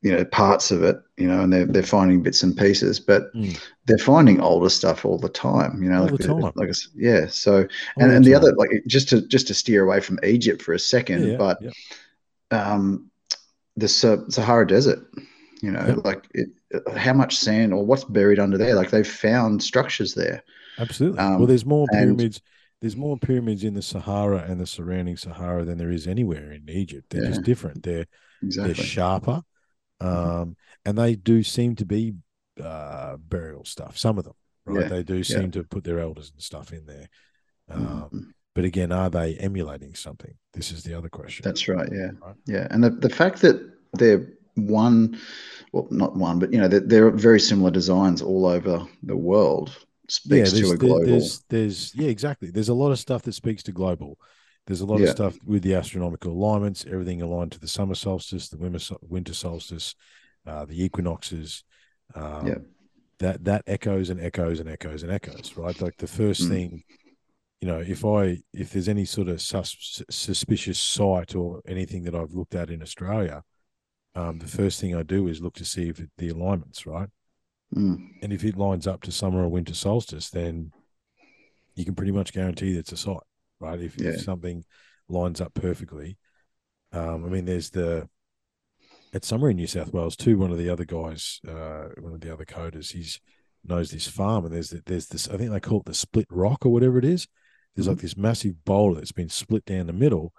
you 0.02 0.10
know 0.12 0.24
parts 0.24 0.70
of 0.70 0.82
it, 0.82 0.96
you 1.18 1.28
know, 1.28 1.42
and 1.42 1.52
they're 1.52 1.66
they're 1.66 1.82
finding 1.82 2.22
bits 2.22 2.42
and 2.42 2.56
pieces, 2.56 2.98
but 2.98 3.32
Mm. 3.34 3.60
they're 3.86 3.98
finding 3.98 4.40
older 4.40 4.70
stuff 4.70 5.04
all 5.04 5.18
the 5.18 5.28
time, 5.28 5.82
you 5.82 5.90
know, 5.90 6.02
All 6.02 6.06
like 6.08 6.16
the 6.16 6.26
time. 6.26 6.52
like 6.56 6.70
yeah. 6.96 7.26
So 7.26 7.56
All 7.96 8.02
and, 8.04 8.10
and 8.12 8.24
the 8.24 8.32
time. 8.32 8.42
other 8.42 8.54
like 8.56 8.70
just 8.86 9.10
to 9.10 9.20
just 9.20 9.46
to 9.48 9.54
steer 9.54 9.84
away 9.84 10.00
from 10.00 10.18
Egypt 10.24 10.62
for 10.62 10.72
a 10.72 10.78
second, 10.78 11.28
yeah, 11.28 11.36
but 11.36 11.58
yeah. 11.60 11.70
um, 12.50 13.10
the 13.76 13.88
Sahara 13.88 14.66
Desert, 14.66 15.06
You 15.62 15.72
know, 15.72 15.84
Yep. 15.86 16.04
like 16.04 16.26
it, 16.32 16.48
how 16.96 17.12
much 17.12 17.36
sand 17.36 17.72
or 17.74 17.84
what's 17.84 18.04
buried 18.04 18.38
under 18.38 18.56
there? 18.58 18.74
Like 18.74 18.90
they've 18.90 19.06
found 19.06 19.62
structures 19.62 20.14
there. 20.14 20.42
Absolutely. 20.78 21.18
Um, 21.18 21.38
well, 21.38 21.46
there's 21.46 21.66
more 21.66 21.86
and- 21.90 21.98
pyramids. 22.16 22.40
There's 22.80 22.96
more 22.96 23.18
pyramids 23.18 23.62
in 23.62 23.74
the 23.74 23.82
Sahara 23.82 24.38
and 24.48 24.58
the 24.58 24.66
surrounding 24.66 25.18
Sahara 25.18 25.66
than 25.66 25.76
there 25.76 25.90
is 25.90 26.06
anywhere 26.06 26.50
in 26.52 26.66
Egypt. 26.70 27.10
They're 27.10 27.26
just 27.26 27.42
different. 27.42 27.82
They're 27.82 28.06
Exactly. 28.42 28.72
they're 28.72 28.84
sharper, 28.84 29.42
um, 30.00 30.56
and 30.86 30.96
they 30.96 31.14
do 31.14 31.42
seem 31.42 31.76
to 31.76 31.84
be 31.84 32.14
uh, 32.58 33.16
burial 33.18 33.64
stuff. 33.66 33.98
Some 33.98 34.16
of 34.18 34.24
them, 34.24 34.32
right? 34.64 34.82
Yeah, 34.82 34.88
They 34.88 35.02
do 35.02 35.22
seem 35.24 35.50
to 35.52 35.62
put 35.64 35.84
their 35.84 35.98
elders 36.00 36.30
and 36.32 36.42
stuff 36.42 36.72
in 36.72 36.86
there. 36.86 37.08
Um, 37.68 38.08
Mhm. 38.12 38.26
But 38.54 38.64
again, 38.64 38.92
are 38.92 39.08
they 39.10 39.34
emulating 39.36 39.94
something? 39.94 40.34
This 40.54 40.72
is 40.72 40.82
the 40.82 40.94
other 40.94 41.08
question. 41.08 41.44
That's 41.44 41.68
right. 41.68 41.88
Yeah. 41.92 42.10
Right. 42.20 42.34
Yeah. 42.46 42.66
And 42.70 42.82
the, 42.82 42.90
the 42.90 43.08
fact 43.08 43.42
that 43.42 43.60
they're 43.92 44.26
one, 44.54 45.18
well, 45.72 45.88
not 45.90 46.16
one, 46.16 46.38
but 46.38 46.52
you 46.52 46.58
know, 46.60 46.68
they're, 46.68 46.80
they're 46.80 47.10
very 47.10 47.40
similar 47.40 47.70
designs 47.70 48.22
all 48.22 48.46
over 48.46 48.86
the 49.02 49.16
world 49.16 49.76
speaks 50.08 50.52
to 50.52 50.72
a 50.72 50.76
global. 50.76 51.04
there's 51.04 51.44
there's 51.48 51.94
yeah, 51.94 52.08
exactly. 52.08 52.50
There's 52.50 52.68
a 52.68 52.74
lot 52.74 52.90
of 52.90 52.98
stuff 52.98 53.22
that 53.22 53.32
speaks 53.32 53.62
to 53.64 53.72
global. 53.72 54.18
There's 54.66 54.80
a 54.80 54.86
lot 54.86 55.00
of 55.00 55.08
stuff 55.08 55.38
with 55.44 55.62
the 55.62 55.74
astronomical 55.74 56.32
alignments, 56.32 56.84
everything 56.86 57.22
aligned 57.22 57.52
to 57.52 57.60
the 57.60 57.68
summer 57.68 57.94
solstice, 57.94 58.48
the 58.48 58.58
winter 58.58 58.96
winter 59.02 59.34
solstice, 59.34 59.94
uh, 60.46 60.64
the 60.64 60.82
equinoxes. 60.84 61.64
Um, 62.14 62.46
Yeah. 62.46 62.54
That 63.20 63.44
that 63.44 63.62
echoes 63.66 64.08
and 64.10 64.18
echoes 64.20 64.60
and 64.60 64.68
echoes 64.68 65.02
and 65.02 65.12
echoes, 65.12 65.54
right? 65.56 65.78
Like 65.80 65.96
the 65.98 66.06
first 66.06 66.42
Mm. 66.42 66.48
thing, 66.48 66.84
you 67.60 67.68
know, 67.68 67.78
if 67.80 68.04
I 68.04 68.42
if 68.54 68.72
there's 68.72 68.88
any 68.88 69.04
sort 69.04 69.28
of 69.28 69.42
sus- 69.42 70.02
suspicious 70.10 70.80
site 70.80 71.34
or 71.34 71.60
anything 71.66 72.04
that 72.04 72.14
I've 72.14 72.32
looked 72.32 72.54
at 72.54 72.70
in 72.70 72.80
Australia, 72.82 73.42
um, 74.14 74.38
the 74.38 74.46
first 74.46 74.80
thing 74.80 74.94
I 74.94 75.02
do 75.02 75.28
is 75.28 75.40
look 75.40 75.54
to 75.54 75.64
see 75.64 75.88
if 75.88 76.00
it, 76.00 76.10
the 76.18 76.28
alignments, 76.30 76.86
right? 76.86 77.08
Mm. 77.74 78.08
And 78.22 78.32
if 78.32 78.44
it 78.44 78.56
lines 78.56 78.86
up 78.86 79.02
to 79.02 79.12
summer 79.12 79.42
or 79.42 79.48
winter 79.48 79.74
solstice, 79.74 80.30
then 80.30 80.72
you 81.76 81.84
can 81.84 81.94
pretty 81.94 82.12
much 82.12 82.32
guarantee 82.32 82.72
that 82.72 82.80
it's 82.80 82.92
a 82.92 82.96
site, 82.96 83.16
right? 83.60 83.80
If, 83.80 83.96
Yeah. 83.98 84.10
if 84.10 84.22
something 84.22 84.64
lines 85.08 85.40
up 85.40 85.54
perfectly. 85.54 86.18
Um, 86.92 87.24
I 87.24 87.28
mean, 87.28 87.44
there's 87.44 87.70
the 87.70 88.08
at 89.12 89.24
somewhere 89.24 89.50
in 89.50 89.56
New 89.56 89.66
South 89.66 89.92
Wales 89.92 90.16
too. 90.16 90.38
One 90.38 90.50
of 90.50 90.58
the 90.58 90.70
other 90.70 90.84
guys, 90.84 91.40
uh, 91.46 91.88
one 92.00 92.14
of 92.14 92.20
the 92.20 92.32
other 92.32 92.44
coders, 92.44 92.92
he's 92.92 93.20
knows 93.64 93.90
this 93.90 94.08
farm, 94.08 94.44
and 94.44 94.54
there's 94.54 94.70
the, 94.70 94.82
there's 94.86 95.06
this. 95.06 95.28
I 95.28 95.36
think 95.36 95.50
they 95.50 95.60
call 95.60 95.80
it 95.80 95.84
the 95.86 95.94
split 95.94 96.26
rock 96.30 96.64
or 96.64 96.72
whatever 96.72 96.98
it 96.98 97.04
is. 97.04 97.26
There's 97.74 97.88
like 97.88 97.98
this 97.98 98.16
massive 98.16 98.64
boulder 98.64 98.96
that's 99.00 99.12
been 99.12 99.28
split 99.28 99.64
down 99.64 99.86
the 99.86 99.92
middle, 99.92 100.32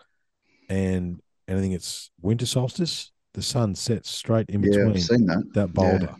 and 0.69 1.21
and 1.47 1.57
I 1.57 1.61
think 1.61 1.73
it's 1.73 2.11
winter 2.21 2.45
solstice. 2.45 3.11
The 3.33 3.41
sun 3.41 3.75
sets 3.75 4.09
straight 4.09 4.49
in 4.49 4.61
Yeah. 4.61 4.69
between 4.69 5.25
that. 5.27 5.43
that 5.53 5.67
Yeah. 5.69 5.73
boulder. 5.73 6.15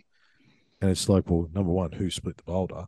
And 0.81 0.89
it's 0.89 1.09
like, 1.09 1.29
well, 1.29 1.49
number 1.53 1.71
one, 1.71 1.91
who 1.91 2.09
split 2.09 2.37
the 2.37 2.43
boulder? 2.43 2.85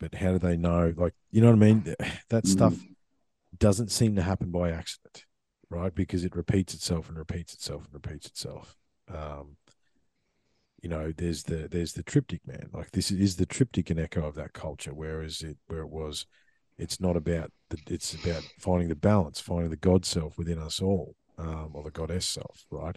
But 0.00 0.16
how 0.16 0.32
do 0.32 0.38
they 0.38 0.56
know? 0.56 0.92
Like, 0.96 1.14
you 1.30 1.40
know 1.40 1.48
what 1.48 1.56
I 1.62 1.72
mean? 1.72 1.94
That 2.30 2.44
Mm. 2.44 2.48
stuff 2.48 2.74
doesn't 3.56 3.92
seem 3.92 4.16
to 4.16 4.22
happen 4.22 4.50
by 4.50 4.70
accident, 4.70 5.24
right? 5.70 5.94
Because 5.94 6.24
it 6.24 6.34
repeats 6.34 6.74
itself 6.74 7.08
and 7.08 7.16
repeats 7.16 7.54
itself 7.54 7.84
and 7.84 7.94
repeats 7.94 8.26
itself. 8.26 8.76
Um, 9.08 9.56
you 10.82 10.88
know, 10.88 11.12
there's 11.16 11.44
the 11.44 11.68
there's 11.68 11.92
the 11.92 12.02
triptych 12.02 12.46
man. 12.46 12.68
Like 12.72 12.90
this 12.90 13.10
is 13.10 13.36
the 13.36 13.46
triptych 13.46 13.90
and 13.90 14.00
echo 14.00 14.26
of 14.26 14.34
that 14.34 14.52
culture. 14.52 14.92
Whereas 14.92 15.40
it 15.42 15.56
where 15.66 15.80
it 15.80 15.88
was, 15.88 16.26
it's 16.76 17.00
not 17.00 17.16
about 17.16 17.52
the 17.70 17.78
it's 17.88 18.12
about 18.14 18.44
finding 18.58 18.88
the 18.88 18.96
balance, 18.96 19.40
finding 19.40 19.70
the 19.70 19.76
God 19.76 20.04
self 20.04 20.36
within 20.36 20.58
us 20.58 20.82
all, 20.82 21.14
um, 21.38 21.70
or 21.74 21.84
the 21.84 21.90
goddess 21.90 22.26
self, 22.26 22.66
right? 22.70 22.96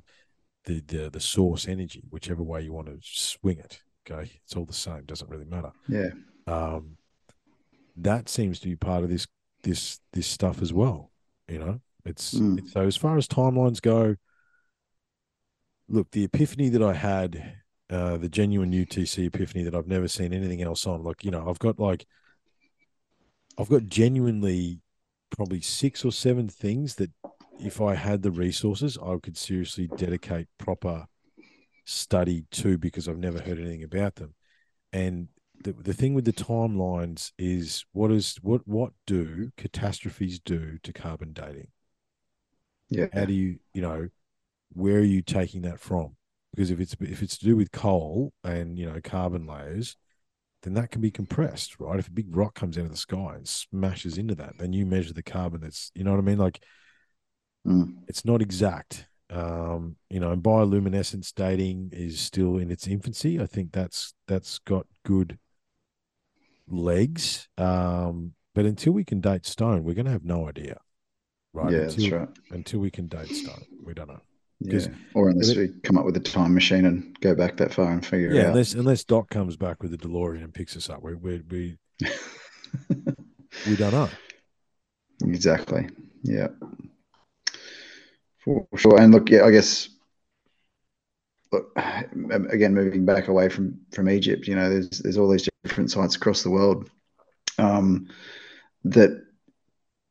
The 0.67 0.81
the 0.85 1.09
the 1.09 1.19
source 1.19 1.67
energy, 1.67 2.03
whichever 2.11 2.43
way 2.43 2.61
you 2.61 2.73
want 2.73 2.87
to 2.87 2.99
swing 3.01 3.57
it. 3.57 3.81
Okay, 4.09 4.29
it's 4.43 4.55
all 4.55 4.65
the 4.65 4.73
same. 4.73 5.03
Doesn't 5.05 5.29
really 5.29 5.45
matter. 5.45 5.71
Yeah. 5.87 6.09
Um, 6.45 6.97
that 7.95 8.27
seems 8.29 8.59
to 8.59 8.67
be 8.67 8.75
part 8.75 9.03
of 9.03 9.09
this 9.09 9.25
this 9.63 9.99
this 10.13 10.27
stuff 10.27 10.61
as 10.61 10.71
well. 10.73 11.11
You 11.47 11.59
know, 11.59 11.79
it's, 12.05 12.33
Mm. 12.33 12.59
it's 12.59 12.73
so 12.73 12.81
as 12.85 12.97
far 12.97 13.17
as 13.17 13.27
timelines 13.27 13.81
go. 13.81 14.15
Look, 15.89 16.11
the 16.11 16.25
epiphany 16.25 16.67
that 16.69 16.83
I 16.83 16.93
had, 16.93 17.61
uh, 17.89 18.17
the 18.17 18.27
genuine 18.27 18.73
UTC 18.73 19.25
epiphany 19.27 19.63
that 19.63 19.73
I've 19.73 19.87
never 19.87 20.09
seen 20.09 20.33
anything 20.33 20.61
else 20.61 20.85
on. 20.85 21.01
Like, 21.03 21.23
you 21.23 21.31
know, 21.31 21.49
I've 21.49 21.59
got 21.59 21.79
like, 21.79 22.05
I've 23.57 23.69
got 23.69 23.85
genuinely 23.87 24.81
probably 25.29 25.61
six 25.61 26.03
or 26.03 26.11
seven 26.11 26.49
things 26.49 26.95
that 26.95 27.11
if 27.59 27.81
I 27.81 27.95
had 27.95 28.21
the 28.21 28.31
resources, 28.31 28.97
I 28.97 29.17
could 29.21 29.37
seriously 29.37 29.87
dedicate 29.87 30.47
proper 30.57 31.07
study 31.85 32.45
to 32.51 32.77
because 32.77 33.07
I've 33.07 33.17
never 33.17 33.39
heard 33.39 33.59
anything 33.59 33.83
about 33.83 34.15
them. 34.15 34.35
And 34.91 35.29
the, 35.63 35.73
the 35.73 35.93
thing 35.93 36.13
with 36.13 36.25
the 36.25 36.33
timelines 36.33 37.31
is 37.37 37.85
what 37.91 38.11
is 38.11 38.37
what 38.41 38.67
what 38.67 38.93
do 39.05 39.51
catastrophes 39.57 40.39
do 40.39 40.77
to 40.83 40.93
carbon 40.93 41.33
dating? 41.33 41.69
Yeah. 42.89 43.07
How 43.13 43.25
do 43.25 43.33
you 43.33 43.59
you 43.73 43.81
know 43.81 44.09
where 44.73 44.97
are 44.97 45.03
you 45.03 45.21
taking 45.21 45.61
that 45.63 45.79
from? 45.79 46.15
Because 46.51 46.71
if 46.71 46.79
it's 46.79 46.95
if 46.99 47.21
it's 47.23 47.37
to 47.39 47.45
do 47.45 47.55
with 47.55 47.71
coal 47.71 48.33
and 48.43 48.77
you 48.77 48.85
know 48.85 48.99
carbon 49.03 49.47
layers, 49.47 49.95
then 50.63 50.73
that 50.73 50.91
can 50.91 51.01
be 51.01 51.11
compressed, 51.11 51.79
right? 51.79 51.99
If 51.99 52.07
a 52.07 52.11
big 52.11 52.35
rock 52.35 52.55
comes 52.55 52.77
out 52.77 52.85
of 52.85 52.91
the 52.91 52.97
sky 52.97 53.33
and 53.35 53.47
smashes 53.47 54.17
into 54.17 54.35
that, 54.35 54.57
then 54.57 54.73
you 54.73 54.85
measure 54.85 55.13
the 55.13 55.23
carbon 55.23 55.61
that's 55.61 55.91
you 55.95 56.03
know 56.03 56.11
what 56.11 56.19
I 56.19 56.23
mean? 56.23 56.37
Like 56.37 56.61
Mm. 57.67 57.95
it's 58.07 58.23
not 58.25 58.41
exact. 58.41 59.07
Um, 59.29 59.97
you 60.09 60.21
know, 60.21 60.31
and 60.31 60.41
bioluminescence 60.41 61.33
dating 61.35 61.89
is 61.91 62.19
still 62.19 62.57
in 62.57 62.71
its 62.71 62.87
infancy. 62.87 63.41
I 63.41 63.45
think 63.45 63.73
that's 63.73 64.13
that's 64.27 64.59
got 64.59 64.87
good 65.05 65.37
legs. 66.67 67.47
Um, 67.57 68.33
but 68.55 68.65
until 68.65 68.93
we 68.93 69.03
can 69.03 69.19
date 69.21 69.45
stone, 69.45 69.83
we're 69.83 69.95
going 69.95 70.05
to 70.05 70.11
have 70.11 70.23
no 70.23 70.47
idea, 70.47 70.79
right? 71.53 71.71
Yeah, 71.71 71.79
until, 71.81 71.97
that's 72.03 72.11
right. 72.11 72.29
Until 72.51 72.79
we 72.79 72.89
can 72.89 73.07
date 73.07 73.27
stone, 73.29 73.65
we 73.83 73.93
don't 73.93 74.07
know. 74.07 74.21
Yeah. 74.59 74.87
Or 75.13 75.29
unless 75.29 75.49
it- 75.49 75.57
we 75.57 75.67
come 75.83 75.97
up 75.97 76.05
with 76.05 76.17
a 76.17 76.21
time 76.21 76.53
machine 76.53 76.85
and 76.85 77.15
go 77.19 77.35
back 77.35 77.57
that 77.57 77.73
far 77.73 77.91
and 77.91 78.03
figure 78.05 78.31
Yeah, 78.33 78.39
it 78.41 78.43
out. 78.45 78.49
unless 78.51 78.73
unless 78.73 79.03
Doc 79.03 79.29
comes 79.29 79.55
back 79.57 79.83
with 79.83 79.93
a 79.93 79.97
DeLorean 79.97 80.43
and 80.43 80.53
picks 80.53 80.75
us 80.77 80.89
up, 80.89 81.03
we 81.03 81.13
we 81.15 81.41
we, 81.49 81.77
we 83.67 83.75
don't 83.75 83.91
know. 83.93 84.09
Exactly. 85.23 85.89
Yeah. 86.23 86.47
For 88.47 88.77
sure. 88.77 88.99
And 88.99 89.13
look, 89.13 89.29
yeah, 89.29 89.43
I 89.43 89.51
guess 89.51 89.89
look, 91.51 91.71
again, 92.49 92.73
moving 92.73 93.05
back 93.05 93.27
away 93.27 93.49
from 93.49 93.79
from 93.91 94.09
Egypt, 94.09 94.47
you 94.47 94.55
know, 94.55 94.69
there's 94.69 94.99
there's 94.99 95.17
all 95.17 95.29
these 95.29 95.49
different 95.63 95.91
sites 95.91 96.15
across 96.15 96.43
the 96.43 96.49
world 96.49 96.89
um, 97.57 98.07
that 98.85 99.21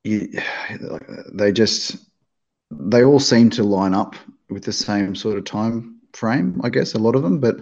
you, 0.05 0.29
they 1.33 1.51
just 1.51 1.97
they 2.71 3.05
all 3.05 3.21
seem 3.21 3.49
to 3.51 3.63
line 3.63 3.95
up 3.95 4.17
with 4.51 4.65
the 4.65 4.73
same 4.73 5.15
sort 5.15 5.39
of 5.39 5.45
time 5.45 6.01
frame, 6.13 6.61
I 6.63 6.69
guess, 6.69 6.95
a 6.95 6.99
lot 6.99 7.17
of 7.17 7.23
them, 7.23 7.41
but 7.41 7.57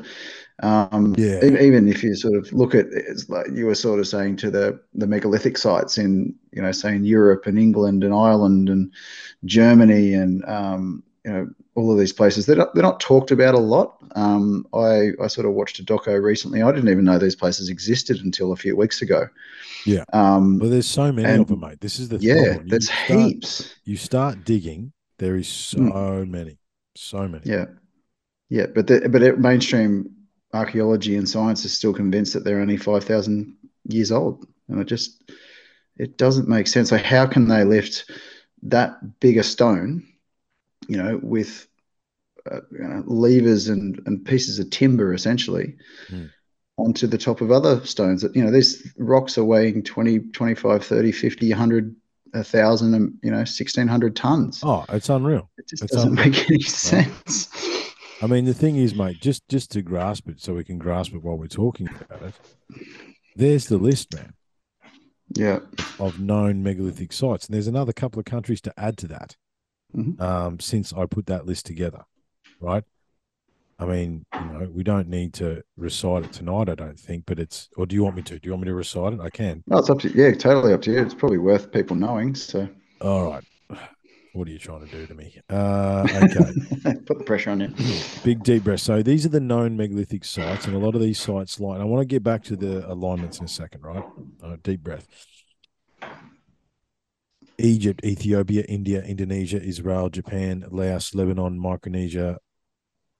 um, 0.62 1.14
Yeah. 1.18 1.44
even 1.44 1.88
if 1.88 2.02
you 2.04 2.14
sort 2.14 2.34
of 2.36 2.52
look 2.52 2.74
at 2.74 2.86
it's 2.92 3.28
like 3.28 3.46
you 3.52 3.66
were 3.66 3.74
sort 3.74 3.98
of 4.00 4.06
saying 4.06 4.36
to 4.36 4.50
the 4.50 4.80
the 4.94 5.06
megalithic 5.06 5.58
sites 5.58 5.98
in 5.98 6.34
you 6.52 6.62
know 6.62 6.72
saying 6.72 7.04
Europe 7.04 7.46
and 7.46 7.58
England 7.58 8.04
and 8.04 8.14
Ireland 8.14 8.68
and 8.68 8.92
Germany 9.44 10.14
and 10.14 10.44
um, 10.46 11.02
you 11.24 11.32
know 11.32 11.48
all 11.76 11.90
of 11.90 11.98
these 11.98 12.12
places 12.12 12.46
they're 12.46 12.54
not, 12.54 12.72
they're 12.74 12.84
not 12.84 13.00
talked 13.00 13.32
about 13.32 13.54
a 13.54 13.58
lot. 13.58 13.96
Um, 14.14 14.64
I 14.72 15.10
I 15.20 15.26
sort 15.26 15.46
of 15.46 15.54
watched 15.54 15.80
a 15.80 15.84
doco 15.84 16.22
recently. 16.22 16.62
I 16.62 16.70
didn't 16.70 16.88
even 16.90 17.04
know 17.04 17.18
these 17.18 17.34
places 17.34 17.68
existed 17.68 18.18
until 18.20 18.52
a 18.52 18.56
few 18.56 18.76
weeks 18.76 19.02
ago. 19.02 19.26
Yeah. 19.84 20.04
Um, 20.12 20.60
Well, 20.60 20.70
there's 20.70 20.86
so 20.86 21.10
many 21.12 21.28
And- 21.28 21.42
of 21.42 21.48
them, 21.48 21.60
mate. 21.60 21.80
This 21.80 21.98
is 21.98 22.08
the 22.08 22.18
yeah, 22.18 22.44
problem. 22.44 22.68
There's 22.68 22.90
start- 22.90 23.20
heaps. 23.20 23.74
You 23.84 23.96
start 23.96 24.44
digging, 24.44 24.92
there 25.18 25.36
is 25.36 25.48
so 25.48 26.24
many, 26.24 26.58
so 26.94 27.26
many. 27.28 27.42
Hmm. 27.44 27.50
Yeah, 27.50 27.64
yeah, 28.50 28.66
but 28.74 28.86
the, 28.86 29.08
but 29.08 29.22
it, 29.22 29.38
mainstream 29.40 30.08
archaeology 30.54 31.16
and 31.16 31.28
science 31.28 31.64
is 31.64 31.72
still 31.76 31.92
convinced 31.92 32.32
that 32.32 32.44
they're 32.44 32.60
only 32.60 32.76
five 32.78 33.04
thousand 33.04 33.56
years 33.88 34.10
old, 34.12 34.46
and 34.68 34.80
it 34.80 34.86
just 34.86 35.22
it 35.96 36.16
doesn't 36.16 36.48
make 36.48 36.66
sense. 36.66 36.88
So 36.90 36.96
how 36.96 37.26
can 37.26 37.48
they 37.48 37.64
lift 37.64 38.10
that 38.62 39.20
big 39.20 39.36
a 39.36 39.42
stone, 39.42 40.06
you 40.88 40.96
know, 40.96 41.20
with 41.22 41.66
uh, 42.50 42.60
you 42.72 42.78
know, 42.78 43.02
levers 43.06 43.68
and 43.68 44.00
and 44.06 44.24
pieces 44.24 44.58
of 44.58 44.70
timber 44.70 45.12
essentially? 45.12 45.76
Hmm. 46.08 46.26
onto 46.76 47.06
the 47.06 47.18
top 47.18 47.40
of 47.40 47.50
other 47.52 47.84
stones 47.86 48.20
that 48.22 48.34
you 48.36 48.42
know 48.44 48.50
these 48.50 48.92
rocks 48.98 49.38
are 49.38 49.44
weighing 49.44 49.82
20 49.82 50.18
25 50.18 50.84
30 50.84 51.12
50 51.12 51.50
100 51.50 51.94
1000 52.32 52.94
and 52.94 53.14
you 53.22 53.30
know 53.30 53.44
1600 53.44 54.16
tons 54.16 54.60
Oh, 54.64 54.84
it's 54.88 55.08
unreal. 55.08 55.48
it 55.56 55.68
just 55.68 55.84
it's 55.84 55.94
doesn't 55.94 56.18
un- 56.18 56.24
make 56.32 56.50
any 56.50 56.60
sense 56.62 57.48
I 58.24 58.26
mean, 58.26 58.46
the 58.46 58.54
thing 58.54 58.76
is, 58.76 58.94
mate, 58.94 59.20
just 59.20 59.46
just 59.50 59.70
to 59.72 59.82
grasp 59.82 60.30
it, 60.30 60.40
so 60.40 60.54
we 60.54 60.64
can 60.64 60.78
grasp 60.78 61.12
it 61.12 61.22
while 61.22 61.36
we're 61.36 61.46
talking 61.46 61.90
about 61.90 62.22
it. 62.22 62.34
There's 63.36 63.66
the 63.66 63.76
list, 63.76 64.14
man, 64.14 64.32
yeah 65.36 65.58
of 66.00 66.18
known 66.18 66.62
megalithic 66.62 67.12
sites, 67.12 67.44
and 67.44 67.54
there's 67.54 67.66
another 67.66 67.92
couple 67.92 68.18
of 68.18 68.24
countries 68.24 68.62
to 68.62 68.72
add 68.78 68.96
to 68.98 69.08
that. 69.08 69.36
Mhm. 69.94 70.18
Um, 70.18 70.58
since 70.58 70.94
I 70.94 71.04
put 71.04 71.26
that 71.26 71.44
list 71.44 71.66
together, 71.66 72.02
right? 72.60 72.82
I 73.78 73.84
mean, 73.84 74.24
you 74.32 74.40
know, 74.40 74.70
we 74.72 74.82
don't 74.82 75.08
need 75.08 75.34
to 75.34 75.62
recite 75.76 76.24
it 76.24 76.32
tonight, 76.32 76.70
I 76.70 76.74
don't 76.74 76.98
think, 76.98 77.24
but 77.26 77.38
it's, 77.38 77.68
or 77.76 77.84
do 77.84 77.94
you 77.94 78.04
want 78.04 78.16
me 78.16 78.22
to? 78.22 78.38
Do 78.38 78.46
you 78.46 78.52
want 78.52 78.62
me 78.62 78.68
to 78.68 78.74
recite 78.74 79.12
it? 79.12 79.20
I 79.20 79.28
can. 79.28 79.62
No, 79.66 79.78
it's 79.78 79.90
up 79.90 79.98
to 80.00 80.08
you. 80.08 80.24
yeah, 80.24 80.32
totally 80.32 80.72
up 80.72 80.80
to 80.82 80.92
you. 80.92 80.98
It's 80.98 81.12
probably 81.12 81.38
worth 81.38 81.70
people 81.72 81.94
knowing. 81.94 82.34
So, 82.34 82.68
all 83.02 83.28
right. 83.30 83.44
What 84.34 84.48
are 84.48 84.50
you 84.50 84.58
trying 84.58 84.84
to 84.84 84.90
do 84.90 85.06
to 85.06 85.14
me? 85.14 85.40
Uh, 85.48 86.04
okay. 86.12 86.98
Put 87.06 87.18
the 87.18 87.24
pressure 87.24 87.50
on 87.50 87.60
you. 87.60 87.72
Big 88.24 88.42
deep 88.42 88.64
breath. 88.64 88.80
So 88.80 89.00
these 89.00 89.24
are 89.24 89.28
the 89.28 89.38
known 89.38 89.76
megalithic 89.76 90.24
sites, 90.24 90.66
and 90.66 90.74
a 90.74 90.78
lot 90.78 90.96
of 90.96 91.00
these 91.00 91.20
sites 91.20 91.60
line. 91.60 91.80
I 91.80 91.84
want 91.84 92.00
to 92.00 92.04
get 92.04 92.24
back 92.24 92.42
to 92.44 92.56
the 92.56 92.84
alignments 92.90 93.38
in 93.38 93.44
a 93.44 93.48
second, 93.48 93.82
right? 93.82 94.02
Uh, 94.42 94.56
deep 94.64 94.82
breath. 94.82 95.06
Egypt, 97.58 98.04
Ethiopia, 98.04 98.64
India, 98.68 99.02
Indonesia, 99.02 99.62
Israel, 99.62 100.10
Japan, 100.10 100.64
Laos, 100.68 101.14
Lebanon, 101.14 101.56
Micronesia, 101.56 102.38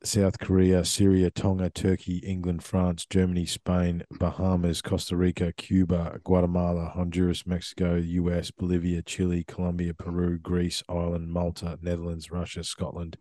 South 0.05 0.39
Korea, 0.39 0.85
Syria, 0.85 1.31
Tonga, 1.31 1.71
Turkey, 1.71 2.19
England, 2.19 2.63
France, 2.63 3.07
Germany, 3.09 3.47
Spain, 3.47 4.05
Bahamas, 4.19 4.83
Costa 4.83 5.17
Rica, 5.17 5.53
Cuba, 5.53 6.21
Guatemala, 6.23 6.91
Honduras, 6.95 7.47
Mexico, 7.47 7.97
US, 7.97 8.51
Bolivia, 8.51 9.01
Chile, 9.03 9.45
Colombia, 9.47 9.95
Peru, 9.95 10.39
Greece, 10.39 10.83
Ireland, 10.89 11.31
Malta, 11.31 11.79
Netherlands, 11.81 12.31
Russia, 12.31 12.63
Scotland, 12.63 13.17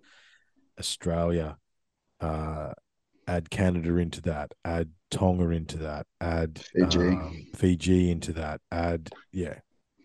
Australia. 0.78 1.58
Uh, 2.20 2.74
add 3.28 3.50
Canada 3.50 3.96
into 3.98 4.22
that. 4.22 4.54
Add 4.66 4.90
Tonga 5.10 5.50
into 5.52 5.78
that. 5.78 6.06
Add 6.20 6.60
Fiji, 6.76 7.00
um, 7.00 7.48
Fiji 7.56 8.12
into 8.12 8.34
that. 8.34 8.60
Add 8.72 9.10
yeah, 9.32 9.56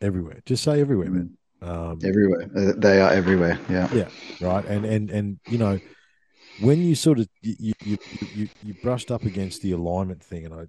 everywhere. 0.00 0.40
Just 0.46 0.62
say 0.62 0.80
everywhere, 0.80 1.10
man. 1.10 1.36
Um, 1.60 1.98
everywhere. 2.04 2.46
They 2.76 3.00
are 3.00 3.10
everywhere. 3.10 3.58
Yeah. 3.68 3.88
Yeah. 3.92 4.08
Right. 4.40 4.64
And 4.66 4.84
and 4.84 5.10
and 5.10 5.40
you 5.48 5.58
know 5.58 5.80
when 6.60 6.82
you 6.82 6.94
sort 6.94 7.18
of 7.18 7.28
you, 7.42 7.72
you 7.84 7.98
you 8.34 8.48
you 8.62 8.74
brushed 8.82 9.10
up 9.10 9.24
against 9.24 9.62
the 9.62 9.72
alignment 9.72 10.22
thing, 10.22 10.44
and 10.44 10.54
I, 10.54 10.66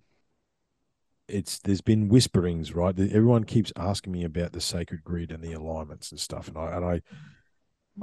it's 1.27 1.59
there's 1.59 1.81
been 1.81 2.09
whisperings, 2.09 2.73
right? 2.73 2.97
Everyone 2.97 3.43
keeps 3.43 3.73
asking 3.75 4.13
me 4.13 4.23
about 4.23 4.53
the 4.53 4.61
sacred 4.61 5.03
grid 5.03 5.31
and 5.31 5.43
the 5.43 5.53
alignments 5.53 6.11
and 6.11 6.19
stuff, 6.19 6.47
and 6.47 6.57
I 6.57 6.75
and 6.75 6.85
I, 6.85 7.01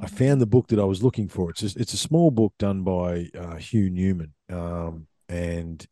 I 0.01 0.07
found 0.07 0.41
the 0.41 0.47
book 0.47 0.68
that 0.68 0.80
I 0.80 0.84
was 0.84 1.03
looking 1.03 1.28
for. 1.28 1.51
It's 1.51 1.61
just, 1.61 1.76
it's 1.76 1.95
a 1.95 1.99
small 1.99 2.30
book 2.30 2.55
done 2.59 2.82
by 2.82 3.28
uh, 3.39 3.57
Hugh 3.57 3.91
Newman, 3.91 4.34
um, 4.51 5.07
and 5.28 5.84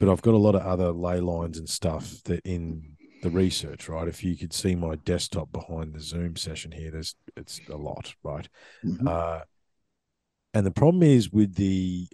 but 0.00 0.08
I've 0.08 0.22
got 0.22 0.34
a 0.34 0.38
lot 0.38 0.54
of 0.54 0.62
other 0.62 0.92
ley 0.92 1.20
lines 1.20 1.58
and 1.58 1.68
stuff 1.68 2.22
that 2.24 2.40
in 2.44 2.94
the 3.22 3.30
research, 3.30 3.88
right? 3.88 4.06
If 4.06 4.22
you 4.22 4.36
could 4.36 4.52
see 4.52 4.74
my 4.74 4.96
desktop 4.96 5.50
behind 5.50 5.94
the 5.94 6.00
Zoom 6.00 6.36
session 6.36 6.72
here, 6.72 6.90
there's 6.90 7.14
it's 7.36 7.60
a 7.70 7.76
lot, 7.76 8.14
right? 8.22 8.48
Mm-hmm. 8.84 9.08
Uh, 9.08 9.40
and 10.54 10.64
the 10.64 10.70
problem 10.70 11.02
is 11.02 11.30
with 11.30 11.54
the 11.54 12.08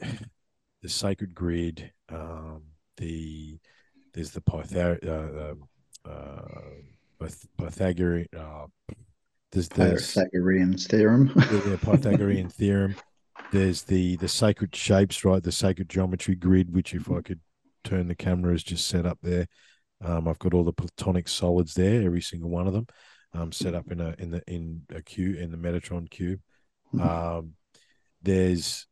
the 0.82 0.88
sacred 0.88 1.34
grid, 1.34 1.92
um, 2.08 2.62
the 2.96 3.58
there's 4.14 4.30
the 4.30 4.40
Pythag- 4.40 5.06
uh, 5.06 5.52
um, 5.52 5.68
uh, 6.04 7.26
Pythagorean. 7.58 8.26
Uh, 8.36 8.66
there's 9.52 9.68
the 9.68 9.90
Pythagorean 9.92 10.76
theorem. 10.76 11.32
yeah, 11.36 11.76
Pythagorean 11.76 12.48
theorem. 12.48 12.96
There's 13.52 13.82
the 13.82 14.16
the 14.16 14.28
sacred 14.28 14.74
shapes, 14.74 15.24
right? 15.24 15.42
The 15.42 15.52
sacred 15.52 15.88
geometry 15.88 16.34
grid, 16.34 16.74
which 16.74 16.94
if 16.94 17.10
I 17.10 17.20
could 17.20 17.40
turn 17.84 18.08
the 18.08 18.14
camera 18.14 18.54
is 18.54 18.62
just 18.62 18.88
set 18.88 19.06
up 19.06 19.18
there. 19.22 19.46
Um, 20.02 20.28
I've 20.28 20.38
got 20.38 20.54
all 20.54 20.64
the 20.64 20.72
platonic 20.72 21.28
solids 21.28 21.74
there, 21.74 22.02
every 22.02 22.22
single 22.22 22.48
one 22.48 22.66
of 22.66 22.72
them, 22.72 22.86
um, 23.34 23.52
set 23.52 23.74
up 23.74 23.90
in 23.92 24.00
a 24.00 24.14
in 24.18 24.30
the 24.30 24.42
in 24.46 24.82
a 24.94 25.02
cube 25.02 25.36
in 25.36 25.50
the 25.50 25.58
Metatron 25.58 26.08
cube. 26.08 26.40
Mm-hmm. 26.94 27.08
Um, 27.08 27.52
there's 28.22 28.86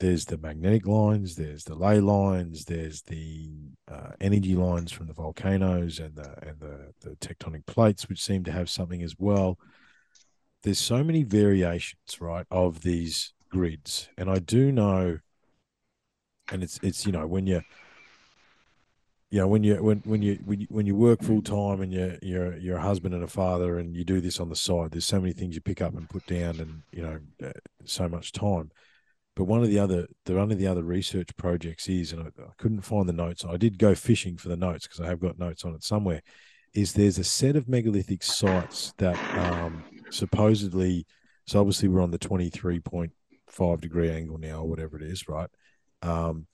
there's 0.00 0.24
the 0.24 0.38
magnetic 0.38 0.86
lines, 0.86 1.36
there's 1.36 1.64
the 1.64 1.74
ley 1.74 2.00
lines, 2.00 2.64
there's 2.64 3.02
the 3.02 3.50
uh, 3.86 4.12
energy 4.18 4.54
lines 4.54 4.90
from 4.90 5.06
the 5.06 5.12
volcanoes 5.12 5.98
and 5.98 6.16
the 6.16 6.34
and 6.42 6.58
the, 6.58 6.92
the 7.00 7.16
tectonic 7.16 7.66
plates, 7.66 8.08
which 8.08 8.22
seem 8.22 8.42
to 8.44 8.52
have 8.52 8.70
something 8.70 9.02
as 9.02 9.14
well. 9.18 9.58
There's 10.62 10.78
so 10.78 11.04
many 11.04 11.22
variations, 11.22 12.20
right, 12.20 12.46
of 12.50 12.82
these 12.82 13.32
grids, 13.50 14.08
and 14.16 14.30
I 14.30 14.38
do 14.38 14.72
know, 14.72 15.18
and 16.50 16.62
it's 16.62 16.80
it's 16.82 17.04
you 17.04 17.12
know 17.12 17.26
when 17.26 17.46
you 17.46 17.60
you 19.30 19.38
know 19.38 19.46
when 19.46 19.62
you 19.62 19.76
when 19.82 19.98
when 20.04 20.22
you 20.22 20.38
when 20.44 20.60
you, 20.60 20.66
when 20.70 20.86
you 20.86 20.96
work 20.96 21.22
full 21.22 21.42
time 21.42 21.80
and 21.80 21.92
you're 21.92 22.16
you're 22.20 22.56
you're 22.56 22.78
a 22.78 22.82
husband 22.82 23.14
and 23.14 23.22
a 23.22 23.28
father 23.28 23.78
and 23.78 23.96
you 23.96 24.04
do 24.04 24.20
this 24.20 24.40
on 24.40 24.48
the 24.48 24.56
side 24.56 24.90
there's 24.90 25.06
so 25.06 25.20
many 25.20 25.32
things 25.32 25.54
you 25.54 25.60
pick 25.60 25.80
up 25.80 25.94
and 25.94 26.10
put 26.10 26.26
down 26.26 26.58
and 26.58 26.82
you 26.92 27.02
know 27.02 27.18
uh, 27.44 27.52
so 27.84 28.08
much 28.08 28.32
time. 28.32 28.70
But 29.36 29.44
one 29.44 29.62
of 29.62 29.68
the 29.68 29.78
other 29.78 30.08
the 30.24 30.34
one 30.34 30.50
of 30.50 30.58
the 30.58 30.66
other 30.66 30.82
research 30.82 31.28
projects 31.36 31.88
is 31.88 32.12
and 32.12 32.22
I, 32.22 32.42
I 32.42 32.50
couldn't 32.58 32.82
find 32.82 33.08
the 33.08 33.12
notes 33.12 33.44
I 33.44 33.56
did 33.56 33.78
go 33.78 33.94
fishing 33.94 34.36
for 34.36 34.48
the 34.48 34.56
notes 34.56 34.86
because 34.86 35.00
I 35.00 35.06
have 35.06 35.20
got 35.20 35.38
notes 35.38 35.64
on 35.64 35.74
it 35.74 35.84
somewhere 35.84 36.22
is 36.74 36.92
there's 36.92 37.18
a 37.18 37.24
set 37.24 37.56
of 37.56 37.68
megalithic 37.68 38.22
sites 38.22 38.92
that 38.98 39.16
um, 39.38 39.82
supposedly 40.10 41.06
so 41.46 41.60
obviously 41.60 41.88
we're 41.88 42.02
on 42.02 42.10
the 42.10 42.18
23.5 42.18 43.80
degree 43.80 44.10
angle 44.10 44.38
now 44.38 44.60
or 44.60 44.68
whatever 44.68 44.96
it 44.96 45.02
is 45.02 45.28
right? 45.28 45.50
Um, 46.02 46.46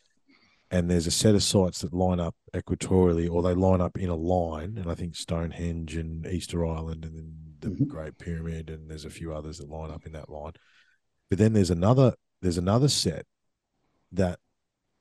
and 0.71 0.91
there's 0.91 1.07
a 1.07 1.13
set 1.13 1.35
of 1.35 1.43
sites 1.43 1.81
that 1.81 1.95
line 1.95 2.21
up 2.21 2.35
equatorially 2.55 3.31
or 3.31 3.43
they 3.43 3.55
line 3.55 3.81
up 3.81 3.97
in 3.99 4.09
a 4.09 4.17
line 4.17 4.77
and 4.79 4.91
i 4.91 4.95
think 4.95 5.15
stonehenge 5.15 5.97
and 5.97 6.27
easter 6.27 6.67
island 6.67 7.05
and 7.05 7.17
then 7.17 7.33
the 7.61 7.69
mm-hmm. 7.69 7.85
great 7.85 8.19
pyramid 8.19 8.71
and 8.71 8.91
there's 8.91 9.05
a 9.05 9.11
few 9.11 9.33
others 9.33 9.59
that 9.59 9.69
line 9.69 9.91
up 9.91 10.07
in 10.07 10.13
that 10.13 10.29
line 10.29 10.53
but 11.29 11.39
then 11.39 11.53
there's 11.53 11.71
another 11.71 12.15
there's 12.43 12.59
another 12.59 12.89
set 12.89 13.27
that 14.13 14.39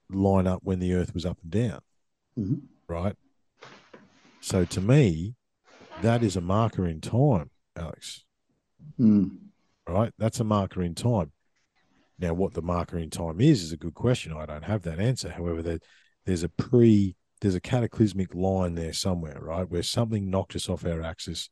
line 0.09 0.47
up 0.47 0.59
when 0.63 0.80
the 0.80 0.93
earth 0.93 1.13
was 1.13 1.26
up 1.26 1.38
and 1.41 1.51
down 1.51 1.80
mm-hmm. 2.38 2.55
right 2.88 3.16
so 4.41 4.66
to 4.66 4.82
me 4.82 5.36
that 6.01 6.24
is 6.24 6.36
a 6.36 6.41
marker 6.41 6.86
in 6.86 7.01
time 7.01 7.49
alex 7.76 8.24
mm. 8.99 9.30
right 9.88 10.13
that's 10.18 10.39
a 10.39 10.43
marker 10.43 10.82
in 10.82 10.93
time 10.93 11.32
now, 12.18 12.34
what 12.34 12.53
the 12.53 12.61
marker 12.61 12.97
in 12.97 13.09
time 13.09 13.41
is 13.41 13.61
is 13.61 13.72
a 13.72 13.78
good 13.78 13.93
question. 13.93 14.34
I 14.34 14.45
don't 14.45 14.63
have 14.63 14.84
that 14.84 14.99
answer. 14.99 15.30
However, 15.30 15.61
there, 15.61 15.80
there's 16.26 16.43
a 16.43 16.49
pre, 16.49 17.16
there's 17.41 17.55
a 17.55 17.61
cataclysmic 17.61 18.34
line 18.34 18.76
there 18.76 18.93
somewhere, 18.93 19.38
right, 19.41 19.70
where 19.70 19.84
something 19.84 20.30
knocked 20.30 20.55
us 20.55 20.70
off 20.70 20.86
our 20.86 21.01
axis. 21.01 21.49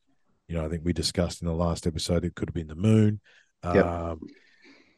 You 0.47 0.55
know, 0.55 0.65
I 0.65 0.69
think 0.69 0.83
we 0.85 0.93
discussed 0.93 1.41
in 1.41 1.47
the 1.47 1.53
last 1.53 1.85
episode 1.85 2.23
it 2.23 2.35
could 2.35 2.49
have 2.49 2.55
been 2.55 2.67
the 2.67 2.75
moon, 2.75 3.19
yep. 3.63 3.85
um, 3.85 4.21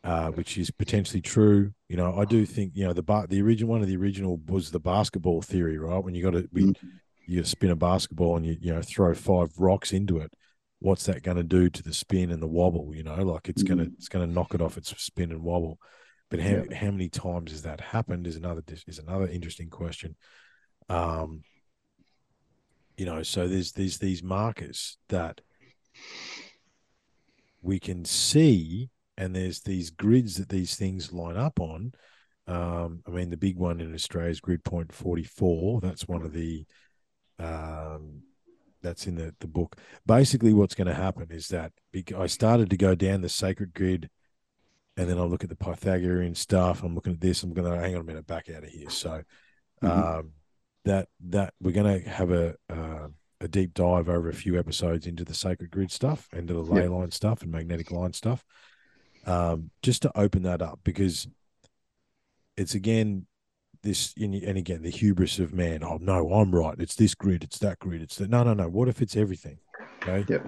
uh, 0.03 0.32
which 0.32 0.57
is 0.57 0.70
potentially 0.70 1.22
true. 1.22 1.74
You 1.89 1.97
know, 1.97 2.16
I 2.16 2.26
do 2.26 2.45
think 2.45 2.74
you 2.76 2.86
know 2.86 2.93
the 2.93 3.26
the 3.28 3.41
original 3.41 3.72
one 3.72 3.82
of 3.82 3.88
the 3.88 3.97
original 3.97 4.39
was 4.45 4.70
the 4.70 4.80
basketball 4.80 5.41
theory, 5.41 5.80
right? 5.80 6.03
When 6.03 6.13
you 6.13 6.24
got 6.24 6.34
to 6.34 6.43
mm-hmm. 6.43 6.88
you 7.26 7.43
spin 7.43 7.72
a 7.72 7.76
basketball 7.76 8.38
and 8.38 8.45
you 8.45 8.57
you 8.61 8.74
know 8.74 8.84
throw 8.84 9.16
five 9.16 9.49
rocks 9.57 9.93
into 9.93 10.20
it 10.20 10.32
what's 10.86 11.08
that 11.08 11.24
going 11.24 11.38
to 11.38 11.44
do 11.44 11.68
to 11.68 11.82
the 11.82 11.94
spin 11.94 12.30
and 12.30 12.42
the 12.42 12.48
wobble? 12.48 12.96
You 12.96 13.04
know, 13.04 13.16
like 13.24 13.50
it's 13.50 13.64
mm-hmm. 13.64 13.78
gonna 13.78 13.90
it's 13.98 14.08
gonna 14.08 14.28
knock 14.28 14.54
it 14.54 14.62
off 14.62 14.78
its 14.78 14.96
spin 15.02 15.32
and 15.32 15.42
wobble. 15.42 15.80
But 16.30 16.40
how 16.40 16.64
yeah. 16.70 16.78
how 16.78 16.92
many 16.92 17.10
times 17.10 17.52
has 17.52 17.64
that 17.64 17.82
happened 17.82 18.28
is 18.28 18.36
another 18.36 18.64
is 18.88 19.00
another 19.00 19.28
interesting 19.28 19.70
question. 19.70 20.16
Um, 20.88 21.42
you 22.98 23.06
know, 23.06 23.24
so 23.24 23.48
there's 23.48 23.72
there's 23.72 23.98
these 23.98 24.22
markers 24.22 24.98
that 25.10 25.42
we 27.62 27.80
can 27.80 28.06
see, 28.06 28.92
and 29.18 29.36
there's 29.36 29.62
these 29.62 29.90
grids 29.90 30.36
that 30.36 30.50
these 30.50 30.76
things 30.76 31.12
line 31.12 31.36
up 31.36 31.60
on. 31.60 31.94
Um, 32.48 33.02
I 33.08 33.10
mean, 33.10 33.32
the 33.32 33.38
big 33.38 33.58
one 33.58 33.82
in 33.82 33.92
Australia 33.96 34.30
is 34.30 34.40
grid 34.40 34.64
point 34.64 34.94
44. 34.94 35.82
That's 35.82 36.08
one 36.08 36.22
of 36.22 36.32
the 36.32 36.64
um, 37.40 38.22
that's 38.86 39.08
in 39.08 39.16
the, 39.16 39.36
the 39.40 39.48
book. 39.48 39.78
Basically, 40.06 40.54
what's 40.54 40.76
going 40.76 40.88
to 40.88 40.94
happen 40.94 41.28
is 41.32 41.50
that 41.50 41.74
I 42.18 42.28
started 42.28 42.70
to 42.70 42.78
go 42.78 42.96
down 42.96 43.22
the 43.22 43.30
sacred 43.30 43.74
grid, 43.74 44.10
and 44.96 45.10
then 45.10 45.18
I 45.18 45.24
look 45.24 45.44
at 45.44 45.50
the 45.50 45.56
Pythagorean 45.56 46.36
stuff. 46.36 46.84
I'm 46.84 46.96
looking 46.96 47.14
at 47.14 47.22
this. 47.22 47.44
I'm 47.44 47.54
going 47.54 47.72
to 47.72 47.80
hang 47.80 47.96
on 47.96 48.02
a 48.02 48.04
minute, 48.04 48.28
back 48.28 48.50
out 48.50 48.64
of 48.64 48.70
here. 48.70 48.90
So, 48.90 49.24
mm-hmm. 49.84 49.88
um, 49.88 50.32
that 50.86 51.10
that 51.28 51.54
we're 51.60 51.72
going 51.72 52.02
to 52.02 52.10
have 52.10 52.32
a 52.32 52.56
uh, 52.70 53.08
a 53.42 53.48
deep 53.48 53.74
dive 53.74 54.08
over 54.08 54.30
a 54.30 54.34
few 54.34 54.58
episodes 54.58 55.08
into 55.08 55.26
the 55.26 55.34
sacred 55.34 55.72
grid 55.72 55.92
stuff, 55.92 56.30
into 56.32 56.54
the 56.54 56.62
ley 56.62 56.84
yep. 56.84 56.92
line 56.92 57.12
stuff, 57.12 57.42
and 57.42 57.52
magnetic 57.52 57.92
line 57.92 58.14
stuff, 58.14 58.46
um, 59.26 59.72
just 59.82 60.04
to 60.04 60.18
open 60.18 60.44
that 60.44 60.62
up 60.62 60.80
because 60.84 61.28
it's 62.56 62.76
again 62.76 63.26
this 63.86 64.14
and 64.18 64.58
again 64.58 64.82
the 64.82 64.90
hubris 64.90 65.40
of 65.40 65.54
man 65.54 65.84
oh 65.84 65.98
no 66.02 66.34
i'm 66.34 66.54
right. 66.54 66.76
It's 66.80 66.96
this 66.96 67.16
grid 67.16 67.44
it's 67.44 67.60
that 67.60 67.80
grid 67.80 68.02
it's 68.02 68.18
that 68.18 68.30
no 68.30 68.44
no 68.44 68.54
no. 68.54 68.68
What 68.68 68.90
if 68.90 69.02
it's 69.02 69.16
everything 69.16 69.60
okay? 70.02 70.26
Yep. 70.28 70.46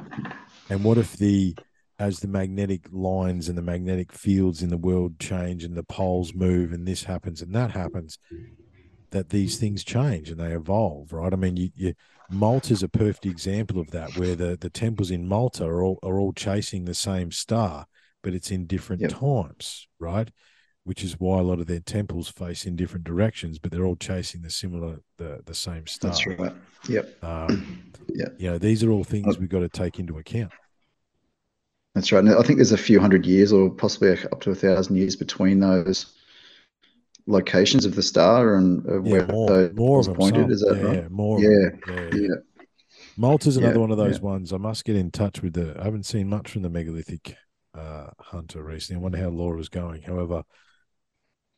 and 0.69 0.83
what 0.83 0.97
if 0.97 1.13
the 1.13 1.55
as 1.99 2.19
the 2.19 2.27
magnetic 2.27 2.87
lines 2.91 3.47
and 3.47 3.57
the 3.57 3.61
magnetic 3.61 4.11
fields 4.11 4.61
in 4.61 4.69
the 4.69 4.77
world 4.77 5.19
change 5.19 5.63
and 5.63 5.75
the 5.75 5.83
poles 5.83 6.33
move 6.33 6.73
and 6.73 6.87
this 6.87 7.03
happens 7.03 7.41
and 7.41 7.55
that 7.55 7.71
happens 7.71 8.19
that 9.11 9.29
these 9.29 9.57
things 9.57 9.83
change 9.83 10.29
and 10.29 10.39
they 10.39 10.51
evolve 10.51 11.13
right? 11.13 11.31
I 11.31 11.37
mean 11.37 11.55
you, 11.55 11.69
you 11.75 11.93
malta 12.29 12.73
is 12.73 12.83
a 12.83 12.89
perfect 12.89 13.25
example 13.25 13.79
of 13.79 13.91
that 13.91 14.17
where 14.17 14.35
the 14.35 14.57
the 14.59 14.69
temples 14.69 15.11
in 15.11 15.27
malta 15.27 15.63
are 15.63 15.81
all 15.81 15.99
are 16.03 16.19
all 16.19 16.33
chasing 16.33 16.85
the 16.85 16.93
same 16.93 17.31
star 17.31 17.85
but 18.23 18.33
it's 18.33 18.51
in 18.51 18.65
different 18.65 19.01
yep. 19.01 19.11
times 19.11 19.87
right 19.99 20.31
which 20.87 21.03
is 21.03 21.19
why 21.19 21.37
a 21.39 21.43
lot 21.43 21.59
of 21.59 21.67
their 21.67 21.81
temples 21.81 22.29
face 22.29 22.65
in 22.65 22.77
different 22.77 23.03
directions, 23.03 23.59
but 23.59 23.71
they're 23.71 23.83
all 23.83 23.97
chasing 23.97 24.41
the 24.41 24.49
similar, 24.49 25.01
the 25.17 25.41
the 25.45 25.53
same 25.53 25.85
star. 25.85 26.11
That's 26.11 26.25
right. 26.25 26.53
Yep. 26.89 27.23
Um, 27.23 27.83
Yeah. 28.09 28.29
You 28.37 28.51
know, 28.51 28.57
these 28.57 28.83
are 28.85 28.89
all 28.89 29.03
things 29.03 29.37
we've 29.37 29.49
got 29.49 29.59
to 29.59 29.69
take 29.69 29.99
into 29.99 30.17
account. 30.17 30.53
That's 31.93 32.11
right. 32.13 32.23
And 32.23 32.33
I 32.33 32.41
think 32.41 32.57
there's 32.57 32.71
a 32.71 32.77
few 32.77 33.01
hundred 33.01 33.25
years 33.25 33.51
or 33.51 33.69
possibly 33.69 34.11
up 34.31 34.39
to 34.41 34.51
a 34.51 34.55
thousand 34.55 34.95
years 34.95 35.15
between 35.17 35.59
those 35.59 36.13
locations 37.27 37.85
of 37.85 37.95
the 37.95 38.01
star 38.01 38.55
and 38.55 38.87
uh, 38.87 39.01
Yeah, 39.03 39.11
where 39.11 39.27
more, 39.27 39.47
those 39.49 39.73
more 39.75 39.99
of 39.99 40.13
pointed. 40.15 40.43
some. 40.43 40.51
Is 40.51 40.61
that 40.61 40.77
yeah, 40.77 40.83
right? 40.83 40.95
yeah, 41.03 41.07
more. 41.09 41.39
Yeah. 41.41 41.69
yeah, 41.87 42.01
yeah. 42.01 42.09
Yeah. 42.13 42.35
Malta's 43.17 43.57
another 43.57 43.73
Yeah, 43.75 43.81
one 43.81 43.91
of 43.91 43.97
those 43.97 44.19
yeah. 44.19 44.23
ones. 44.25 44.53
I 44.53 44.57
must 44.57 44.85
get 44.85 44.95
in 44.95 45.11
touch 45.11 45.41
with 45.41 45.53
the. 45.53 45.75
I 45.79 45.83
haven't 45.83 46.05
seen 46.05 46.29
much 46.29 46.49
from 46.51 46.61
the 46.61 46.69
megalithic 46.69 47.35
uh, 47.77 48.07
hunter 48.19 48.63
recently. 48.63 48.99
I 48.99 49.03
wonder 49.03 49.17
how 49.17 49.29
Laura's 49.29 49.69
going. 49.69 50.01
However, 50.01 50.43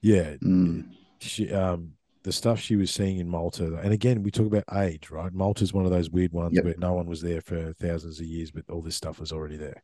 yeah, 0.01 0.35
Mm. 0.37 0.93
she 1.19 1.51
um 1.51 1.93
the 2.23 2.31
stuff 2.33 2.59
she 2.59 2.75
was 2.75 2.91
seeing 2.91 3.17
in 3.17 3.29
Malta, 3.29 3.75
and 3.77 3.93
again 3.93 4.23
we 4.23 4.31
talk 4.31 4.47
about 4.47 4.65
age, 4.83 5.09
right? 5.09 5.31
Malta's 5.33 5.73
one 5.73 5.85
of 5.85 5.91
those 5.91 6.09
weird 6.09 6.33
ones 6.33 6.53
Yep. 6.55 6.63
where 6.65 6.75
no 6.77 6.93
one 6.93 7.07
was 7.07 7.21
there 7.21 7.41
for 7.41 7.73
thousands 7.73 8.19
of 8.19 8.25
years, 8.25 8.51
but 8.51 8.69
all 8.69 8.81
this 8.81 8.95
stuff 8.95 9.19
was 9.19 9.31
already 9.31 9.57
there. 9.57 9.81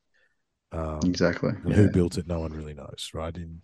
Um, 0.72 1.00
Exactly. 1.06 1.52
and 1.52 1.70
Yeah. 1.70 1.76
who 1.76 1.90
built 1.90 2.18
it, 2.18 2.28
no 2.28 2.42
one 2.42 2.52
really 2.52 2.74
knows, 2.74 3.10
right? 3.14 3.36
And 3.36 3.62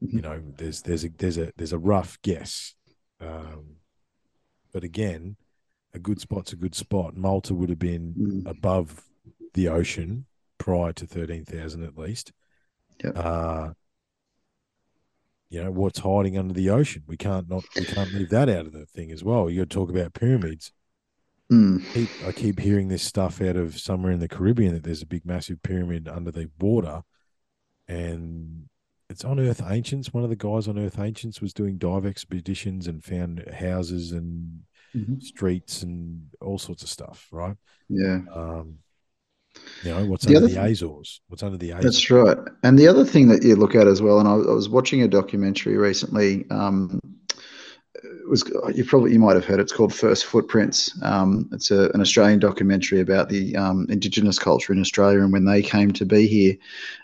you 0.00 0.20
Mhm. 0.20 0.22
know, 0.22 0.42
there's 0.56 0.82
there's 0.82 1.04
a 1.04 1.08
there's 1.10 1.36
a 1.38 1.52
there's 1.56 1.72
a 1.72 1.78
rough 1.78 2.20
guess, 2.22 2.74
um, 3.20 3.76
but 4.72 4.82
again, 4.84 5.36
a 5.92 5.98
good 5.98 6.20
spot's 6.20 6.52
a 6.52 6.56
good 6.56 6.74
spot. 6.74 7.16
Malta 7.16 7.54
would 7.54 7.68
have 7.70 7.78
been 7.78 8.14
Mm. 8.14 8.46
above 8.50 9.04
the 9.54 9.68
ocean 9.68 10.26
prior 10.58 10.92
to 10.94 11.06
thirteen 11.06 11.44
thousand 11.44 11.82
at 11.84 11.96
least. 11.98 12.32
Yep. 13.04 13.12
Uh, 13.16 13.72
you 15.48 15.62
know 15.62 15.70
what's 15.70 16.00
hiding 16.00 16.36
under 16.36 16.54
the 16.54 16.70
ocean? 16.70 17.02
We 17.06 17.16
can't 17.16 17.48
not 17.48 17.64
we 17.76 17.84
can't 17.84 18.12
leave 18.12 18.30
that 18.30 18.48
out 18.48 18.66
of 18.66 18.72
the 18.72 18.86
thing 18.86 19.10
as 19.12 19.22
well. 19.24 19.48
You 19.48 19.60
got 19.62 19.70
to 19.70 19.74
talk 19.74 19.90
about 19.90 20.14
pyramids. 20.14 20.72
Mm. 21.52 21.84
Keep, 21.92 22.08
I 22.26 22.32
keep 22.32 22.58
hearing 22.58 22.88
this 22.88 23.04
stuff 23.04 23.40
out 23.40 23.56
of 23.56 23.78
somewhere 23.78 24.10
in 24.12 24.18
the 24.18 24.26
Caribbean 24.28 24.74
that 24.74 24.82
there's 24.82 25.02
a 25.02 25.06
big, 25.06 25.24
massive 25.24 25.62
pyramid 25.62 26.08
under 26.08 26.32
the 26.32 26.50
water, 26.58 27.02
and 27.88 28.68
it's 29.08 29.24
on 29.24 29.38
Earth 29.38 29.62
Ancients. 29.64 30.12
One 30.12 30.24
of 30.24 30.30
the 30.30 30.36
guys 30.36 30.66
on 30.66 30.78
Earth 30.78 30.98
Ancients 30.98 31.40
was 31.40 31.52
doing 31.54 31.78
dive 31.78 32.04
expeditions 32.04 32.88
and 32.88 33.04
found 33.04 33.44
houses 33.60 34.10
and 34.12 34.62
Mhm. 34.94 35.22
streets 35.22 35.82
and 35.82 36.28
all 36.40 36.58
sorts 36.58 36.82
of 36.82 36.88
stuff. 36.88 37.28
Right? 37.30 37.56
Yeah. 37.88 38.22
Um, 38.34 38.78
you 39.82 39.90
know 39.90 40.04
what's 40.06 40.24
The 40.24 40.36
under 40.36 40.46
other 40.46 40.54
the 40.54 40.60
Azores? 40.60 41.20
What's 41.28 41.42
under 41.42 41.58
the 41.58 41.70
Azores? 41.70 41.84
That's 41.84 42.10
right. 42.10 42.38
And 42.62 42.78
the 42.78 42.88
other 42.88 43.04
thing 43.04 43.28
that 43.28 43.42
you 43.42 43.56
look 43.56 43.74
at 43.74 43.86
as 43.86 44.02
well, 44.02 44.18
and 44.18 44.28
I, 44.28 44.32
I 44.32 44.54
was 44.54 44.68
watching 44.68 45.02
a 45.02 45.08
documentary 45.08 45.76
recently. 45.76 46.44
Um, 46.50 47.00
it 48.02 48.28
was 48.28 48.44
you 48.74 48.84
probably 48.84 49.12
you 49.12 49.18
might 49.18 49.36
have 49.36 49.44
heard 49.44 49.60
it's 49.60 49.72
called 49.72 49.94
First 49.94 50.24
Footprints. 50.26 50.96
Um, 51.02 51.48
it's 51.52 51.70
a, 51.70 51.90
an 51.90 52.00
Australian 52.00 52.40
documentary 52.40 53.00
about 53.00 53.28
the 53.28 53.56
um, 53.56 53.86
Indigenous 53.88 54.38
culture 54.38 54.72
in 54.72 54.80
Australia 54.80 55.20
and 55.20 55.32
when 55.32 55.44
they 55.44 55.62
came 55.62 55.92
to 55.92 56.04
be 56.04 56.26
here. 56.26 56.56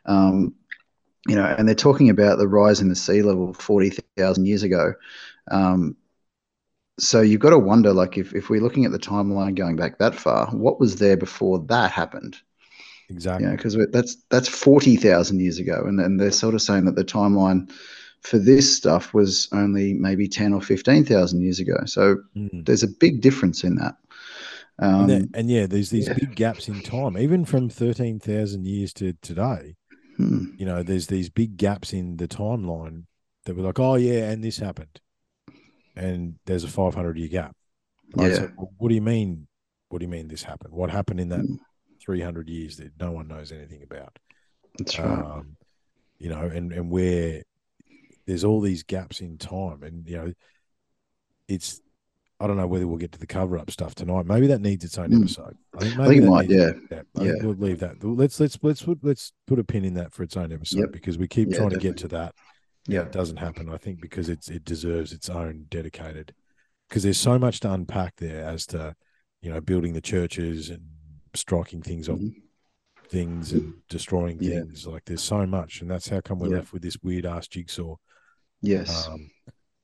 Um, 0.06 0.54
you 1.28 1.36
know, 1.36 1.54
and 1.56 1.68
they're 1.68 1.74
talking 1.76 2.10
about 2.10 2.38
the 2.38 2.48
rise 2.48 2.80
in 2.80 2.88
the 2.88 2.96
sea 2.96 3.22
level 3.22 3.52
forty 3.54 3.90
thousand 4.16 4.46
years 4.46 4.64
ago. 4.64 4.94
Um, 5.50 5.96
so 6.98 7.20
you've 7.20 7.40
got 7.40 7.50
to 7.50 7.58
wonder, 7.58 7.92
like, 7.92 8.18
if, 8.18 8.34
if 8.34 8.50
we're 8.50 8.60
looking 8.60 8.84
at 8.84 8.92
the 8.92 8.98
timeline 8.98 9.54
going 9.56 9.76
back 9.76 9.98
that 9.98 10.14
far, 10.14 10.46
what 10.50 10.78
was 10.80 10.96
there 10.96 11.16
before 11.16 11.58
that 11.68 11.90
happened? 11.90 12.36
Exactly. 13.08 13.44
you 13.44 13.50
know, 13.50 13.56
because 13.56 13.76
that's 13.92 14.16
that's 14.30 14.48
forty 14.48 14.96
thousand 14.96 15.40
years 15.40 15.58
ago, 15.58 15.84
and 15.86 15.98
then 15.98 16.16
they're 16.16 16.30
sort 16.30 16.54
of 16.54 16.62
saying 16.62 16.84
that 16.86 16.96
the 16.96 17.04
timeline 17.04 17.70
for 18.20 18.38
this 18.38 18.74
stuff 18.76 19.12
was 19.12 19.48
only 19.52 19.94
maybe 19.94 20.28
ten 20.28 20.52
or 20.52 20.60
fifteen 20.62 21.04
thousand 21.04 21.42
years 21.42 21.60
ago. 21.60 21.76
So 21.86 22.16
Mm. 22.36 22.64
there's 22.64 22.82
a 22.82 22.88
big 22.88 23.20
difference 23.20 23.64
in 23.64 23.76
that. 23.76 23.96
Um, 24.78 25.10
and, 25.10 25.10
that- 25.10 25.28
and 25.34 25.50
yeah, 25.50 25.66
there's 25.66 25.90
these 25.90 26.08
yeah. 26.08 26.14
big 26.14 26.34
gaps 26.34 26.68
in 26.68 26.80
time, 26.82 27.16
even 27.18 27.44
from 27.44 27.68
thirteen 27.68 28.18
thousand 28.18 28.66
years 28.66 28.92
to 28.94 29.12
today. 29.14 29.76
hmm, 30.16 30.46
you 30.56 30.66
know, 30.66 30.82
there's 30.82 31.08
these 31.08 31.30
big 31.30 31.56
gaps 31.56 31.92
in 31.92 32.16
the 32.16 32.28
timeline 32.28 33.04
that 33.44 33.56
we're 33.56 33.64
like, 33.64 33.78
oh 33.80 33.96
yeah, 33.96 34.30
and 34.30 34.42
this 34.44 34.58
happened, 34.58 35.00
and 35.96 36.36
there's 36.46 36.64
a 36.64 36.68
500 36.68 37.16
year 37.18 37.28
gap. 37.28 37.54
Right? 38.16 38.30
Yeah. 38.30 38.36
So 38.36 38.48
what 38.78 38.88
do 38.88 38.94
you 38.94 39.02
mean? 39.02 39.46
What 39.88 39.98
do 39.98 40.04
you 40.04 40.10
mean 40.10 40.28
this 40.28 40.42
happened? 40.42 40.72
What 40.74 40.90
happened 40.90 41.20
in 41.20 41.28
that 41.30 41.40
Mm. 41.40 41.58
300 42.00 42.48
years 42.48 42.76
that 42.78 42.92
no 42.98 43.12
one 43.12 43.28
knows 43.28 43.52
anything 43.52 43.82
about? 43.82 44.18
that's 44.78 44.98
right. 44.98 45.08
Um, 45.18 45.56
you 46.18 46.28
know, 46.30 46.42
and 46.42 46.72
and 46.72 46.90
where 46.90 47.42
there's 48.26 48.44
all 48.44 48.60
these 48.60 48.82
gaps 48.84 49.20
in 49.20 49.36
time, 49.38 49.82
and 49.82 50.08
you 50.08 50.16
know, 50.16 50.32
it's. 51.48 51.80
I 52.40 52.48
don't 52.48 52.56
know 52.56 52.66
whether 52.66 52.88
we'll 52.88 52.96
get 52.98 53.12
to 53.12 53.20
the 53.20 53.26
cover 53.26 53.56
up 53.56 53.70
stuff 53.70 53.94
tonight. 53.94 54.26
Maybe 54.26 54.48
that 54.48 54.60
needs 54.60 54.84
its 54.84 54.98
own 54.98 55.10
Mm. 55.10 55.20
episode. 55.22 55.56
I 55.76 55.80
think 55.80 55.98
I 56.00 56.08
think 56.08 56.22
it 56.24 56.26
might. 56.28 56.50
Yeah, 56.50 56.72
yeah, 57.20 57.34
we'll 57.40 57.54
leave 57.54 57.78
that. 57.80 58.02
Let's 58.02 58.40
let's 58.40 58.58
let's 58.62 58.82
put 58.82 58.98
let's 59.04 59.32
put 59.46 59.60
a 59.60 59.64
pin 59.64 59.84
in 59.84 59.94
that 59.94 60.12
for 60.12 60.24
its 60.24 60.36
own 60.36 60.52
episode 60.52 60.80
Yep. 60.80 60.92
because 60.92 61.18
we 61.18 61.28
keep 61.28 61.50
Yeah, 61.50 61.58
trying 61.58 61.70
to 61.70 61.78
get 61.78 61.96
to 61.98 62.08
that. 62.08 62.34
Yeah, 62.86 63.02
it 63.02 63.12
doesn't 63.12 63.36
happen. 63.38 63.68
I 63.68 63.76
think 63.76 64.00
because 64.00 64.28
it's 64.28 64.48
it 64.48 64.64
deserves 64.64 65.12
its 65.12 65.28
own 65.28 65.66
dedicated. 65.68 66.34
Because 66.88 67.02
there's 67.04 67.18
so 67.18 67.38
much 67.38 67.60
to 67.60 67.72
unpack 67.72 68.16
there 68.16 68.44
as 68.44 68.66
to, 68.66 68.94
you 69.40 69.50
know, 69.50 69.60
building 69.60 69.94
the 69.94 70.00
churches 70.00 70.68
and 70.68 70.82
striking 71.34 71.80
things 71.80 72.08
off 72.08 72.18
Mhm. 72.18 72.42
things 73.08 73.52
and 73.52 73.74
destroying 73.88 74.38
Yeah. 74.42 74.60
things. 74.60 74.86
Like 74.86 75.04
there's 75.06 75.22
so 75.22 75.46
much, 75.46 75.80
and 75.80 75.90
that's 75.90 76.08
how 76.08 76.20
come 76.20 76.38
we're 76.38 76.50
Yeah. 76.50 76.56
left 76.56 76.72
with 76.72 76.82
this 76.82 76.98
weird 77.02 77.24
ass 77.24 77.48
jigsaw 77.48 77.96
yes, 78.60 79.06
um, 79.08 79.30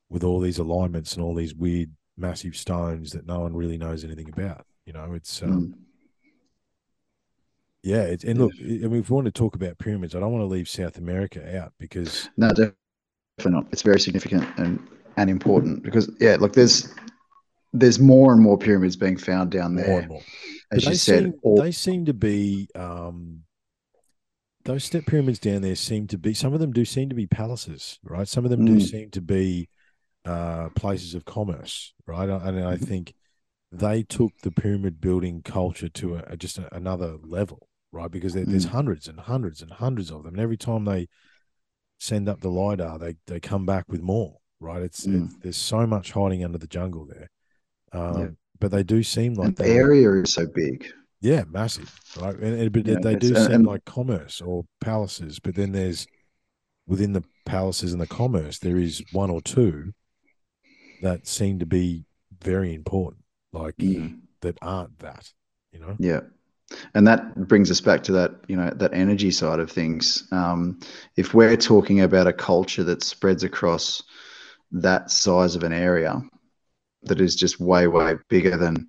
with 0.09 0.23
all 0.23 0.39
these 0.39 0.59
alignments 0.59 1.13
and 1.15 1.23
all 1.23 1.33
these 1.35 1.55
weird 1.55 1.95
massive 2.17 2.55
stones 2.55 3.11
that 3.13 3.25
no 3.25 3.39
one 3.39 3.55
really 3.55 3.77
knows 3.77 4.03
anything 4.03 4.29
about. 4.29 4.67
You 4.85 4.93
know, 4.93 5.13
it's 5.13 5.41
um, 5.41 5.73
Mm. 5.73 5.73
yeah. 7.83 8.03
It's, 8.03 8.23
and 8.23 8.39
look, 8.39 8.53
I 8.59 8.63
mean, 8.63 8.95
if 8.95 9.09
we 9.09 9.15
want 9.15 9.25
to 9.25 9.31
talk 9.31 9.55
about 9.55 9.77
pyramids, 9.77 10.15
I 10.15 10.19
don't 10.19 10.31
want 10.31 10.41
to 10.43 10.47
leave 10.47 10.69
South 10.69 10.97
America 10.97 11.57
out 11.57 11.73
because 11.79 12.29
no, 12.37 12.49
definitely 12.49 12.75
not. 13.47 13.65
It's 13.71 13.83
very 13.83 13.99
significant 14.01 14.45
and 14.57 14.85
and 15.15 15.29
important 15.29 15.83
because 15.83 16.11
yeah, 16.19 16.35
look, 16.39 16.53
there's 16.53 16.93
there's 17.71 17.99
more 17.99 18.33
and 18.33 18.41
more 18.41 18.57
pyramids 18.57 18.95
being 18.97 19.15
found 19.15 19.51
down 19.51 19.75
more 19.75 19.85
there, 19.85 19.99
and 19.99 20.09
more. 20.09 20.23
as 20.71 20.83
But 20.83 20.91
you 20.91 20.97
said. 20.97 21.23
seem, 21.23 21.33
all, 21.43 21.55
they 21.61 21.71
seem 21.71 22.05
to 22.05 22.13
be 22.13 22.67
um, 22.75 23.43
those 24.65 24.83
step 24.83 25.05
pyramids 25.05 25.39
down 25.39 25.61
there 25.61 25.75
seem 25.75 26.07
to 26.07 26.17
be 26.17 26.33
some 26.33 26.53
of 26.53 26.59
them 26.59 26.71
do 26.73 26.83
seem 26.83 27.09
to 27.09 27.15
be 27.15 27.27
palaces, 27.27 27.99
right? 28.03 28.27
Some 28.27 28.43
of 28.43 28.51
them 28.51 28.65
do 28.65 28.75
Mm. 28.75 28.81
seem 28.81 29.09
to 29.11 29.21
be 29.21 29.69
uh, 30.25 30.69
places 30.75 31.15
of 31.15 31.25
commerce, 31.25 31.93
right? 32.05 32.27
And 32.29 32.59
I 32.65 32.75
Mhm. 32.75 32.87
think 32.87 33.13
they 33.71 34.03
took 34.03 34.33
the 34.41 34.51
pyramid 34.51 34.99
building 34.99 35.41
culture 35.43 35.89
to 35.89 36.15
a, 36.17 36.23
a- 36.27 36.37
just 36.37 36.57
a, 36.57 36.73
another 36.75 37.17
level, 37.23 37.69
right? 37.91 38.11
Because 38.11 38.33
there, 38.33 38.45
there's 38.45 38.65
Mm. 38.65 38.71
hundreds 38.71 39.07
and 39.07 39.19
hundreds 39.19 39.61
and 39.61 39.71
hundreds 39.71 40.11
of 40.11 40.23
them, 40.23 40.33
and 40.33 40.41
every 40.41 40.57
time 40.57 40.85
they 40.85 41.07
send 41.99 42.27
up 42.29 42.39
the 42.41 42.49
lidar, 42.49 42.97
they 42.97 43.15
they 43.27 43.39
come 43.39 43.65
back 43.65 43.85
with 43.89 44.01
more, 44.01 44.37
right? 44.59 44.81
It's, 44.81 45.05
Mm. 45.05 45.25
it's 45.25 45.35
there's 45.41 45.57
so 45.57 45.85
much 45.85 46.11
hiding 46.11 46.43
under 46.43 46.57
the 46.57 46.67
jungle 46.67 47.05
there, 47.05 47.29
um, 47.91 48.19
Yeah. 48.21 48.27
but 48.59 48.71
they 48.71 48.83
do 48.83 49.03
seem 49.03 49.33
like 49.35 49.47
and 49.49 49.57
the 49.57 49.67
area 49.67 50.11
is 50.13 50.33
so 50.33 50.47
big. 50.47 50.87
yeah, 51.21 51.43
massive, 51.49 51.93
right? 52.19 52.35
And, 52.35 52.59
and- 52.59 52.71
but 52.71 52.85
Yeah, 52.87 52.99
they 53.01 53.15
do 53.15 53.35
seem 53.35 53.63
like 53.63 53.83
commerce 53.85 54.41
or 54.41 54.65
palaces, 54.81 55.39
but 55.39 55.55
then 55.55 55.73
there's 55.73 56.07
within 56.87 57.13
the 57.13 57.23
palaces 57.45 57.91
and 57.93 58.01
the 58.01 58.07
commerce, 58.07 58.57
there 58.59 58.77
is 58.77 59.03
one 59.11 59.29
or 59.29 59.41
two 59.41 59.93
that 61.01 61.27
seem 61.27 61.59
to 61.59 61.65
be 61.65 62.05
very 62.41 62.73
important, 62.73 63.23
like 63.51 63.75
Mm. 63.77 64.21
that 64.41 64.57
aren't 64.61 64.97
that, 64.99 65.31
you 65.73 65.79
know? 65.79 65.95
Yeah. 65.99 66.21
And 66.93 67.07
that 67.07 67.47
brings 67.47 67.71
us 67.71 67.81
back 67.81 68.03
to 68.03 68.11
that, 68.13 68.31
you 68.47 68.55
know, 68.55 68.69
that 68.75 68.93
energy 68.93 69.31
side 69.31 69.59
of 69.59 69.71
things. 69.71 70.27
Um, 70.31 70.79
if 71.15 71.33
we're 71.33 71.57
talking 71.57 72.01
about 72.01 72.27
a 72.27 72.33
culture 72.33 72.83
that 72.83 73.03
spreads 73.03 73.43
across 73.43 74.03
that 74.71 75.09
size 75.09 75.55
of 75.55 75.63
an 75.63 75.73
area, 75.73 76.21
that 77.03 77.21
is 77.21 77.35
just 77.35 77.59
way, 77.59 77.87
way 77.87 78.15
bigger 78.27 78.57
than. 78.57 78.87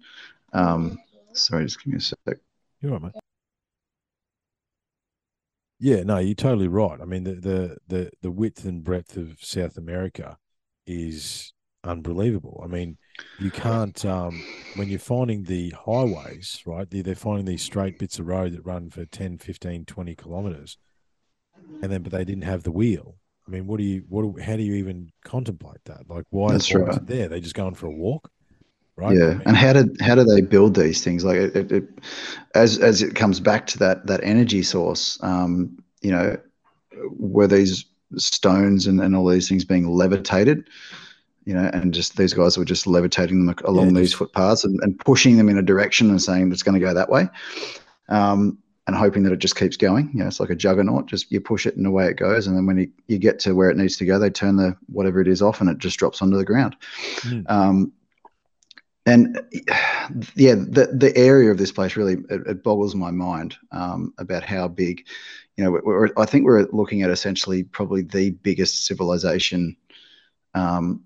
Um, 0.52 0.98
sorry, 1.32 1.64
just 1.64 1.82
give 1.82 1.92
me 1.92 1.98
a 1.98 2.00
sec. 2.00 2.18
You're 2.80 2.92
right, 2.92 3.02
mate. 3.02 3.12
Yeah, 5.78 6.02
no, 6.02 6.18
you're 6.18 6.34
totally 6.34 6.68
right. 6.68 7.00
I 7.00 7.06
mean, 7.06 7.24
the 7.24 7.34
the 7.34 7.76
the 7.88 8.10
the 8.20 8.30
width 8.30 8.66
and 8.66 8.84
breadth 8.84 9.16
of 9.16 9.38
South 9.40 9.78
America 9.78 10.36
is 10.86 11.54
unbelievable. 11.84 12.60
I 12.64 12.66
mean, 12.68 12.98
you 13.36 13.50
can't 13.50 14.04
um 14.04 14.44
when 14.72 14.88
you're 14.88 14.98
finding 15.00 15.44
the 15.44 15.70
highways, 15.84 16.62
right? 16.66 16.88
They're, 16.88 17.02
they're 17.02 17.14
finding 17.14 17.44
these 17.46 17.62
straight 17.62 17.98
bits 17.98 18.18
of 18.18 18.26
road 18.26 18.52
that 18.52 18.64
run 18.64 18.90
for 18.90 19.04
10, 19.06 19.38
15, 19.38 19.84
20 19.84 20.14
kilometers. 20.14 20.78
And 21.82 21.90
then 21.92 22.02
but 22.02 22.12
they 22.12 22.24
didn't 22.24 22.44
have 22.44 22.62
the 22.62 22.72
wheel. 22.72 23.16
I 23.46 23.50
mean, 23.50 23.66
what 23.66 23.78
do 23.78 23.84
you 23.84 24.04
what 24.08 24.40
how 24.42 24.56
do 24.56 24.62
you 24.62 24.74
even 24.74 25.12
contemplate 25.24 25.84
that? 25.84 26.08
Like 26.08 26.24
why, 26.30 26.54
That's 26.54 26.74
why 26.74 26.86
is 26.88 26.96
right. 26.96 26.98
it 26.98 27.06
there? 27.06 27.28
They 27.28 27.40
just 27.40 27.54
going 27.54 27.74
for 27.74 27.86
a 27.86 27.90
walk? 27.92 28.30
Right? 28.96 29.18
I 29.28 29.32
Yeah, 29.32 29.34
mean, 29.34 29.46
and 29.46 29.56
how 29.56 29.72
did 29.72 29.96
how 30.00 30.14
do 30.14 30.24
they 30.24 30.40
build 30.42 30.74
these 30.74 31.02
things? 31.02 31.24
Like 31.24 31.36
it, 31.36 31.56
it, 31.56 31.72
it 31.72 31.84
as 32.54 32.78
as 32.78 33.02
it 33.02 33.14
comes 33.14 33.40
back 33.40 33.66
to 33.68 33.78
that 33.78 34.06
that 34.06 34.20
energy 34.22 34.62
source, 34.62 35.18
um, 35.22 35.78
you 36.02 36.12
know, 36.12 36.36
were 37.10 37.46
these 37.46 37.86
stones 38.16 38.86
and, 38.86 39.00
and 39.00 39.16
all 39.16 39.28
these 39.28 39.48
things 39.48 39.64
being 39.64 39.88
levitated 39.88 40.68
you 41.50 41.56
know, 41.56 41.68
and 41.72 41.92
just 41.92 42.16
these 42.16 42.32
guys 42.32 42.56
were 42.56 42.64
just 42.64 42.86
levitating 42.86 43.44
them 43.44 43.56
along 43.64 43.92
yeah, 43.92 44.02
these 44.02 44.14
footpaths 44.14 44.62
and, 44.62 44.78
and, 44.84 44.96
pushing 45.00 45.36
them 45.36 45.48
in 45.48 45.58
a 45.58 45.62
direction 45.62 46.08
and 46.08 46.22
saying 46.22 46.52
it's 46.52 46.62
going 46.62 46.78
to 46.78 46.86
go 46.86 46.94
that 46.94 47.10
way, 47.10 47.28
um, 48.08 48.56
and 48.86 48.94
hoping 48.94 49.24
that 49.24 49.32
it 49.32 49.40
just 49.40 49.56
keeps 49.56 49.76
going. 49.76 50.12
You 50.14 50.20
know, 50.20 50.28
it's 50.28 50.38
like 50.38 50.50
a 50.50 50.54
juggernaut. 50.54 51.06
Just 51.06 51.32
you 51.32 51.40
push 51.40 51.66
it 51.66 51.76
and 51.76 51.88
away 51.88 52.06
it 52.06 52.18
goes, 52.18 52.46
and 52.46 52.56
then 52.56 52.66
when 52.66 52.78
you, 52.78 52.88
you 53.08 53.18
get 53.18 53.40
to 53.40 53.56
where 53.56 53.68
it 53.68 53.76
needs 53.76 53.96
to 53.96 54.04
go, 54.04 54.16
they 54.16 54.30
turn 54.30 54.54
the 54.54 54.76
whatever 54.86 55.20
it 55.20 55.26
is 55.26 55.42
off, 55.42 55.60
and 55.60 55.68
it 55.68 55.78
just 55.78 55.98
drops 55.98 56.22
onto 56.22 56.36
the 56.36 56.44
ground. 56.44 56.76
Mm. 57.22 57.50
Um, 57.50 57.92
and 59.04 59.40
yeah, 60.36 60.54
the 60.54 60.88
the 60.94 61.12
area 61.16 61.50
of 61.50 61.58
this 61.58 61.72
place 61.72 61.96
really 61.96 62.18
it, 62.30 62.42
it 62.46 62.62
boggles 62.62 62.94
my 62.94 63.10
mind 63.10 63.56
um, 63.72 64.14
about 64.18 64.44
how 64.44 64.68
big. 64.68 65.04
You 65.56 65.64
know, 65.64 65.80
we're, 65.82 66.10
I 66.16 66.26
think 66.26 66.44
we're 66.44 66.68
looking 66.70 67.02
at 67.02 67.10
essentially 67.10 67.64
probably 67.64 68.02
the 68.02 68.30
biggest 68.30 68.86
civilization 68.86 69.76
um, 70.54 71.02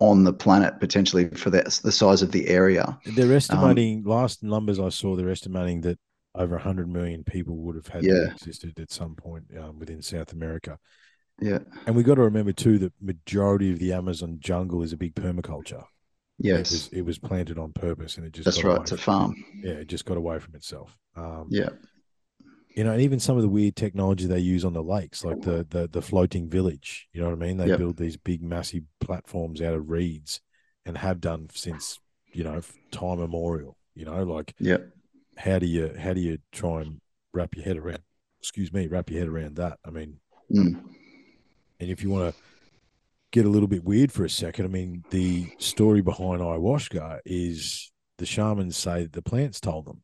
on 0.00 0.24
the 0.24 0.32
planet 0.32 0.80
potentially 0.80 1.28
for 1.30 1.50
that 1.50 1.66
the 1.84 1.92
size 1.92 2.22
of 2.22 2.32
the 2.32 2.48
area. 2.48 2.98
They're 3.06 3.26
um, 3.26 3.32
estimating 3.32 3.98
um, 3.98 4.10
last 4.10 4.42
numbers 4.42 4.80
I 4.80 4.88
saw. 4.88 5.16
They're 5.16 5.30
estimating 5.30 5.80
that 5.82 5.98
over 6.34 6.58
hundred 6.58 6.88
million 6.88 7.24
people 7.24 7.56
would 7.58 7.76
have 7.76 7.86
had 7.86 8.04
yeah. 8.04 8.32
existed 8.32 8.78
at 8.80 8.90
some 8.90 9.14
point 9.14 9.44
um, 9.58 9.78
within 9.78 10.02
South 10.02 10.32
America. 10.32 10.78
Yeah, 11.40 11.58
and 11.86 11.96
we 11.96 12.02
got 12.02 12.14
to 12.14 12.22
remember 12.22 12.52
too 12.52 12.78
that 12.78 12.92
majority 13.00 13.72
of 13.72 13.78
the 13.78 13.92
Amazon 13.92 14.38
jungle 14.40 14.82
is 14.82 14.92
a 14.92 14.96
big 14.96 15.14
permaculture. 15.14 15.84
Yes, 16.38 16.58
it 16.58 16.74
was, 16.74 16.88
it 16.88 17.02
was 17.02 17.18
planted 17.18 17.58
on 17.58 17.72
purpose, 17.72 18.16
and 18.16 18.26
it 18.26 18.32
just 18.32 18.44
that's 18.44 18.64
right. 18.64 18.80
It's 18.80 18.92
a 18.92 18.96
farm. 18.96 19.34
Yeah, 19.62 19.72
it 19.72 19.88
just 19.88 20.04
got 20.04 20.16
away 20.16 20.38
from 20.38 20.54
itself. 20.54 20.96
Um, 21.16 21.46
yeah, 21.50 21.70
you 22.74 22.82
know, 22.82 22.90
and 22.90 23.02
even 23.02 23.20
some 23.20 23.36
of 23.36 23.42
the 23.42 23.48
weird 23.48 23.76
technology 23.76 24.26
they 24.26 24.40
use 24.40 24.64
on 24.64 24.72
the 24.72 24.82
lakes, 24.82 25.24
like 25.24 25.40
the 25.42 25.64
the, 25.70 25.88
the 25.88 26.02
floating 26.02 26.48
village. 26.48 27.08
You 27.12 27.20
know 27.20 27.28
what 27.28 27.36
I 27.36 27.46
mean? 27.46 27.56
They 27.56 27.68
yep. 27.68 27.78
build 27.78 27.96
these 27.96 28.16
big, 28.16 28.42
massive 28.42 28.82
platforms 29.00 29.62
out 29.62 29.74
of 29.74 29.90
reeds, 29.90 30.40
and 30.84 30.98
have 30.98 31.20
done 31.20 31.48
since 31.54 32.00
you 32.32 32.42
know 32.42 32.60
time 32.90 33.18
immemorial. 33.20 33.76
You 33.94 34.06
know, 34.06 34.24
like 34.24 34.54
yeah, 34.58 34.78
how 35.36 35.60
do 35.60 35.66
you 35.66 35.94
how 35.96 36.14
do 36.14 36.20
you 36.20 36.38
try 36.50 36.80
and 36.80 37.00
wrap 37.32 37.54
your 37.54 37.64
head 37.64 37.76
around? 37.76 38.02
Excuse 38.40 38.72
me, 38.72 38.88
wrap 38.88 39.08
your 39.08 39.20
head 39.20 39.28
around 39.28 39.56
that. 39.56 39.78
I 39.86 39.90
mean, 39.90 40.18
mm. 40.52 40.82
and 41.78 41.90
if 41.90 42.02
you 42.02 42.10
want 42.10 42.34
to 42.34 42.40
get 43.30 43.46
a 43.46 43.50
little 43.50 43.68
bit 43.68 43.84
weird 43.84 44.10
for 44.10 44.24
a 44.24 44.30
second, 44.30 44.64
I 44.64 44.68
mean, 44.68 45.04
the 45.10 45.48
story 45.58 46.00
behind 46.00 46.40
ayahuasca 46.40 47.20
is 47.24 47.92
the 48.18 48.26
shamans 48.26 48.76
say 48.76 49.06
the 49.06 49.22
plants 49.22 49.60
told 49.60 49.86
them 49.86 50.02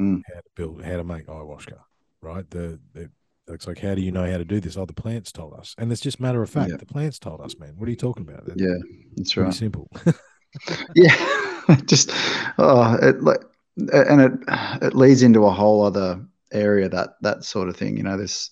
mm. 0.00 0.22
how 0.26 0.40
to 0.40 0.48
build, 0.54 0.82
how 0.82 0.96
to 0.96 1.04
make 1.04 1.26
ayahuasca, 1.26 1.78
right? 2.22 2.48
The, 2.50 2.78
the 2.94 3.10
it's 3.48 3.66
like, 3.66 3.78
how 3.78 3.94
do 3.94 4.00
you 4.00 4.12
know 4.12 4.30
how 4.30 4.38
to 4.38 4.44
do 4.44 4.60
this? 4.60 4.76
Oh, 4.76 4.86
the 4.86 4.92
plants 4.92 5.32
told 5.32 5.54
us, 5.54 5.74
and 5.78 5.90
it's 5.90 6.00
just 6.00 6.20
matter 6.20 6.42
of 6.42 6.50
fact. 6.50 6.70
Yeah. 6.70 6.76
The 6.76 6.86
plants 6.86 7.18
told 7.18 7.40
us, 7.40 7.58
man. 7.58 7.74
What 7.76 7.88
are 7.88 7.90
you 7.90 7.96
talking 7.96 8.26
about? 8.28 8.44
Yeah, 8.56 8.76
that's 9.16 9.36
right. 9.36 9.52
Simple. 9.52 9.90
yeah, 10.94 11.16
just 11.86 12.10
oh, 12.58 12.96
it 13.02 13.22
like, 13.22 13.40
and 13.76 14.20
it 14.20 14.32
it 14.82 14.94
leads 14.94 15.22
into 15.22 15.46
a 15.46 15.50
whole 15.50 15.84
other 15.84 16.24
area 16.52 16.88
that 16.88 17.10
that 17.22 17.44
sort 17.44 17.68
of 17.68 17.76
thing. 17.76 17.96
You 17.96 18.02
know, 18.04 18.16
this 18.16 18.50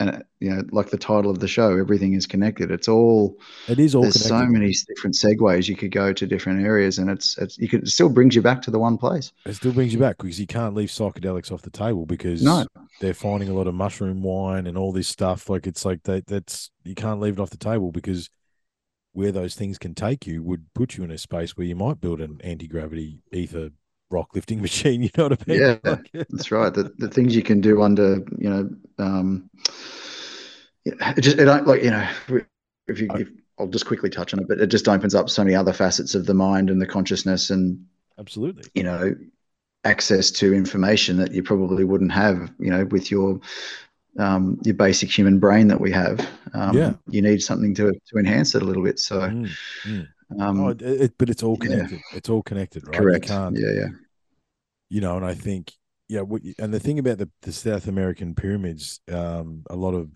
and 0.00 0.10
uh, 0.10 0.18
you 0.40 0.50
know, 0.50 0.62
like 0.72 0.88
the 0.88 0.96
title 0.96 1.30
of 1.30 1.38
the 1.38 1.46
show, 1.46 1.76
everything 1.76 2.14
is 2.14 2.26
connected. 2.26 2.70
It's 2.70 2.88
all. 2.88 3.38
It 3.68 3.78
is 3.78 3.94
all. 3.94 4.02
There's 4.02 4.26
connected. 4.26 4.46
so 4.46 4.50
many 4.50 4.74
different 4.88 5.14
segues 5.14 5.68
you 5.68 5.76
could 5.76 5.92
go 5.92 6.12
to 6.12 6.26
different 6.26 6.64
areas, 6.64 6.98
and 6.98 7.10
it's 7.10 7.36
it's 7.38 7.58
you 7.58 7.68
could 7.68 7.82
it 7.82 7.88
still 7.88 8.08
brings 8.08 8.34
you 8.34 8.40
back 8.42 8.62
to 8.62 8.70
the 8.70 8.78
one 8.78 8.96
place. 8.96 9.32
It 9.44 9.54
still 9.54 9.72
brings 9.72 9.92
you 9.92 10.00
back 10.00 10.16
because 10.16 10.40
you 10.40 10.46
can't 10.46 10.74
leave 10.74 10.88
psychedelics 10.88 11.52
off 11.52 11.62
the 11.62 11.70
table 11.70 12.06
because 12.06 12.42
no. 12.42 12.66
they're 13.00 13.14
finding 13.14 13.50
a 13.50 13.54
lot 13.54 13.66
of 13.66 13.74
mushroom 13.74 14.22
wine 14.22 14.66
and 14.66 14.78
all 14.78 14.90
this 14.90 15.08
stuff. 15.08 15.50
Like 15.50 15.66
it's 15.66 15.84
like 15.84 16.02
that. 16.04 16.26
That's 16.26 16.70
you 16.82 16.94
can't 16.94 17.20
leave 17.20 17.34
it 17.34 17.40
off 17.40 17.50
the 17.50 17.58
table 17.58 17.92
because 17.92 18.30
where 19.12 19.32
those 19.32 19.54
things 19.54 19.76
can 19.76 19.94
take 19.94 20.26
you 20.26 20.42
would 20.42 20.64
put 20.72 20.96
you 20.96 21.04
in 21.04 21.10
a 21.10 21.18
space 21.18 21.56
where 21.56 21.66
you 21.66 21.74
might 21.74 22.00
build 22.00 22.20
an 22.20 22.40
anti 22.42 22.68
gravity 22.68 23.18
ether 23.32 23.70
rock 24.10 24.34
lifting 24.34 24.60
machine. 24.62 25.02
You 25.02 25.10
know 25.16 25.28
what 25.28 25.40
I 25.40 25.44
mean? 25.46 25.60
Yeah, 25.60 25.96
that's 26.30 26.50
right. 26.50 26.72
The, 26.72 26.92
the 26.98 27.08
things 27.08 27.34
you 27.34 27.42
can 27.42 27.60
do 27.60 27.82
under, 27.82 28.24
you 28.38 28.50
know, 28.50 28.70
um, 28.98 29.50
it 30.84 31.20
just 31.20 31.38
it 31.38 31.44
don't 31.44 31.66
like 31.66 31.82
you 31.82 31.90
know 31.90 32.08
if 32.88 33.00
you 33.00 33.08
if, 33.14 33.28
I'll 33.58 33.68
just 33.68 33.86
quickly 33.86 34.08
touch 34.08 34.32
on 34.32 34.40
it, 34.40 34.48
but 34.48 34.58
it 34.58 34.68
just 34.68 34.88
opens 34.88 35.14
up 35.14 35.28
so 35.28 35.44
many 35.44 35.54
other 35.54 35.72
facets 35.72 36.14
of 36.14 36.24
the 36.24 36.34
mind 36.34 36.70
and 36.70 36.80
the 36.80 36.86
consciousness 36.86 37.50
and 37.50 37.86
absolutely, 38.18 38.64
you 38.74 38.82
know, 38.82 39.14
access 39.84 40.30
to 40.30 40.54
information 40.54 41.18
that 41.18 41.32
you 41.32 41.42
probably 41.42 41.84
wouldn't 41.84 42.12
have, 42.12 42.50
you 42.58 42.70
know, 42.70 42.86
with 42.86 43.10
your 43.10 43.38
um, 44.18 44.58
your 44.64 44.74
basic 44.74 45.16
human 45.16 45.38
brain 45.38 45.68
that 45.68 45.80
we 45.80 45.92
have. 45.92 46.26
Um, 46.54 46.76
yeah, 46.76 46.94
you 47.08 47.20
need 47.20 47.42
something 47.42 47.74
to 47.74 47.92
to 47.92 48.18
enhance 48.18 48.54
it 48.54 48.62
a 48.62 48.64
little 48.64 48.82
bit. 48.82 48.98
So. 48.98 49.20
Mm, 49.20 49.50
mm. 49.84 50.08
Um, 50.38 50.60
oh, 50.60 50.76
it, 50.78 51.14
but 51.18 51.30
it's 51.30 51.42
all 51.42 51.56
connected. 51.56 52.00
Yeah. 52.12 52.18
It's 52.18 52.28
all 52.28 52.42
connected, 52.42 52.86
right? 52.86 52.96
Correct. 52.96 53.28
yeah, 53.28 53.50
yeah. 53.54 53.88
You 54.88 55.00
know, 55.00 55.16
and 55.16 55.24
I 55.24 55.34
think, 55.34 55.72
yeah, 56.08 56.20
what, 56.20 56.42
and 56.58 56.72
the 56.74 56.80
thing 56.80 56.98
about 56.98 57.18
the, 57.18 57.30
the 57.42 57.52
South 57.52 57.88
American 57.88 58.34
pyramids, 58.34 59.00
um, 59.12 59.62
a 59.70 59.76
lot 59.76 59.94
of 59.94 60.10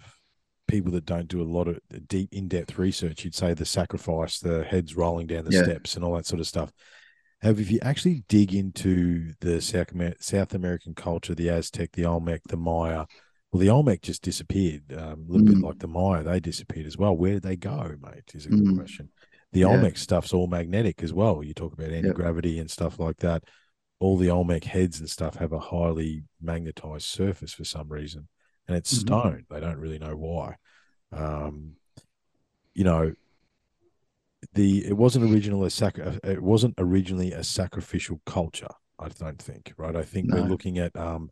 people 0.66 0.92
that 0.92 1.06
don't 1.06 1.28
do 1.28 1.42
a 1.42 1.44
lot 1.44 1.68
of 1.68 1.78
deep, 2.08 2.28
in-depth 2.32 2.78
research, 2.78 3.24
you'd 3.24 3.34
say 3.34 3.54
the 3.54 3.64
sacrifice, 3.64 4.38
the 4.38 4.64
heads 4.64 4.96
rolling 4.96 5.26
down 5.26 5.44
the 5.44 5.52
yeah. 5.52 5.62
steps, 5.62 5.94
and 5.94 6.04
all 6.04 6.14
that 6.14 6.26
sort 6.26 6.40
of 6.40 6.46
stuff. 6.46 6.72
Have 7.42 7.60
if 7.60 7.70
you 7.70 7.78
actually 7.82 8.24
dig 8.28 8.54
into 8.54 9.34
the 9.40 9.60
South, 9.60 9.92
South 10.20 10.54
American 10.54 10.94
culture, 10.94 11.34
the 11.34 11.50
Aztec, 11.50 11.92
the 11.92 12.06
Olmec, 12.06 12.42
the 12.48 12.56
Maya, 12.56 13.04
well, 13.52 13.60
the 13.60 13.70
Olmec 13.70 14.02
just 14.02 14.22
disappeared. 14.22 14.82
Um, 14.96 15.26
a 15.28 15.32
little 15.32 15.46
mm. 15.46 15.54
bit 15.54 15.62
like 15.62 15.78
the 15.78 15.86
Maya, 15.86 16.22
they 16.22 16.40
disappeared 16.40 16.86
as 16.86 16.96
well. 16.96 17.16
Where 17.16 17.34
did 17.34 17.42
they 17.42 17.56
go, 17.56 17.94
mate? 18.02 18.32
Is 18.34 18.46
a 18.46 18.48
good 18.48 18.64
mm. 18.64 18.76
question. 18.76 19.10
The 19.55 19.61
yeah. 19.61 19.66
Olmec 19.66 19.96
stuff's 19.96 20.32
all 20.32 20.48
magnetic 20.48 21.00
as 21.02 21.12
well. 21.12 21.42
You 21.42 21.55
talk 21.55 21.72
about 21.72 21.92
anti 21.92 22.11
gravity 22.11 22.50
yep. 22.50 22.62
and 22.62 22.70
stuff 22.70 22.98
like 22.98 23.18
that. 23.18 23.44
All 24.00 24.16
the 24.16 24.28
Olmec 24.28 24.64
heads 24.64 24.98
and 24.98 25.09
stuff 25.09 25.36
have 25.36 25.52
a 25.52 25.61
highly 25.61 26.24
magnetized 26.42 27.07
surface 27.07 27.55
for 27.55 27.62
some 27.62 27.88
reason, 27.88 28.26
and 28.66 28.76
it's 28.76 28.92
mm-hmm. 28.92 29.07
stone. 29.07 29.46
They 29.48 29.61
don't 29.61 29.78
really 29.78 30.00
know 30.00 30.16
why. 30.16 30.57
Um, 31.12 31.76
you 32.74 32.82
know, 32.82 33.14
the 34.55 34.84
it 34.84 34.96
wasn't 34.96 35.32
originally 35.32 35.68
a 35.68 35.70
sac- 35.70 35.98
it 35.98 36.42
wasn't 36.42 36.74
originally 36.78 37.30
a 37.30 37.44
sacrificial 37.44 38.20
culture. 38.26 38.74
I 38.98 39.09
don't 39.09 39.40
think, 39.40 39.72
right? 39.76 39.94
I 39.94 40.02
think 40.02 40.26
no. 40.26 40.42
we're 40.42 40.48
looking 40.48 40.78
at 40.78 40.96
um, 40.96 41.30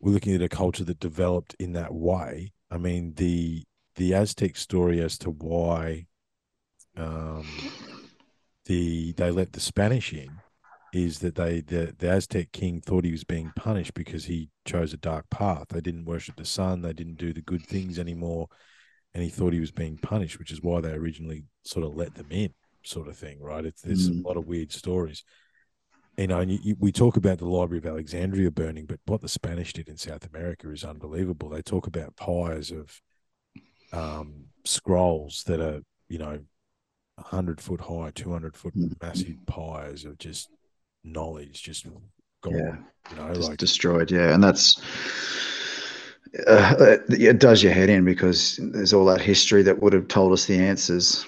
we're 0.00 0.12
looking 0.12 0.34
at 0.34 0.40
a 0.40 0.48
culture 0.48 0.84
that 0.84 1.00
developed 1.00 1.54
in 1.58 1.74
that 1.74 1.92
way. 1.92 2.54
I 2.70 2.78
mean, 2.78 3.12
the 3.12 3.64
the 3.96 4.14
Aztec 4.14 4.56
story 4.56 5.02
as 5.02 5.18
to 5.18 5.30
why 5.30 6.06
um, 6.96 7.46
the 8.66 9.12
they 9.12 9.30
let 9.30 9.52
the 9.52 9.60
Spanish 9.60 10.12
in 10.12 10.30
is 10.92 11.20
that 11.20 11.34
they 11.34 11.60
the, 11.60 11.94
the 11.98 12.10
Aztec 12.10 12.52
king 12.52 12.80
thought 12.80 13.04
he 13.04 13.12
was 13.12 13.24
being 13.24 13.52
punished 13.56 13.94
because 13.94 14.24
he 14.24 14.50
chose 14.64 14.92
a 14.92 14.96
dark 14.96 15.28
path. 15.30 15.68
They 15.68 15.80
didn't 15.80 16.04
worship 16.04 16.36
the 16.36 16.44
sun, 16.44 16.82
they 16.82 16.92
didn't 16.92 17.18
do 17.18 17.32
the 17.32 17.42
good 17.42 17.64
things 17.64 17.98
anymore, 17.98 18.48
and 19.14 19.22
he 19.22 19.30
thought 19.30 19.52
he 19.52 19.60
was 19.60 19.72
being 19.72 19.98
punished, 19.98 20.38
which 20.38 20.52
is 20.52 20.62
why 20.62 20.80
they 20.80 20.92
originally 20.92 21.44
sort 21.64 21.86
of 21.86 21.96
let 21.96 22.14
them 22.14 22.26
in, 22.30 22.52
sort 22.82 23.08
of 23.08 23.16
thing, 23.16 23.40
right? 23.40 23.64
It's, 23.64 23.82
there's 23.82 24.10
mm. 24.10 24.24
a 24.24 24.28
lot 24.28 24.36
of 24.36 24.46
weird 24.46 24.72
stories. 24.72 25.24
You 26.16 26.26
know, 26.26 26.40
and 26.40 26.50
you, 26.50 26.58
you, 26.62 26.76
we 26.78 26.92
talk 26.92 27.16
about 27.16 27.38
the 27.38 27.46
Library 27.46 27.78
of 27.78 27.86
Alexandria 27.86 28.50
burning, 28.50 28.84
but 28.84 29.00
what 29.06 29.22
the 29.22 29.28
Spanish 29.28 29.72
did 29.72 29.88
in 29.88 29.96
South 29.96 30.26
America 30.26 30.70
is 30.70 30.84
unbelievable. 30.84 31.48
They 31.48 31.62
talk 31.62 31.86
about 31.86 32.16
piles 32.16 32.70
of 32.72 33.00
um, 33.92 34.46
scrolls 34.64 35.44
that 35.46 35.60
are, 35.60 35.80
you 36.08 36.18
know, 36.18 36.40
100 37.20 37.60
foot 37.60 37.80
high, 37.80 38.10
200 38.14 38.56
foot 38.56 38.76
mm. 38.76 39.00
massive 39.02 39.36
piles 39.46 40.04
of 40.04 40.18
just 40.18 40.48
knowledge 41.04 41.62
just 41.62 41.86
gone. 42.42 42.54
Yeah. 42.54 42.76
You 43.10 43.16
know, 43.16 43.34
just 43.34 43.48
like 43.48 43.58
destroyed. 43.58 44.10
Yeah. 44.10 44.34
And 44.34 44.42
that's, 44.42 44.80
uh, 46.46 46.96
it 47.08 47.38
does 47.38 47.62
your 47.62 47.72
head 47.72 47.88
in 47.88 48.04
because 48.04 48.58
there's 48.72 48.92
all 48.92 49.04
that 49.06 49.20
history 49.20 49.62
that 49.62 49.82
would 49.82 49.92
have 49.92 50.08
told 50.08 50.32
us 50.32 50.46
the 50.46 50.58
answers, 50.58 51.26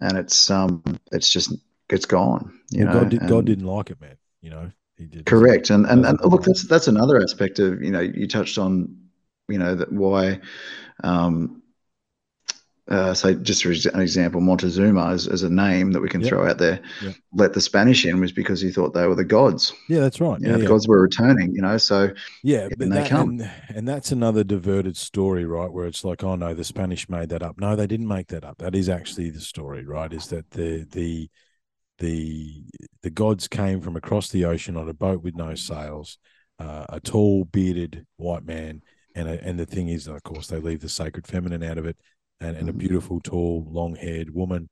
and 0.00 0.16
it's 0.16 0.50
um, 0.50 0.82
it's 1.12 1.30
just 1.30 1.52
it's 1.90 2.06
gone. 2.06 2.56
You 2.70 2.84
well, 2.84 2.94
know, 2.94 3.00
God, 3.00 3.08
did, 3.08 3.26
God 3.26 3.46
didn't 3.46 3.66
like 3.66 3.90
it, 3.90 4.00
man. 4.00 4.16
You 4.42 4.50
know, 4.50 4.70
he 4.96 5.06
did. 5.06 5.26
Correct, 5.26 5.70
and 5.70 5.86
and, 5.86 6.06
and 6.06 6.20
look, 6.22 6.44
that's 6.44 6.68
that's 6.68 6.86
another 6.86 7.20
aspect 7.20 7.58
of 7.58 7.82
you 7.82 7.90
know 7.90 8.00
you 8.00 8.28
touched 8.28 8.58
on, 8.58 8.96
you 9.48 9.58
know, 9.58 9.74
that 9.74 9.90
why, 9.90 10.40
um, 11.02 11.62
uh, 12.94 13.12
so 13.12 13.34
just 13.34 13.64
for 13.64 13.72
an 13.92 14.00
example, 14.00 14.40
Montezuma 14.40 15.10
as, 15.10 15.26
as 15.26 15.42
a 15.42 15.50
name 15.50 15.90
that 15.92 16.00
we 16.00 16.08
can 16.08 16.20
yep. 16.20 16.28
throw 16.28 16.48
out 16.48 16.58
there, 16.58 16.80
yep. 17.02 17.16
let 17.32 17.52
the 17.52 17.60
Spanish 17.60 18.06
in 18.06 18.20
was 18.20 18.30
because 18.30 18.60
he 18.60 18.70
thought 18.70 18.94
they 18.94 19.06
were 19.08 19.16
the 19.16 19.24
gods. 19.24 19.72
Yeah, 19.88 19.98
that's 19.98 20.20
right. 20.20 20.40
You 20.40 20.46
yeah, 20.46 20.52
know, 20.52 20.58
the 20.58 20.68
gods 20.68 20.86
were 20.86 21.00
returning. 21.00 21.52
You 21.52 21.62
know, 21.62 21.76
so 21.76 22.10
yeah, 22.44 22.68
but 22.78 22.90
that, 22.90 23.10
and, 23.10 23.50
and, 23.68 23.88
that's 23.88 24.12
another 24.12 24.44
diverted 24.44 24.96
story, 24.96 25.44
right? 25.44 25.70
Where 25.72 25.86
it's 25.86 26.04
like, 26.04 26.22
oh 26.22 26.36
no, 26.36 26.54
the 26.54 26.62
Spanish 26.62 27.08
made 27.08 27.30
that 27.30 27.42
up. 27.42 27.58
No, 27.58 27.74
they 27.74 27.88
didn't 27.88 28.06
make 28.06 28.28
that 28.28 28.44
up. 28.44 28.58
That 28.58 28.76
is 28.76 28.88
actually 28.88 29.30
the 29.30 29.40
story, 29.40 29.84
right? 29.84 30.12
Is 30.12 30.28
that 30.28 30.50
the 30.52 30.86
the 30.92 31.28
the 31.98 32.64
the 33.02 33.10
gods 33.10 33.48
came 33.48 33.80
from 33.80 33.96
across 33.96 34.28
the 34.28 34.44
ocean 34.44 34.76
on 34.76 34.88
a 34.88 34.94
boat 34.94 35.20
with 35.20 35.34
no 35.34 35.56
sails, 35.56 36.18
uh, 36.60 36.86
a 36.90 37.00
tall 37.00 37.44
bearded 37.44 38.06
white 38.18 38.44
man 38.44 38.82
and 39.14 39.28
and 39.28 39.58
the 39.58 39.66
thing 39.66 39.88
is, 39.88 40.06
of 40.08 40.22
course, 40.22 40.48
they 40.48 40.58
leave 40.58 40.80
the 40.80 40.88
sacred 40.88 41.26
feminine 41.26 41.62
out 41.62 41.78
of 41.78 41.86
it, 41.86 41.96
and, 42.40 42.56
and 42.56 42.68
a 42.68 42.72
Mhm. 42.72 42.78
beautiful, 42.78 43.20
tall, 43.20 43.66
long-haired 43.70 44.30
woman 44.30 44.68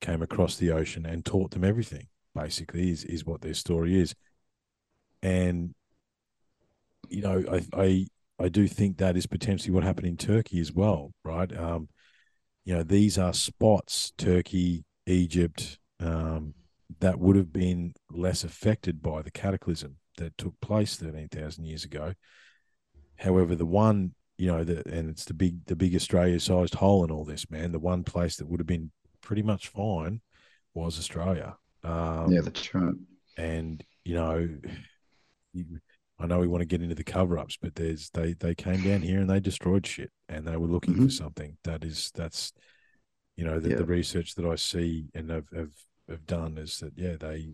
came 0.00 0.22
across 0.22 0.56
the 0.56 0.70
ocean 0.70 1.06
and 1.06 1.24
taught 1.24 1.50
them 1.52 1.64
everything. 1.64 2.08
Basically, 2.34 2.90
is 2.90 3.04
is 3.04 3.24
what 3.24 3.40
their 3.42 3.54
story 3.54 3.96
is, 3.96 4.14
and 5.22 5.74
you 7.08 7.22
know, 7.22 7.44
I 7.50 7.66
I 7.72 8.06
I 8.38 8.48
do 8.48 8.66
think 8.66 8.96
that 8.98 9.16
is 9.16 9.26
potentially 9.26 9.72
what 9.72 9.84
happened 9.84 10.08
in 10.08 10.16
Turkey 10.16 10.58
as 10.58 10.72
well, 10.72 11.12
right? 11.24 11.56
Um, 11.56 11.88
you 12.64 12.74
know, 12.74 12.82
these 12.82 13.18
are 13.18 13.32
spots, 13.32 14.12
Turkey, 14.18 14.84
Egypt, 15.06 15.78
um, 16.00 16.54
that 16.98 17.18
would 17.20 17.36
have 17.36 17.52
been 17.52 17.94
less 18.10 18.42
affected 18.42 19.00
by 19.00 19.22
the 19.22 19.30
cataclysm 19.30 19.98
that 20.16 20.36
took 20.36 20.60
place 20.60 20.96
thirteen 20.96 21.28
thousand 21.28 21.66
years 21.66 21.84
ago. 21.84 22.14
However, 23.16 23.54
the 23.54 23.66
one, 23.66 24.14
you 24.36 24.46
know, 24.48 24.64
the 24.64 24.86
and 24.88 25.10
it's 25.10 25.24
the 25.24 25.34
big 25.34 25.64
the 25.66 25.76
big 25.76 25.94
Australia 25.94 26.40
sized 26.40 26.74
hole 26.74 27.04
in 27.04 27.10
all 27.10 27.24
this, 27.24 27.50
man. 27.50 27.72
The 27.72 27.78
one 27.78 28.02
place 28.04 28.36
that 28.36 28.48
would 28.48 28.60
have 28.60 28.66
been 28.66 28.90
pretty 29.20 29.42
much 29.42 29.68
fine 29.68 30.20
was 30.74 30.98
Australia. 30.98 31.56
Um, 31.82 32.32
yeah, 32.32 32.40
that's 32.40 32.74
right. 32.74 32.94
and 33.36 33.84
you 34.04 34.14
know, 34.14 34.48
I 36.18 36.26
know 36.26 36.38
we 36.38 36.46
want 36.48 36.62
to 36.62 36.66
get 36.66 36.82
into 36.82 36.94
the 36.94 37.04
cover 37.04 37.38
ups, 37.38 37.56
but 37.60 37.74
there's 37.74 38.10
they 38.10 38.34
they 38.34 38.54
came 38.54 38.82
down 38.82 39.02
here 39.02 39.20
and 39.20 39.28
they 39.30 39.40
destroyed 39.40 39.86
shit, 39.86 40.10
and 40.28 40.46
they 40.46 40.56
were 40.56 40.66
looking 40.68 40.94
for 40.94 41.02
Mhm. 41.02 41.12
something 41.12 41.56
that 41.64 41.84
is 41.84 42.10
that's, 42.14 42.52
you 43.36 43.44
know, 43.44 43.58
the, 43.60 43.70
Yeah. 43.70 43.76
the 43.76 43.84
research 43.84 44.34
that 44.36 44.44
I 44.44 44.54
see 44.56 45.06
and 45.14 45.30
have, 45.30 45.48
have 45.54 45.72
have 46.08 46.26
done 46.26 46.58
is 46.58 46.78
that 46.80 46.92
yeah 46.96 47.16
they 47.16 47.48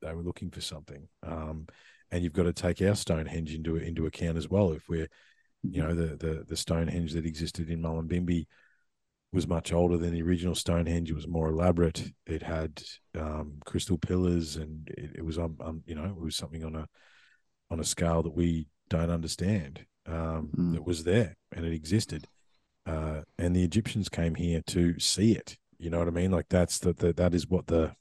they 0.00 0.14
were 0.14 0.22
looking 0.22 0.50
for 0.50 0.60
something, 0.60 1.08
um, 1.22 1.66
and 2.10 2.24
you've 2.24 2.32
got 2.32 2.42
to 2.44 2.52
take 2.52 2.82
our 2.82 2.94
Stonehenge 2.94 3.54
into 3.54 3.76
into 3.76 4.06
account 4.06 4.36
as 4.38 4.48
well. 4.48 4.72
If 4.72 4.88
we're 4.88 5.08
you 5.62 5.82
know 5.82 5.94
the 5.94 6.16
the 6.16 6.44
the 6.48 6.56
Stonehenge 6.56 7.12
that 7.12 7.26
existed 7.26 7.70
in 7.70 7.80
Mullumbimby 7.82 8.46
was 9.32 9.46
much 9.46 9.72
older 9.72 9.96
than 9.96 10.12
the 10.12 10.22
original 10.22 10.54
Stonehenge. 10.54 11.10
It 11.10 11.14
was 11.14 11.26
more 11.28 11.48
elaborate. 11.48 12.12
It 12.26 12.42
had 12.42 12.82
um, 13.18 13.54
crystal 13.64 13.96
pillars, 13.96 14.56
and 14.56 14.88
it, 14.96 15.12
it 15.16 15.24
was 15.24 15.38
um, 15.38 15.56
um, 15.60 15.82
you 15.86 15.94
know 15.94 16.04
it 16.04 16.16
was 16.16 16.36
something 16.36 16.64
on 16.64 16.76
a 16.76 16.88
on 17.70 17.80
a 17.80 17.84
scale 17.84 18.22
that 18.22 18.34
we 18.34 18.68
don't 18.88 19.10
understand. 19.10 19.86
Um, 20.06 20.50
Mm. 20.58 20.74
That 20.74 20.84
was 20.84 21.04
there 21.04 21.36
and 21.52 21.64
it 21.64 21.72
existed, 21.72 22.26
uh, 22.86 23.22
and 23.38 23.54
the 23.54 23.62
Egyptians 23.62 24.08
came 24.08 24.34
here 24.34 24.60
to 24.66 24.98
see 24.98 25.32
it. 25.32 25.56
You 25.78 25.90
know 25.90 26.00
what 26.00 26.08
I 26.08 26.10
mean? 26.10 26.32
Like 26.32 26.48
that's 26.48 26.80
the, 26.80 26.92
the 26.92 27.12
that 27.12 27.34
is 27.34 27.46
what 27.46 27.68
the 27.68 27.94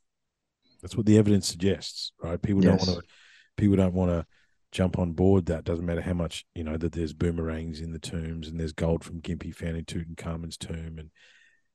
that's 0.82 0.98
what 0.98 1.06
the 1.06 1.18
evidence 1.20 1.48
suggests, 1.48 2.12
right? 2.22 2.42
People 2.42 2.64
Yes. 2.64 2.80
don't 2.80 2.88
want 2.90 3.00
to 3.00 3.08
people 3.56 3.76
don't 3.76 3.94
want 3.94 4.10
to 4.10 4.26
jump 4.72 4.98
on 4.98 5.12
board 5.12 5.46
that. 5.48 5.64
Doesn't 5.64 5.86
matter 5.86 6.02
how 6.02 6.14
much 6.14 6.46
you 6.56 6.64
know 6.64 6.78
that 6.78 6.94
there's 6.94 7.14
boomerangs 7.14 7.82
in 7.82 7.92
the 7.92 8.00
tombs 8.00 8.48
and 8.48 8.60
there's 8.60 8.74
gold 8.74 9.04
from 9.04 9.22
Gympie 9.22 9.54
found 9.54 9.78
in 9.78 9.86
Tutankhamun's 9.86 10.58
tomb, 10.58 10.98
and 10.98 11.10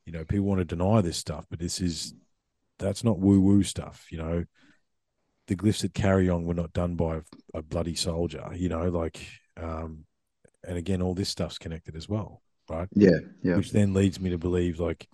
you 0.05 0.13
know 0.13 0.25
people 0.25 0.47
want 0.47 0.61
to 0.61 0.65
deny 0.65 1.01
this 1.01 1.17
stuff, 1.17 1.47
but 1.51 1.59
this 1.59 1.81
is 1.81 2.15
that's 2.79 3.05
not 3.05 3.19
woo 3.19 3.41
woo 3.41 3.63
stuff. 3.63 4.07
You 4.11 4.19
know, 4.19 4.45
the 5.47 5.57
glyphs 5.57 5.85
at 5.85 5.93
Kariong 5.93 6.45
were 6.45 6.55
not 6.55 6.73
done 6.73 6.97
by 6.97 7.17
a, 7.17 7.23
a 7.55 7.63
bloody 7.63 7.95
soldier. 7.95 8.49
You 8.55 8.69
know, 8.69 8.89
like 8.89 9.27
um, 9.57 10.05
and 10.67 10.77
again, 10.77 11.03
all 11.03 11.15
this 11.15 11.29
stuff's 11.29 11.59
connected 11.59 11.97
as 11.97 12.09
well, 12.09 12.43
right? 12.69 12.89
Yeah, 12.95 13.19
yeah. 13.43 13.57
Which 13.57 13.73
then 13.73 13.95
leads 13.95 14.21
me 14.21 14.31
to 14.31 14.39
believe 14.39 14.81
like 14.81 15.09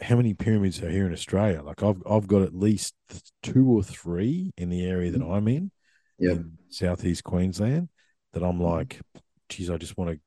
how 0.00 0.16
many 0.16 0.34
pyramids 0.34 0.82
are 0.82 0.90
here 0.90 1.06
in 1.06 1.12
Australia? 1.12 1.62
Like 1.62 1.82
I've 1.82 2.02
I've 2.08 2.26
got 2.26 2.42
at 2.42 2.54
least 2.54 2.94
two 3.42 3.68
or 3.68 3.82
three 3.82 4.52
in 4.56 4.70
the 4.70 4.84
area 4.84 5.10
that 5.10 5.22
I'm 5.22 5.48
in, 5.48 5.70
Yeah. 6.18 6.32
in 6.32 6.58
southeast 6.68 7.24
Queensland, 7.24 7.88
that 8.32 8.42
I'm 8.42 8.60
like, 8.60 9.00
geez, 9.48 9.70
I 9.70 9.76
just 9.76 9.96
want 9.96 10.10
to 10.10 10.20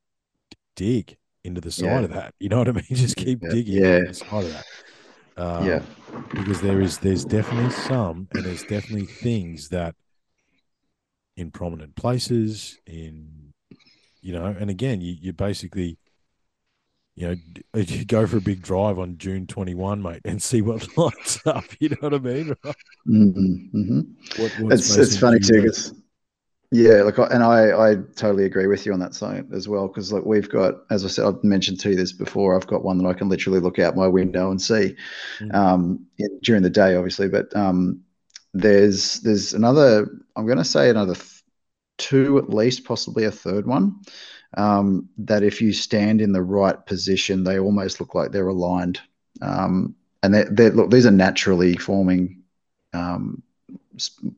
dig 0.76 1.18
into 1.44 1.62
the 1.62 1.72
side 1.72 1.86
Yeah. 1.86 2.00
of 2.02 2.14
that. 2.14 2.34
You 2.40 2.50
know 2.50 2.60
what 2.60 2.68
I 2.70 2.74
mean? 2.74 2.84
Just 2.92 3.16
keep 3.16 3.42
Yeah. 3.44 3.50
digging 3.50 3.82
Yeah. 3.84 3.98
into 3.98 4.08
the 4.10 4.14
side 4.14 4.44
of 4.46 4.52
that. 4.54 4.66
Um, 5.38 5.66
yeah. 5.68 5.82
because 6.32 6.62
there 6.62 6.82
is 6.82 6.98
there's 6.98 7.24
definitely 7.24 7.70
some 7.70 8.28
and 8.34 8.44
there's 8.44 8.64
definitely 8.64 9.06
things 9.06 9.70
that 9.70 9.94
in 11.36 11.52
prominent 11.52 11.96
places 11.96 12.80
in 12.88 13.54
you 14.22 14.34
know 14.34 14.46
and 14.46 14.72
again 14.72 15.00
you, 15.00 15.14
you 15.22 15.34
basically 15.34 16.00
you 17.18 17.28
know 17.28 17.36
you 17.82 18.06
go 18.06 18.28
for 18.28 18.38
a 18.38 18.42
big 18.42 18.62
drive 18.62 19.00
on 19.00 19.18
june 19.18 19.48
21 19.48 20.02
mate 20.02 20.22
and 20.26 20.42
see 20.42 20.62
what 20.62 20.88
lights 20.98 21.40
up 21.48 21.66
you 21.82 21.90
know 21.90 21.98
what 22.02 22.16
i 22.16 22.20
mean 22.20 22.56
Mm-hmm. 23.08 23.84
hmm 23.84 24.00
what, 24.36 24.52
It's 24.74 24.98
it's 24.98 25.18
funny 25.18 25.40
too 25.40 25.56
uh, 25.60 25.62
because 25.62 25.94
yeah, 26.72 27.04
like 27.04 27.20
I- 27.20 27.28
and 27.28 27.44
I 27.44 27.92
I 27.92 27.96
totally 28.16 28.46
agree 28.46 28.68
with 28.68 28.86
you 28.86 28.94
on 28.94 29.00
that 29.00 29.16
side 29.16 29.48
as 29.54 29.70
well 29.70 29.88
because 29.88 30.14
like 30.14 30.26
we've 30.26 30.50
got 30.50 30.76
as 30.92 31.06
I 31.06 31.10
said 31.10 31.26
I've 31.26 31.44
mentioned 31.44 31.80
to 31.82 31.92
you 31.92 31.96
this 31.96 32.14
before 32.14 32.56
I've 32.56 32.68
got 32.68 32.84
one 32.84 32.98
that 33.00 33.08
I 33.08 33.14
can 33.14 33.30
literally 33.30 33.60
look 33.62 33.80
out 33.80 33.96
my 33.96 34.08
window 34.08 34.52
and 34.52 34.62
see 34.62 34.96
Mm. 35.42 35.56
um, 35.56 36.08
in- 36.20 36.40
during 36.44 36.64
the 36.64 36.70
day 36.70 36.96
obviously 36.96 37.30
but 37.30 37.56
um, 37.56 38.02
there's 38.54 39.22
there's 39.22 39.54
another 39.54 40.08
I'm 40.36 40.46
going 40.48 40.58
to 40.60 40.66
say 40.66 40.90
another 40.90 41.16
th- 41.16 41.44
two 41.98 42.38
at 42.40 42.50
least 42.50 42.86
possibly 42.86 43.26
a 43.26 43.32
third 43.32 43.66
one 43.68 44.02
um, 44.58 45.08
that 45.20 45.44
if 45.44 45.62
you 45.62 45.72
stand 45.72 46.20
in 46.20 46.32
the 46.32 46.42
right 46.42 46.86
position 46.86 47.44
they 47.44 47.60
almost 47.60 48.00
look 48.00 48.14
like 48.16 48.32
they're 48.32 48.48
aligned 48.48 49.00
um, 49.42 49.96
and 50.24 50.34
they 50.34 50.44
they 50.52 50.70
look 50.70 50.90
these 50.92 51.06
are 51.06 51.12
naturally 51.12 51.76
forming 51.78 52.42
um, 52.94 53.42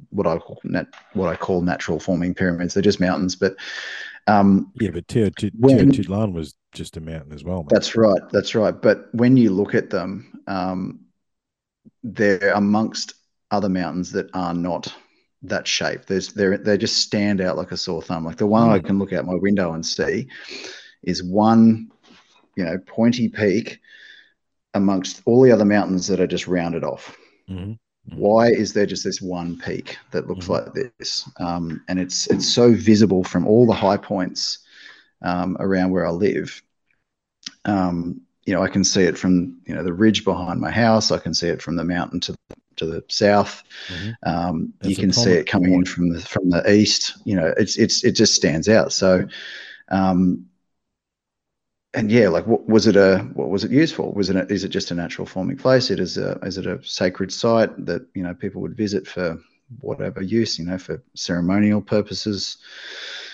what 0.10 0.28
I 0.28 0.38
call 0.38 0.60
nat- 0.64 0.94
what 1.14 1.30
I 1.30 1.36
call 1.36 1.62
natural 1.62 2.00
forming 2.00 2.34
pyramids. 2.34 2.74
They're 2.74 2.84
just 2.84 3.00
mountains, 3.00 3.36
but 3.36 3.56
um, 4.28 4.72
yeah 4.80 4.92
but 4.92 5.08
Teotihuacan 5.08 6.34
was 6.34 6.56
just 6.74 6.98
a 6.98 7.02
mountain 7.02 7.34
as 7.34 7.44
well 7.44 7.64
mate. 7.64 7.70
that's 7.70 7.96
right. 7.96 8.22
That's 8.32 8.56
right. 8.56 8.80
But 8.80 9.10
when 9.14 9.38
you 9.38 9.50
look 9.52 9.74
at 9.74 9.90
them, 9.90 10.42
um, 10.48 11.02
they're 12.04 12.54
amongst 12.54 13.14
other 13.52 13.70
mountains 13.70 14.12
that 14.12 14.30
are 14.34 14.54
not 14.54 14.94
that 15.44 15.68
shape. 15.68 16.06
There's 16.06 16.34
they 16.34 16.58
they 16.58 16.78
just 16.78 16.98
stand 16.98 17.42
out 17.42 17.58
like 17.58 17.72
a 17.72 17.78
sore 17.78 18.02
thumb. 18.02 18.26
Like 18.26 18.38
the 18.38 18.48
one 18.48 18.70
I 18.70 18.80
Mm. 18.80 18.86
can 18.86 19.00
look 19.00 19.14
out 19.14 19.26
my 19.26 19.36
window 19.36 19.74
and 19.74 19.86
see 19.86 20.28
is 21.04 21.24
one, 21.24 21.90
you 22.56 22.64
know, 22.66 22.78
pointy 22.88 23.30
peak 23.30 23.80
amongst 24.74 25.22
all 25.26 25.42
the 25.42 25.52
other 25.52 25.66
mountains 25.66 26.08
that 26.08 26.20
are 26.20 26.28
just 26.28 26.48
rounded 26.48 26.84
off. 26.84 27.16
Mhm. 27.48 27.78
why 28.14 28.48
is 28.50 28.74
there 28.74 28.86
just 28.86 29.04
this 29.04 29.22
one 29.22 29.58
peak 29.60 29.98
that 30.12 30.28
looks 30.28 30.50
Mhm. 30.50 30.50
like 30.50 30.74
this 30.74 31.30
um, 31.40 31.82
and 31.88 32.00
it's 32.00 32.28
it's 32.28 32.48
so 32.48 32.74
visible 32.74 33.24
from 33.24 33.48
all 33.48 33.66
the 33.66 33.74
high 33.74 33.98
points 33.98 34.60
um, 35.22 35.56
around 35.60 35.92
where 35.92 36.06
i 36.06 36.10
live 36.10 36.62
um, 37.66 38.22
you 38.46 38.54
know 38.54 38.64
i 38.64 38.68
can 38.68 38.84
see 38.84 39.04
it 39.04 39.18
from 39.18 39.58
you 39.66 39.76
know 39.76 39.84
the 39.84 39.94
ridge 39.94 40.24
behind 40.26 40.60
my 40.60 40.72
house 40.72 41.12
i 41.12 41.18
can 41.20 41.34
see 41.34 41.48
it 41.50 41.62
from 41.62 41.76
the 41.76 41.84
mountain 41.84 42.20
to 42.20 42.34
to 42.80 42.86
the 42.86 43.04
south 43.10 43.64
Mhm. 43.90 44.14
um, 44.24 44.74
you 44.84 44.96
can 44.96 45.12
see 45.14 45.32
it 45.32 45.46
coming 45.48 45.74
in 45.74 45.86
from 45.86 46.10
the 46.14 46.20
from 46.22 46.50
the 46.50 46.62
east 46.72 47.18
you 47.26 47.36
know 47.36 47.54
it's 47.58 47.78
it's 47.78 48.04
it 48.04 48.14
just 48.14 48.34
stands 48.36 48.68
out 48.68 48.92
so 48.92 49.26
um, 49.90 50.46
and 51.96 52.12
yeah, 52.12 52.30
like 52.30 52.46
what 52.46 52.68
was 52.68 52.86
it 52.86 52.96
a 52.96 53.20
what 53.34 53.50
was 53.50 53.64
it 53.64 53.72
used 53.72 53.96
for? 53.96 54.12
Was 54.14 54.30
it 54.30 54.36
a, 54.36 54.46
is 54.54 54.64
it 54.64 54.70
just 54.70 54.92
a 54.92 54.96
natural 54.96 55.26
forming 55.26 55.58
place? 55.58 55.90
It 55.90 56.00
is 56.00 56.18
a 56.20 56.34
is 56.44 56.58
it 56.60 56.68
a 56.68 56.80
sacred 56.84 57.34
site 57.34 57.86
that 57.88 58.06
you 58.14 58.22
know 58.22 58.36
people 58.36 58.62
would 58.62 58.78
visit 58.78 59.08
for 59.08 59.40
whatever 59.80 60.22
use, 60.22 60.60
you 60.60 60.66
know, 60.66 60.78
for 60.78 61.02
ceremonial 61.16 61.82
purposes? 61.82 62.58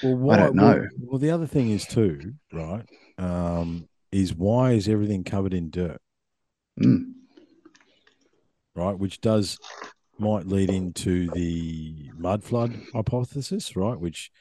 Well, 0.01 0.15
why, 0.15 0.37
don't 0.37 0.55
well- 0.55 0.77
know. 0.77 0.87
Well, 1.01 1.19
the 1.19 1.31
other 1.31 1.47
thing 1.47 1.69
is 1.69 1.85
too, 1.85 2.33
right? 2.53 2.85
Um, 3.17 3.89
is 4.13 4.33
why 4.33 4.71
is 4.71 4.87
everything 4.87 5.25
covered 5.25 5.53
in 5.53 5.69
dirt, 5.69 5.99
Mm, 6.79 7.11
right? 8.75 8.97
Which 8.97 9.21
does 9.21 9.57
might 10.17 10.47
lead 10.47 10.69
into 10.69 11.29
the 11.31 12.09
mud 12.17 12.43
flood 12.43 12.79
hypothesis, 12.93 13.75
right? 13.75 13.99
Which 13.99 14.31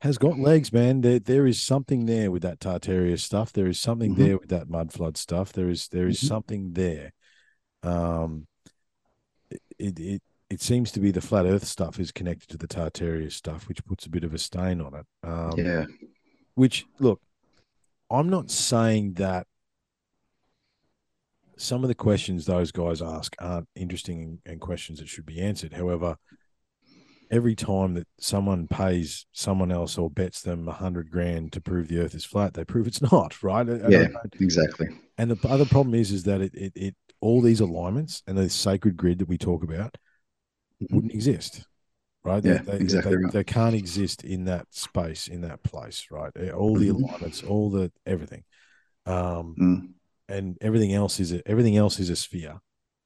has 0.00 0.16
got 0.16 0.38
legs, 0.38 0.72
man. 0.72 1.00
There, 1.00 1.18
there 1.18 1.46
is 1.46 1.60
something 1.60 2.06
there 2.06 2.30
with 2.30 2.42
that 2.42 2.60
Tartaria 2.60 3.18
stuff. 3.18 3.52
There 3.52 3.66
is 3.66 3.80
something 3.80 4.14
Mhm. 4.14 4.18
there 4.18 4.38
with 4.38 4.48
that 4.50 4.70
mud 4.70 4.92
flood 4.92 5.16
stuff. 5.16 5.52
There 5.52 5.68
is, 5.68 5.88
there 5.88 6.06
is 6.08 6.20
Mhm. 6.20 6.28
something 6.28 6.72
there. 6.72 7.12
Um, 7.82 8.46
it, 9.78 9.98
it, 9.98 10.22
it 10.50 10.60
seems 10.62 10.92
to 10.92 11.00
be 11.00 11.10
the 11.10 11.20
flat 11.20 11.46
Earth 11.46 11.64
stuff 11.64 11.98
is 11.98 12.12
connected 12.12 12.48
to 12.50 12.56
the 12.56 12.68
Tartaria 12.68 13.30
stuff, 13.30 13.68
which 13.68 13.84
puts 13.84 14.06
a 14.06 14.10
bit 14.10 14.24
of 14.24 14.32
a 14.34 14.38
stain 14.38 14.80
on 14.80 14.94
it. 14.94 15.06
Um, 15.22 15.58
yeah, 15.58 15.84
which 16.54 16.86
look 16.98 17.20
i'm 18.10 18.30
not 18.30 18.50
saying 18.50 19.12
that 19.14 19.46
some 21.58 21.82
of 21.82 21.88
the 21.88 21.94
questions 21.94 22.46
those 22.46 22.70
guys 22.72 23.02
ask 23.02 23.34
aren't 23.40 23.68
interesting 23.74 24.38
and, 24.46 24.60
questions 24.60 25.00
that 25.00 25.08
should 25.08 25.26
be 25.26 25.40
answered 25.40 25.72
however 25.72 26.16
every 27.30 27.54
time 27.54 27.94
that 27.94 28.06
someone 28.18 28.66
pays 28.66 29.26
someone 29.32 29.70
else 29.70 29.98
or 29.98 30.08
bets 30.08 30.40
them 30.42 30.66
a 30.68 30.72
hundred 30.72 31.10
grand 31.10 31.52
to 31.52 31.60
prove 31.60 31.88
the 31.88 31.98
earth 31.98 32.14
is 32.14 32.24
flat 32.24 32.54
they 32.54 32.64
prove 32.64 32.86
it's 32.86 33.02
not 33.12 33.42
right 33.42 33.66
Yeah. 33.88 34.08
exactly. 34.40 34.88
and 35.18 35.30
the 35.30 35.48
other 35.48 35.66
problem 35.66 35.94
is 35.94 36.10
is 36.12 36.22
that 36.24 36.40
it, 36.40 36.54
it, 36.54 36.72
it 36.74 36.96
all 37.20 37.40
these 37.42 37.60
alignments 37.60 38.22
and 38.26 38.38
the 38.38 38.48
sacred 38.48 38.96
grid 38.96 39.18
that 39.18 39.28
we 39.28 39.36
talk 39.38 39.62
about 39.64 39.96
Mhm. 40.82 40.94
wouldn't 40.94 41.12
exist 41.14 41.66
right? 42.24 42.44
Yeah, 42.44 42.58
they, 42.58 42.72
they, 42.72 42.78
exactly 42.78 43.12
they, 43.16 43.22
right. 43.22 43.32
they 43.32 43.44
can't 43.44 43.74
exist 43.76 44.24
in 44.24 44.44
that 44.46 44.66
space, 44.70 45.28
in 45.28 45.40
that 45.42 45.62
place, 45.62 46.08
right? 46.10 46.30
All 46.50 46.74
the 46.74 46.88
Mhm. 46.88 46.96
alignments, 47.02 47.42
all 47.42 47.70
the 47.70 47.90
everything, 48.04 48.42
um, 49.06 49.54
Mm. 49.58 49.94
And 50.28 50.58
everything 50.60 50.92
else 50.92 51.20
is 51.20 51.32
a, 51.32 51.46
everything 51.48 51.76
else 51.76 51.98
is 51.98 52.10
a 52.10 52.16
sphere, 52.16 52.60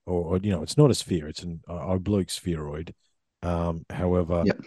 or, 0.07 0.23
or 0.23 0.39
you 0.39 0.51
know, 0.51 0.63
it's 0.63 0.77
not 0.77 0.91
a 0.91 0.95
sphere; 0.95 1.29
it's 1.29 1.43
an 1.43 1.61
uh, 1.69 1.75
oblique 1.75 2.31
spheroid. 2.31 2.95
Um, 3.43 3.85
however, 3.91 4.45
Yep. 4.47 4.61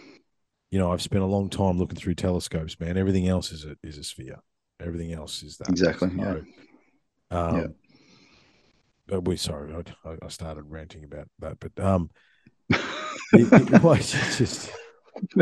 you 0.70 0.78
know, 0.78 0.92
I've 0.92 1.02
spent 1.02 1.22
a 1.22 1.26
long 1.26 1.48
time 1.48 1.78
looking 1.78 1.98
through 1.98 2.14
telescopes, 2.14 2.78
man. 2.80 2.96
Everything 2.96 3.28
else 3.28 3.52
is 3.52 3.64
a 3.64 3.76
is 3.82 3.98
a 3.98 4.04
sphere. 4.04 4.38
Everything 4.80 5.12
else 5.12 5.42
is 5.42 5.56
that 5.58 5.70
Exactly, 5.70 6.10
yeah. 6.16 6.34
So, 6.34 7.36
um, 7.36 7.56
Yeah. 7.56 7.66
but 9.06 9.24
we 9.24 9.36
sorry, 9.36 9.72
I, 10.04 10.16
I 10.22 10.28
started 10.28 10.64
ranting 10.68 11.04
about 11.04 11.28
that, 11.38 11.58
but 11.60 11.78
um, 11.82 12.10
it, 12.70 12.80
it 13.32 13.82
was 13.82 14.10
just 14.38 14.70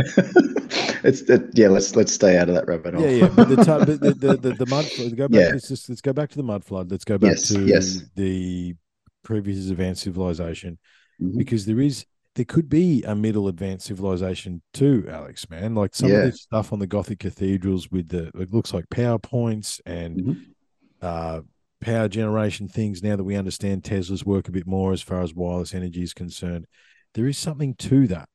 it's 1.04 1.22
it, 1.22 1.42
yeah. 1.54 1.68
Let's 1.68 1.94
let's 1.96 2.12
stay 2.12 2.36
out 2.38 2.48
of 2.48 2.54
that 2.54 2.66
rabbit 2.66 2.94
hole. 2.94 3.02
yeah, 3.04 3.10
yeah. 3.10 3.28
But 3.28 3.48
the, 3.48 3.56
but 3.56 3.86
the, 3.86 3.96
the, 4.14 4.36
the 4.36 4.52
the 4.54 4.66
mud 4.66 4.84
flood. 4.86 5.16
Go 5.16 5.28
back. 5.28 5.40
Yeah. 5.40 5.48
Let's 5.52 5.68
just 5.68 5.88
let's 5.88 6.00
go 6.00 6.12
back 6.12 6.30
to 6.30 6.36
the 6.36 6.42
mud 6.42 6.64
flood. 6.64 6.90
Let's 6.90 7.04
go 7.04 7.18
back 7.18 7.32
Yes, 7.32 7.48
to 7.48 7.64
yes. 7.66 8.02
the 8.14 8.74
previous 9.22 9.70
advanced 9.70 10.02
civilization 10.02 10.78
Mhm. 11.22 11.38
because 11.38 11.64
there 11.66 11.80
is 11.80 12.04
there 12.34 12.44
could 12.44 12.68
be 12.68 13.02
a 13.04 13.14
middle 13.14 13.46
advanced 13.46 13.86
civilization 13.86 14.60
too, 14.72 15.06
Alex. 15.08 15.48
Man, 15.48 15.74
like 15.76 15.94
some 15.94 16.10
Yeah. 16.10 16.16
of 16.16 16.32
this 16.32 16.42
stuff 16.42 16.72
on 16.72 16.80
the 16.80 16.86
Gothic 16.88 17.20
cathedrals 17.20 17.90
with 17.90 18.08
the 18.08 18.30
it 18.34 18.52
looks 18.52 18.74
like 18.74 18.86
powerpoints 18.90 19.80
and 19.86 20.16
Mhm. 20.20 20.40
uh, 21.00 21.40
power 21.80 22.08
generation 22.08 22.66
things. 22.66 23.02
Now 23.02 23.14
that 23.16 23.24
we 23.24 23.36
understand 23.36 23.84
Tesla's 23.84 24.24
work 24.26 24.48
a 24.48 24.52
bit 24.52 24.66
more 24.66 24.92
as 24.92 25.02
far 25.02 25.20
as 25.22 25.34
wireless 25.34 25.74
energy 25.74 26.02
is 26.02 26.12
concerned, 26.14 26.66
there 27.14 27.26
is 27.28 27.38
something 27.38 27.74
to 27.74 28.06
that 28.08 28.28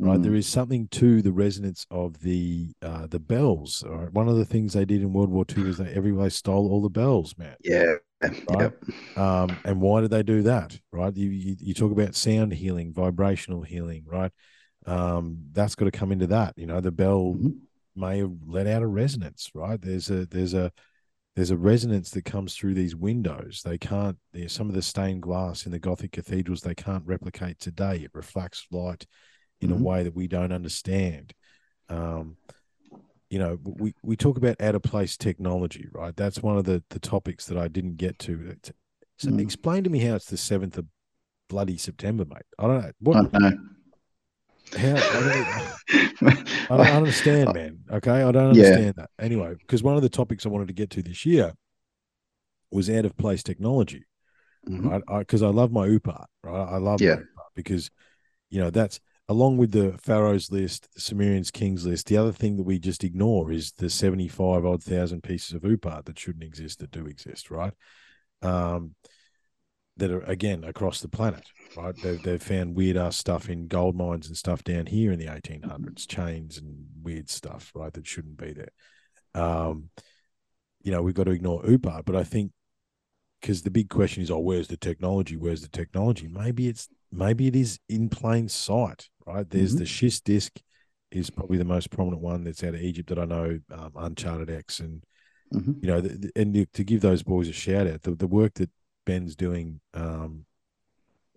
right? 0.00 0.18
Mm. 0.18 0.22
There 0.22 0.34
is 0.34 0.46
something 0.46 0.88
to 0.88 1.22
the 1.22 1.32
resonance 1.32 1.86
of 1.90 2.20
the 2.20 2.68
uh, 2.82 3.06
the 3.06 3.20
bells. 3.20 3.84
All 3.86 3.96
right? 3.96 4.12
One 4.12 4.28
of 4.28 4.36
the 4.36 4.44
things 4.44 4.72
they 4.72 4.84
did 4.84 5.02
in 5.02 5.12
World 5.12 5.30
War 5.30 5.44
II 5.56 5.68
is 5.68 5.78
they 5.78 5.88
everybody 5.92 6.30
stole 6.30 6.70
all 6.70 6.82
the 6.82 6.88
bells, 6.88 7.36
man. 7.36 7.56
Yeah. 7.62 7.94
Right? 8.22 8.60
Yep. 8.60 8.84
Um, 9.16 9.58
and 9.64 9.80
why 9.80 10.00
did 10.00 10.10
they 10.10 10.22
do 10.22 10.42
that? 10.42 10.78
Right? 10.92 11.14
You, 11.14 11.28
you 11.30 11.56
you 11.58 11.74
talk 11.74 11.92
about 11.92 12.14
sound 12.14 12.52
healing, 12.52 12.92
vibrational 12.92 13.62
healing, 13.62 14.04
right? 14.06 14.32
Um, 14.86 15.38
that's 15.52 15.74
got 15.74 15.84
to 15.86 15.90
come 15.90 16.12
into 16.12 16.26
that. 16.28 16.54
You 16.56 16.66
know, 16.66 16.80
the 16.80 16.90
bell 16.90 17.34
Mhm. 17.36 17.58
may 17.94 18.18
have 18.18 18.32
let 18.46 18.66
out 18.66 18.82
a 18.82 18.86
resonance, 18.86 19.50
right? 19.54 19.80
There's 19.80 20.10
a 20.10 20.26
there's 20.26 20.54
a 20.54 20.72
there's 21.36 21.50
a 21.50 21.56
resonance 21.56 22.10
that 22.10 22.24
comes 22.24 22.54
through 22.56 22.74
these 22.74 22.96
windows. 22.96 23.62
They 23.64 23.78
can't. 23.78 24.18
There's 24.32 24.52
some 24.52 24.68
of 24.68 24.74
the 24.74 24.82
stained 24.82 25.22
glass 25.22 25.66
in 25.66 25.72
the 25.72 25.78
Gothic 25.78 26.12
cathedrals 26.12 26.62
they 26.62 26.74
can't 26.74 27.06
replicate 27.06 27.58
today. 27.58 27.96
It 27.96 28.10
reflects 28.14 28.66
light 28.70 29.06
in 29.60 29.70
Mhm. 29.70 29.80
a 29.80 29.82
way 29.82 30.02
that 30.02 30.14
we 30.14 30.26
don't 30.26 30.52
understand. 30.52 31.32
Um, 31.88 32.36
you 33.28 33.38
know, 33.38 33.58
we 33.62 33.94
we 34.02 34.16
talk 34.16 34.36
about 34.36 34.60
out 34.60 34.74
of 34.74 34.82
place 34.82 35.16
technology, 35.16 35.88
right? 35.92 36.16
That's 36.16 36.42
one 36.42 36.56
of 36.58 36.64
the 36.64 36.82
the 36.90 36.98
topics 36.98 37.46
that 37.46 37.56
I 37.58 37.68
didn't 37.68 37.96
get 37.96 38.18
to. 38.20 38.56
So 39.18 39.30
Mm. 39.30 39.40
explain 39.40 39.84
to 39.84 39.90
me 39.90 40.00
how 40.00 40.14
it's 40.16 40.26
the 40.26 40.36
seventh 40.36 40.78
of 40.78 40.86
bloody 41.48 41.76
September, 41.76 42.24
mate. 42.24 42.42
I 42.58 42.66
don't 42.66 42.80
know 42.80 42.86
I 42.86 42.90
what. 43.00 43.32
know. 43.32 43.52
How, 44.76 44.96
I 44.96 45.00
don't, 45.00 45.46
I 46.70 46.76
don't 46.76 46.86
understand, 46.86 47.52
man. 47.54 47.80
Okay, 47.90 48.22
I 48.22 48.30
don't 48.32 48.36
Yeah. 48.36 48.50
understand 48.50 48.94
that. 48.96 49.10
Anyway, 49.18 49.54
because 49.58 49.82
one 49.82 49.96
of 49.96 50.02
the 50.02 50.08
topics 50.08 50.46
I 50.46 50.48
wanted 50.48 50.68
to 50.68 50.74
get 50.74 50.90
to 50.90 51.02
this 51.02 51.26
year 51.26 51.52
was 52.70 52.88
out 52.88 53.04
of 53.04 53.16
place 53.16 53.42
technology, 53.42 54.04
Mhm. 54.68 55.02
right? 55.08 55.18
Because 55.18 55.42
I, 55.42 55.48
love 55.48 55.72
my 55.72 55.88
OOPArt, 55.88 56.26
right? 56.44 56.68
I 56.74 56.76
love 56.78 57.00
Yeah. 57.00 57.16
because, 57.56 57.90
you 58.48 58.60
know, 58.60 58.70
that's 58.70 59.00
along 59.30 59.56
with 59.56 59.70
the 59.70 59.96
Pharaoh's 59.96 60.50
list, 60.50 60.92
the 60.92 61.00
Sumerians 61.00 61.52
Kings 61.52 61.86
list. 61.86 62.08
The 62.08 62.16
other 62.16 62.32
thing 62.32 62.56
that 62.56 62.64
we 62.64 62.80
just 62.80 63.04
ignore 63.04 63.52
is 63.52 63.70
the 63.70 63.88
seventy-five 63.88 64.66
odd 64.66 64.82
thousand 64.82 65.22
pieces 65.22 65.54
of 65.54 65.62
OOPArt 65.62 66.06
that 66.06 66.18
shouldn't 66.18 66.42
exist 66.42 66.80
that 66.80 66.90
do 66.90 67.06
exist, 67.06 67.48
right? 67.48 67.72
Um, 68.42 68.96
that 69.98 70.10
are 70.10 70.22
again 70.22 70.64
across 70.64 71.00
the 71.00 71.08
planet, 71.08 71.44
right? 71.76 71.94
They've 72.02 72.20
they've 72.20 72.42
found 72.42 72.74
weird 72.74 72.96
ass 72.96 73.16
stuff 73.16 73.48
in 73.48 73.68
gold 73.68 73.94
mines 73.94 74.26
and 74.26 74.36
stuff 74.36 74.64
down 74.64 74.86
here 74.86 75.12
in 75.12 75.20
the 75.20 75.32
eighteen 75.32 75.62
hundreds, 75.62 76.06
chains 76.06 76.58
and 76.58 76.86
weird 77.00 77.30
stuff, 77.30 77.70
right? 77.72 77.92
That 77.92 78.08
shouldn't 78.08 78.36
be 78.36 78.52
there. 78.52 78.72
Um, 79.40 79.90
you 80.82 80.90
know, 80.90 81.02
we've 81.02 81.14
got 81.14 81.24
to 81.24 81.30
ignore 81.30 81.62
OOPArt, 81.62 82.04
but 82.04 82.16
I 82.16 82.24
think 82.24 82.50
because 83.40 83.62
the 83.62 83.70
big 83.70 83.90
question 83.90 84.24
is, 84.24 84.30
oh, 84.32 84.40
where's 84.40 84.66
the 84.66 84.76
technology? 84.76 85.36
Where's 85.36 85.62
the 85.62 85.68
technology? 85.68 86.26
Maybe 86.26 86.66
it's 86.66 86.88
maybe 87.12 87.46
it 87.46 87.56
is 87.56 87.78
in 87.88 88.08
plain 88.08 88.48
sight, 88.48 89.08
right? 89.26 89.48
There's 89.48 89.74
Mhm. 89.74 89.78
the 89.78 89.86
schist 89.86 90.24
disc 90.24 90.60
is 91.10 91.30
probably 91.30 91.58
the 91.58 91.64
most 91.64 91.90
prominent 91.90 92.22
one 92.22 92.44
that's 92.44 92.62
out 92.62 92.74
of 92.74 92.80
Egypt 92.82 93.08
that 93.08 93.18
I 93.18 93.24
know, 93.24 93.58
um, 93.70 93.92
UnchartedX, 93.92 94.80
and 94.80 95.04
Mhm. 95.52 95.82
you 95.82 95.88
know, 95.88 96.00
the, 96.00 96.10
the- 96.10 96.32
and 96.36 96.72
to 96.72 96.84
give 96.84 97.00
those 97.00 97.22
boys 97.24 97.48
a 97.48 97.52
shout 97.52 97.86
out, 97.88 98.02
the, 98.02 98.14
the 98.14 98.28
work 98.28 98.54
that 98.54 98.70
Ben's 99.06 99.34
doing, 99.34 99.80
um, 99.94 100.46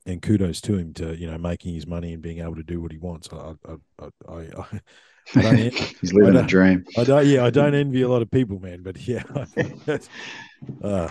and 0.05 0.21
kudos 0.21 0.59
to 0.61 0.77
him 0.77 0.93
to 0.93 1.17
you 1.17 1.25
know 1.25 1.37
making 1.37 1.73
his 1.73 1.87
money 1.87 2.13
and 2.13 2.21
being 2.21 2.39
able 2.39 2.55
to 2.55 2.63
do 2.63 2.81
what 2.81 2.91
he 2.91 2.97
wants. 2.97 3.29
I, 3.31 3.55
I, 3.65 3.75
I, 3.99 4.07
I, 4.27 4.33
I, 4.35 4.41
I 4.41 4.41
don't, 4.57 4.73
en- 4.73 4.81
He's 5.33 6.13
living 6.13 6.35
a 6.35 6.45
dream. 6.45 6.83
I 6.97 7.03
don't, 7.03 7.25
yeah, 7.25 7.45
I 7.45 7.49
don't 7.49 7.73
envy 7.73 8.01
a 8.01 8.09
lot 8.09 8.21
of 8.21 8.29
people, 8.29 8.59
man. 8.59 8.83
But 8.83 8.97
yeah, 9.07 9.23
uh, 10.83 11.09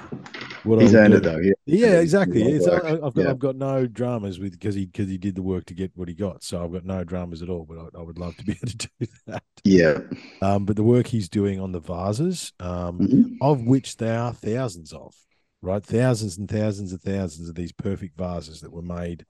He's 0.64 0.94
earned 0.94 1.14
it 1.14 1.22
though. 1.22 1.38
Yeah. 1.38 1.52
Yeah, 1.66 2.00
exactly. 2.00 2.42
It's. 2.42 2.66
I've 2.68 3.00
got 3.14 3.16
Yeah. 3.16 3.30
I've 3.30 3.38
got 3.38 3.56
no 3.56 3.86
dramas 3.86 4.38
with 4.38 4.52
because 4.52 4.74
he 4.74 4.86
because 4.86 5.08
he 5.08 5.18
did 5.18 5.34
the 5.34 5.42
work 5.42 5.64
to 5.66 5.74
get 5.74 5.90
what 5.94 6.08
he 6.08 6.14
got. 6.14 6.44
So 6.44 6.62
I've 6.62 6.72
got 6.72 6.84
no 6.84 7.04
dramas 7.04 7.42
at 7.42 7.48
all. 7.48 7.64
But 7.64 7.78
I, 7.78 8.00
I 8.00 8.02
would 8.02 8.18
love 8.18 8.36
to 8.36 8.44
be 8.44 8.52
able 8.62 8.66
to 8.66 8.76
do 9.00 9.06
that. 9.26 9.42
Yeah. 9.64 9.98
Um, 10.40 10.64
but 10.64 10.76
the 10.76 10.82
work 10.82 11.06
he's 11.06 11.28
doing 11.28 11.60
on 11.60 11.72
the 11.72 11.80
vases, 11.80 12.52
um, 12.60 12.98
Mhm. 13.00 13.36
of 13.40 13.62
which 13.62 13.96
there 13.96 14.18
are 14.18 14.32
thousands 14.32 14.92
of, 14.92 15.14
right? 15.62 15.84
Thousands 15.84 16.38
and 16.38 16.48
thousands 16.48 16.92
and 16.92 17.00
thousands 17.02 17.48
of 17.48 17.54
these 17.54 17.72
perfect 17.72 18.16
vases 18.16 18.60
that 18.60 18.72
were 18.72 18.82
made 18.82 19.24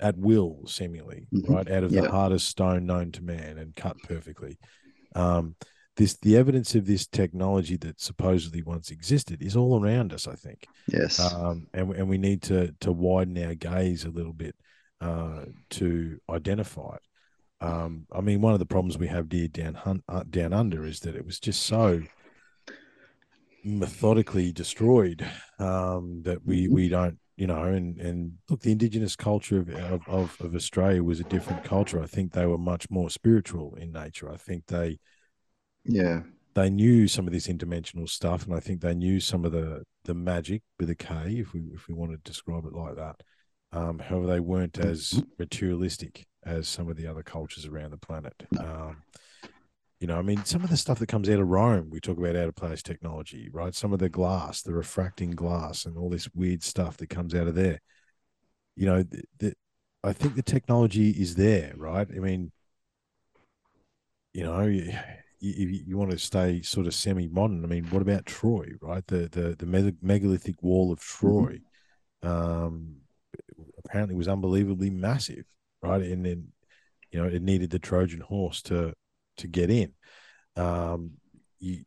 at 0.00 0.16
will, 0.16 0.66
seemingly, 0.66 1.26
Mhm. 1.32 1.48
right, 1.48 1.70
out 1.70 1.84
of 1.84 1.92
the 2.02 2.10
hardest 2.10 2.48
stone 2.48 2.86
known 2.86 3.10
to 3.12 3.22
man 3.22 3.58
and 3.58 3.74
cut 3.74 3.96
perfectly. 4.04 4.58
Um, 5.14 5.56
this 5.96 6.16
the 6.16 6.36
evidence 6.36 6.76
of 6.76 6.86
this 6.86 7.06
technology 7.08 7.76
that 7.78 8.00
supposedly 8.00 8.62
once 8.62 8.90
existed 8.92 9.42
is 9.42 9.56
all 9.56 9.82
around 9.82 10.12
us. 10.12 10.28
I 10.28 10.36
think 10.36 10.66
Yes. 10.86 11.18
um, 11.18 11.66
and 11.74 11.90
and 11.92 12.08
we 12.08 12.18
need 12.18 12.42
to 12.42 12.72
to 12.80 12.92
widen 12.92 13.36
our 13.42 13.54
gaze 13.56 14.04
a 14.04 14.10
little 14.10 14.32
bit 14.32 14.54
uh, 15.00 15.46
to 15.70 16.20
identify 16.30 16.94
it. 16.96 17.02
Um, 17.64 18.06
I 18.12 18.20
mean, 18.20 18.40
one 18.40 18.52
of 18.52 18.60
the 18.60 18.66
problems 18.66 18.96
we 18.96 19.08
have 19.08 19.28
deer 19.28 19.48
down 19.48 19.74
hun- 19.74 20.04
uh, 20.08 20.22
down 20.30 20.52
under 20.52 20.84
is 20.86 21.00
that 21.00 21.16
it 21.16 21.24
was 21.26 21.40
just 21.40 21.62
so 21.64 22.02
methodically 23.64 24.52
destroyed 24.52 25.26
um, 25.58 26.22
that 26.22 26.44
we 26.46 26.68
Mhm. 26.68 26.72
we 26.72 26.88
don't 26.88 27.18
you 27.38 27.46
know 27.46 27.62
and 27.62 27.98
and 27.98 28.32
look 28.50 28.60
the 28.60 28.72
indigenous 28.72 29.14
culture 29.14 29.58
of, 29.60 29.68
of 29.70 30.08
of 30.08 30.36
of 30.40 30.54
Australia 30.54 31.02
was 31.02 31.20
a 31.20 31.24
different 31.24 31.62
culture. 31.62 32.02
I 32.02 32.06
think 32.06 32.32
they 32.32 32.46
were 32.46 32.58
much 32.58 32.90
more 32.90 33.08
spiritual 33.08 33.76
in 33.76 33.92
nature. 33.92 34.30
I 34.30 34.36
think 34.36 34.66
they 34.66 34.98
yeah. 35.84 36.22
they 36.54 36.68
knew 36.68 37.06
some 37.06 37.28
of 37.28 37.32
this 37.32 37.46
interdimensional 37.46 38.08
stuff, 38.08 38.44
and 38.44 38.54
I 38.54 38.60
think 38.60 38.80
they 38.80 38.94
knew 38.94 39.20
some 39.20 39.44
of 39.44 39.52
the 39.52 39.84
the 40.04 40.14
magic 40.14 40.62
with 40.80 40.90
a 40.90 40.96
K, 40.96 41.36
if 41.38 41.52
we 41.52 41.70
if 41.72 41.86
we 41.86 41.94
want 41.94 42.10
to 42.10 42.18
describe 42.18 42.64
it 42.66 42.74
like 42.74 42.96
that. 42.96 43.22
Um, 43.70 44.00
however, 44.00 44.26
they 44.26 44.40
weren't 44.40 44.78
as 44.78 45.22
materialistic 45.38 46.26
as 46.44 46.66
some 46.66 46.88
of 46.88 46.96
the 46.96 47.06
other 47.06 47.22
cultures 47.22 47.66
around 47.66 47.90
the 47.90 47.98
planet. 47.98 48.34
Um, 48.58 49.02
you 50.00 50.06
know, 50.06 50.16
I 50.16 50.22
mean, 50.22 50.44
some 50.44 50.62
of 50.62 50.70
the 50.70 50.76
stuff 50.76 51.00
that 51.00 51.08
comes 51.08 51.28
out 51.28 51.40
of 51.40 51.48
Rome, 51.48 51.90
we 51.90 52.00
talk 52.00 52.18
about 52.18 52.36
out 52.36 52.48
of 52.48 52.54
place 52.54 52.82
technology, 52.82 53.48
right? 53.52 53.74
Some 53.74 53.92
of 53.92 53.98
the 53.98 54.08
glass, 54.08 54.62
the 54.62 54.72
refracting 54.72 55.32
glass, 55.32 55.86
and 55.86 55.98
all 55.98 56.08
this 56.08 56.28
weird 56.34 56.62
stuff 56.62 56.96
that 56.98 57.08
comes 57.08 57.34
out 57.34 57.48
of 57.48 57.56
there. 57.56 57.80
You 58.76 58.86
know, 58.86 59.02
the, 59.02 59.22
the, 59.38 59.54
I 60.04 60.12
think 60.12 60.36
the 60.36 60.42
technology 60.42 61.10
is 61.10 61.34
there, 61.34 61.72
right? 61.76 62.06
I 62.08 62.20
mean, 62.20 62.52
you 64.32 64.44
know, 64.44 64.60
you, 64.60 64.92
you, 65.40 65.82
you 65.86 65.98
want 65.98 66.12
to 66.12 66.18
stay 66.18 66.62
sort 66.62 66.86
of 66.86 66.94
semi-modern. 66.94 67.64
I 67.64 67.66
mean, 67.66 67.86
what 67.86 68.02
about 68.02 68.24
Troy, 68.24 68.68
right? 68.80 69.04
The 69.08 69.28
the 69.28 69.56
the 69.58 69.94
megalithic 70.00 70.62
wall 70.62 70.92
of 70.92 71.00
Troy, 71.00 71.58
um, 72.22 72.98
apparently 73.84 74.14
was 74.14 74.28
unbelievably 74.28 74.90
massive, 74.90 75.44
right? 75.82 76.02
And 76.02 76.24
then, 76.24 76.48
you 77.10 77.20
know, 77.20 77.28
it 77.28 77.42
needed 77.42 77.70
the 77.70 77.80
Trojan 77.80 78.20
horse 78.20 78.62
to 78.62 78.94
to 79.38 79.46
get 79.48 79.70
in. 79.70 79.92
Um, 80.56 81.12
you, 81.58 81.84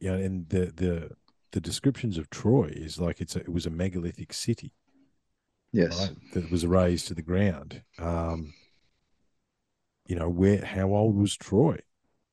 you 0.00 0.10
know, 0.10 0.16
and 0.16 0.48
the 0.48 0.72
the 0.74 1.10
the 1.52 1.60
descriptions 1.60 2.18
of 2.18 2.30
Troy 2.30 2.70
is 2.72 3.00
like 3.00 3.20
it's 3.20 3.36
a, 3.36 3.40
it 3.40 3.52
was 3.52 3.66
a 3.66 3.70
megalithic 3.70 4.32
city, 4.32 4.72
Yes. 5.72 5.98
right? 5.98 6.16
That 6.34 6.50
was 6.50 6.66
razed 6.66 7.08
to 7.08 7.14
the 7.14 7.22
ground. 7.22 7.82
Um, 7.98 8.52
you 10.06 10.16
know, 10.16 10.28
where 10.28 10.64
how 10.64 10.88
old 10.88 11.16
was 11.16 11.36
Troy? 11.36 11.78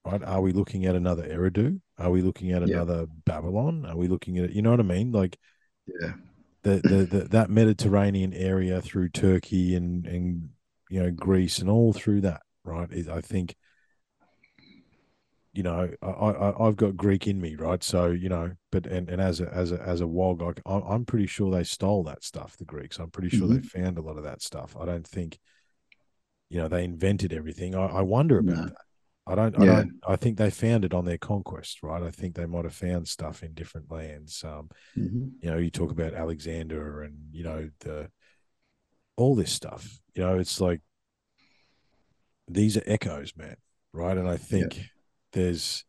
Right? 0.06 0.24
Are 0.24 0.42
we 0.42 0.52
looking 0.52 0.86
at 0.86 0.96
another 0.96 1.24
Eridu? 1.24 1.82
Are 1.98 2.12
we 2.12 2.22
looking 2.22 2.52
at 2.52 2.62
Yeah. 2.62 2.76
another 2.76 3.08
Babylon? 3.26 3.86
Are 3.86 3.98
we 3.98 4.08
looking 4.08 4.38
at 4.38 4.52
you 4.52 4.62
know 4.62 4.72
what 4.72 4.80
I 4.80 4.84
mean? 4.84 5.12
Like 5.12 5.38
Yeah. 5.88 6.14
the, 6.64 6.82
the, 6.84 7.06
the 7.06 7.28
that 7.30 7.50
Mediterranean 7.50 8.34
area 8.34 8.82
through 8.82 9.10
Turkey 9.10 9.76
and 9.76 10.06
and 10.06 10.50
you 10.90 11.02
know, 11.02 11.10
Greece, 11.10 11.58
and 11.60 11.70
all 11.70 11.94
through 11.94 12.22
that, 12.22 12.42
right? 12.64 12.92
It, 12.92 13.10
I 13.10 13.20
think, 13.20 13.56
you 15.56 15.64
know, 15.64 15.90
I, 16.02 16.08
I 16.08 16.68
I've 16.68 16.76
got 16.76 16.98
Greek 16.98 17.28
in 17.28 17.40
me, 17.42 17.56
right? 17.56 17.84
So 17.84 18.08
you 18.08 18.30
know, 18.30 18.52
but 18.72 18.86
and, 18.86 19.10
and 19.10 19.22
as 19.22 19.40
a 19.42 19.52
as 19.54 19.72
a 19.72 19.82
as 19.82 20.02
a 20.02 20.08
wog, 20.08 20.60
I, 20.66 20.74
I'm 20.74 21.06
pretty 21.06 21.28
sure 21.28 21.52
they 21.52 21.64
stole 21.64 22.04
that 22.04 22.24
stuff, 22.24 22.58
the 22.58 22.66
Greeks. 22.66 23.00
I'm 23.00 23.10
pretty 23.12 23.30
sure 23.30 23.48
Mhm. 23.48 23.62
they 23.62 23.62
found 23.62 23.98
a 23.98 24.02
lot 24.02 24.18
of 24.18 24.24
that 24.24 24.42
stuff. 24.42 24.76
I 24.80 24.86
don't 24.86 25.08
think, 25.08 25.40
you 26.50 26.60
know, 26.60 26.68
they 26.68 26.84
invented 26.84 27.34
everything. 27.34 27.76
I, 27.76 27.86
I 27.88 28.02
wonder 28.02 28.38
about 28.38 28.56
No. 28.56 28.64
that. 28.68 28.82
I 29.28 29.36
don't. 29.36 29.56
I 29.56 29.66
Yeah. 29.66 29.76
don't. 29.78 29.94
I 30.08 30.16
think 30.18 30.38
they 30.38 30.52
found 30.52 30.86
it 30.86 30.94
on 30.94 31.06
their 31.06 31.18
conquest, 31.18 31.82
right? 31.82 32.04
I 32.04 32.12
think 32.12 32.36
they 32.36 32.46
might 32.46 32.66
have 32.66 32.76
found 32.76 33.08
stuff 33.08 33.42
in 33.42 33.54
different 33.54 33.90
lands. 33.92 34.44
Um, 34.44 34.70
Mhm. 34.96 35.32
you 35.42 35.50
know, 35.50 35.58
you 35.58 35.72
talk 35.72 35.92
about 35.92 36.14
Alexander 36.14 37.02
and 37.02 37.16
you 37.32 37.44
know 37.44 37.70
the 37.80 38.12
all 39.16 39.36
this 39.36 39.52
stuff. 39.52 40.00
You 40.14 40.24
know, 40.24 40.38
it's 40.38 40.60
like 40.62 40.82
these 42.48 42.78
are 42.78 42.84
echoes, 42.86 43.34
man, 43.36 43.56
right? 43.94 44.18
And 44.18 44.28
I 44.28 44.38
think 44.38 44.80
there's 45.36 45.86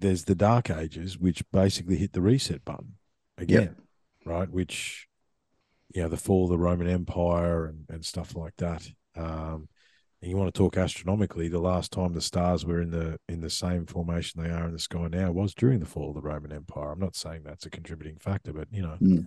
there's 0.00 0.24
the 0.24 0.34
Dark 0.34 0.70
Ages, 0.70 1.18
which 1.18 1.42
basically 1.52 1.96
hit 1.96 2.12
the 2.12 2.20
reset 2.20 2.64
button 2.64 2.94
again, 3.36 3.76
right? 4.24 4.48
Which 4.50 5.06
you 5.94 6.02
know, 6.02 6.08
the 6.08 6.16
fall 6.16 6.44
of 6.44 6.50
the 6.50 6.58
Roman 6.58 6.86
Empire 6.88 7.66
and, 7.66 7.84
and 7.88 8.04
stuff 8.04 8.36
like 8.36 8.54
that. 8.58 8.86
Um, 9.16 9.68
and 10.20 10.30
you 10.30 10.36
want 10.36 10.52
to 10.52 10.58
talk 10.58 10.76
astronomically, 10.76 11.48
the 11.48 11.60
last 11.60 11.92
time 11.92 12.12
the 12.12 12.20
stars 12.20 12.64
were 12.66 12.82
in 12.82 12.90
the 12.90 13.18
in 13.28 13.40
the 13.40 13.50
same 13.50 13.86
formation 13.86 14.42
they 14.42 14.50
are 14.50 14.66
in 14.66 14.72
the 14.72 14.78
sky 14.78 15.08
now 15.10 15.30
was 15.30 15.54
during 15.54 15.78
the 15.78 15.86
fall 15.86 16.08
of 16.10 16.14
the 16.16 16.20
Roman 16.20 16.52
Empire. 16.52 16.92
I'm 16.92 16.98
not 16.98 17.16
saying 17.16 17.42
that's 17.44 17.66
a 17.66 17.70
contributing 17.70 18.18
factor, 18.18 18.52
but 18.52 18.68
you 18.72 18.82
know, 18.82 18.98
Mm. 19.00 19.26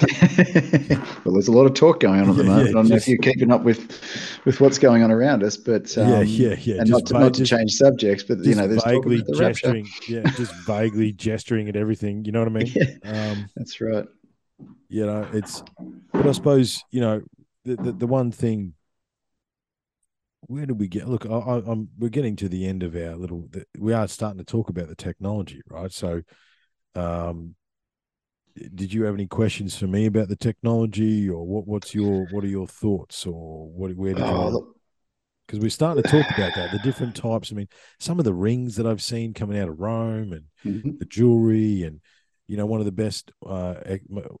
Well, 0.00 1.34
there's 1.34 1.48
a 1.48 1.52
lot 1.52 1.66
of 1.66 1.74
talk 1.74 2.00
going 2.00 2.20
on 2.20 2.30
at 2.30 2.36
the 2.36 2.42
Yeah, 2.42 2.48
moment. 2.48 2.64
yeah, 2.66 2.70
I 2.70 2.72
don't 2.72 2.88
know 2.88 2.96
if 2.96 3.06
you're 3.06 3.18
keeping 3.18 3.52
up 3.52 3.62
with 3.62 4.00
with 4.44 4.60
what's 4.60 4.78
going 4.78 5.02
on 5.04 5.10
around 5.12 5.44
us, 5.44 5.56
but 5.56 5.96
um, 5.96 6.08
yeah, 6.10 6.20
yeah, 6.22 6.56
yeah. 6.60 6.76
and 6.80 6.86
just 6.86 7.04
not 7.04 7.06
to, 7.06 7.18
not 7.24 7.34
to 7.34 7.38
just- 7.40 7.50
change 7.50 7.72
subjects, 7.74 8.24
but 8.24 8.38
you 8.38 8.44
just 8.44 8.56
know, 8.58 8.66
there's 8.66 8.82
vaguely 8.84 9.22
the 9.22 9.32
gesturing, 9.34 9.86
yeah, 10.08 10.22
just 10.36 10.52
vaguely 10.66 11.12
gesturing 11.12 11.68
at 11.68 11.76
everything. 11.76 12.24
You 12.24 12.32
know 12.32 12.40
what 12.40 12.48
I 12.48 12.50
mean? 12.52 12.72
Yeah, 12.74 13.30
Um, 13.32 13.46
that's 13.56 13.80
right. 13.80 14.06
you 14.88 15.06
know, 15.06 15.28
it's. 15.32 15.62
But 16.12 16.26
I 16.26 16.32
suppose 16.32 16.82
you 16.90 17.00
know 17.00 17.22
the 17.64 17.76
the, 17.76 17.92
the 17.92 18.06
one 18.06 18.30
thing. 18.32 18.74
Where 20.46 20.66
did 20.66 20.78
we 20.78 20.88
get? 20.88 21.08
Look, 21.08 21.24
I, 21.24 21.30
I, 21.30 21.62
I'm 21.66 21.88
we're 21.98 22.10
getting 22.10 22.36
to 22.36 22.50
the 22.50 22.66
end 22.66 22.82
of 22.82 22.94
our 22.94 23.16
little. 23.16 23.46
The, 23.50 23.64
we 23.78 23.94
are 23.94 24.06
starting 24.08 24.38
to 24.38 24.44
talk 24.44 24.68
about 24.68 24.88
the 24.88 24.94
technology, 24.94 25.62
right? 25.70 25.90
So, 25.90 26.20
um, 26.94 27.54
did 28.74 28.92
you 28.92 29.04
have 29.04 29.14
any 29.14 29.26
questions 29.26 29.76
for 29.76 29.86
me 29.86 30.06
about 30.06 30.28
the 30.28 30.36
technology, 30.36 31.28
or 31.28 31.46
what? 31.46 31.66
What's 31.66 31.94
your 31.94 32.26
what 32.26 32.44
are 32.44 32.48
your 32.48 32.66
thoughts, 32.66 33.26
or 33.26 33.68
what? 33.68 33.94
Where 33.96 34.14
did 34.14 34.22
Oh, 34.22 34.44
you? 34.44 34.50
look, 34.50 34.76
Because 35.46 35.60
we're 35.60 35.70
starting 35.70 36.02
to 36.02 36.08
talk 36.08 36.26
about 36.36 36.54
that, 36.54 36.72
the 36.72 36.78
different 36.78 37.14
types. 37.16 37.52
I 37.52 37.54
mean, 37.54 37.68
some 37.98 38.18
of 38.18 38.24
the 38.24 38.34
rings 38.34 38.76
that 38.76 38.86
I've 38.86 39.02
seen 39.02 39.34
coming 39.34 39.58
out 39.58 39.68
of 39.68 39.80
Rome, 39.80 40.32
and 40.32 40.44
mhm. 40.64 40.98
the 40.98 41.04
jewelry 41.04 41.82
and 41.82 42.00
you 42.46 42.56
know 42.56 42.66
one 42.66 42.80
of 42.80 42.86
the 42.86 42.92
best 42.92 43.32
uh 43.46 43.74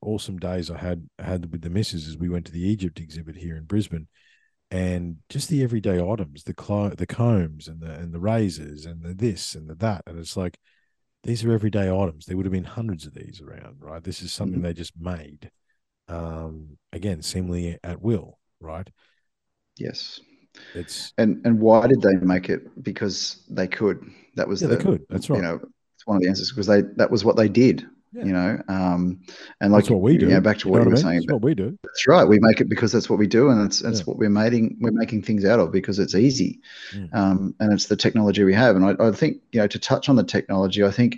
awesome 0.02 0.38
days 0.38 0.70
i 0.70 0.76
had 0.76 1.08
had 1.18 1.50
with 1.50 1.62
the 1.62 1.70
missus 1.70 2.06
is 2.06 2.18
we 2.18 2.28
went 2.28 2.44
to 2.44 2.52
the 2.52 2.60
egypt 2.60 3.00
exhibit 3.00 3.34
here 3.34 3.56
in 3.56 3.64
brisbane 3.64 4.06
and 4.70 5.16
just 5.30 5.48
the 5.48 5.62
everyday 5.62 5.98
items 6.02 6.44
the 6.44 6.94
the 6.98 7.06
combs 7.06 7.66
and 7.66 7.80
the 7.80 7.90
and 7.90 8.12
the 8.12 8.20
razors 8.20 8.84
and 8.84 9.02
the 9.02 9.14
this 9.14 9.54
and 9.54 9.70
the 9.70 9.74
that 9.74 10.02
and 10.06 10.18
it's 10.18 10.36
like 10.36 10.58
these 11.24 11.44
are 11.44 11.52
everyday 11.52 11.90
items 11.90 12.26
there 12.26 12.36
would 12.36 12.46
have 12.46 12.52
been 12.52 12.64
hundreds 12.64 13.06
of 13.06 13.14
these 13.14 13.40
around 13.40 13.76
right 13.80 14.04
this 14.04 14.22
is 14.22 14.32
something 14.32 14.62
they 14.62 14.72
just 14.72 14.92
made 14.98 15.50
um 16.08 16.76
again 16.92 17.22
seemingly 17.22 17.78
at 17.82 18.00
will 18.00 18.38
right 18.60 18.90
yes. 19.76 20.20
it's 20.74 21.12
And 21.18 21.44
and 21.44 21.58
why 21.58 21.86
did 21.86 22.00
they 22.02 22.14
make 22.14 22.48
it? 22.48 22.82
Because 22.82 23.42
they 23.48 23.66
could. 23.66 24.04
That 24.36 24.46
was 24.46 24.62
yeah 24.62 24.68
the 24.68 24.76
they 24.76 24.84
could 24.84 25.02
that's 25.08 25.30
right 25.30 25.36
you 25.36 25.42
know 25.42 25.60
it's 25.94 26.06
one 26.06 26.16
of 26.16 26.22
the 26.22 26.28
answers 26.28 26.50
because 26.50 26.66
they 26.66 26.82
that 26.96 27.10
was 27.10 27.24
what 27.24 27.36
they 27.36 27.48
did. 27.48 27.86
Yeah. 28.14 28.24
You 28.26 28.32
know, 28.32 28.62
um, 28.68 29.18
and 29.60 29.72
like 29.72 29.82
that's 29.82 29.90
what 29.90 30.00
we 30.00 30.16
do 30.16 30.26
You 30.26 30.34
know, 30.34 30.40
back 30.40 30.58
to 30.58 30.66
you 30.68 30.72
what 30.72 30.78
know 30.78 30.84
you 30.84 30.90
were 30.90 30.94
I 30.94 30.94
mean? 30.94 31.02
saying. 31.04 31.20
That's 31.22 31.32
what 31.32 31.42
we 31.42 31.54
do 31.54 31.76
That's 31.82 32.06
right. 32.06 32.24
We 32.24 32.38
make 32.40 32.60
it 32.60 32.68
because 32.68 32.92
that's 32.92 33.10
what 33.10 33.18
we 33.18 33.26
do, 33.26 33.50
and 33.50 33.60
that's 33.60 33.80
that's 33.80 33.98
Yeah. 34.00 34.04
what 34.04 34.18
we're 34.18 34.30
making. 34.30 34.76
We're 34.80 34.92
making 34.92 35.22
things 35.22 35.44
out 35.44 35.58
of 35.58 35.72
because 35.72 35.98
it's 35.98 36.14
easy, 36.14 36.60
Mm. 36.94 37.14
um, 37.14 37.54
and 37.58 37.72
it's 37.72 37.86
the 37.86 37.96
technology 37.96 38.44
we 38.44 38.54
have. 38.54 38.76
And 38.76 38.84
I, 38.84 38.94
I 39.08 39.10
think 39.10 39.38
you 39.52 39.60
know 39.60 39.66
to 39.66 39.78
touch 39.78 40.08
on 40.08 40.14
the 40.16 40.22
technology, 40.24 40.84
I 40.84 40.90
think 40.92 41.16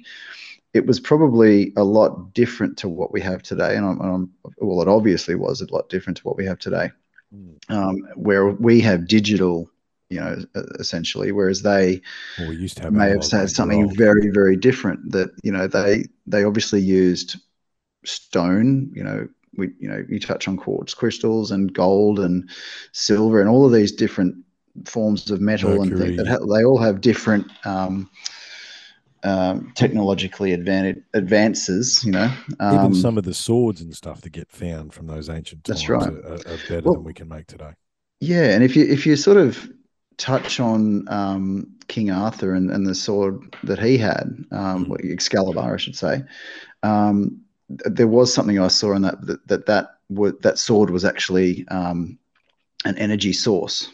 it 0.72 0.86
was 0.86 0.98
probably 1.00 1.72
a 1.76 1.84
lot 1.84 2.32
different 2.34 2.76
to 2.78 2.88
what 2.88 3.12
we 3.12 3.20
have 3.20 3.42
today, 3.42 3.76
and 3.76 3.84
I'm, 3.86 4.00
I'm 4.00 4.30
well, 4.58 4.80
it 4.82 4.88
obviously 4.88 5.34
was 5.34 5.60
a 5.60 5.72
lot 5.72 5.88
different 5.90 6.16
to 6.18 6.22
what 6.24 6.36
we 6.38 6.46
have 6.46 6.58
today, 6.58 6.90
Mm. 7.34 7.56
um, 7.68 7.96
where 8.14 8.46
we 8.50 8.80
have 8.80 9.06
digital, 9.06 9.68
you 10.08 10.20
know, 10.20 10.36
essentially, 10.78 11.32
whereas 11.32 11.62
they 11.62 12.00
well 12.38 12.48
we 12.48 12.56
used 12.56 12.76
to 12.76 12.84
have 12.84 12.92
may 12.92 13.08
have 13.10 13.24
said 13.24 13.50
something 13.50 13.94
very 13.96 14.30
very 14.30 14.56
different 14.56 15.10
that 15.12 15.30
you 15.42 15.50
know 15.50 15.66
they 15.66 16.04
they 16.26 16.44
obviously 16.44 16.80
used 16.80 17.36
stone 18.04 18.90
you 18.94 19.02
know 19.02 19.26
we 19.56 19.70
you 19.80 19.88
know 19.88 20.04
you 20.08 20.20
touch 20.20 20.46
on 20.46 20.56
quartz 20.56 20.94
crystals 20.94 21.50
and 21.50 21.72
gold 21.74 22.20
and 22.20 22.48
silver 22.92 23.40
and 23.40 23.50
all 23.50 23.66
of 23.66 23.72
these 23.72 23.90
different 23.90 24.36
forms 24.84 25.28
of 25.30 25.40
metal 25.40 25.82
and 25.82 25.96
things 25.98 26.16
that 26.16 26.28
ha- 26.28 26.54
they 26.54 26.64
all 26.64 26.78
have 26.78 27.00
different 27.00 27.50
um, 27.66 28.08
um, 29.24 29.72
technologically 29.74 30.52
advantage 30.52 31.02
advances 31.14 32.04
you 32.04 32.12
know 32.12 32.30
Even 32.60 32.60
um, 32.60 32.94
some 32.94 33.18
of 33.18 33.24
the 33.24 33.34
swords 33.34 33.80
and 33.80 33.92
stuff 33.96 34.20
that 34.20 34.30
get 34.30 34.50
found 34.52 34.94
from 34.94 35.08
those 35.08 35.28
ancient 35.28 35.64
times 35.64 35.80
That's 35.80 35.88
right. 35.88 36.12
are, 36.12 36.26
are, 36.26 36.34
are 36.34 36.58
better 36.68 36.82
Well- 36.82 36.94
than 36.94 37.04
we 37.04 37.14
can 37.14 37.28
make 37.28 37.46
today. 37.48 37.72
Yeah, 38.20 38.54
and 38.54 38.64
if 38.64 38.74
you 38.76 38.84
if 38.86 39.04
you 39.04 39.14
sort 39.14 39.36
of 39.36 39.68
touch 40.18 40.60
on 40.60 41.06
um, 41.08 41.76
King 41.88 42.10
Arthur 42.10 42.54
and, 42.54 42.70
and 42.70 42.86
the 42.86 42.94
sword 42.94 43.56
that 43.64 43.78
he 43.78 43.98
had, 43.98 44.44
um, 44.50 44.86
Mm. 44.86 44.88
well, 44.88 44.98
Excalibur, 45.04 45.60
I 45.60 45.76
should 45.76 45.96
say, 45.96 46.22
um, 46.82 47.40
there 47.68 48.08
was 48.08 48.32
something 48.32 48.58
I 48.58 48.68
saw 48.68 48.92
in 48.94 49.02
that 49.02 49.26
that 49.26 49.46
that 49.48 49.66
that, 49.66 50.42
that 50.42 50.58
sword 50.58 50.90
was 50.90 51.04
actually 51.04 51.66
um, 51.68 52.18
an 52.84 52.96
energy 52.98 53.32
source. 53.32 53.90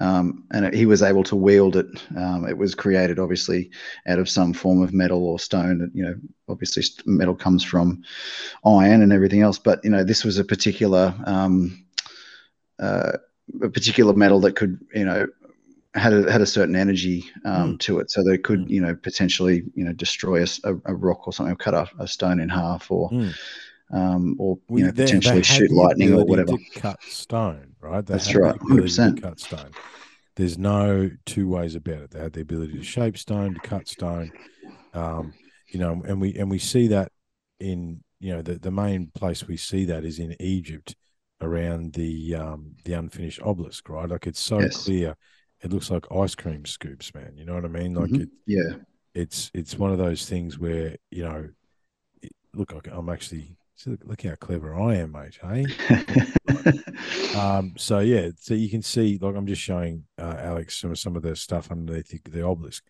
Um, 0.00 0.44
and 0.52 0.64
it, 0.64 0.74
he 0.74 0.86
was 0.86 1.02
able 1.02 1.22
to 1.24 1.36
wield 1.36 1.76
it. 1.76 1.86
Um, 2.16 2.46
it 2.48 2.56
was 2.56 2.74
created, 2.74 3.18
obviously, 3.18 3.70
out 4.06 4.18
of 4.18 4.28
some 4.28 4.54
form 4.54 4.82
of 4.82 4.94
metal 4.94 5.22
or 5.24 5.38
stone. 5.38 5.78
That 5.78 5.90
you 5.94 6.02
know, 6.02 6.14
obviously, 6.48 6.82
metal 7.04 7.34
comes 7.34 7.62
from 7.62 8.02
iron 8.64 9.02
and 9.02 9.12
everything 9.12 9.42
else. 9.42 9.58
But 9.58 9.84
you 9.84 9.90
know, 9.90 10.02
this 10.02 10.24
was 10.24 10.38
a 10.38 10.44
particular 10.44 11.14
um, 11.26 11.84
uh, 12.78 13.18
a 13.60 13.68
particular 13.68 14.14
metal 14.14 14.40
that 14.40 14.56
could, 14.56 14.78
you 14.94 15.04
know, 15.04 15.26
had 15.94 16.12
a, 16.14 16.30
had 16.32 16.40
a 16.40 16.46
certain 16.46 16.74
energy 16.74 17.30
um, 17.44 17.74
Mm. 17.74 17.80
to 17.80 17.98
it, 17.98 18.10
so 18.10 18.22
they 18.24 18.38
could, 18.38 18.60
Mm. 18.60 18.70
you 18.70 18.80
know, 18.80 18.94
potentially, 18.94 19.64
you 19.74 19.84
know, 19.84 19.92
destroy 19.92 20.42
a 20.64 20.94
rock 20.94 21.26
or 21.26 21.32
something, 21.32 21.52
or 21.52 21.56
cut 21.56 21.74
a, 21.74 21.86
a 21.98 22.08
stone 22.08 22.40
in 22.40 22.48
half, 22.48 22.90
or, 22.90 23.10
Mm. 23.10 23.34
um, 23.90 24.36
or 24.38 24.58
you 24.70 24.84
know, 24.84 24.90
they- 24.90 24.92
they 24.92 25.04
potentially 25.04 25.36
had 25.36 25.46
shoot 25.46 25.70
lightning 25.70 26.14
or 26.14 26.24
whatever. 26.24 26.54
Cut 26.74 26.98
stone, 27.02 27.74
right? 27.80 28.04
They 28.06 28.14
That's 28.14 28.34
right, 28.34 28.58
100%. 28.60 29.20
cut 29.20 29.38
stone. 29.38 29.70
There's 30.36 30.56
no 30.56 31.10
two 31.26 31.46
ways 31.46 31.74
about 31.74 32.02
it. 32.04 32.10
They 32.12 32.20
had 32.20 32.32
the 32.32 32.40
ability 32.40 32.72
to 32.78 32.82
shape 32.82 33.18
stone, 33.18 33.52
to 33.52 33.60
cut 33.60 33.86
stone. 33.86 34.32
Um, 34.94 35.34
you 35.68 35.78
know, 35.78 36.02
and 36.06 36.20
we 36.22 36.34
and 36.36 36.50
we 36.50 36.58
see 36.58 36.86
that 36.88 37.12
in 37.60 38.02
you 38.18 38.32
know 38.34 38.40
the, 38.42 38.58
the 38.58 38.70
main 38.70 39.08
place 39.14 39.46
we 39.46 39.56
see 39.58 39.84
that 39.86 40.04
is 40.04 40.18
in 40.18 40.34
Egypt 40.40 40.96
around 41.42 41.92
the 41.94 42.34
um 42.34 42.74
the 42.84 42.92
unfinished 42.94 43.40
obelisk, 43.42 43.88
right? 43.88 44.08
Like 44.08 44.26
it's 44.26 44.40
so 44.40 44.60
Yes. 44.60 44.84
clear. 44.84 45.16
It 45.60 45.72
looks 45.72 45.90
like 45.90 46.06
ice 46.10 46.34
cream 46.34 46.64
scoops, 46.64 47.14
man. 47.14 47.34
You 47.36 47.44
know 47.44 47.54
what 47.54 47.64
I 47.64 47.68
mean? 47.68 47.94
Like 47.94 48.10
Mhm. 48.10 48.22
it, 48.22 48.28
Yeah, 48.46 48.74
it's 49.14 49.50
it's 49.54 49.76
one 49.78 49.92
of 49.92 49.98
those 49.98 50.26
things 50.28 50.58
where 50.58 50.96
you 51.10 51.22
know 51.22 51.48
it- 52.22 52.32
look 52.54 52.72
like 52.72 52.86
i'm 52.90 53.08
actually 53.08 53.56
look, 53.86 54.00
look 54.04 54.22
how 54.22 54.34
clever 54.36 54.74
i 54.74 54.94
am 54.96 55.12
mate 55.12 55.38
hey 55.42 55.66
um 57.38 57.72
so 57.76 57.98
yeah 58.00 58.28
so 58.38 58.54
you 58.54 58.68
can 58.70 58.82
see 58.82 59.18
like 59.20 59.34
i'm 59.36 59.46
just 59.46 59.60
showing 59.62 60.04
uh, 60.18 60.36
alex 60.38 60.78
some 60.78 60.90
of 60.90 60.98
some 60.98 61.16
of 61.16 61.22
the 61.22 61.34
stuff 61.36 61.70
underneath 61.70 62.08
the, 62.08 62.30
the 62.30 62.42
obelisk 62.42 62.82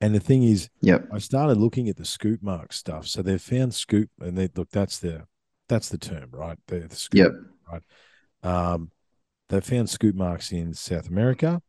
and 0.00 0.14
the 0.14 0.20
thing 0.20 0.42
is 0.42 0.68
yep, 0.80 1.06
i 1.12 1.18
started 1.18 1.56
looking 1.58 1.88
at 1.88 1.96
the 1.96 2.04
scoop 2.04 2.42
mark 2.42 2.72
stuff 2.72 3.06
so 3.06 3.22
they've 3.22 3.40
found 3.42 3.74
scoop 3.74 4.10
and 4.20 4.36
they 4.36 4.48
look 4.56 4.70
that's 4.70 4.98
the 4.98 5.24
that's 5.68 5.88
the 5.88 5.98
term 5.98 6.28
right 6.32 6.58
the, 6.66 6.80
the 6.80 6.96
scoop 6.96 7.18
yep, 7.20 7.32
um, 8.42 8.90
they 9.48 9.60
found 9.60 9.90
scoop 9.90 10.14
marks 10.16 10.52
in 10.52 10.74
South 10.74 11.08
America, 11.08 11.62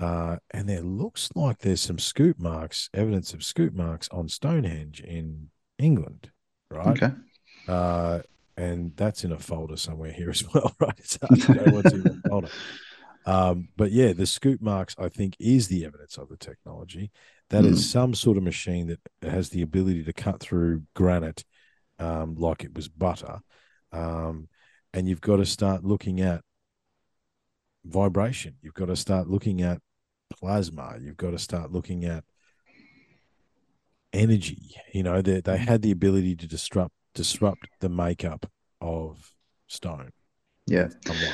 uh, 0.00 0.36
and 0.52 0.68
there 0.68 0.82
looks 0.82 1.30
like 1.34 1.58
there's 1.58 1.80
some 1.80 1.98
scoop 1.98 2.38
marks, 2.38 2.88
evidence 2.94 3.32
of 3.34 3.44
scoop 3.44 3.74
marks 3.74 4.08
on 4.10 4.28
Stonehenge 4.28 5.00
in 5.00 5.50
England, 5.78 6.30
right? 6.70 7.02
okay, 7.02 7.10
Uh, 7.66 8.20
and 8.56 8.92
that's 8.96 9.24
in 9.24 9.32
a 9.32 9.38
folder 9.38 9.76
somewhere 9.76 10.12
here 10.12 10.30
as 10.30 10.44
well, 10.52 10.74
right? 10.80 10.94
It's 10.98 11.18
hard 11.22 11.40
to 11.40 11.52
know 11.52 11.70
what's 11.70 11.92
in 11.92 12.02
the 12.04 12.18
folder. 12.28 12.48
Um, 13.24 13.68
but 13.76 13.92
yeah, 13.92 14.12
the 14.12 14.26
scoop 14.26 14.60
marks, 14.62 14.94
I 14.98 15.08
think, 15.08 15.36
is 15.38 15.68
the 15.68 15.84
evidence 15.84 16.16
of 16.16 16.28
the 16.28 16.36
technology. 16.36 17.10
That 17.50 17.64
is 17.64 17.78
Mm. 17.78 17.84
some 17.84 18.14
sort 18.14 18.36
of 18.36 18.42
machine 18.42 18.86
that 18.88 19.30
has 19.30 19.50
the 19.50 19.62
ability 19.62 20.04
to 20.04 20.12
cut 20.12 20.40
through 20.40 20.82
granite 20.94 21.44
um, 21.98 22.36
like 22.36 22.64
it 22.64 22.74
was 22.74 22.88
butter. 22.88 23.40
Um, 23.92 24.48
and 24.92 25.08
you've 25.08 25.20
got 25.20 25.36
to 25.36 25.46
start 25.46 25.84
looking 25.84 26.20
at 26.20 26.42
vibration. 27.84 28.54
You've 28.62 28.74
got 28.74 28.86
to 28.86 28.96
start 28.96 29.28
looking 29.28 29.62
at 29.62 29.80
plasma. 30.30 30.96
You've 31.00 31.16
got 31.16 31.30
to 31.30 31.38
start 31.38 31.72
looking 31.72 32.04
at 32.04 32.24
energy. 34.12 34.74
You 34.92 35.02
know, 35.02 35.22
they 35.22 35.40
they 35.40 35.56
had 35.56 35.82
the 35.82 35.90
ability 35.90 36.36
to 36.36 36.46
disrupt 36.46 36.94
disrupt 37.14 37.68
the 37.80 37.88
makeup 37.88 38.50
of 38.80 39.32
stone. 39.66 40.10
Yeah. 40.66 40.84
in 40.84 41.02
some 41.06 41.16
way. 41.16 41.32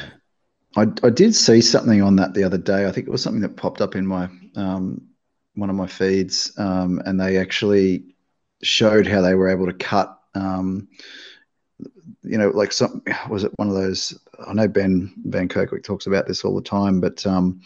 I, 0.76 1.06
I 1.06 1.10
did 1.10 1.34
see 1.34 1.60
something 1.60 2.02
on 2.02 2.16
that 2.16 2.34
the 2.34 2.44
other 2.44 2.58
day. 2.58 2.86
I 2.86 2.92
think 2.92 3.06
it 3.06 3.10
was 3.10 3.22
something 3.22 3.42
that 3.42 3.56
popped 3.56 3.80
up 3.80 3.94
in 3.94 4.06
my 4.06 4.28
um, 4.56 5.08
one 5.54 5.70
of 5.70 5.76
my 5.76 5.86
feeds, 5.86 6.52
um, 6.58 7.00
and 7.04 7.20
they 7.20 7.36
actually 7.38 8.16
showed 8.62 9.06
how 9.06 9.20
they 9.20 9.34
were 9.34 9.48
able 9.48 9.66
to 9.66 9.72
cut. 9.72 10.18
Um, 10.34 10.88
you 12.22 12.38
know, 12.38 12.48
like 12.50 12.72
some 12.72 13.02
was 13.28 13.44
it 13.44 13.52
one 13.56 13.68
of 13.68 13.74
those? 13.74 14.18
I 14.46 14.52
know 14.52 14.68
Ben 14.68 15.12
Van 15.26 15.48
Kerkwyk 15.48 15.82
talks 15.84 16.06
about 16.06 16.26
this 16.26 16.44
all 16.44 16.54
the 16.54 16.62
time, 16.62 17.00
but 17.00 17.24
um, 17.26 17.60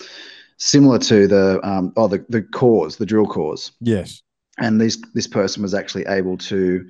similar 0.56 0.98
to 1.00 1.26
the 1.26 1.60
um, 1.62 1.92
oh 1.96 2.08
the 2.08 2.24
the 2.28 2.42
cores, 2.42 2.96
the 2.96 3.06
drill 3.06 3.26
cores, 3.26 3.72
Yes. 3.80 4.22
and 4.58 4.80
this 4.80 4.98
this 5.14 5.26
person 5.26 5.62
was 5.62 5.74
actually 5.74 6.06
able 6.06 6.36
to 6.38 6.88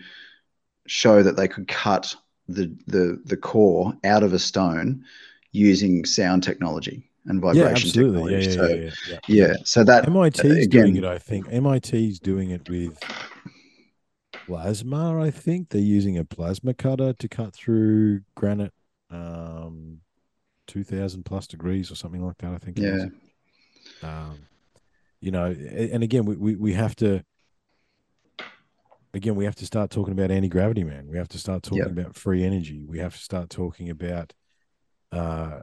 show 0.86 1.22
that 1.22 1.36
they 1.36 1.48
could 1.48 1.68
cut 1.68 2.14
the 2.48 2.74
the 2.86 3.20
the 3.26 3.36
core 3.36 3.92
out 4.04 4.22
of 4.22 4.32
a 4.32 4.38
stone 4.38 5.04
using 5.52 6.04
sound 6.04 6.42
technology 6.42 7.10
and 7.26 7.42
Yeah, 7.42 7.52
vibration. 7.52 7.90
Yeah, 7.90 8.02
technology. 8.06 8.34
yeah, 8.46 8.50
so 8.54 8.66
yeah, 8.68 8.90
yeah, 9.10 9.18
yeah, 9.48 9.54
so 9.64 9.84
that 9.84 10.08
MIT's 10.10 10.38
again, 10.40 10.68
doing 10.70 10.96
it, 10.96 11.04
I 11.04 11.18
think. 11.18 11.48
MIT's 11.52 12.18
doing 12.18 12.50
it 12.50 12.68
with 12.70 12.98
plasma, 14.48 15.20
I 15.22 15.30
think. 15.30 15.68
They're 15.68 15.80
using 15.80 16.18
a 16.18 16.24
plasma 16.24 16.74
cutter 16.74 17.12
to 17.12 17.28
cut 17.28 17.54
through 17.54 18.20
granite 18.34 18.72
um 19.10 19.98
2000 20.66 21.24
plus 21.24 21.46
degrees 21.46 21.90
or 21.90 21.94
something 21.94 22.24
like 22.24 22.36
that, 22.38 22.52
I 22.52 22.58
think. 22.58 22.78
yeah, 22.78 23.06
um, 24.02 24.38
you 25.20 25.30
know, 25.30 25.46
and 25.46 26.02
again, 26.02 26.24
we, 26.26 26.36
we, 26.36 26.56
we 26.56 26.72
have 26.74 26.94
to, 26.96 27.24
again, 29.14 29.34
we 29.34 29.44
have 29.46 29.56
to 29.56 29.66
start 29.66 29.90
talking 29.90 30.12
about 30.12 30.30
anti 30.30 30.48
gravity, 30.48 30.84
man. 30.84 31.08
We 31.08 31.16
have 31.16 31.28
to 31.28 31.38
start 31.38 31.62
talking 31.62 31.78
Yep. 31.78 31.98
about 31.98 32.16
free 32.16 32.44
energy. 32.44 32.84
We 32.86 32.98
have 32.98 33.14
to 33.14 33.22
start 33.22 33.48
talking 33.50 33.88
about 33.88 34.34
uh, 35.10 35.60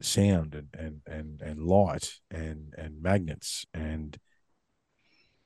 sound 0.00 0.54
and, 0.54 0.68
and, 0.78 1.00
and, 1.06 1.40
and 1.42 1.60
light 1.62 2.14
and, 2.30 2.74
and 2.78 3.02
magnets 3.02 3.66
and, 3.74 4.16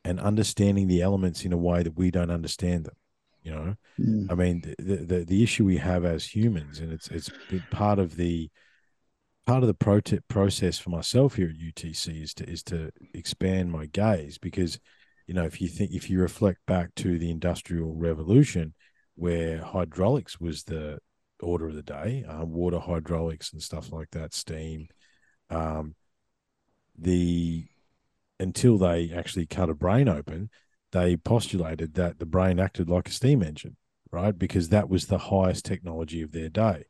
and 0.04 0.18
understanding 0.20 0.88
the 0.88 1.02
elements 1.02 1.44
in 1.44 1.52
a 1.52 1.58
way 1.58 1.82
that 1.82 1.96
we 1.96 2.10
don't 2.10 2.30
understand 2.30 2.84
them, 2.84 2.96
you 3.42 3.52
know? 3.52 3.74
Mm, 3.98 4.30
I 4.30 4.34
mean, 4.34 4.74
the, 4.78 4.96
the 4.96 5.24
the 5.24 5.42
issue 5.42 5.64
we 5.64 5.78
have 5.78 6.04
as 6.04 6.24
humans, 6.24 6.78
and 6.78 6.92
it's 6.92 7.08
it's 7.08 7.30
part 7.70 7.98
of 7.98 8.16
the 8.16 8.50
part 9.46 9.62
of 9.62 9.66
the 9.66 9.74
prote- 9.74 10.20
process 10.28 10.78
for 10.78 10.90
myself 10.90 11.34
here 11.34 11.48
at 11.48 11.56
UTC 11.56 12.22
is 12.22 12.34
to 12.34 12.48
is 12.48 12.62
to 12.64 12.90
expand 13.14 13.72
my 13.72 13.86
gaze 13.86 14.38
because, 14.38 14.78
you 15.26 15.34
know, 15.34 15.44
if 15.44 15.60
you 15.60 15.68
think 15.68 15.92
if 15.92 16.08
you 16.08 16.20
reflect 16.20 16.60
back 16.66 16.94
to 16.96 17.18
the 17.18 17.30
industrial 17.30 17.94
revolution, 17.94 18.74
where 19.16 19.62
hydraulics 19.62 20.40
was 20.40 20.64
the 20.64 20.98
order 21.40 21.68
of 21.68 21.74
the 21.74 21.82
day, 21.82 22.24
uh, 22.28 22.44
water 22.44 22.78
hydraulics 22.78 23.52
and 23.52 23.62
stuff 23.62 23.92
like 23.92 24.10
that, 24.12 24.34
steam, 24.34 24.88
um, 25.50 25.94
the 26.98 27.66
until 28.40 28.78
they 28.78 29.12
actually 29.12 29.46
cut 29.46 29.70
a 29.70 29.74
brain 29.74 30.08
open, 30.08 30.50
they 30.92 31.16
postulated 31.16 31.94
that 31.94 32.18
the 32.18 32.26
brain 32.26 32.58
acted 32.58 32.90
like 32.90 33.08
a 33.08 33.12
steam 33.12 33.42
engine 33.42 33.76
right? 34.12 34.38
Because 34.38 34.68
that 34.68 34.88
was 34.88 35.06
the 35.06 35.18
highest 35.18 35.64
technology 35.64 36.22
of 36.22 36.32
their 36.32 36.48
day. 36.48 36.84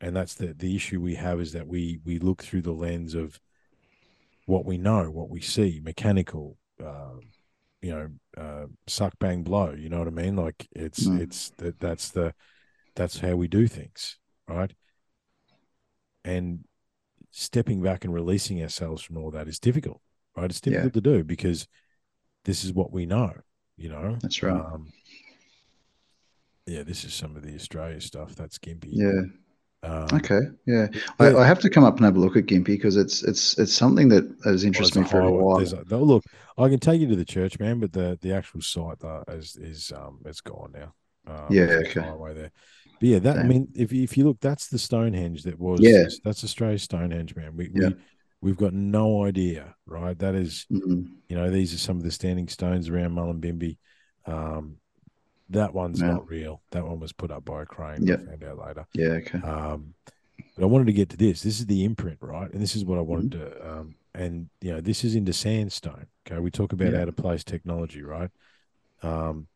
And 0.00 0.14
that's 0.14 0.34
the, 0.34 0.54
the 0.54 0.76
issue 0.76 1.00
we 1.00 1.16
have 1.16 1.40
is 1.40 1.52
that 1.52 1.66
we 1.66 2.00
we 2.04 2.18
look 2.18 2.42
through 2.42 2.62
the 2.62 2.72
lens 2.72 3.14
of 3.14 3.40
what 4.46 4.64
we 4.64 4.78
know, 4.78 5.10
what 5.10 5.28
we 5.28 5.40
see, 5.40 5.80
mechanical, 5.82 6.56
uh, 6.82 7.16
you 7.82 7.90
know, 7.90 8.08
uh, 8.36 8.66
suck 8.86 9.18
bang 9.18 9.42
blow. 9.42 9.74
You 9.76 9.88
know 9.88 9.98
what 9.98 10.08
I 10.08 10.12
mean? 10.12 10.36
Like 10.36 10.68
it's 10.72 11.04
Mm. 11.04 11.20
it's 11.20 11.50
that 11.58 11.80
that's 11.80 12.10
the 12.10 12.34
that's 12.94 13.18
how 13.18 13.34
we 13.34 13.48
do 13.48 13.66
things, 13.66 14.18
right? 14.46 14.72
And 16.24 16.64
stepping 17.30 17.82
back 17.82 18.04
and 18.04 18.14
releasing 18.14 18.62
ourselves 18.62 19.02
from 19.02 19.16
all 19.16 19.30
that 19.32 19.48
is 19.48 19.58
difficult, 19.58 20.00
right? 20.40 20.50
It's 20.50 20.60
Yeah. 20.64 20.72
difficult 20.82 20.94
to 20.94 21.00
do 21.00 21.24
because 21.24 21.66
this 22.44 22.64
is 22.64 22.72
what 22.72 22.92
we 22.92 23.06
know, 23.06 23.32
you 23.76 23.88
know. 23.88 24.16
That's 24.22 24.42
right. 24.42 24.52
Um, 24.60 24.92
yeah, 26.66 26.82
this 26.82 27.04
is 27.04 27.14
some 27.14 27.36
of 27.36 27.42
the 27.42 27.54
Australia 27.54 28.00
stuff. 28.00 28.34
That's 28.34 28.58
Gympie. 28.58 28.88
yeah. 28.92 29.22
Um, 29.84 30.08
Okay. 30.12 30.40
Yeah. 30.66 30.88
yeah. 30.92 31.00
I, 31.20 31.34
I 31.36 31.46
have 31.46 31.60
to 31.60 31.70
come 31.70 31.84
up 31.84 31.96
and 31.96 32.04
have 32.04 32.16
a 32.16 32.20
look 32.20 32.36
at 32.36 32.46
Gympie 32.46 32.64
because 32.66 32.96
it's 32.96 33.22
it's 33.22 33.56
it's 33.58 33.72
something 33.72 34.08
that 34.08 34.24
has 34.44 34.64
interested 34.64 34.98
a 34.98 35.02
me 35.02 35.08
for 35.08 35.20
a 35.20 35.30
while. 35.30 35.58
a- 35.60 35.96
look, 35.96 36.24
I 36.58 36.68
can 36.68 36.80
take 36.80 37.00
you 37.00 37.06
to 37.08 37.16
the 37.16 37.24
church, 37.24 37.58
man, 37.60 37.78
but 37.80 37.92
the 37.92 38.18
the 38.20 38.32
actual 38.32 38.60
site 38.60 38.98
though, 38.98 39.22
is 39.28 39.56
is 39.56 39.92
um 39.94 40.20
it's 40.24 40.40
gone 40.40 40.72
now. 40.74 40.94
Um, 41.32 41.46
Yeah, 41.50 41.80
okay. 41.86 42.00
Highway 42.00 42.34
there. 42.34 42.50
But 43.00 43.08
yeah, 43.08 43.18
that 43.20 43.38
I 43.38 43.44
mean, 43.44 43.68
if 43.76 43.92
you- 43.92 44.02
if 44.02 44.16
you 44.18 44.24
look, 44.24 44.40
that's 44.40 44.66
the 44.68 44.78
Stonehenge 44.78 45.44
that 45.44 45.58
was. 45.58 45.78
Yeah. 45.80 46.06
That's 46.24 46.42
Australia's 46.42 46.82
Stonehenge, 46.82 47.36
man. 47.36 47.56
We 47.56 47.70
Yeah. 47.72 47.90
we 47.90 47.96
we've 48.40 48.56
got 48.56 48.72
no 48.72 49.24
idea, 49.24 49.74
right? 49.86 50.18
That 50.18 50.34
is 50.34 50.66
Mm, 50.70 51.08
you 51.28 51.36
know, 51.36 51.50
these 51.50 51.74
are 51.74 51.78
some 51.78 51.96
of 51.98 52.02
the 52.02 52.10
standing 52.10 52.48
stones 52.48 52.88
around 52.88 53.12
Mullumbimby. 53.12 53.76
Um, 54.26 54.76
that 55.50 55.74
one's 55.74 56.00
Yeah. 56.00 56.08
not 56.12 56.28
real. 56.28 56.62
That 56.70 56.86
one 56.86 57.00
was 57.00 57.12
put 57.12 57.30
up 57.30 57.44
by 57.44 57.62
a 57.62 57.66
crane. 57.66 58.06
Yep. 58.06 58.20
I 58.20 58.24
found 58.26 58.44
out 58.44 58.58
later. 58.58 58.86
yeah. 58.94 59.08
Okay. 59.08 59.38
Um, 59.40 59.94
but 60.56 60.62
I 60.62 60.66
wanted 60.66 60.86
to 60.86 60.92
get 60.92 61.08
to 61.10 61.16
this. 61.16 61.42
This 61.42 61.60
is 61.60 61.66
the 61.66 61.84
imprint, 61.84 62.18
right? 62.20 62.50
And 62.52 62.60
this 62.62 62.76
is 62.76 62.84
what 62.84 62.98
I 62.98 63.02
wanted 63.02 63.30
Mm-hmm. 63.32 63.58
to. 63.58 63.70
Um, 63.78 63.94
and 64.14 64.48
you 64.60 64.72
know, 64.72 64.80
this 64.80 65.04
is 65.04 65.14
into 65.14 65.32
sandstone. 65.32 66.06
Okay, 66.26 66.38
we 66.40 66.50
talk 66.50 66.72
about 66.72 66.92
Yeah. 66.92 67.02
out 67.02 67.08
of 67.08 67.16
place 67.16 67.44
technology, 67.44 68.02
right? 68.02 68.30
Um, 69.02 69.48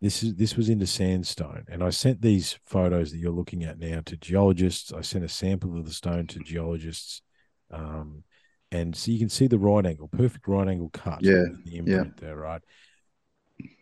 this 0.00 0.22
is 0.22 0.36
this 0.36 0.56
was 0.56 0.68
into 0.68 0.86
sandstone, 0.86 1.64
and 1.68 1.82
I 1.82 1.90
sent 1.90 2.22
these 2.22 2.58
photos 2.64 3.10
that 3.10 3.18
you're 3.18 3.32
looking 3.32 3.64
at 3.64 3.78
now 3.78 4.00
to 4.06 4.16
geologists. 4.16 4.92
I 4.92 5.00
sent 5.00 5.24
a 5.24 5.28
sample 5.28 5.76
of 5.76 5.84
the 5.84 5.92
stone 5.92 6.26
to 6.28 6.38
geologists, 6.38 7.20
um, 7.70 8.24
and 8.70 8.94
so 8.94 9.10
you 9.10 9.18
can 9.18 9.28
see 9.28 9.46
the 9.46 9.58
right 9.58 9.84
angle, 9.86 10.08
perfect 10.08 10.46
right 10.48 10.68
angle 10.68 10.90
cut. 10.90 11.22
Yeah, 11.22 11.32
in 11.32 11.62
the 11.64 11.76
imprint 11.76 12.16
there, 12.18 12.36
right? 12.36 12.62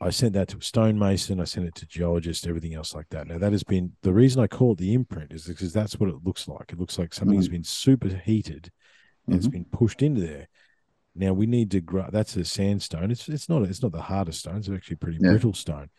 I 0.00 0.10
sent 0.10 0.32
that 0.34 0.48
to 0.48 0.58
a 0.58 0.62
stonemason. 0.62 1.40
I 1.40 1.44
sent 1.44 1.66
it 1.66 1.74
to 1.76 1.86
geologists, 1.86 2.46
everything 2.46 2.74
else 2.74 2.94
like 2.94 3.08
that. 3.10 3.26
Now 3.26 3.38
that 3.38 3.52
has 3.52 3.64
been 3.64 3.92
the 4.02 4.12
reason 4.12 4.42
I 4.42 4.46
call 4.46 4.72
it 4.72 4.78
the 4.78 4.94
imprint 4.94 5.32
is 5.32 5.46
because 5.46 5.72
that's 5.72 5.98
what 5.98 6.08
it 6.08 6.24
looks 6.24 6.48
like. 6.48 6.72
It 6.72 6.78
looks 6.78 6.98
like 6.98 7.12
something 7.12 7.36
has 7.36 7.48
been 7.48 7.64
superheated 7.64 8.70
and 9.26 9.36
it's 9.36 9.48
Mhm. 9.48 9.52
been 9.52 9.64
pushed 9.66 10.02
into 10.02 10.20
there. 10.20 10.48
Now 11.14 11.32
we 11.32 11.46
need 11.46 11.70
to 11.72 11.80
grow. 11.80 12.08
That's 12.10 12.36
a 12.36 12.44
sandstone. 12.44 13.10
It's 13.10 13.28
it's 13.28 13.48
not 13.48 13.62
it's 13.62 13.82
not 13.82 13.92
the 13.92 14.02
hardest 14.02 14.40
stone. 14.40 14.56
It's 14.58 14.68
actually 14.68 14.96
pretty 14.96 15.18
Yeah. 15.20 15.30
brittle 15.30 15.54
stone. 15.54 15.90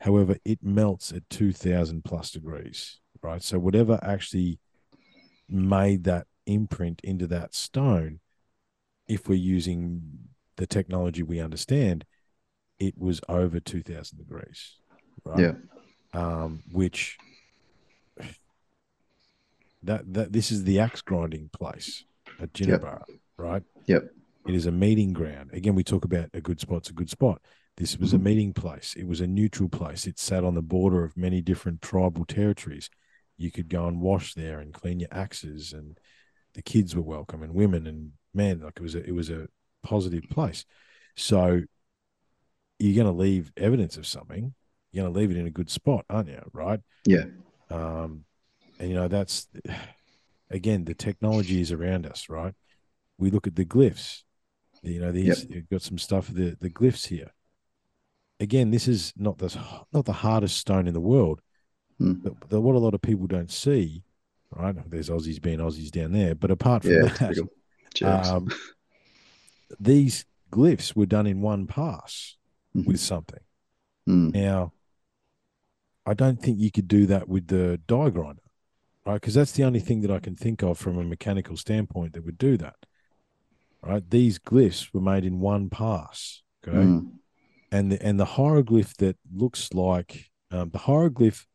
However, 0.00 0.36
it 0.44 0.62
melts 0.62 1.12
at 1.12 1.28
two 1.30 1.52
thousand 1.52 2.04
plus 2.04 2.30
degrees, 2.32 3.00
right? 3.22 3.42
So 3.42 3.58
whatever 3.58 3.98
actually 4.02 4.58
made 5.48 6.04
that 6.04 6.26
imprint 6.46 7.00
into 7.02 7.26
that 7.26 7.54
stone, 7.54 8.20
if 9.08 9.28
we're 9.28 9.34
using 9.34 10.02
the 10.56 10.66
technology 10.66 11.22
we 11.22 11.40
understand, 11.40 12.04
it 12.78 12.96
was 12.98 13.20
over 13.28 13.60
two 13.60 13.82
thousand 13.82 14.18
degrees, 14.18 14.76
right? 15.24 15.40
Yeah. 15.40 15.52
Um, 16.12 16.62
which 16.72 17.18
that 19.82 20.12
that 20.14 20.32
this 20.32 20.50
is 20.50 20.64
the 20.64 20.80
axe 20.80 21.02
grinding 21.02 21.50
place 21.52 22.04
at 22.40 22.52
Ginnerborough, 22.52 23.04
right? 23.36 23.62
Yep. 23.86 24.10
It 24.46 24.54
is 24.54 24.66
a 24.66 24.72
meeting 24.72 25.12
ground. 25.12 25.50
Again, 25.52 25.74
we 25.74 25.84
talk 25.84 26.04
about 26.04 26.30
a 26.32 26.40
good 26.40 26.60
spot's 26.60 26.90
a 26.90 26.92
good 26.92 27.10
spot. 27.10 27.40
This 27.76 27.98
was 27.98 28.14
a 28.14 28.18
Mhm. 28.18 28.22
meeting 28.22 28.52
place. 28.54 28.94
It 28.96 29.06
was 29.06 29.20
a 29.20 29.26
neutral 29.26 29.68
place. 29.68 30.06
It 30.06 30.18
sat 30.18 30.44
on 30.44 30.54
the 30.54 30.62
border 30.62 31.04
of 31.04 31.16
many 31.16 31.42
different 31.42 31.82
tribal 31.82 32.24
territories. 32.24 32.88
You 33.36 33.50
could 33.50 33.68
go 33.68 33.86
and 33.86 34.00
wash 34.00 34.34
there 34.34 34.60
and 34.60 34.72
clean 34.72 35.00
your 35.00 35.12
axes, 35.12 35.72
and 35.72 35.98
the 36.56 36.62
kids 36.62 36.96
were 36.96 37.02
welcome, 37.02 37.42
and 37.44 37.54
women, 37.54 37.86
and 37.86 38.12
men. 38.34 38.60
like 38.62 38.72
it 38.76 38.82
was 38.82 38.94
a 38.96 39.04
it 39.04 39.14
was 39.14 39.30
a 39.30 39.46
positive 39.84 40.24
place. 40.28 40.64
So 41.14 41.62
you're 42.78 43.04
going 43.04 43.14
to 43.14 43.22
leave 43.22 43.52
evidence 43.56 43.96
of 43.96 44.06
something. 44.06 44.52
You're 44.90 45.04
going 45.04 45.14
to 45.14 45.20
leave 45.20 45.30
it 45.30 45.36
in 45.38 45.46
a 45.46 45.50
good 45.50 45.70
spot, 45.70 46.04
aren't 46.10 46.28
you? 46.28 46.42
Right? 46.52 46.80
Yeah. 47.06 47.24
Um, 47.70 48.24
and 48.80 48.90
you 48.90 48.94
know 48.96 49.08
that's 49.08 49.46
again 50.50 50.84
the 50.84 50.94
technology 50.94 51.60
is 51.60 51.72
around 51.72 52.06
us, 52.06 52.28
right? 52.28 52.54
We 53.18 53.30
look 53.30 53.46
at 53.46 53.54
the 53.56 53.64
glyphs. 53.64 54.22
You 54.82 55.00
know, 55.00 55.12
these 55.12 55.46
you've 55.48 55.68
got 55.68 55.82
some 55.82 55.98
stuff 55.98 56.28
the 56.28 56.56
the 56.60 56.70
glyphs 56.70 57.06
here. 57.06 57.32
Again, 58.40 58.70
this 58.70 58.88
is 58.88 59.12
not 59.16 59.38
the 59.38 59.56
not 59.92 60.04
the 60.06 60.12
hardest 60.12 60.56
stone 60.58 60.86
in 60.88 60.94
the 60.94 61.00
world, 61.00 61.40
Hmm. 61.98 62.12
but, 62.22 62.48
but 62.48 62.60
what 62.60 62.74
a 62.74 62.78
lot 62.78 62.92
of 62.94 63.00
people 63.00 63.26
don't 63.26 63.50
see, 63.50 64.02
right? 64.50 64.74
There's 64.90 65.08
Aussies 65.10 65.40
being 65.40 65.58
Aussies 65.58 65.90
down 65.90 66.12
there, 66.12 66.34
but 66.34 66.50
apart 66.50 66.82
from 66.82 66.92
Yeah. 66.92 67.08
that, 67.08 67.36
um, 68.02 68.48
these 69.80 70.24
glyphs 70.50 70.94
were 70.94 71.06
done 71.06 71.26
in 71.26 71.40
one 71.40 71.66
pass 71.66 72.36
Mhm. 72.74 72.86
with 72.86 73.00
something. 73.00 73.40
Mm, 74.08 74.32
Now, 74.32 74.72
I 76.04 76.14
don't 76.14 76.40
think 76.40 76.60
you 76.60 76.70
could 76.70 76.86
do 76.88 77.06
that 77.06 77.28
with 77.28 77.48
the 77.48 77.78
die 77.86 78.10
grinder. 78.10 78.42
right? 79.04 79.20
Because 79.20 79.34
that's 79.34 79.52
the 79.52 79.62
only 79.62 79.78
thing 79.78 80.00
that 80.00 80.10
I 80.10 80.18
can 80.18 80.34
think 80.34 80.62
of 80.64 80.78
from 80.78 80.98
a 80.98 81.04
mechanical 81.04 81.56
standpoint 81.56 82.12
that 82.14 82.24
would 82.24 82.38
do 82.38 82.56
that, 82.56 82.74
right? 83.80 84.08
These 84.10 84.40
glyphs 84.40 84.92
were 84.92 85.00
made 85.00 85.24
in 85.24 85.38
one 85.38 85.70
pass, 85.70 86.42
okay, 86.66 86.76
Mm. 86.76 87.18
and 87.70 87.92
the 87.92 88.02
and 88.04 88.18
the 88.18 88.24
hieroglyph 88.24 88.96
that 88.96 89.16
looks 89.32 89.72
like 89.72 90.30
um, 90.50 90.70
the 90.70 90.78
hieroglyph 90.78 91.46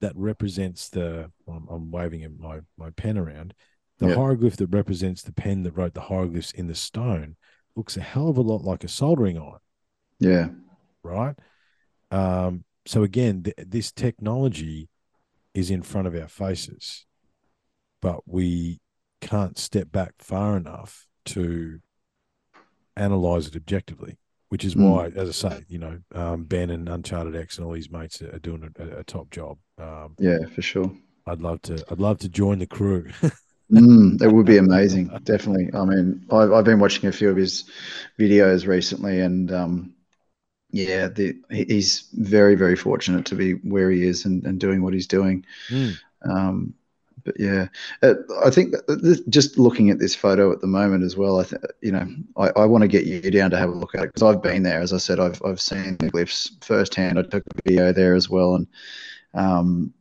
that 0.00 0.12
represents 0.16 0.88
the 0.88 1.30
I'm, 1.48 1.66
I'm 1.68 1.90
waving 1.90 2.36
my 2.38 2.60
my 2.76 2.90
pen 2.90 3.18
around. 3.18 3.54
The 3.98 4.08
Yeah. 4.08 4.14
hieroglyph 4.14 4.56
that 4.56 4.68
represents 4.68 5.22
the 5.22 5.32
pen 5.32 5.62
that 5.64 5.72
wrote 5.76 5.92
the 5.94 6.00
hieroglyphs 6.00 6.52
in 6.52 6.66
the 6.68 6.74
stone 6.74 7.36
looks 7.76 7.96
a 7.96 8.00
hell 8.00 8.28
of 8.28 8.36
a 8.38 8.42
lot 8.42 8.62
like 8.62 8.82
a 8.84 8.88
soldering 8.88 9.38
iron 9.38 9.58
Yeah. 10.18 10.48
right? 11.02 11.36
Um, 12.10 12.64
so 12.86 13.02
again, 13.02 13.42
th- 13.44 13.56
this 13.58 13.92
technology 13.92 14.88
is 15.54 15.70
in 15.70 15.82
front 15.82 16.06
of 16.08 16.14
our 16.14 16.28
faces, 16.28 17.04
but 18.00 18.26
we 18.26 18.80
can't 19.20 19.58
step 19.58 19.92
back 19.92 20.14
far 20.18 20.56
enough 20.56 21.06
to 21.26 21.80
analyze 22.96 23.46
it 23.48 23.56
objectively. 23.56 24.16
Which 24.48 24.64
is 24.64 24.74
Mm. 24.74 24.90
why, 24.90 25.06
as 25.14 25.28
I 25.44 25.48
say, 25.50 25.64
you 25.68 25.78
know, 25.78 26.00
um, 26.12 26.42
Ben 26.44 26.70
and 26.70 26.88
UnchartedX 26.88 27.56
and 27.58 27.64
all 27.66 27.72
these 27.72 27.88
mates 27.90 28.20
are, 28.20 28.34
are 28.34 28.40
doing 28.40 28.68
a, 28.80 28.82
a 28.98 29.04
top 29.04 29.30
job. 29.30 29.58
Um, 29.80 30.14
Yeah, 30.18 30.38
for 30.54 30.62
sure. 30.62 30.92
I'd 31.26 31.40
love 31.40 31.62
to. 31.62 31.84
I'd 31.90 32.00
love 32.00 32.18
to 32.18 32.28
join 32.28 32.58
the 32.58 32.66
crew. 32.66 33.08
Mm, 33.70 34.20
it 34.20 34.32
would 34.32 34.46
be 34.46 34.56
amazing, 34.56 35.06
definitely. 35.22 35.70
I 35.72 35.84
mean, 35.84 36.26
I've, 36.32 36.52
I've 36.52 36.64
been 36.64 36.80
watching 36.80 37.08
a 37.08 37.12
few 37.12 37.30
of 37.30 37.36
his 37.36 37.70
videos 38.18 38.66
recently, 38.66 39.20
and 39.20 39.52
um, 39.52 39.94
yeah, 40.72 41.06
the, 41.06 41.36
he's 41.50 42.08
very, 42.14 42.56
very 42.56 42.74
fortunate 42.74 43.26
to 43.26 43.36
be 43.36 43.52
where 43.52 43.90
he 43.90 44.04
is 44.04 44.24
and, 44.24 44.44
and 44.44 44.58
doing 44.58 44.82
what 44.82 44.92
he's 44.92 45.06
doing. 45.06 45.44
Mm. 45.68 45.94
Um, 46.28 46.74
but 47.24 47.38
yeah, 47.38 47.68
uh, 48.02 48.14
I 48.44 48.50
think 48.50 48.74
this, 48.88 49.20
just 49.28 49.58
looking 49.58 49.90
at 49.90 50.00
this 50.00 50.16
photo 50.16 50.50
at 50.50 50.60
the 50.60 50.66
moment 50.66 51.04
as 51.04 51.16
well, 51.16 51.38
I 51.38 51.44
think 51.44 51.62
you 51.80 51.92
know, 51.92 52.08
I, 52.36 52.50
I 52.56 52.64
want 52.64 52.82
to 52.82 52.88
get 52.88 53.04
you 53.04 53.30
down 53.30 53.50
to 53.50 53.58
have 53.58 53.68
a 53.68 53.74
look 53.74 53.94
at 53.94 54.02
it 54.02 54.12
because 54.12 54.22
I've 54.22 54.42
been 54.42 54.64
there. 54.64 54.80
As 54.80 54.92
I 54.92 54.98
said, 54.98 55.20
I've 55.20 55.40
I've 55.44 55.60
seen 55.60 55.96
the 55.98 56.10
glyphs 56.10 56.50
firsthand. 56.64 57.18
I 57.18 57.22
took 57.22 57.44
a 57.46 57.62
video 57.64 57.92
there 57.92 58.14
as 58.16 58.28
well, 58.28 58.56
and 58.56 58.66
um, 59.34 59.92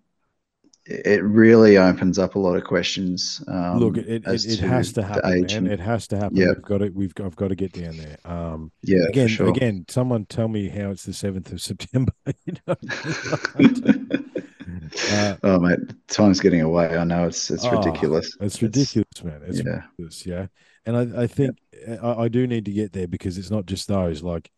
it 0.85 1.23
really 1.23 1.77
opens 1.77 2.18
up 2.18 2.34
a 2.34 2.39
lot 2.39 2.56
of 2.56 2.64
questions. 2.64 3.43
Um, 3.47 3.77
Look, 3.77 3.97
it 3.97 4.07
it, 4.07 4.23
it, 4.45 4.60
has 4.60 4.91
to 4.93 5.03
happen, 5.03 5.41
man. 5.41 5.49
and- 5.51 5.68
It 5.68 5.80
has 5.80 6.07
to 6.07 6.18
happen. 6.18 6.35
Yeah. 6.38 6.47
We've 6.47 6.61
got 6.64 6.77
to. 6.80 6.89
We've 6.89 7.14
got, 7.14 7.26
I've 7.27 7.35
got 7.35 7.49
to 7.49 7.56
get 7.56 7.73
down 7.73 7.95
there. 7.97 8.18
Um, 8.26 8.72
yeah, 8.81 9.03
again, 9.07 9.27
sure. 9.27 9.49
again, 9.49 9.85
someone 9.88 10.26
tell 10.26 10.47
me 10.47 10.68
how 10.69 10.89
it's 10.89 11.03
the 11.03 11.14
seventh 11.14 11.51
of 11.51 11.61
September. 11.69 12.11
you 12.45 12.53
know, 12.68 12.76
uh, 15.11 15.35
oh 15.43 15.60
mate, 15.60 15.80
time's 16.07 16.39
getting 16.39 16.61
away. 16.61 16.97
I 16.97 17.03
know 17.03 17.27
it's 17.27 17.49
it's 17.51 17.65
Oh, 17.65 17.77
ridiculous. 17.77 18.35
it's 18.41 18.61
ridiculous, 18.61 19.23
man. 19.23 19.41
It's 19.45 19.60
yeah, 19.64 19.64
ridiculous, 19.97 20.26
yeah. 20.26 20.47
And 20.85 20.97
I, 20.97 21.23
I 21.23 21.27
think 21.27 21.57
I, 22.01 22.23
I 22.23 22.27
do 22.30 22.47
need 22.47 22.65
to 22.65 22.72
get 22.72 22.93
there 22.93 23.07
because 23.07 23.38
it's 23.38 23.51
not 23.51 23.65
just 23.65 23.88
those. 23.88 24.23
Like, 24.23 24.49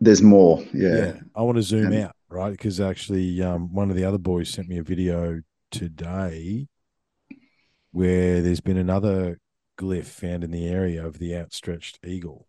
there's 0.00 0.20
more. 0.22 0.62
yeah, 0.74 0.96
Yeah, 0.96 1.12
I 1.34 1.42
want 1.42 1.56
to 1.56 1.62
zoom 1.62 1.86
And- 1.86 1.94
out, 2.04 2.16
right? 2.32 2.50
Because 2.50 2.80
actually, 2.80 3.42
um, 3.42 3.72
one 3.72 3.90
of 3.90 3.96
the 3.96 4.04
other 4.04 4.18
boys 4.18 4.50
sent 4.50 4.68
me 4.68 4.78
a 4.78 4.82
video 4.82 5.40
today 5.70 6.66
where 7.92 8.40
there's 8.40 8.60
been 8.60 8.78
another 8.78 9.38
glyph 9.78 10.06
found 10.06 10.44
in 10.44 10.50
the 10.50 10.66
area 10.66 11.04
of 11.04 11.18
the 11.18 11.36
outstretched 11.36 11.98
eagle. 12.04 12.46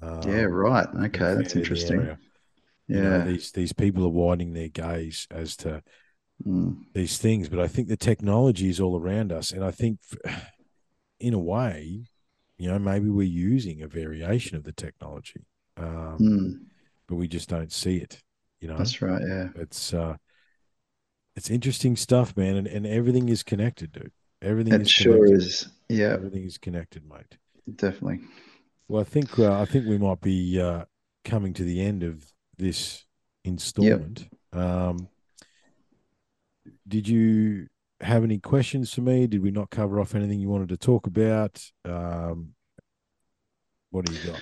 Um, 0.00 0.28
yeah, 0.28 0.42
right. 0.42 0.86
Okay, 1.06 1.34
that's 1.34 1.56
interesting. 1.56 2.00
area. 2.00 2.18
You 2.88 3.02
know, 3.02 3.18
Yeah, 3.18 3.24
these 3.24 3.52
these 3.52 3.72
people 3.72 4.04
are 4.04 4.10
widening 4.10 4.52
their 4.52 4.68
gaze 4.68 5.26
as 5.30 5.56
to 5.58 5.82
Mm, 6.46 6.84
these 6.94 7.18
things, 7.18 7.48
but 7.48 7.58
I 7.58 7.66
think 7.66 7.88
the 7.88 7.96
technology 7.96 8.68
is 8.68 8.80
all 8.80 8.98
around 8.98 9.32
us, 9.32 9.50
and 9.50 9.64
I 9.64 9.70
think, 9.70 9.98
in 11.20 11.34
a 11.34 11.38
way, 11.38 12.04
you 12.58 12.68
know, 12.68 12.78
maybe 12.78 13.08
we're 13.08 13.22
using 13.22 13.82
a 13.82 13.88
variation 13.88 14.56
of 14.56 14.64
the 14.64 14.72
technology, 14.72 15.46
um, 15.76 16.18
mm, 16.18 16.58
but 17.08 17.16
we 17.16 17.28
just 17.28 17.48
don't 17.48 17.72
see 17.72 17.98
it. 17.98 18.22
You 18.64 18.70
know, 18.70 18.78
that's 18.78 19.02
right. 19.02 19.20
Yeah, 19.20 19.48
it's 19.56 19.92
uh, 19.92 20.16
it's 21.36 21.50
interesting 21.50 21.96
stuff, 21.96 22.34
man, 22.34 22.56
and, 22.56 22.66
and 22.66 22.86
everything 22.86 23.28
is 23.28 23.42
connected, 23.42 23.92
dude. 23.92 24.10
Everything 24.40 24.72
it 24.72 24.80
is 24.80 24.90
sure 24.90 25.16
connected. 25.16 25.36
is. 25.36 25.68
Yeah, 25.90 26.14
Everything 26.14 26.44
is 26.44 26.56
connected, 26.56 27.02
mate. 27.06 27.36
definitely. 27.76 28.20
Well, 28.88 29.02
I 29.02 29.04
think 29.04 29.38
uh, 29.38 29.60
I 29.60 29.66
think 29.66 29.86
we 29.86 29.98
might 29.98 30.22
be 30.22 30.58
uh, 30.58 30.86
coming 31.26 31.52
to 31.52 31.62
the 31.62 31.82
end 31.82 32.04
of 32.04 32.24
this 32.56 33.04
installment. 33.44 34.28
Um, 34.54 35.08
did 36.88 37.06
you 37.06 37.66
have 38.00 38.24
any 38.24 38.38
questions 38.38 38.94
for 38.94 39.02
me? 39.02 39.26
Did 39.26 39.42
we 39.42 39.50
not 39.50 39.68
cover 39.68 40.00
off 40.00 40.14
anything 40.14 40.40
you 40.40 40.48
wanted 40.48 40.70
to 40.70 40.78
talk 40.78 41.06
about? 41.06 41.62
Um, 41.84 42.54
what 43.90 44.06
do 44.06 44.14
you 44.14 44.30
got? 44.30 44.40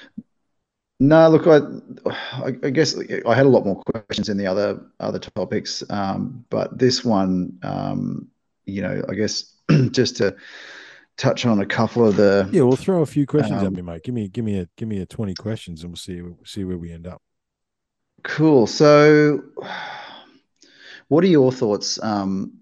No, 1.03 1.29
look, 1.29 1.49
I, 1.49 2.55
I 2.65 2.71
guess 2.71 2.97
I 2.97 3.35
had 3.35 3.45
a 3.45 3.49
lot 3.49 3.67
more 3.67 3.83
questions 3.83 4.29
in 4.29 4.37
the 4.37 4.47
other 4.47 4.81
other 5.01 5.19
topics, 5.19 5.83
um, 5.91 6.45
but 6.49 6.79
this 6.79 7.05
one, 7.05 7.59
um, 7.65 8.29
you 8.67 8.83
know, 8.83 9.03
I 9.09 9.15
guess 9.15 9.53
just 9.91 10.19
to 10.19 10.37
touch 11.17 11.45
on 11.45 11.59
a 11.59 11.67
couple 11.67 12.07
of 12.07 12.15
the 12.15 12.49
Yeah, 12.53 12.63
we'll 12.63 12.77
throw 12.77 13.03
a 13.03 13.07
few 13.07 13.27
questions 13.27 13.63
at 13.63 13.67
Um, 13.67 13.75
me, 13.75 13.83
mate. 13.83 14.05
Give 14.05 14.15
me 14.15 14.29
give 14.29 14.45
me 14.45 14.61
a 14.61 14.69
give 14.77 14.87
me 14.87 15.01
a 15.01 15.07
twenty 15.07 15.35
questions, 15.35 15.83
and 15.83 15.91
we'll 15.91 15.97
see 15.97 16.23
see 16.45 16.63
where 16.63 16.79
we 16.79 16.93
end 16.93 17.09
up. 17.09 17.21
Cool. 18.23 18.69
So, 18.69 19.43
what 21.09 21.25
are 21.25 21.27
your 21.27 21.51
thoughts 21.51 22.01
um, 22.01 22.59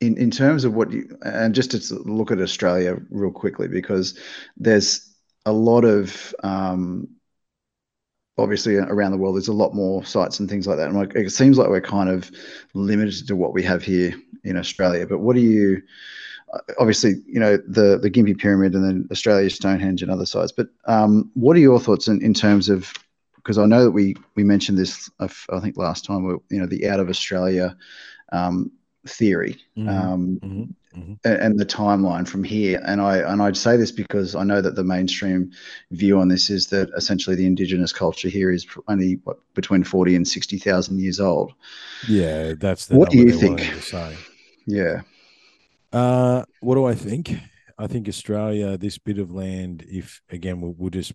in 0.00 0.16
in 0.16 0.30
terms 0.30 0.62
of 0.62 0.74
what 0.74 0.92
you 0.92 1.18
and 1.24 1.56
just 1.56 1.72
to 1.72 1.94
look 2.04 2.30
at 2.30 2.40
Australia 2.40 2.98
real 3.10 3.32
quickly 3.32 3.66
because 3.66 4.16
there's 4.56 5.13
a 5.46 5.52
lot 5.52 5.84
of 5.84 6.34
um, 6.42 7.08
obviously 8.36 8.76
around 8.76 9.12
the 9.12 9.18
world 9.18 9.36
there's 9.36 9.48
a 9.48 9.52
lot 9.52 9.74
more 9.74 10.04
sites 10.04 10.40
and 10.40 10.48
things 10.50 10.66
like 10.66 10.76
that 10.76 10.88
and 10.88 10.96
like, 10.96 11.14
it 11.14 11.30
seems 11.30 11.56
like 11.56 11.68
we're 11.68 11.80
kind 11.80 12.08
of 12.08 12.30
limited 12.74 13.26
to 13.28 13.36
what 13.36 13.52
we 13.52 13.62
have 13.62 13.82
here 13.82 14.12
in 14.42 14.56
Australia. 14.56 15.06
But 15.06 15.20
what 15.20 15.36
do 15.36 15.42
you 15.42 15.82
obviously 16.78 17.14
you 17.26 17.40
know 17.40 17.56
the 17.56 17.98
the 18.00 18.10
Gympie 18.10 18.38
Pyramid 18.38 18.74
and 18.74 18.84
then 18.84 19.08
Australia 19.10 19.50
Stonehenge 19.50 20.02
and 20.02 20.10
other 20.10 20.26
sites. 20.26 20.52
But 20.52 20.68
um, 20.86 21.30
what 21.34 21.56
are 21.56 21.60
your 21.60 21.80
thoughts 21.80 22.08
in, 22.08 22.22
in 22.22 22.34
terms 22.34 22.68
of 22.68 22.92
because 23.36 23.58
I 23.58 23.66
know 23.66 23.84
that 23.84 23.90
we 23.90 24.16
we 24.36 24.44
mentioned 24.44 24.78
this 24.78 25.10
i 25.20 25.60
think 25.60 25.76
last 25.76 26.04
time 26.04 26.24
you 26.50 26.58
know 26.60 26.66
the 26.66 26.88
out 26.88 27.00
of 27.00 27.08
Australia 27.08 27.76
um, 28.32 28.72
theory 29.06 29.60
Mhm, 29.76 29.88
um, 29.88 30.40
mhm, 30.42 30.74
mhm. 30.96 31.18
and, 31.24 31.58
the 31.58 31.66
timeline 31.66 32.26
from 32.26 32.44
here 32.44 32.80
and 32.84 33.00
I 33.00 33.18
and 33.18 33.42
I'd 33.42 33.56
say 33.56 33.76
this 33.76 33.92
because 33.92 34.34
I 34.34 34.44
know 34.44 34.60
that 34.60 34.74
the 34.74 34.84
mainstream 34.84 35.50
view 35.90 36.18
on 36.18 36.28
this 36.28 36.50
is 36.50 36.66
that 36.68 36.90
essentially 36.96 37.36
the 37.36 37.46
indigenous 37.46 37.92
culture 37.92 38.28
here 38.28 38.50
is 38.50 38.66
only 38.88 39.20
what 39.24 39.38
between 39.54 39.84
40 39.84 40.16
and 40.16 40.26
60,000 40.26 41.00
years 41.00 41.20
old 41.20 41.52
Yeah, 42.08 42.54
that's 42.58 42.86
the 42.86 42.96
What 42.96 43.10
do 43.10 43.18
you 43.18 43.32
think? 43.32 43.60
to 43.60 43.80
say. 43.80 44.16
yeah 44.66 45.02
Uh, 45.92 46.44
what 46.60 46.74
do 46.74 46.84
I 46.86 46.94
think? 46.94 47.34
I 47.78 47.86
think 47.86 48.08
Australia, 48.08 48.76
this 48.76 48.98
bit 48.98 49.18
of 49.18 49.30
land, 49.32 49.84
if 49.88 50.20
again 50.30 50.60
we'll, 50.60 50.74
we'll 50.78 50.90
just 50.90 51.12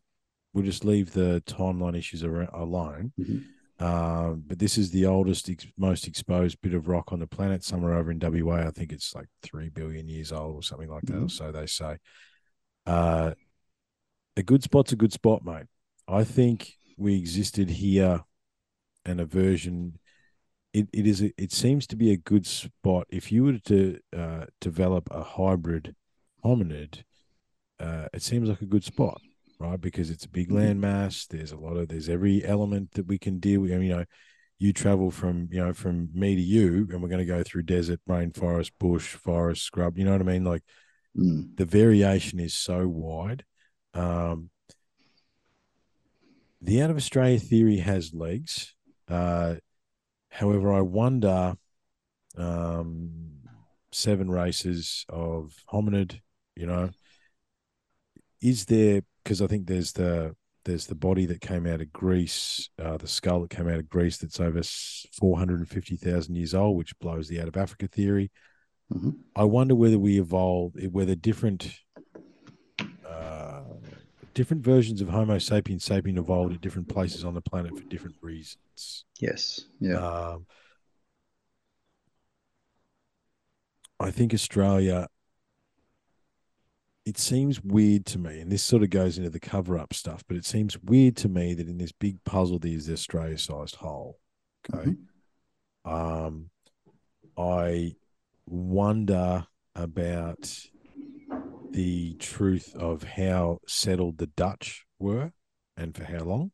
we'll 0.54 0.66
just 0.66 0.86
leave 0.86 1.12
the 1.12 1.42
timeline 1.46 1.98
issues 1.98 2.24
alone. 2.24 3.12
Mhm. 3.20 3.44
Um, 3.80 4.44
but 4.46 4.60
this 4.60 4.78
is 4.78 4.92
the 4.92 5.06
oldest, 5.06 5.50
ex- 5.50 5.68
most 5.78 6.06
exposed 6.08 6.60
bit 6.62 6.74
of 6.74 6.88
rock 6.90 7.14
on 7.14 7.20
the 7.20 7.28
planet, 7.28 7.64
somewhere 7.64 7.94
over 7.94 8.12
in 8.12 8.20
WA. 8.20 8.68
I 8.68 8.72
think 8.72 8.92
it's 8.92 9.16
like 9.16 9.28
three 9.42 9.70
billion 9.70 10.10
years 10.10 10.32
old 10.34 10.56
or 10.56 10.64
something 10.64 10.90
like 10.90 11.04
that, 11.04 11.16
or 11.16 11.22
Mhm. 11.22 11.32
so 11.32 11.52
they 11.52 11.66
say. 11.66 11.98
Uh, 12.86 13.34
a 14.36 14.44
good 14.44 14.64
spot's 14.64 14.92
a 14.92 14.96
good 14.98 15.14
spot, 15.14 15.44
mate. 15.46 15.68
I 16.08 16.24
think 16.24 16.74
we 16.98 17.16
existed 17.18 17.70
here, 17.70 18.24
and 19.06 19.22
a 19.22 19.26
version. 19.26 20.00
It, 20.74 20.88
it 20.94 21.08
is 21.08 21.22
a, 21.22 21.32
it 21.42 21.52
seems 21.52 21.88
to 21.88 21.96
be 21.96 22.12
a 22.12 22.18
good 22.18 22.46
spot 22.46 23.08
if 23.10 23.32
you 23.32 23.44
were 23.44 23.58
to 23.58 24.00
uh, 24.16 24.46
develop 24.62 25.08
a 25.10 25.24
hybrid 25.24 25.96
hominid. 26.44 27.04
Uh, 27.80 28.08
it 28.14 28.22
seems 28.22 28.50
like 28.50 28.62
a 28.62 28.66
good 28.66 28.84
spot, 28.84 29.20
right? 29.60 29.80
Because 29.80 30.10
it's 30.10 30.26
a 30.26 30.30
big 30.30 30.50
Mhm. 30.50 30.56
land 30.56 30.82
mass. 30.82 31.26
There's 31.28 31.52
a 31.52 31.58
lot 31.58 31.78
of 31.78 31.90
there's 31.90 32.10
every 32.10 32.44
element 32.46 32.92
that 32.92 33.08
we 33.08 33.18
can 33.18 33.40
deal 33.40 33.62
with. 33.62 33.72
I 33.72 33.78
mean, 33.78 33.90
you 33.90 33.96
know, 33.98 34.06
you 34.58 34.74
travel 34.74 35.12
from 35.12 35.48
you 35.52 35.60
know 35.60 35.74
from 35.74 36.10
me 36.14 36.36
to 36.36 36.42
you, 36.42 36.88
and 36.92 37.02
we're 37.02 37.10
going 37.10 37.20
to 37.20 37.26
go 37.26 37.44
through 37.44 37.64
desert, 37.64 38.02
rainforest, 38.08 38.72
bush, 38.80 39.16
forest, 39.16 39.64
scrub. 39.64 39.98
You 39.98 40.06
know 40.06 40.12
what 40.12 40.22
I 40.22 40.26
mean? 40.26 40.44
Like 40.44 40.64
Mm. 41.18 41.56
the 41.58 41.66
variation 41.66 42.40
is 42.40 42.54
so 42.54 42.88
wide. 42.88 43.44
Um, 43.96 44.52
the 46.62 46.82
out 46.82 46.90
of 46.92 46.98
Australia 46.98 47.40
theory 47.40 47.78
has 47.78 48.14
legs. 48.14 48.76
Uh, 49.08 49.56
however, 50.30 50.72
I 50.72 50.82
wonder 50.82 51.56
um, 52.38 53.40
seven 53.92 54.30
races 54.30 55.06
of 55.10 55.54
hominid, 55.72 56.20
you 56.56 56.68
know, 56.68 56.92
is 58.42 58.66
there, 58.66 59.02
because 59.24 59.42
I 59.42 59.48
think 59.48 59.68
there's 59.68 59.92
the, 59.94 60.02
the 60.04 60.36
there's 60.66 60.88
the 60.88 60.96
body 60.96 61.26
that 61.26 61.42
came 61.42 61.66
out 61.66 61.82
of 61.82 61.92
Greece, 61.92 62.70
uh, 62.78 62.98
the 62.98 63.08
skull 63.08 63.42
that 63.42 63.50
came 63.50 63.68
out 63.68 63.80
of 63.80 63.90
Greece 63.90 64.18
that's 64.18 64.40
over 64.40 64.62
450,000 64.64 66.36
years 66.36 66.54
old, 66.54 66.78
which 66.78 66.98
blows 67.00 67.28
the 67.28 67.42
out 67.42 67.48
of 67.48 67.58
Africa 67.58 67.88
theory. 67.88 68.32
Mhm. 68.94 69.16
I 69.36 69.44
wonder 69.46 69.76
whether 69.76 70.00
we 70.00 70.20
evolved, 70.20 70.76
whether 70.92 71.16
different 71.16 71.72
uh, 73.08 73.62
different 74.34 74.64
versions 74.64 75.02
of 75.02 75.10
Homo 75.10 75.38
sapiens 75.38 75.88
sapien 75.88 76.18
evolved 76.18 76.54
at 76.54 76.62
different 76.62 76.88
places 76.88 77.26
on 77.26 77.34
the 77.34 77.42
planet 77.42 77.78
for 77.78 77.84
different 77.86 78.16
reasons. 78.22 79.06
Yes. 79.20 79.62
Yeah. 79.80 79.96
Um, 79.96 80.46
I 84.00 84.12
think 84.12 84.34
Australia. 84.34 85.08
It 87.10 87.18
seems 87.18 87.64
weird 87.64 88.06
to 88.06 88.20
me, 88.20 88.40
and 88.40 88.52
this 88.52 88.62
sort 88.62 88.84
of 88.84 88.92
goes 88.92 89.18
into 89.18 89.32
the 89.32 89.40
cover-up 89.40 89.96
stuff, 89.96 90.24
but 90.28 90.38
it 90.38 90.46
seems 90.46 90.78
weird 90.84 91.16
to 91.18 91.28
me 91.28 91.56
that 91.56 91.68
in 91.68 91.80
this 91.80 91.92
big 91.92 92.24
puzzle 92.24 92.60
there 92.60 92.72
is 92.72 92.86
the 92.86 92.94
Australia-sized 92.94 93.78
hole. 93.78 94.20
Okay, 94.72 94.96
um, 95.86 96.52
I 97.36 97.96
wonder 98.46 99.48
about 99.74 100.70
the 101.72 102.14
truth 102.20 102.76
of 102.76 103.02
how 103.02 103.58
settled 103.68 104.20
the 104.20 104.28
Dutch 104.28 104.86
were 105.00 105.32
and 105.76 105.98
for 105.98 106.04
how 106.04 106.24
long. 106.26 106.52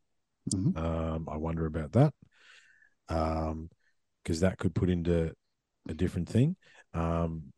Mhm. 0.54 0.74
Um, 0.78 1.28
I 1.28 1.36
wonder 1.36 1.66
about 1.66 1.92
that 1.92 2.14
because 4.22 4.40
that 4.40 4.56
could 4.56 4.74
put 4.74 4.88
into 4.88 5.34
a 5.86 5.92
different 5.92 6.30
thing. 6.30 6.56
Um, 6.94 7.52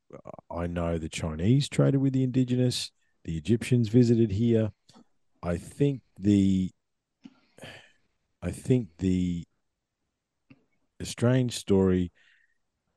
I 0.50 0.66
know 0.66 0.98
the 0.98 1.08
Chinese 1.08 1.68
traded 1.68 2.00
with 2.00 2.12
the 2.12 2.22
indigenous, 2.22 2.90
the 3.24 3.36
Egyptians 3.36 3.88
visited 3.88 4.30
here. 4.32 4.72
I 5.42 5.56
think 5.56 6.00
the 6.18 6.70
I 8.42 8.50
think 8.50 8.88
the 8.98 9.44
the 10.98 11.06
strange 11.06 11.56
story 11.56 12.10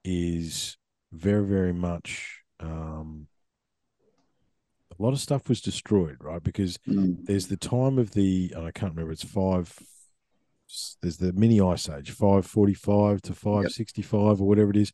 is 0.04 0.78
very, 1.12 1.46
very 1.46 1.74
much 1.74 2.40
um, 2.60 3.28
a 4.98 5.02
lot 5.04 5.14
of 5.14 5.20
stuff 5.20 5.50
was 5.50 5.62
destroyed, 5.62 6.18
right? 6.22 6.42
Because 6.42 6.78
Mm. 6.88 7.26
there's 7.26 7.48
the 7.48 7.58
time 7.58 7.98
of 8.00 8.12
the 8.12 8.54
and 8.56 8.66
I 8.66 8.72
can't 8.72 8.94
remember 8.94 9.12
it's 9.12 9.24
five 9.24 9.78
there's 11.02 11.18
the 11.18 11.34
mini 11.34 11.60
ice 11.60 11.90
age 11.90 12.12
545 12.12 13.22
to 13.24 13.34
565 13.34 14.40
or 14.42 14.48
whatever 14.48 14.70
it 14.72 14.78
is 14.78 14.94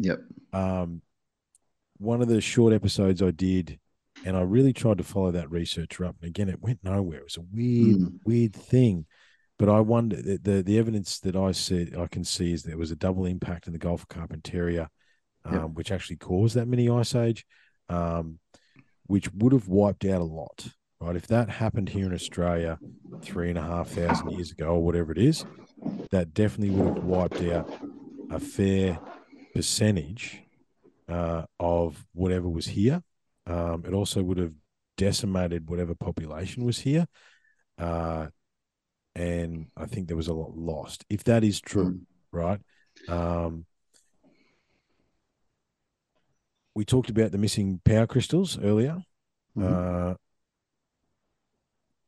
Yep. 0.00 0.20
um 0.52 1.02
one 2.04 2.20
of 2.22 2.28
the 2.28 2.40
short 2.40 2.72
episodes 2.72 3.22
I 3.22 3.30
did 3.30 3.78
and 4.24 4.36
I 4.36 4.42
really 4.42 4.72
tried 4.72 4.98
to 4.98 5.04
follow 5.04 5.30
that 5.32 5.50
researcher 5.50 6.04
up 6.04 6.16
and 6.20 6.28
again 6.28 6.48
it 6.48 6.62
went 6.62 6.80
nowhere 6.84 7.18
it 7.18 7.24
was 7.24 7.36
a 7.36 7.40
weird 7.42 7.96
Mm. 7.98 8.18
weird 8.24 8.54
thing 8.54 9.06
but 9.58 9.68
I 9.68 9.80
wonder 9.80 10.16
the, 10.20 10.38
the 10.38 10.62
the 10.62 10.78
evidence 10.78 11.18
that 11.20 11.36
I 11.36 11.52
see 11.52 11.92
I 11.98 12.06
can 12.06 12.24
see 12.24 12.52
is 12.52 12.62
there 12.62 12.78
was 12.78 12.90
a 12.90 12.96
double 12.96 13.24
impact 13.26 13.66
in 13.66 13.72
the 13.72 13.78
Gulf 13.78 14.02
of 14.02 14.08
Carpentaria 14.08 14.88
um, 15.44 15.54
Yeah. 15.54 15.64
which 15.64 15.90
actually 15.92 16.16
caused 16.16 16.54
that 16.56 16.66
mini 16.68 16.88
ice 16.88 17.14
age 17.14 17.44
um, 17.88 18.38
which 19.06 19.32
would 19.34 19.52
have 19.52 19.68
wiped 19.68 20.04
out 20.04 20.20
a 20.20 20.24
lot 20.24 20.68
right 21.00 21.16
if 21.16 21.26
that 21.28 21.48
happened 21.50 21.88
here 21.90 22.06
in 22.06 22.14
Australia 22.14 22.78
three 23.22 23.48
and 23.50 23.58
a 23.58 23.62
half 23.62 23.88
thousand 23.88 24.30
years 24.30 24.50
ago 24.52 24.68
or 24.76 24.82
whatever 24.84 25.12
it 25.12 25.18
is 25.18 25.44
that 26.10 26.32
definitely 26.34 26.74
would 26.76 26.94
have 26.96 27.04
wiped 27.04 27.42
out 27.42 27.68
a 28.30 28.38
fair 28.40 28.98
percentage 29.54 30.40
uh, 31.08 31.44
of 31.60 32.06
whatever 32.12 32.48
was 32.48 32.66
here 32.66 33.02
um, 33.46 33.84
it 33.86 33.92
also 33.92 34.22
would 34.22 34.38
have 34.38 34.52
decimated 34.96 35.68
whatever 35.68 35.94
population 35.94 36.64
was 36.64 36.78
here 36.78 37.06
uh, 37.78 38.26
and 39.16 39.66
I 39.76 39.86
think 39.86 40.08
there 40.08 40.16
was 40.16 40.28
a 40.28 40.34
lot 40.34 40.56
lost. 40.56 41.04
If 41.08 41.22
that 41.24 41.44
is 41.44 41.60
true, 41.60 41.92
Mm. 41.92 42.00
right? 42.32 42.60
Um, 43.08 43.66
we 46.74 46.84
talked 46.84 47.10
about 47.10 47.30
the 47.32 47.38
missing 47.38 47.80
power 47.84 48.06
crystals 48.06 48.58
earlier. 48.58 49.02
Mhm. 49.56 49.64
Uh, 49.64 50.14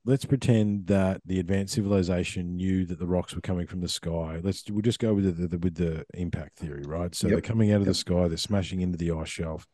let's 0.06 0.24
pretend 0.24 0.86
that 0.86 1.20
the 1.26 1.40
advanced 1.40 1.74
civilization 1.74 2.56
knew 2.56 2.86
that 2.86 2.98
the 2.98 3.06
rocks 3.06 3.34
were 3.34 3.40
coming 3.40 3.66
from 3.66 3.80
the 3.80 3.88
sky. 3.88 4.40
Let's 4.42 4.64
we'll 4.70 4.80
just 4.82 5.00
go 5.00 5.12
with 5.14 5.36
the, 5.36 5.48
the 5.48 5.58
with 5.58 5.74
the 5.74 6.06
impact 6.14 6.58
theory, 6.58 6.84
right? 6.86 7.14
So 7.14 7.28
they're 7.28 7.40
coming 7.40 7.72
out 7.72 7.80
of 7.80 7.86
the 7.86 7.94
sky, 7.94 8.28
they're 8.28 8.36
smashing 8.36 8.80
into 8.80 8.96
the 8.96 9.10
ice 9.10 9.28
shelf. 9.28 9.66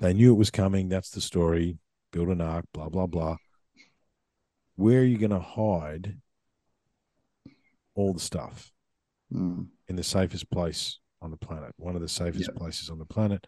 They 0.00 0.14
knew 0.14 0.32
it 0.32 0.38
was 0.38 0.50
coming. 0.50 0.88
That's 0.88 1.10
the 1.10 1.20
story. 1.20 1.78
Build 2.12 2.28
an 2.28 2.40
ark, 2.40 2.64
blah 2.72 2.88
blah 2.88 3.06
blah. 3.06 3.36
Where 4.76 5.00
are 5.00 5.04
you 5.04 5.18
going 5.18 5.30
to 5.30 5.38
hide 5.38 6.16
all 7.94 8.12
the 8.12 8.20
stuff? 8.20 8.72
Mm. 9.32 9.68
in 9.88 9.96
the 9.96 10.02
safest 10.02 10.50
place 10.50 10.98
on 11.22 11.30
the 11.30 11.38
planet. 11.38 11.72
One 11.78 11.94
of 11.94 12.02
the 12.02 12.08
safest 12.08 12.48
Yep. 12.48 12.56
places 12.56 12.90
on 12.90 12.98
the 12.98 13.06
planet 13.06 13.46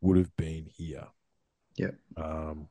would 0.00 0.16
have 0.16 0.34
been 0.36 0.64
here. 0.64 1.08
Yep. 1.76 1.94
Um, 2.16 2.68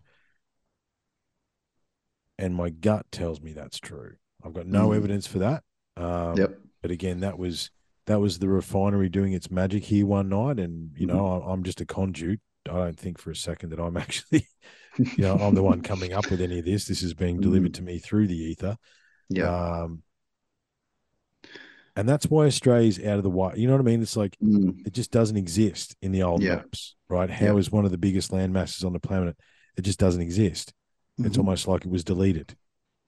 and 2.37 2.53
my 2.55 2.69
gut 2.69 3.05
tells 3.11 3.41
me 3.41 3.53
that's 3.53 3.79
true. 3.79 4.15
I've 4.43 4.53
got 4.53 4.67
no 4.67 4.89
Mm. 4.89 4.95
evidence 4.97 5.27
for 5.27 5.39
that. 5.39 5.63
Um, 5.97 6.37
Yep. 6.37 6.59
But 6.81 6.91
again, 6.91 7.21
that 7.21 7.37
was 7.39 7.71
that 8.05 8.19
was 8.21 8.37
the 8.37 8.47
refinery 8.47 9.09
doing 9.09 9.33
its 9.33 9.49
magic 9.49 9.83
here 9.83 10.05
one 10.05 10.29
night, 10.29 10.59
and 10.59 10.91
you 10.95 11.07
know 11.07 11.15
Mm-hmm. 11.15 11.49
I- 11.49 11.51
I'm 11.53 11.63
just 11.63 11.81
a 11.81 11.85
conduit. 11.85 12.39
I 12.69 12.73
don't 12.73 12.99
think 12.99 13.17
for 13.19 13.31
a 13.31 13.35
second 13.35 13.69
that 13.71 13.79
I'm 13.79 13.97
actually, 14.05 14.47
you 14.97 15.23
know, 15.23 15.35
I'm 15.35 15.55
the 15.55 15.63
one 15.63 15.81
coming 15.81 16.13
up 16.13 16.29
with 16.29 16.41
any 16.41 16.59
of 16.59 16.65
this. 16.65 16.85
This 16.85 17.01
is 17.01 17.13
being 17.15 17.39
delivered 17.39 17.71
Mm. 17.71 17.75
to 17.75 17.81
me 17.83 17.97
through 17.99 18.27
the 18.27 18.37
ether. 18.37 18.77
Yeah. 19.29 19.49
Um, 19.49 20.03
and 21.95 22.07
that's 22.09 22.27
why 22.27 22.45
Australia's 22.45 22.99
out 22.99 23.17
of 23.17 23.23
the 23.23 23.29
way. 23.29 23.53
You 23.55 23.67
know 23.67 23.73
what 23.73 23.79
I 23.81 23.85
mean? 23.85 24.01
It's 24.01 24.17
like 24.17 24.37
Mm. 24.43 24.85
it 24.85 24.93
just 24.93 25.11
doesn't 25.11 25.37
exist 25.37 25.95
in 26.01 26.11
the 26.11 26.21
old 26.23 26.43
Yeah. 26.43 26.57
maps, 26.57 26.95
right? 27.09 27.29
How 27.29 27.57
is 27.57 27.67
Yeah. 27.67 27.75
one 27.75 27.85
of 27.85 27.91
the 27.91 27.97
biggest 27.97 28.31
land 28.33 28.51
masses 28.53 28.83
on 28.83 28.93
the 28.93 28.99
planet? 28.99 29.35
It 29.77 29.81
just 29.83 29.97
doesn't 29.99 30.21
exist. 30.21 30.73
It's 31.17 31.35
Mhm. 31.35 31.39
almost 31.39 31.67
like 31.67 31.85
it 31.85 31.91
was 31.91 32.03
deleted. 32.03 32.55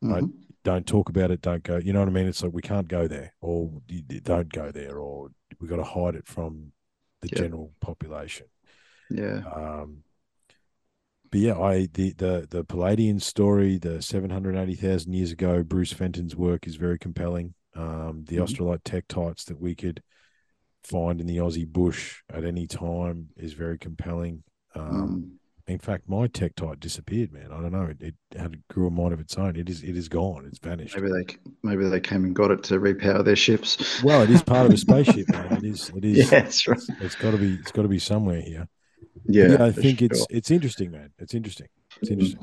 right? 0.01 0.23
Mhm. 0.23 0.34
Don't 0.63 0.85
talk 0.85 1.09
about 1.09 1.31
it. 1.31 1.41
Don't 1.41 1.63
go. 1.63 1.77
You 1.77 1.91
know 1.91 1.99
what 1.99 2.07
I 2.09 2.11
mean? 2.11 2.27
It's 2.27 2.43
like 2.43 2.53
we 2.53 2.61
can't 2.61 2.88
go 2.88 3.07
there, 3.07 3.34
or 3.41 3.81
don't 4.23 4.53
go 4.53 4.71
there, 4.71 4.99
or 4.99 5.29
we 5.59 5.67
got 5.67 5.77
to 5.77 5.84
hide 5.84 6.13
it 6.13 6.27
from 6.27 6.71
the 7.21 7.29
Yeah. 7.31 7.39
general 7.39 7.73
population. 7.79 8.45
Yeah. 9.09 9.39
Um, 9.47 10.03
but 11.31 11.39
yeah, 11.39 11.57
I 11.59 11.88
the 11.88 12.13
the 12.13 12.47
the 12.47 12.63
Palladian 12.63 13.19
story, 13.19 13.77
the 13.79 14.01
seven 14.03 14.29
hundred 14.29 14.55
eighty 14.55 14.75
thousand 14.75 15.13
years 15.13 15.31
ago, 15.31 15.63
Bruce 15.63 15.93
Fenton's 15.93 16.35
work 16.35 16.67
is 16.67 16.75
very 16.75 16.99
compelling. 16.99 17.55
Um, 17.73 18.25
the 18.25 18.35
Mhm. 18.38 18.43
Australite 18.43 18.84
tektites 18.84 19.45
that 19.45 19.59
we 19.59 19.73
could 19.73 20.03
find 20.84 21.19
in 21.19 21.25
the 21.27 21.38
Aussie 21.38 21.67
bush 21.67 22.21
at 22.29 22.43
any 22.45 22.67
time 22.67 23.29
is 23.35 23.53
very 23.53 23.77
compelling. 23.79 24.43
Um, 24.75 24.91
Mm. 24.91 25.39
In 25.68 25.80
fact, 25.80 26.07
my 26.07 26.27
tektite 26.27 26.80
disappeared, 26.80 27.34
man. 27.34 27.52
I 27.52 27.60
don't 27.61 27.73
know. 27.73 27.84
It, 27.99 28.02
it 28.02 28.39
had 28.39 28.65
grew 28.69 28.88
a 28.88 28.89
mind 28.89 29.11
of 29.14 29.19
its 29.19 29.38
own. 29.38 29.57
It 29.57 29.69
is 29.69 29.84
it 29.84 29.98
is 29.98 30.07
gone. 30.07 30.45
It's 30.45 30.60
vanished. 30.60 30.95
Maybe 30.95 31.10
they 31.11 31.35
maybe 31.61 31.89
they 31.89 31.99
came 31.99 32.23
and 32.23 32.34
got 32.34 32.52
it 32.52 32.64
to 32.64 32.80
repower 32.80 33.23
their 33.26 33.35
ships. 33.35 34.02
Well, 34.02 34.22
it 34.22 34.30
is 34.30 34.41
part 34.41 34.65
of 34.65 34.72
a 34.73 34.77
spaceship, 34.77 35.27
man. 35.34 35.57
It 35.57 35.64
is. 35.65 35.89
It 35.94 36.06
is. 36.06 36.18
yeah, 36.31 36.39
that's 36.41 36.68
right. 36.69 36.80
It's 37.02 37.15
got 37.15 37.31
to 37.31 37.38
be. 37.38 37.56
It's 37.56 37.72
got 37.73 37.81
to 37.81 37.89
be 37.89 37.99
somewhere 37.99 38.39
here. 38.41 38.68
Yeah, 39.26 39.48
yeah, 39.52 39.65
I 39.65 39.72
think 39.73 40.02
it's 40.02 40.19
sure. 40.19 40.27
it's 40.30 40.52
interesting, 40.52 40.91
man. 40.91 41.11
It's 41.19 41.34
interesting. 41.34 41.68
It's 42.02 42.11
interesting. 42.11 42.39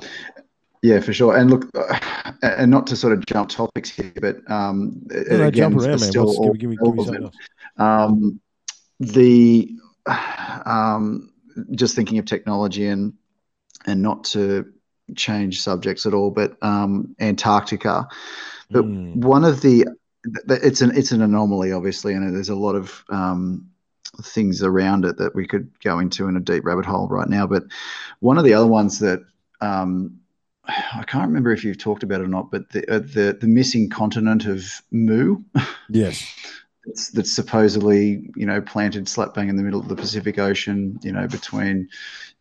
Yeah, 0.82 1.00
for 1.00 1.14
sure. 1.14 1.34
And 1.34 1.50
look, 1.50 1.66
and 2.42 2.70
not 2.70 2.86
to 2.88 2.96
sort 2.96 3.14
of 3.14 3.24
jump 3.24 3.48
topics 3.48 3.88
here, 3.88 4.12
but 4.20 4.36
um, 4.50 5.00
No, 5.06 5.38
no, 5.38 5.46
again, 5.46 5.52
jump 5.72 5.76
around, 5.76 5.88
man. 5.88 5.98
still 6.00 6.26
What's, 6.26 6.38
give, 6.40 6.52
me- 6.52 6.58
give 6.58 6.70
me 6.70 6.76
give 6.84 6.94
me 6.94 7.04
something 7.04 7.24
else. 7.24 7.34
um, 7.78 8.38
the 9.00 9.70
um, 10.66 11.30
just 11.72 11.94
thinking 11.94 12.18
of 12.18 12.24
technology 12.24 12.86
and 12.86 13.14
and 13.86 14.02
not 14.02 14.24
to 14.24 14.72
change 15.14 15.60
subjects 15.60 16.06
at 16.06 16.14
all, 16.14 16.30
but 16.30 16.56
um, 16.62 17.14
Antarctica. 17.20 18.08
But 18.70 18.84
Mm, 18.84 19.16
one 19.16 19.44
of 19.44 19.60
the 19.60 19.86
th- 20.24 20.46
th- 20.48 20.60
it's 20.62 20.80
an 20.80 20.96
it's 20.96 21.12
an 21.12 21.22
anomaly, 21.22 21.72
obviously, 21.72 22.14
and 22.14 22.34
there's 22.34 22.48
a 22.48 22.54
lot 22.54 22.74
of 22.74 23.04
um, 23.10 23.68
things 24.22 24.62
around 24.62 25.04
it 25.04 25.18
that 25.18 25.34
we 25.34 25.46
could 25.46 25.70
go 25.80 25.98
into 25.98 26.28
in 26.28 26.36
a 26.36 26.40
deep 26.40 26.64
rabbit 26.64 26.86
hole 26.86 27.08
right 27.08 27.28
now. 27.28 27.46
But 27.46 27.64
one 28.20 28.38
of 28.38 28.44
the 28.44 28.54
other 28.54 28.66
ones 28.66 28.98
that 29.00 29.20
um, 29.60 30.20
I 30.66 31.04
can't 31.06 31.28
remember 31.28 31.52
if 31.52 31.64
you've 31.64 31.78
talked 31.78 32.02
about 32.02 32.20
it 32.20 32.24
or 32.24 32.28
not, 32.28 32.50
but 32.50 32.70
the 32.70 32.88
uh, 32.90 32.98
the, 33.00 33.36
the 33.38 33.46
missing 33.46 33.90
continent 33.90 34.46
of 34.46 34.64
Mu. 34.90 35.42
yes. 35.88 36.24
that's, 36.86 37.10
that's 37.10 37.32
supposedly 37.32 38.30
you 38.36 38.46
know 38.46 38.60
planted 38.60 39.08
slap 39.08 39.34
bang 39.34 39.48
in 39.48 39.56
the 39.56 39.62
middle 39.62 39.80
of 39.80 39.88
the 39.88 39.96
Pacific 39.96 40.38
Ocean. 40.38 40.98
You 41.02 41.12
know 41.12 41.26
between 41.26 41.88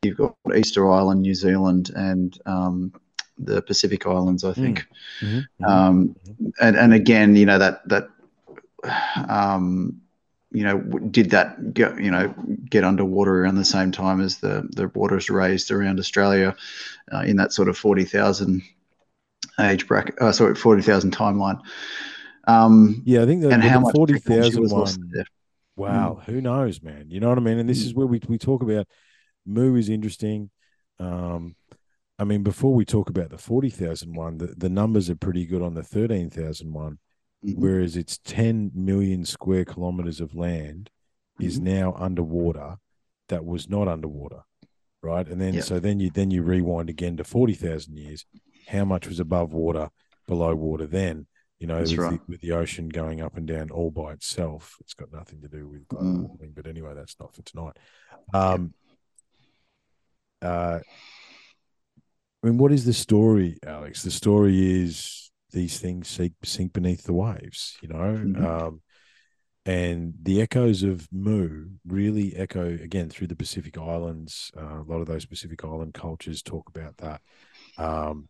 you've 0.02 0.18
got 0.18 0.36
Easter 0.56 0.90
Island, 0.90 1.22
New 1.22 1.36
Zealand, 1.36 1.92
and 1.96 2.38
um, 2.46 2.94
the 3.38 3.62
Pacific 3.62 4.06
Islands, 4.06 4.44
I 4.44 4.54
think. 4.54 4.86
Mhm, 5.22 5.46
mhm. 5.62 5.68
Um, 5.68 6.16
and 6.62 6.76
and 6.76 6.94
again, 6.94 7.36
you 7.36 7.46
know 7.46 7.58
that 7.58 7.88
that 7.90 8.10
um, 9.30 10.02
you 10.52 10.64
know 10.64 10.80
did 10.80 11.32
that 11.32 11.74
get 11.74 12.00
you 12.00 12.12
know 12.12 12.34
get 12.70 12.84
underwater 12.84 13.44
around 13.44 13.56
the 13.56 13.66
same 13.66 13.92
time 13.92 14.22
as 14.22 14.38
the 14.38 14.68
the 14.76 14.88
waters 14.90 15.30
raised 15.30 15.72
around 15.72 16.00
Australia 16.00 16.56
uh, 17.14 17.22
in 17.22 17.38
that 17.38 17.54
sort 17.54 17.70
of 17.70 17.78
forty 17.78 18.06
thousand 18.06 18.62
age 19.60 19.88
bracket. 19.88 20.16
Oh, 20.20 20.32
sorry, 20.32 20.56
forty 20.56 20.82
thousand 20.82 21.16
timeline. 21.16 21.62
Um, 22.48 23.02
Yeah, 23.06 23.24
I 23.24 23.26
think 23.26 23.42
the, 23.42 23.52
and 23.52 23.64
the 23.64 23.70
how 23.70 23.80
much 23.80 23.94
forty 23.94 24.20
thousand 24.20 24.70
one. 24.70 25.26
Wow, 25.76 26.22
who 26.26 26.40
knows, 26.40 26.82
man? 26.82 27.10
You 27.10 27.20
know 27.20 27.30
what 27.30 27.38
I 27.38 27.42
mean? 27.42 27.58
And 27.58 27.68
this 27.68 27.82
Mm. 27.82 27.86
is 27.86 27.94
where 27.96 28.06
we 28.08 28.20
we 28.28 28.38
talk 28.38 28.62
about 28.62 28.88
Mu 29.46 29.76
is 29.76 29.90
interesting. 29.90 30.52
Um, 31.00 31.56
I 32.20 32.26
mean, 32.26 32.44
before 32.44 32.74
we 32.74 32.86
talk 32.86 33.10
about 33.10 33.30
the 33.32 33.38
forty 33.38 33.70
thousand 33.70 34.14
one, 34.16 34.38
the, 34.38 34.48
the 34.56 34.70
numbers 34.70 35.10
are 35.10 35.16
pretty 35.16 35.46
good 35.46 35.62
on 35.62 35.74
the 35.74 35.84
thirteen 35.84 36.30
thousand 36.30 36.74
one. 36.74 37.00
Mhm. 37.44 37.56
Whereas 37.58 37.98
it's 37.98 38.20
ten 38.20 38.72
million 38.74 39.26
square 39.26 39.66
kilometers 39.66 40.22
of 40.22 40.36
land 40.36 40.90
is 41.40 41.60
Mhm. 41.60 41.64
now 41.64 41.94
underwater 41.98 42.78
that 43.30 43.44
was 43.46 43.68
not 43.68 43.88
underwater, 43.88 44.44
right? 45.02 45.28
And 45.28 45.42
then 45.42 45.56
Yep. 45.56 45.64
so 45.64 45.80
then 45.80 46.00
you 46.00 46.12
then 46.12 46.30
you 46.30 46.44
rewind 46.44 46.90
again 46.90 47.18
to 47.18 47.24
forty 47.24 47.54
thousand 47.54 47.98
years. 47.98 48.26
How 48.68 48.86
much 48.86 49.08
was 49.08 49.20
above 49.20 49.54
water, 49.54 49.90
below 50.28 50.54
water 50.56 50.86
then? 50.86 51.26
You 51.64 51.68
know, 51.68 51.80
with, 51.80 51.98
right. 51.98 52.12
the, 52.12 52.20
with 52.28 52.42
the 52.42 52.52
ocean 52.52 52.90
going 52.90 53.22
up 53.22 53.38
and 53.38 53.48
down 53.48 53.72
all 53.72 53.90
by 53.90 54.12
itself. 54.12 54.76
It's 54.82 54.94
got 54.94 55.14
nothing 55.14 55.40
to 55.44 55.48
do 55.48 55.66
with 55.66 55.88
global 55.88 56.08
Mm. 56.08 56.28
warming. 56.28 56.52
But 56.54 56.68
anyway, 56.68 56.94
that's 56.94 57.16
not 57.22 57.34
for 57.34 57.42
tonight. 57.44 57.78
Um, 58.34 58.74
uh, 60.42 60.80
I 62.44 62.46
mean, 62.46 62.58
what 62.58 62.74
is 62.74 62.84
the 62.84 62.92
story, 62.92 63.60
Alex? 63.66 64.04
The 64.04 64.12
story 64.12 64.84
is 64.84 65.32
these 65.52 65.80
things 65.80 66.10
sink, 66.10 66.34
sink 66.44 66.74
beneath 66.74 67.04
the 67.04 67.14
waves, 67.14 67.78
you 67.82 67.88
know? 67.88 68.14
Mhm. 68.14 68.44
Um, 68.44 68.82
and 69.66 70.16
the 70.22 70.42
echoes 70.42 70.84
of 70.84 71.08
Mu 71.14 71.68
really 71.88 72.36
echo 72.36 72.66
again 72.66 73.10
through 73.10 73.28
the 73.28 73.38
Pacific 73.38 73.78
Islands. 73.78 74.52
Uh, 74.58 74.82
a 74.82 74.86
lot 74.86 75.00
of 75.00 75.08
those 75.08 75.26
Pacific 75.26 75.64
Island 75.64 75.94
cultures 75.94 76.44
talk 76.44 76.68
about 76.68 76.98
that. 76.98 77.22
Um, 77.78 78.28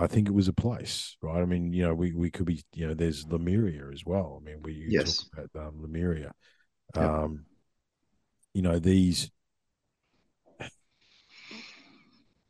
I 0.00 0.06
think 0.06 0.28
it 0.28 0.34
was 0.34 0.48
a 0.48 0.52
place, 0.54 1.16
right? 1.20 1.42
I 1.42 1.44
mean, 1.44 1.72
you 1.74 1.82
know, 1.82 1.94
we, 1.94 2.12
we 2.14 2.30
could 2.30 2.46
be, 2.46 2.62
you 2.72 2.86
know, 2.86 2.94
there's 2.94 3.26
Lemuria 3.28 3.90
as 3.92 4.02
well. 4.04 4.40
I 4.40 4.44
mean, 4.44 4.62
we 4.62 4.72
you 4.72 4.92
Yes. 4.92 5.28
talk 5.34 5.48
about 5.54 5.66
um, 5.68 5.82
Lemuria. 5.82 6.32
Yep. 6.96 7.04
Um, 7.04 7.44
you 8.54 8.62
know, 8.62 8.78
these. 8.78 9.30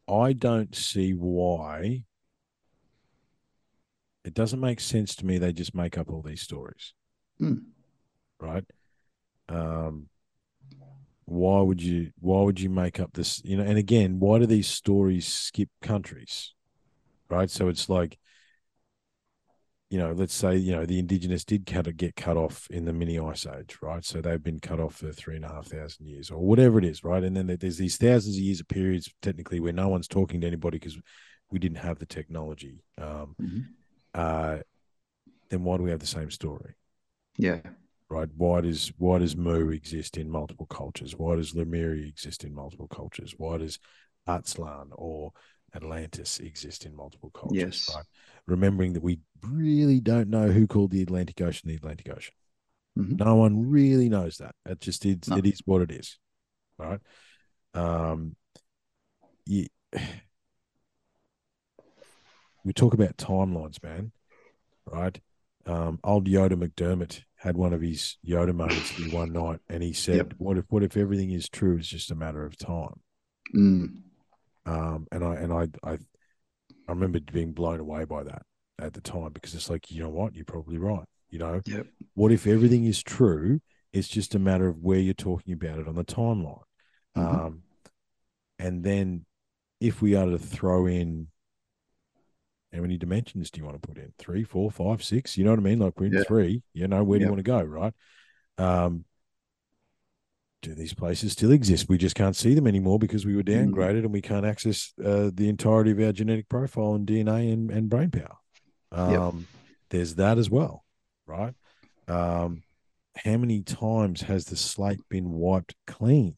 I 0.09 0.32
don't 0.32 0.74
see 0.74 1.12
why. 1.12 2.05
It 4.24 4.35
doesn't 4.35 4.60
make 4.60 4.81
sense 4.81 5.16
to 5.16 5.27
me. 5.27 5.39
They 5.39 5.52
just 5.52 5.74
make 5.74 5.98
up 5.98 6.10
all 6.10 6.22
these 6.22 6.43
stories, 6.43 6.94
Mm. 7.40 7.62
right? 8.39 8.64
Um, 9.48 10.09
why 11.24 11.60
would 11.62 11.82
you? 11.82 12.10
Why 12.20 12.43
would 12.43 12.60
you 12.60 12.70
make 12.70 13.01
up 13.01 13.12
this? 13.14 13.40
You 13.44 13.56
know, 13.56 13.64
and 13.64 13.78
again, 13.78 14.20
why 14.20 14.39
do 14.39 14.47
these 14.47 14.68
stories 14.68 15.27
skip 15.27 15.68
countries, 15.81 16.55
right? 17.31 17.51
So 17.51 17.69
it's 17.69 17.89
like, 17.89 18.19
you 19.90 19.98
know, 19.98 20.12
let's 20.12 20.35
say 20.35 20.57
you 20.57 20.73
know 20.73 20.86
the 20.86 20.98
indigenous 20.98 21.44
did 21.44 21.66
cut 21.66 21.94
get 21.97 22.15
cut 22.15 22.36
off 22.36 22.69
in 22.70 22.85
the 22.85 22.93
mini 22.93 23.19
ice 23.19 23.47
age, 23.47 23.77
right? 23.82 24.05
So 24.05 24.20
they've 24.20 24.43
been 24.43 24.61
cut 24.61 24.78
off 24.78 24.97
for 24.97 25.12
three 25.12 25.36
and 25.36 25.44
a 25.44 25.48
half 25.48 25.66
thousand 25.66 26.07
years 26.07 26.31
or 26.31 26.39
whatever 26.39 26.78
it 26.78 26.85
is, 26.85 27.02
right? 27.02 27.24
And 27.24 27.36
then 27.36 27.47
there's 27.59 27.78
these 27.78 27.97
thousands 27.97 28.36
of 28.36 28.43
years 28.43 28.61
of 28.61 28.69
periods 28.69 29.12
technically 29.20 29.59
where 29.59 29.73
no 29.73 29.89
one's 29.89 30.07
talking 30.07 30.40
to 30.43 30.47
anybody 30.47 30.78
because 30.78 30.98
we 31.51 31.59
didn't 31.59 31.78
have 31.78 31.98
the 31.98 32.07
technology. 32.07 32.85
Um, 32.98 33.35
Mhm. 33.40 33.66
uh, 34.15 34.59
then 35.48 35.65
why 35.65 35.77
do 35.77 35.82
we 35.82 35.90
have 35.90 35.98
the 36.01 36.07
same 36.07 36.31
story? 36.31 36.74
Yeah. 37.36 37.61
right? 38.09 38.28
Why 38.36 38.61
does 38.61 38.93
why 38.98 39.19
does 39.19 39.36
Mu 39.36 39.70
exist 39.70 40.16
in 40.16 40.28
multiple 40.28 40.66
cultures? 40.66 41.16
Why 41.16 41.36
does 41.36 41.55
Lemuria 41.55 42.07
exist 42.07 42.43
in 42.43 42.52
multiple 42.52 42.89
cultures? 42.89 43.35
Why 43.39 43.59
does 43.59 43.78
Aztlan 44.27 44.89
or 44.93 45.32
Atlantis 45.74 46.38
exist 46.40 46.84
in 46.86 46.94
multiple 46.97 47.30
cultures? 47.30 47.59
Yes. 47.88 47.90
Right. 47.94 48.05
Remembering 48.47 48.92
that 48.94 49.02
we 49.02 49.20
really 49.42 50.01
don't 50.01 50.28
know 50.28 50.48
who 50.48 50.66
called 50.66 50.90
the 50.90 51.02
Atlantic 51.02 51.40
Ocean 51.40 51.68
the 51.68 51.76
Atlantic 51.76 52.09
Ocean. 52.14 52.34
Mhm. 52.98 53.18
No 53.20 53.36
one 53.36 53.68
really 53.70 54.09
knows 54.09 54.38
that. 54.38 54.55
It 54.66 54.80
just 54.80 55.05
is 55.06 55.28
No. 55.28 55.36
it 55.36 55.47
is 55.47 55.60
what 55.64 55.82
it 55.82 55.90
is. 55.92 56.18
Right. 56.78 57.01
Um 57.74 58.36
you, 59.47 59.66
we 62.64 62.72
talk 62.72 62.94
about 62.94 63.16
timelines, 63.16 63.82
man. 63.82 64.12
Right. 64.86 65.20
Um, 65.66 66.01
old 66.02 66.26
Yoda 66.26 66.52
McDermott 66.52 67.22
had 67.36 67.56
one 67.56 67.72
of 67.72 67.80
his 67.80 68.16
Yoda 68.26 68.55
moments 68.55 68.90
here 68.90 69.12
one 69.14 69.32
night, 69.32 69.60
and 69.68 69.82
he 69.82 69.92
said, 69.92 70.16
Yep. 70.16 70.34
"What 70.38 70.59
if 70.59 70.64
what 70.68 70.82
if 70.82 70.97
everything 70.97 71.30
is 71.30 71.48
true? 71.48 71.76
It's 71.76 71.88
just 71.88 72.10
a 72.10 72.14
matter 72.14 72.44
of 72.44 72.56
time." 72.56 73.01
Mm. 73.55 74.02
Um, 74.66 75.06
and 75.12 75.24
I 75.24 75.34
and 75.36 75.52
I 75.52 75.68
I 75.82 75.92
I 75.94 75.98
remember 76.92 77.20
being 77.20 77.52
blown 77.52 77.80
away 77.80 78.04
by 78.04 78.24
that 78.24 78.42
at 78.78 78.92
the 78.94 79.00
time 79.00 79.32
because 79.32 79.54
it's 79.54 79.70
like, 79.70 79.90
you 79.90 80.02
know 80.02 80.10
what, 80.10 80.34
you're 80.34 80.44
probably 80.44 80.78
right. 80.78 81.04
You 81.30 81.38
know, 81.38 81.60
Yep. 81.66 81.86
what 82.14 82.32
if 82.32 82.46
everything 82.46 82.84
is 82.84 83.02
true? 83.02 83.60
It's 83.92 84.08
just 84.08 84.34
a 84.34 84.38
matter 84.38 84.66
of 84.68 84.78
where 84.78 84.98
you're 84.98 85.14
talking 85.14 85.52
about 85.54 85.78
it 85.78 85.88
on 85.88 85.94
the 85.94 86.04
timeline. 86.04 86.62
Mhm. 87.16 87.46
Um, 87.46 87.62
and 88.58 88.84
then 88.84 89.24
if 89.80 90.02
we 90.02 90.14
are 90.14 90.26
to 90.26 90.38
throw 90.38 90.86
in 90.86 91.28
how 92.72 92.80
many 92.80 92.96
dimensions 92.96 93.50
do 93.50 93.58
you 93.60 93.64
want 93.66 93.80
to 93.80 93.86
put 93.88 93.98
in? 93.98 94.12
Three, 94.18 94.44
four, 94.44 94.70
five, 94.70 95.02
six? 95.02 95.36
You 95.36 95.44
know 95.44 95.50
what 95.50 95.58
I 95.58 95.62
mean? 95.62 95.78
Like 95.80 95.98
we're 95.98 96.06
in 96.06 96.12
Yeah. 96.12 96.22
three. 96.24 96.62
You 96.72 96.86
know, 96.86 97.02
where 97.02 97.18
do 97.18 97.24
you 97.24 97.30
want 97.30 97.38
to 97.40 97.42
go, 97.42 97.62
right? 97.62 97.92
Um, 98.58 99.04
do 100.62 100.74
these 100.74 100.94
places 100.94 101.32
still 101.32 101.52
exist? 101.52 101.88
We 101.88 101.98
just 101.98 102.14
can't 102.14 102.36
see 102.36 102.54
them 102.54 102.66
anymore 102.66 102.98
because 102.98 103.24
we 103.24 103.34
were 103.34 103.42
Mm. 103.42 103.72
downgraded 103.72 104.00
and 104.00 104.12
we 104.12 104.20
can't 104.20 104.44
access 104.46 104.92
uh, 105.02 105.30
the 105.32 105.48
entirety 105.48 105.90
of 105.92 106.00
our 106.00 106.12
genetic 106.12 106.48
profile 106.48 106.94
and 106.94 107.06
DNA 107.06 107.52
and, 107.52 107.70
and 107.70 107.88
brain 107.88 108.10
power. 108.10 108.36
Um, 108.92 109.08
There's 109.90 110.16
that 110.16 110.38
as 110.38 110.50
well, 110.50 110.84
right? 111.26 111.54
Um, 112.08 112.62
how 113.16 113.36
many 113.36 113.62
times 113.62 114.22
has 114.22 114.44
the 114.46 114.56
slate 114.56 115.00
been 115.08 115.30
wiped 115.32 115.74
clean? 115.86 116.36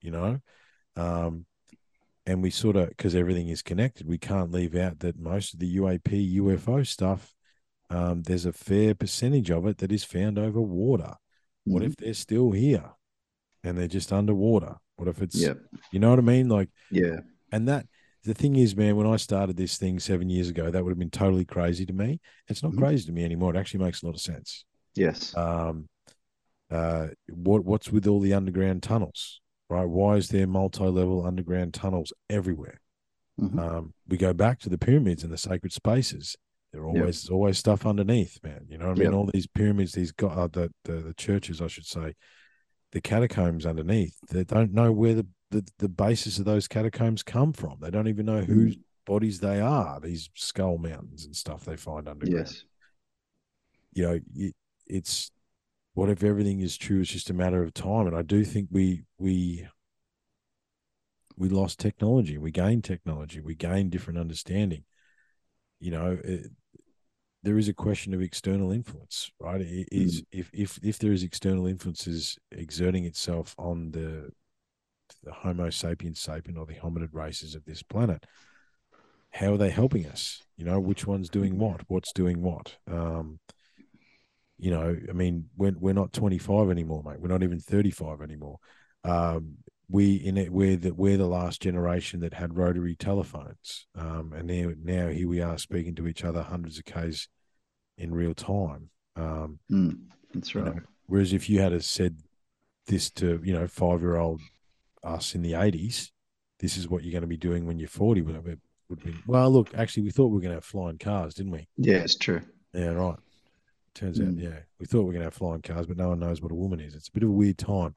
You 0.00 0.10
know, 0.10 0.40
um, 0.96 1.46
and 2.26 2.42
we 2.42 2.50
sort 2.50 2.76
of 2.76 2.88
because 2.88 3.14
everything 3.14 3.48
is 3.48 3.62
connected, 3.62 4.06
we 4.08 4.18
can't 4.18 4.50
leave 4.50 4.74
out 4.74 5.00
that 5.00 5.18
most 5.18 5.54
of 5.54 5.60
the 5.60 5.76
UAP 5.76 6.36
UFO 6.38 6.84
stuff. 6.86 7.34
Um, 7.90 8.22
there's 8.22 8.46
a 8.46 8.52
fair 8.52 8.94
percentage 8.94 9.50
of 9.50 9.66
it 9.66 9.78
that 9.78 9.92
is 9.92 10.02
found 10.02 10.38
over 10.38 10.60
water. 10.60 11.14
What 11.64 11.82
Mhm. 11.82 11.86
if 11.86 11.96
they're 11.96 12.14
still 12.14 12.50
here 12.52 12.90
and 13.64 13.76
they're 13.76 13.88
just 13.88 14.12
underwater? 14.12 14.76
What 14.96 15.08
if 15.08 15.22
it's 15.22 15.36
Yep. 15.36 15.58
you 15.92 15.98
know 15.98 16.10
what 16.10 16.18
I 16.18 16.22
mean? 16.22 16.48
Like, 16.48 16.68
Yeah. 16.90 17.20
and 17.50 17.66
that 17.68 17.86
the 18.24 18.34
thing 18.34 18.54
is, 18.56 18.76
man, 18.76 18.96
when 18.96 19.06
I 19.06 19.16
started 19.16 19.56
this 19.56 19.78
thing 19.78 19.98
seven 19.98 20.30
years 20.30 20.48
ago, 20.48 20.70
that 20.70 20.84
would 20.84 20.90
have 20.90 20.98
been 20.98 21.10
totally 21.10 21.44
crazy 21.44 21.84
to 21.86 21.92
me. 21.92 22.20
It's 22.48 22.62
not 22.62 22.72
Mhm. 22.72 22.78
crazy 22.78 23.06
to 23.06 23.12
me 23.12 23.24
anymore. 23.24 23.54
It 23.54 23.58
actually 23.58 23.84
makes 23.84 24.02
a 24.02 24.06
lot 24.06 24.14
of 24.14 24.20
sense. 24.20 24.64
Yes. 24.94 25.36
Um, 25.36 25.88
uh, 26.70 27.08
what 27.28 27.64
what's 27.64 27.90
with 27.90 28.06
all 28.06 28.20
the 28.20 28.32
underground 28.32 28.82
tunnels, 28.82 29.40
right? 29.68 29.84
Why 29.84 30.16
is 30.16 30.28
there 30.28 30.46
multi-level 30.46 31.26
underground 31.26 31.74
tunnels 31.74 32.12
everywhere? 32.30 32.80
Mhm. 33.40 33.58
Um, 33.58 33.94
we 34.08 34.16
go 34.16 34.32
back 34.32 34.58
to 34.60 34.68
the 34.68 34.78
pyramids 34.78 35.24
and 35.24 35.32
the 35.32 35.36
sacred 35.38 35.72
spaces. 35.72 36.36
There 36.72 36.84
always 36.86 37.02
there's 37.02 37.28
always 37.30 37.58
stuff 37.58 37.84
underneath, 37.84 38.42
man. 38.42 38.66
You 38.68 38.78
know 38.78 38.86
what 38.88 38.92
I 38.96 39.00
mean? 39.00 39.10
Yep. 39.10 39.14
All 39.14 39.26
these 39.32 39.46
pyramids, 39.46 39.92
these 39.92 40.12
got 40.12 40.38
uh, 40.38 40.46
the, 40.46 40.72
the 40.84 40.92
the 41.00 41.14
churches, 41.14 41.60
I 41.60 41.66
should 41.66 41.84
say, 41.86 42.14
the 42.92 43.00
catacombs 43.00 43.66
underneath. 43.66 44.16
They 44.28 44.44
don't 44.44 44.72
know 44.72 44.92
where 44.92 45.14
the 45.14 45.26
the, 45.50 45.66
the 45.78 45.88
basis 45.88 46.38
of 46.38 46.46
those 46.46 46.66
catacombs 46.66 47.22
come 47.22 47.52
from. 47.52 47.76
They 47.80 47.90
don't 47.90 48.08
even 48.08 48.24
know 48.24 48.40
whose 48.40 48.76
mm. 48.76 48.80
bodies 49.04 49.40
they 49.40 49.60
are. 49.60 50.00
These 50.00 50.30
skull 50.34 50.78
mountains 50.78 51.26
and 51.26 51.36
stuff 51.36 51.64
they 51.64 51.76
find 51.76 52.08
underground 52.08 52.46
yes. 52.46 52.64
you 53.92 54.04
know, 54.04 54.20
it, 54.34 54.54
it's 54.86 55.30
what 55.94 56.08
if 56.08 56.24
everything 56.24 56.60
is 56.60 56.76
true? 56.76 57.00
It's 57.00 57.10
just 57.10 57.30
a 57.30 57.34
matter 57.34 57.62
of 57.62 57.74
time. 57.74 58.06
And 58.06 58.16
I 58.16 58.22
do 58.22 58.44
think 58.44 58.68
we 58.70 59.04
we 59.18 59.66
we 61.36 61.48
lost 61.48 61.78
technology. 61.78 62.38
We 62.38 62.50
gained 62.50 62.84
technology. 62.84 63.40
We 63.40 63.54
gained 63.54 63.90
different 63.90 64.18
understanding. 64.18 64.84
You 65.80 65.90
know, 65.90 66.18
it, 66.22 66.46
there 67.42 67.58
is 67.58 67.68
a 67.68 67.74
question 67.74 68.14
of 68.14 68.22
external 68.22 68.70
influence, 68.70 69.30
right? 69.40 69.60
It 69.60 69.88
is 69.90 70.22
if 70.30 70.50
if 70.52 70.78
if 70.82 70.98
there 70.98 71.12
is 71.12 71.22
external 71.22 71.66
influences 71.66 72.38
exerting 72.50 73.04
itself 73.04 73.54
on 73.58 73.90
the 73.90 74.30
the 75.24 75.32
Homo 75.32 75.70
sapiens 75.70 76.24
sapien 76.24 76.56
or 76.56 76.66
the 76.66 76.74
hominid 76.74 77.12
races 77.12 77.54
of 77.54 77.64
this 77.64 77.82
planet, 77.82 78.24
how 79.30 79.54
are 79.54 79.58
they 79.58 79.70
helping 79.70 80.06
us? 80.06 80.42
You 80.56 80.64
know, 80.64 80.78
which 80.78 81.06
one's 81.06 81.28
doing 81.28 81.58
what? 81.58 81.82
What's 81.88 82.12
doing 82.12 82.42
what? 82.42 82.76
Um, 82.90 83.40
you 84.58 84.70
know, 84.70 84.96
I 85.08 85.12
mean, 85.12 85.48
we're, 85.56 85.74
we're 85.78 85.92
not 85.92 86.12
25 86.12 86.70
anymore, 86.70 87.02
mate. 87.04 87.20
We're 87.20 87.28
not 87.28 87.42
even 87.42 87.58
35 87.58 88.20
anymore. 88.20 88.58
Um, 89.02 89.56
we 89.92 90.14
in 90.16 90.36
it 90.38 90.50
we're 90.50 90.76
the 90.76 90.92
we're 90.94 91.16
the 91.18 91.26
last 91.26 91.60
generation 91.62 92.20
that 92.20 92.34
had 92.34 92.56
rotary 92.56 92.96
telephones, 92.96 93.86
um, 93.94 94.32
and 94.32 94.48
now 94.48 94.72
now 94.82 95.08
here 95.08 95.28
we 95.28 95.40
are 95.40 95.58
speaking 95.58 95.94
to 95.96 96.08
each 96.08 96.24
other 96.24 96.42
hundreds 96.42 96.78
of 96.78 96.84
k's 96.86 97.28
in 97.98 98.12
real 98.14 98.34
time. 98.34 98.88
Um, 99.16 99.58
Mm. 99.70 99.98
That's 100.34 100.54
you 100.54 100.62
right. 100.62 100.74
know, 100.76 100.82
whereas 101.06 101.32
if 101.34 101.50
you 101.50 101.60
had 101.60 101.72
have 101.72 101.84
said 101.84 102.16
this 102.86 103.10
to 103.10 103.40
you 103.44 103.52
know 103.52 103.66
five 103.68 104.00
year 104.00 104.16
old 104.16 104.40
us 105.04 105.34
in 105.34 105.42
the 105.42 105.52
80s, 105.52 106.10
this 106.60 106.76
is 106.76 106.88
what 106.88 107.02
you're 107.04 107.12
going 107.12 107.20
to 107.22 107.26
be 107.28 107.36
doing 107.36 107.66
when 107.66 107.78
you're 107.78 107.88
40. 107.88 108.22
We, 108.22 108.32
we 108.38 108.54
would 108.88 109.02
be. 109.04 109.14
Well, 109.26 109.50
look, 109.50 109.74
actually, 109.74 110.04
we 110.04 110.10
thought 110.10 110.28
we 110.28 110.34
were 110.36 110.40
going 110.40 110.52
to 110.52 110.56
have 110.56 110.64
flying 110.64 110.96
cars, 110.98 111.34
didn't 111.34 111.52
we? 111.52 111.66
Yeah, 111.76 111.96
it's 111.98 112.14
true. 112.16 112.40
Yeah, 112.72 112.90
right. 112.92 113.16
Turns 113.94 114.20
out, 114.20 114.28
Mm. 114.28 114.40
yeah, 114.42 114.60
we 114.80 114.86
thought 114.86 115.00
we 115.00 115.06
were 115.06 115.12
going 115.12 115.20
to 115.22 115.26
have 115.26 115.34
flying 115.34 115.60
cars, 115.60 115.86
but 115.86 115.96
no 115.98 116.08
one 116.10 116.20
knows 116.20 116.40
what 116.40 116.52
a 116.52 116.54
woman 116.54 116.80
is. 116.80 116.94
It's 116.94 117.08
a 117.08 117.12
bit 117.12 117.24
of 117.24 117.28
a 117.28 117.32
weird 117.32 117.58
time. 117.58 117.94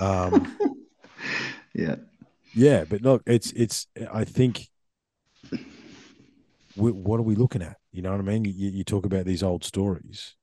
Um, 0.00 0.56
Yeah. 1.74 1.96
yeah, 2.54 2.84
but 2.88 3.02
look, 3.02 3.22
it's 3.26 3.52
it's. 3.52 3.86
I 4.12 4.24
think. 4.24 4.68
We, 6.76 6.92
what 6.92 7.18
are 7.18 7.22
we 7.22 7.34
looking 7.34 7.62
at? 7.62 7.78
You 7.92 8.02
know 8.02 8.10
what 8.10 8.20
I 8.20 8.22
mean? 8.24 8.44
You, 8.44 8.52
you 8.70 8.84
talk 8.84 9.06
about 9.06 9.24
these 9.24 9.42
old 9.42 9.64
stories. 9.64 10.34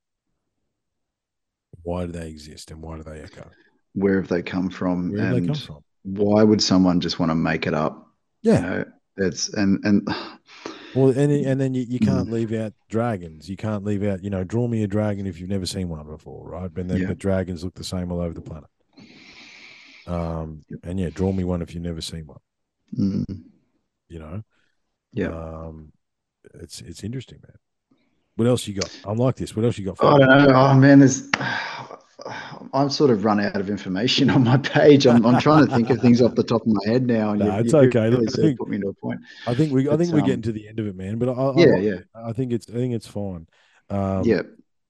Why 1.84 2.06
do 2.06 2.12
they 2.12 2.30
exist, 2.30 2.72
and 2.72 2.82
why 2.82 2.98
do 2.98 3.04
they 3.04 3.20
echo? 3.22 3.50
Where 3.94 4.18
have 4.20 4.30
they 4.30 4.42
come 4.42 4.70
from? 4.70 5.12
Where 5.12 5.22
and 5.22 5.44
they 5.44 5.48
come 5.48 5.56
from? 5.56 5.84
why 6.04 6.44
would 6.44 6.62
someone 6.62 7.00
just 7.00 7.20
want 7.20 7.30
to 7.32 7.36
make 7.36 7.68
it 7.68 7.74
up? 7.74 8.08
Yeah. 8.42 8.56
You 8.56 8.62
know, 8.62 8.86
it's 9.18 9.54
and 9.54 9.80
and 9.84 10.08
Well, 10.96 11.10
and 11.10 11.32
and 11.32 11.60
then 11.60 11.74
you, 11.74 11.86
you 11.90 12.00
Mm. 12.00 12.06
can't 12.06 12.32
leave 12.32 12.54
out 12.54 12.74
dragons. 12.90 13.50
You 13.50 13.58
can't 13.58 13.84
leave 13.84 14.04
out, 14.04 14.24
you 14.24 14.30
know, 14.30 14.44
draw 14.44 14.68
me 14.68 14.84
a 14.84 14.88
dragon 14.88 15.26
if 15.26 15.40
you've 15.40 15.50
never 15.50 15.66
seen 15.66 15.90
one 15.90 16.06
before, 16.06 16.48
right? 16.50 16.72
But 16.72 16.88
then 16.88 17.02
Yeah. 17.02 17.08
but 17.08 17.18
dragons 17.18 17.64
look 17.64 17.74
the 17.74 17.84
same 17.84 18.12
all 18.12 18.22
over 18.22 18.34
the 18.34 18.42
planet. 18.42 18.70
Um, 20.08 20.64
and 20.84 21.00
yeah, 21.00 21.10
draw 21.10 21.32
me 21.32 21.44
one 21.44 21.62
if 21.62 21.74
you've 21.74 21.84
never 21.84 22.02
seen 22.02 22.26
one. 22.28 22.40
mm, 22.98 23.44
You 24.10 24.20
know, 24.20 24.44
yeah. 25.14 25.28
um, 25.30 25.92
it's 26.56 26.82
it's 26.82 27.04
interesting, 27.04 27.40
man. 27.42 27.56
What 28.36 28.48
else 28.48 28.68
you 28.68 28.74
got? 28.74 28.90
I'm 29.06 29.18
like 29.18 29.36
this. 29.36 29.56
What 29.56 29.64
else 29.66 29.78
you 29.78 29.86
got? 29.86 29.98
For 29.98 30.06
I 30.06 30.18
don't 30.18 30.48
know. 30.48 30.54
Oh 30.56 30.74
man, 30.76 31.00
there's. 31.00 31.30
I'm 32.74 32.90
sort 32.90 33.12
of 33.12 33.26
run 33.26 33.40
out 33.40 33.56
of 33.60 33.70
information 33.70 34.30
on 34.36 34.44
my 34.44 34.58
page. 34.58 35.06
I'm, 35.08 35.26
I'm 35.26 35.40
trying 35.42 35.68
to 35.68 35.76
think 35.76 35.90
of 35.90 36.00
things 36.00 36.22
off 36.22 36.36
the 36.36 36.44
top 36.44 36.62
of 36.62 36.68
my 36.68 36.80
head 36.86 37.06
now. 37.06 37.32
And 37.32 37.40
Nah, 37.40 37.56
you, 37.58 37.64
it's 37.64 37.74
you 37.74 37.80
okay. 37.80 38.10
Really 38.10 38.28
I 38.28 38.32
think- 38.32 38.60
put 38.60 38.70
me 38.70 38.80
to 38.80 38.88
a 38.90 38.94
point. 38.94 39.20
I 39.46 39.54
think 39.54 39.72
we 39.74 39.88
I 39.88 39.92
think 39.92 40.04
It's, 40.04 40.12
we're 40.12 40.20
um, 40.22 40.26
getting 40.26 40.42
to 40.44 40.52
the 40.52 40.68
end 40.68 40.80
of 40.80 40.88
it, 40.88 40.96
man. 40.96 41.18
But 41.18 41.30
I, 41.30 41.34
I, 41.34 41.54
Yeah, 41.58 41.74
I, 41.76 41.78
yeah. 41.80 42.00
I 42.16 42.34
think 42.34 42.54
it's 42.54 42.70
I 42.70 42.74
think 42.74 42.94
it's 42.94 43.08
fine. 43.08 43.48
Um, 43.90 44.24
yeah, 44.24 44.42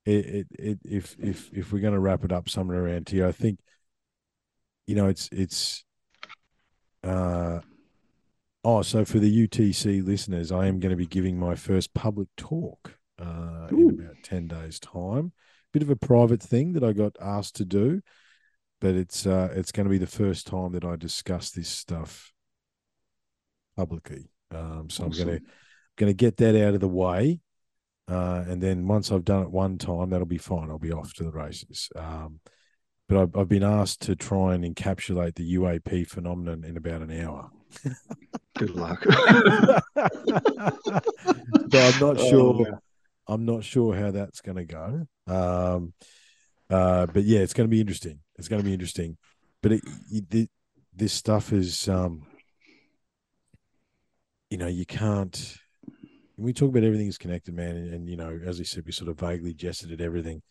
it, 0.05 0.25
it, 0.25 0.47
it 0.59 0.79
if 0.85 1.15
if 1.19 1.49
if 1.53 1.73
we're 1.73 1.79
going 1.81 1.93
to 1.93 1.99
wrap 1.99 2.23
it 2.23 2.31
up 2.31 2.49
somewhere 2.49 2.85
around 2.85 3.09
here, 3.09 3.25
I 3.27 3.31
think 3.31 3.59
you 4.87 4.95
know 4.95 5.07
it's 5.07 5.29
it's 5.31 5.83
uh 7.03 7.59
oh 8.63 8.81
so 8.81 9.05
for 9.05 9.19
the 9.19 9.47
UTC 9.47 10.05
listeners, 10.05 10.51
I 10.51 10.67
am 10.67 10.79
going 10.79 10.91
to 10.91 10.95
be 10.95 11.07
giving 11.07 11.37
my 11.39 11.55
first 11.55 11.93
public 11.93 12.27
talk 12.37 12.97
uh 13.19 13.67
in 13.77 13.89
about 13.99 14.15
10 14.23 14.47
days 14.47 14.79
time. 14.79 15.31
Bit 15.71 15.83
of 15.83 15.89
a 15.89 15.95
private 15.95 16.41
thing 16.41 16.73
that 16.73 16.83
I 16.83 16.93
got 16.93 17.15
asked 17.21 17.55
to 17.55 17.65
do, 17.65 18.01
but 18.81 18.95
it's 18.95 19.25
uh 19.25 19.49
it's 19.55 19.71
going 19.71 19.85
to 19.85 19.89
be 19.91 19.97
the 19.97 20.07
first 20.07 20.47
time 20.47 20.71
that 20.73 20.85
I 20.85 20.95
discuss 20.95 21.51
this 21.51 21.69
stuff 21.69 22.31
publicly. 23.75 24.29
Um 24.51 24.89
so 24.89 25.05
I'm 25.05 25.11
going 25.11 25.27
to 25.27 25.33
Awesome. 25.35 25.45
going 25.97 26.09
to 26.09 26.13
get 26.13 26.37
that 26.37 26.55
out 26.55 26.73
of 26.73 26.79
the 26.79 26.87
way. 26.87 27.39
Uh, 28.07 28.43
and 28.47 28.61
then 28.61 28.85
once 28.87 29.11
I've 29.11 29.23
done 29.23 29.43
it 29.43 29.51
one 29.51 29.77
time, 29.77 30.09
that'll 30.09 30.25
be 30.25 30.37
fine. 30.37 30.69
I'll 30.69 30.77
be 30.77 30.91
off 30.91 31.13
to 31.15 31.23
the 31.23 31.31
races. 31.31 31.89
Um, 31.95 32.39
but 33.13 33.21
I've, 33.21 33.37
I've 33.37 33.49
been 33.49 33.63
asked 33.63 34.01
to 34.03 34.15
try 34.15 34.55
and 34.55 34.63
encapsulate 34.63 35.35
the 35.35 35.55
UAP 35.55 36.07
phenomenon 36.07 36.63
in 36.63 36.77
about 36.77 37.01
an 37.01 37.11
hour. 37.21 37.51
good 38.57 38.71
luck. 38.71 39.03
so 39.07 39.79
I'm 39.95 41.99
not 41.99 42.17
Oh, 42.19 42.29
sure. 42.29 42.63
man. 42.63 42.79
I'm 43.27 43.45
not 43.45 43.63
sure 43.63 43.95
how 43.95 44.11
that's 44.11 44.41
going 44.41 44.57
to 44.57 44.65
go. 44.65 45.07
Um, 45.27 45.93
uh, 46.69 47.05
but 47.05 47.23
yeah, 47.23 47.39
it's 47.39 47.53
going 47.53 47.69
to 47.69 47.71
be 47.71 47.81
interesting. 47.81 48.19
It's 48.37 48.47
going 48.47 48.61
to 48.61 48.65
be 48.65 48.73
interesting. 48.73 49.17
But 49.61 49.73
it, 49.73 49.81
it, 50.11 50.49
this 50.95 51.13
stuff 51.13 51.53
is, 51.53 51.87
um, 51.87 52.25
you 54.49 54.57
know, 54.57 54.67
you 54.67 54.85
can't. 54.85 55.57
We 56.35 56.51
talk 56.51 56.69
about 56.69 56.83
everything 56.83 57.07
is 57.07 57.19
connected, 57.19 57.53
man, 57.53 57.75
and, 57.75 57.93
and 57.93 58.09
you 58.09 58.17
know, 58.17 58.39
as 58.43 58.59
I 58.59 58.63
said, 58.63 58.85
we 58.87 58.91
sort 58.91 59.11
of 59.11 59.19
vaguely 59.19 59.53
jested 59.53 59.91
at 59.91 60.01
everything 60.01 60.41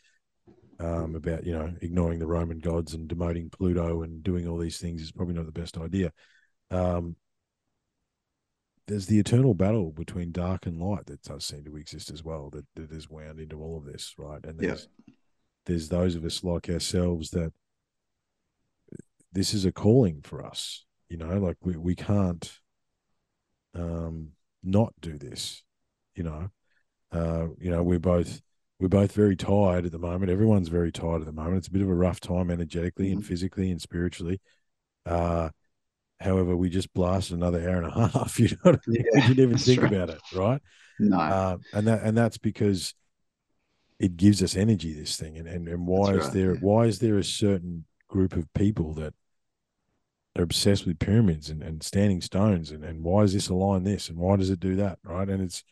um, 0.80 1.14
about 1.14 1.44
you 1.44 1.52
know 1.52 1.72
ignoring 1.80 2.18
the 2.18 2.26
Roman 2.26 2.58
gods 2.58 2.94
and 2.94 3.08
demoting 3.08 3.50
Pluto 3.52 4.02
and 4.02 4.22
doing 4.22 4.48
all 4.48 4.58
these 4.58 4.78
things 4.78 5.02
is 5.02 5.12
probably 5.12 5.34
not 5.34 5.46
the 5.46 5.52
best 5.52 5.78
idea. 5.78 6.12
Um, 6.70 7.16
there's 8.88 9.06
the 9.06 9.18
eternal 9.18 9.54
battle 9.54 9.92
between 9.92 10.32
dark 10.32 10.66
and 10.66 10.80
light 10.80 11.06
that 11.06 11.22
does 11.22 11.44
seem 11.44 11.64
to 11.64 11.76
exist 11.76 12.10
as 12.10 12.24
well 12.24 12.50
that, 12.50 12.66
that 12.74 12.90
is 12.90 13.08
wound 13.08 13.38
into 13.38 13.62
all 13.62 13.76
of 13.76 13.84
this 13.84 14.14
right 14.18 14.44
and 14.44 14.60
Yeah. 14.60 14.68
there's 14.70 14.88
there's 15.66 15.88
those 15.88 16.16
of 16.16 16.24
us 16.24 16.42
like 16.42 16.68
ourselves 16.68 17.30
that 17.30 17.52
this 19.32 19.54
is 19.54 19.64
a 19.64 19.72
calling 19.72 20.20
for 20.22 20.44
us 20.44 20.84
you 21.08 21.16
know 21.16 21.38
like 21.38 21.56
we, 21.62 21.76
we 21.76 21.94
can't 21.94 22.58
um 23.74 24.30
not 24.64 24.92
do 25.00 25.16
this 25.16 25.62
you 26.16 26.24
know 26.24 26.50
uh 27.12 27.46
you 27.60 27.70
know 27.70 27.82
we're 27.82 27.98
both 28.00 28.40
we're 28.82 28.88
both 28.88 29.12
very 29.12 29.36
tired 29.36 29.86
at 29.86 29.92
the 29.92 29.98
moment. 29.98 30.32
Everyone's 30.32 30.68
very 30.68 30.90
tired 30.90 31.20
at 31.20 31.26
the 31.26 31.32
moment. 31.32 31.58
It's 31.58 31.68
a 31.68 31.72
bit 31.72 31.82
of 31.82 31.88
a 31.88 31.94
rough 31.94 32.18
time 32.18 32.50
energetically 32.50 33.12
and 33.12 33.24
physically 33.24 33.70
and 33.70 33.80
spiritually. 33.80 34.40
Uh 35.06 35.50
however 36.20 36.56
we 36.56 36.68
just 36.70 36.92
blasted 36.94 37.36
another 37.36 37.60
hour 37.68 37.82
and 37.82 37.86
a 37.86 38.08
half 38.08 38.40
you 38.40 38.48
know 38.48 38.56
what 38.72 38.76
I 38.76 38.90
mean? 38.90 39.06
we 39.14 39.20
Yeah, 39.20 39.22
didn't 39.22 39.42
even 39.42 39.58
think 39.58 39.82
right. 39.82 39.92
about 39.92 40.10
it 40.10 40.20
right? 40.32 40.62
No, 40.98 41.18
uh, 41.28 41.58
and 41.72 41.86
that 41.86 42.02
and 42.02 42.16
that's 42.18 42.38
because 42.38 42.94
it 43.98 44.16
gives 44.16 44.42
us 44.42 44.56
energy 44.56 44.92
this 44.92 45.16
thing. 45.16 45.36
And 45.38 45.48
and, 45.48 45.68
and 45.68 45.86
why 45.86 46.12
That's 46.12 46.16
is 46.16 46.30
right, 46.30 46.32
there 46.32 46.54
yeah. 46.54 46.60
why 46.60 46.86
is 46.86 46.98
there 46.98 47.18
a 47.18 47.24
certain 47.24 47.86
group 48.08 48.34
of 48.36 48.52
people 48.54 48.94
that 48.94 49.14
are 50.36 50.42
obsessed 50.42 50.86
with 50.86 50.98
pyramids 50.98 51.50
and, 51.50 51.62
and 51.62 51.82
standing 51.82 52.20
stones? 52.20 52.70
And, 52.70 52.84
and 52.84 53.02
why 53.04 53.22
does 53.22 53.34
this 53.34 53.48
align 53.48 53.84
this? 53.84 54.08
And 54.08 54.18
why 54.18 54.36
does 54.36 54.50
it 54.50 54.60
do 54.60 54.76
that 54.76 54.98
right? 55.04 55.28
And 55.28 55.42
it's 55.42 55.64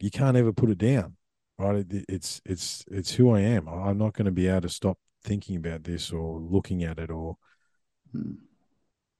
you 0.00 0.10
can't 0.10 0.36
ever 0.36 0.52
put 0.52 0.70
it 0.70 0.78
down 0.78 1.16
right 1.58 1.76
it, 1.76 2.04
it's 2.08 2.40
it's 2.44 2.84
it's 2.90 3.12
who 3.14 3.30
i 3.30 3.40
am 3.40 3.68
i'm 3.68 3.98
not 3.98 4.14
going 4.14 4.24
to 4.26 4.30
be 4.32 4.48
able 4.48 4.62
to 4.62 4.68
stop 4.68 4.98
thinking 5.24 5.56
about 5.56 5.84
this 5.84 6.10
or 6.10 6.40
looking 6.40 6.82
at 6.84 6.98
it 6.98 7.10
or 7.10 7.36
Mm. 8.14 8.36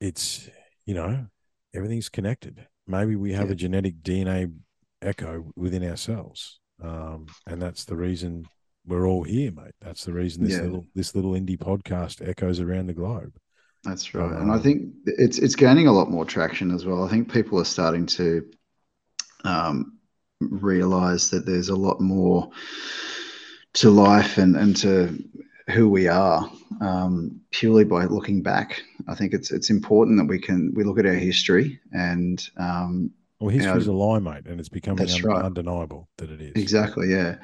it's 0.00 0.50
you 0.84 0.94
know 0.94 1.26
everything's 1.74 2.08
connected 2.10 2.66
maybe 2.86 3.16
we 3.16 3.32
have 3.32 3.46
Yeah. 3.46 3.52
a 3.52 3.56
genetic 3.56 4.02
dna 4.02 4.52
echo 5.00 5.50
within 5.56 5.82
ourselves 5.88 6.60
um 6.82 7.26
and 7.46 7.62
that's 7.62 7.84
the 7.84 7.96
reason 7.96 8.44
we're 8.86 9.06
all 9.06 9.22
here 9.22 9.50
mate 9.52 9.74
that's 9.80 10.04
the 10.04 10.12
reason 10.12 10.44
this 10.44 10.54
Yeah. 10.54 10.62
little 10.62 10.84
this 10.94 11.14
little 11.14 11.32
indie 11.32 11.56
podcast 11.58 12.26
echoes 12.28 12.60
around 12.60 12.86
the 12.86 12.92
globe 12.92 13.32
That's 13.84 14.14
right. 14.14 14.30
And 14.40 14.50
I 14.50 14.54
Um, 14.56 14.62
think 14.62 14.92
it's 15.06 15.38
it's 15.38 15.56
gaining 15.56 15.86
a 15.86 15.92
lot 15.92 16.10
more 16.10 16.24
traction 16.24 16.70
as 16.70 16.84
well. 16.84 17.02
I 17.04 17.08
think 17.08 17.32
people 17.32 17.58
are 17.58 17.64
starting 17.64 18.06
to 18.06 18.50
um, 19.44 19.98
realize 20.50 21.30
that 21.30 21.46
there's 21.46 21.68
a 21.68 21.76
lot 21.76 22.00
more 22.00 22.50
to 23.74 23.90
life 23.90 24.38
and, 24.38 24.56
and 24.56 24.76
to 24.76 25.22
who 25.70 25.88
we 25.88 26.08
are 26.08 26.50
um, 26.80 27.40
purely 27.50 27.84
by 27.84 28.04
looking 28.04 28.42
back. 28.42 28.82
I 29.08 29.14
think 29.14 29.32
it's 29.32 29.50
it's 29.50 29.70
important 29.70 30.18
that 30.18 30.26
we 30.26 30.38
can 30.38 30.72
we 30.74 30.84
look 30.84 30.98
at 30.98 31.06
our 31.06 31.12
history 31.12 31.80
and 31.92 32.46
um, 32.56 33.10
well 33.40 33.50
history's 33.50 33.86
a 33.86 33.92
lie 33.92 34.18
mate 34.18 34.46
and 34.46 34.60
it's 34.60 34.68
becoming 34.68 35.08
un- 35.08 35.22
right. 35.22 35.44
undeniable 35.44 36.08
that 36.18 36.30
it 36.30 36.40
is 36.40 36.52
Exactly, 36.54 37.10
yeah. 37.10 37.36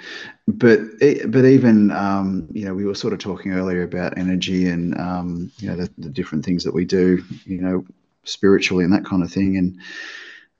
But 0.47 0.81
it, 1.01 1.31
but 1.31 1.45
even 1.45 1.91
um, 1.93 2.49
you 2.53 2.65
know 2.65 2.75
we 2.75 2.85
were 2.85 2.95
sort 2.95 3.13
of 3.13 3.19
talking 3.19 3.53
earlier 3.53 3.83
about 3.83 4.19
energy 4.19 4.69
and 4.69 4.99
um, 4.99 5.51
you 5.59 5.69
know 5.69 5.77
the, 5.77 5.91
the 5.99 6.11
different 6.11 6.45
things 6.45 6.65
that 6.65 6.75
we 6.75 6.85
do, 6.85 7.23
you 7.45 7.61
know, 7.61 7.85
spiritually 8.25 8.85
and 8.85 8.93
that 8.93 9.05
kind 9.05 9.23
of 9.23 9.33
thing. 9.33 9.57
And 9.57 9.81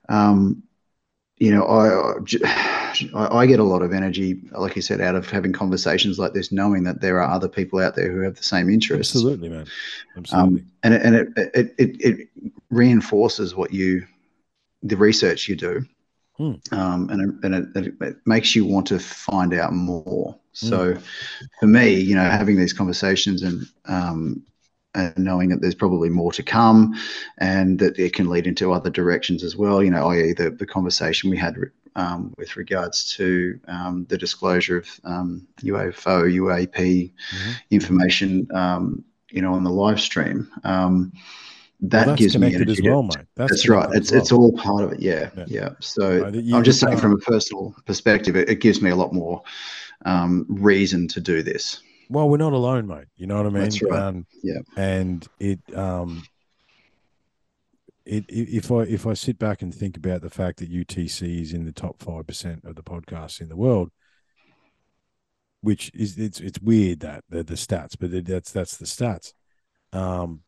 um, 0.09 0.63
you 1.39 1.51
know, 1.51 1.63
I, 1.65 2.19
I 3.15 3.37
I 3.39 3.45
get 3.45 3.59
a 3.59 3.63
lot 3.63 3.81
of 3.81 3.93
energy, 3.93 4.41
like 4.51 4.75
you 4.75 4.81
said, 4.81 5.01
out 5.01 5.15
of 5.15 5.29
having 5.29 5.53
conversations 5.53 6.19
like 6.19 6.33
this, 6.33 6.51
knowing 6.51 6.83
that 6.83 7.01
there 7.01 7.21
are 7.21 7.31
other 7.31 7.47
people 7.47 7.79
out 7.79 7.95
there 7.95 8.11
who 8.11 8.19
have 8.21 8.35
the 8.35 8.43
same 8.43 8.69
interests. 8.69 9.15
absolutely 9.15 9.49
man 9.49 9.65
absolutely 10.17 10.61
Um, 10.61 10.71
and 10.83 10.93
it, 10.93 11.01
and 11.01 11.15
it, 11.15 11.27
it, 11.53 11.75
it, 11.77 12.01
it 12.01 12.27
reinforces 12.69 13.55
what 13.55 13.73
you, 13.73 14.05
the 14.83 14.97
research 14.97 15.47
you 15.47 15.55
do, 15.55 15.85
Hmm. 16.37 16.53
um, 16.71 17.09
and, 17.09 17.21
it, 17.21 17.45
and 17.45 17.75
it, 17.75 17.93
it, 18.01 18.15
makes 18.25 18.55
you 18.55 18.65
want 18.65 18.87
to 18.87 18.97
find 18.99 19.53
out 19.53 19.73
more. 19.73 20.37
So, 20.53 20.95
for 21.59 21.67
me, 21.67 21.99
you 21.99 22.15
know, 22.15 22.23
having 22.23 22.57
these 22.57 22.71
conversations 22.73 23.43
and 23.43 23.67
um, 23.85 24.41
and 24.95 25.17
knowing 25.17 25.49
that 25.49 25.61
there's 25.61 25.75
probably 25.75 26.09
more 26.09 26.31
to 26.33 26.43
come, 26.43 26.93
and 27.37 27.79
that 27.79 27.97
it 27.99 28.13
can 28.13 28.27
lead 28.29 28.47
into 28.47 28.71
other 28.73 28.89
directions 28.89 29.43
as 29.43 29.55
well. 29.55 29.83
You 29.83 29.91
know, 29.91 30.07
i.e., 30.09 30.33
the 30.33 30.49
the 30.51 30.65
conversation 30.65 31.29
we 31.29 31.37
had. 31.37 31.55
Um, 31.95 32.33
with 32.37 32.55
regards 32.55 33.11
to 33.17 33.59
um, 33.67 34.05
the 34.09 34.17
disclosure 34.17 34.77
of 34.77 34.99
um, 35.03 35.47
UFO, 35.63 36.31
UAP 36.31 37.11
Mhm. 37.11 37.53
information, 37.71 38.47
um, 38.53 39.03
you 39.31 39.41
know, 39.41 39.53
on 39.53 39.63
the 39.63 39.71
live 39.71 39.99
stream. 39.99 40.47
Um, 40.63 41.11
that 41.81 42.07
well, 42.07 42.15
gives 42.15 42.37
me 42.37 42.53
energy. 42.53 42.75
to- 42.75 42.89
well 42.89 43.03
that's, 43.35 43.51
that's 43.51 43.67
right. 43.67 43.89
It's 43.93 44.11
well. 44.11 44.21
it's 44.21 44.31
all 44.31 44.51
part 44.53 44.83
of 44.83 44.93
it. 44.93 44.99
Yeah, 45.01 45.29
Yeah. 45.35 45.45
yeah. 45.47 45.69
So 45.79 46.21
Right, 46.21 46.35
I'm 46.53 46.63
just 46.63 46.79
saying, 46.79 46.97
from 46.97 47.13
a 47.13 47.17
personal 47.17 47.75
perspective, 47.85 48.35
it, 48.37 48.47
it 48.49 48.61
gives 48.61 48.81
me 48.81 48.91
a 48.91 48.95
lot 48.95 49.11
more 49.11 49.41
um, 50.05 50.45
reason 50.47 51.07
to 51.09 51.19
do 51.19 51.41
this. 51.41 51.81
Well 52.09 52.27
we're 52.29 52.37
not 52.37 52.53
alone 52.53 52.87
mate 52.87 53.05
you 53.15 53.25
know 53.27 53.37
what 53.37 53.45
i 53.45 53.49
mean 53.49 53.63
That's 53.63 53.81
right. 53.83 54.01
um, 54.01 54.25
Yeah. 54.43 54.59
and 54.75 55.25
it 55.39 55.59
um 55.75 56.23
it, 58.05 58.25
if 58.27 58.71
I 58.71 58.79
if 58.83 59.05
I 59.05 59.13
sit 59.13 59.37
back 59.37 59.61
and 59.61 59.73
think 59.73 59.95
about 59.95 60.21
the 60.21 60.31
fact 60.31 60.57
that 60.59 60.71
UTC 60.71 61.41
is 61.41 61.53
in 61.53 61.65
the 61.65 61.71
top 61.71 62.01
five 62.01 62.25
percent 62.25 62.65
of 62.65 62.73
the 62.75 62.81
podcasts 62.81 63.39
in 63.39 63.49
the 63.49 63.55
world, 63.55 63.91
which 65.61 65.91
is 65.93 66.17
it's 66.17 66.39
it's 66.39 66.59
weird 66.59 67.01
that 67.01 67.23
the, 67.29 67.43
the 67.43 67.53
stats, 67.53 67.95
but 67.99 68.25
that's 68.25 68.51
that's 68.51 68.77
the 68.77 68.85
stats. 68.87 69.33
Um, 69.93 70.41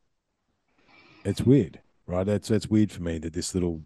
it's 1.23 1.41
weird, 1.43 1.81
right? 2.07 2.25
That's 2.25 2.47
that's 2.47 2.67
weird 2.67 2.91
for 2.91 3.03
me 3.03 3.19
that 3.19 3.33
this 3.33 3.53
little 3.53 3.83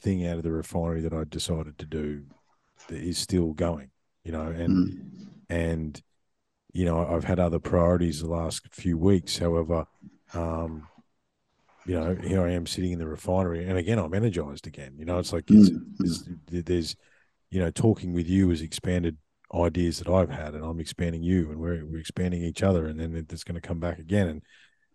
thing 0.00 0.24
out 0.24 0.36
of 0.36 0.44
the 0.44 0.52
refinery 0.52 1.00
that 1.00 1.12
I 1.14 1.24
decided 1.24 1.78
to 1.78 1.86
do 1.86 2.22
is 2.90 3.18
still 3.18 3.54
going, 3.54 3.90
you 4.22 4.30
know, 4.30 4.46
and 4.46 4.70
Mm. 4.70 5.26
and 5.50 6.02
you 6.76 6.84
know 6.84 7.06
I've 7.06 7.24
had 7.24 7.40
other 7.40 7.58
priorities 7.58 8.20
the 8.20 8.28
last 8.28 8.66
few 8.70 8.98
weeks. 8.98 9.38
However, 9.38 9.86
um, 10.34 10.86
you 11.86 11.94
know, 11.98 12.14
here 12.16 12.42
I 12.42 12.52
am 12.52 12.66
sitting 12.66 12.92
in 12.92 12.98
the 12.98 13.06
refinery, 13.06 13.64
and 13.64 13.78
again 13.78 13.98
I'm 13.98 14.12
energized 14.12 14.66
again. 14.66 14.94
You 14.98 15.04
know, 15.06 15.18
it's 15.18 15.32
like 15.32 15.50
it's, 15.50 15.70
Mm. 15.70 15.82
it's, 16.00 16.64
there's, 16.66 16.96
you 17.50 17.60
know, 17.60 17.70
talking 17.70 18.12
with 18.12 18.28
you 18.28 18.50
has 18.50 18.60
expanded 18.60 19.16
ideas 19.54 19.98
that 20.00 20.08
I've 20.08 20.30
had, 20.30 20.54
and 20.54 20.64
I'm 20.64 20.80
expanding 20.80 21.22
you, 21.22 21.50
and 21.50 21.58
we're 21.58 21.84
we're 21.86 21.98
expanding 22.00 22.42
each 22.42 22.62
other, 22.62 22.86
and 22.86 23.00
then 23.00 23.14
it's 23.30 23.44
going 23.44 23.54
to 23.60 23.66
come 23.66 23.80
back 23.80 23.98
again, 23.98 24.28
and 24.28 24.42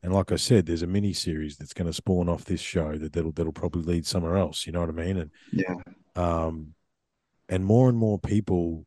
and 0.04 0.14
like 0.14 0.32
I 0.32 0.36
said, 0.36 0.66
there's 0.66 0.82
a 0.84 0.88
mini 0.88 1.14
series 1.14 1.58
that's 1.58 1.74
going 1.74 1.88
to 1.88 1.94
spawn 1.94 2.28
off 2.30 2.46
this 2.46 2.62
show 2.62 2.98
that 2.98 3.14
that'll 3.14 3.32
that'll 3.32 3.54
probably 3.54 3.84
lead 3.84 4.06
somewhere 4.06 4.38
else. 4.38 4.68
You 4.68 4.74
know 4.74 4.82
what 4.82 4.90
I 4.90 4.94
mean? 4.94 5.18
And 5.18 5.32
Yeah. 5.52 5.76
um, 6.16 6.74
and 7.50 7.66
more 7.66 7.90
and 7.90 7.98
more 7.98 8.20
people, 8.20 8.86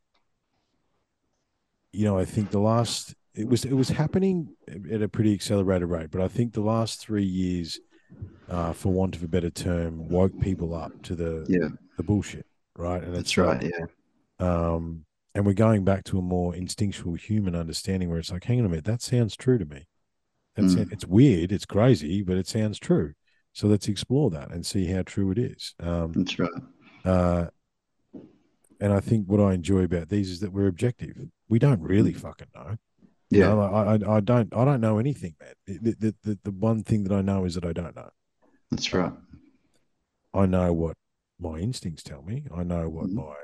you 1.94 2.04
know, 2.04 2.18
I 2.18 2.24
think 2.24 2.50
the 2.50 2.60
last 2.60 3.14
it 3.34 3.48
was 3.48 3.64
it 3.64 3.72
was 3.74 3.88
happening 3.88 4.54
at 4.90 5.02
a 5.02 5.08
pretty 5.08 5.32
accelerated 5.34 5.88
rate, 5.88 6.10
but 6.10 6.20
I 6.20 6.28
think 6.28 6.52
the 6.52 6.60
last 6.60 7.00
three 7.00 7.24
years, 7.24 7.80
uh, 8.48 8.72
for 8.72 8.92
want 8.92 9.16
of 9.16 9.22
a 9.22 9.28
better 9.28 9.50
term, 9.50 10.08
woke 10.08 10.38
people 10.40 10.74
up 10.74 10.92
to 11.02 11.14
the 11.14 11.46
Yeah. 11.48 11.68
the 11.96 12.02
bullshit, 12.02 12.46
right? 12.76 13.02
And 13.02 13.14
That's 13.14 13.30
it's 13.30 13.36
like, 13.38 13.62
right. 13.62 13.72
Yeah. 14.40 14.46
um, 14.74 15.04
and 15.34 15.44
we're 15.44 15.52
going 15.54 15.84
back 15.84 16.04
to 16.04 16.18
a 16.18 16.22
more 16.22 16.54
instinctual 16.54 17.14
human 17.14 17.54
understanding 17.56 18.08
where 18.08 18.18
it's 18.18 18.30
like, 18.30 18.44
hang 18.44 18.60
on 18.60 18.66
a 18.66 18.68
minute, 18.68 18.84
that 18.84 19.02
sounds 19.02 19.36
true 19.36 19.58
to 19.58 19.64
me. 19.64 19.86
That's 20.54 20.74
Mm. 20.76 20.92
it's 20.92 21.04
weird, 21.06 21.50
it's 21.50 21.66
crazy, 21.66 22.22
but 22.22 22.36
it 22.36 22.46
sounds 22.46 22.78
true. 22.78 23.14
So 23.52 23.66
let's 23.66 23.88
explore 23.88 24.30
that 24.30 24.52
and 24.52 24.64
see 24.64 24.86
how 24.86 25.02
true 25.02 25.30
it 25.32 25.38
is. 25.38 25.74
Um, 25.80 26.12
That's 26.12 26.38
right. 26.38 26.50
uh, 27.04 27.46
and 28.80 28.92
I 28.92 29.00
think 29.00 29.26
what 29.28 29.40
I 29.40 29.54
enjoy 29.54 29.82
about 29.84 30.08
these 30.08 30.30
is 30.30 30.40
that 30.40 30.52
we're 30.52 30.66
objective. 30.68 31.16
We 31.48 31.58
don't 31.58 31.80
really 31.80 32.12
fucking 32.12 32.48
know. 32.54 32.76
You 33.30 33.40
Yeah. 33.40 33.48
know, 33.48 33.58
like, 33.58 33.72
I, 33.72 34.06
I 34.12 34.16
I 34.16 34.20
don't 34.20 34.54
I 34.54 34.64
don't 34.64 34.80
know 34.80 34.98
anything, 34.98 35.34
man. 35.40 35.54
The, 35.82 35.94
the 35.98 36.14
the 36.22 36.38
the 36.44 36.50
one 36.50 36.82
thing 36.82 37.04
that 37.04 37.12
I 37.12 37.20
know 37.22 37.44
is 37.44 37.54
that 37.54 37.64
I 37.64 37.72
don't 37.72 37.96
know. 37.96 38.10
That's 38.70 38.92
right. 38.92 39.12
I 40.32 40.46
know 40.46 40.72
what 40.72 40.96
my 41.38 41.58
instincts 41.58 42.02
tell 42.02 42.22
me. 42.22 42.44
I 42.54 42.62
know 42.64 42.88
what 42.88 43.10
Mhm. 43.10 43.14
my 43.14 43.34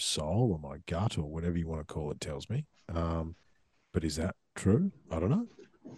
soul 0.00 0.50
or 0.52 0.58
my 0.58 0.78
gut 0.86 1.16
or 1.18 1.24
whatever 1.24 1.56
you 1.56 1.68
want 1.68 1.86
to 1.86 1.92
call 1.92 2.10
it 2.10 2.20
tells 2.20 2.48
me. 2.50 2.66
Um, 2.88 3.36
but 3.92 4.04
is 4.04 4.16
that 4.16 4.34
true? 4.54 4.92
I 5.10 5.20
don't 5.20 5.30
know. 5.30 5.46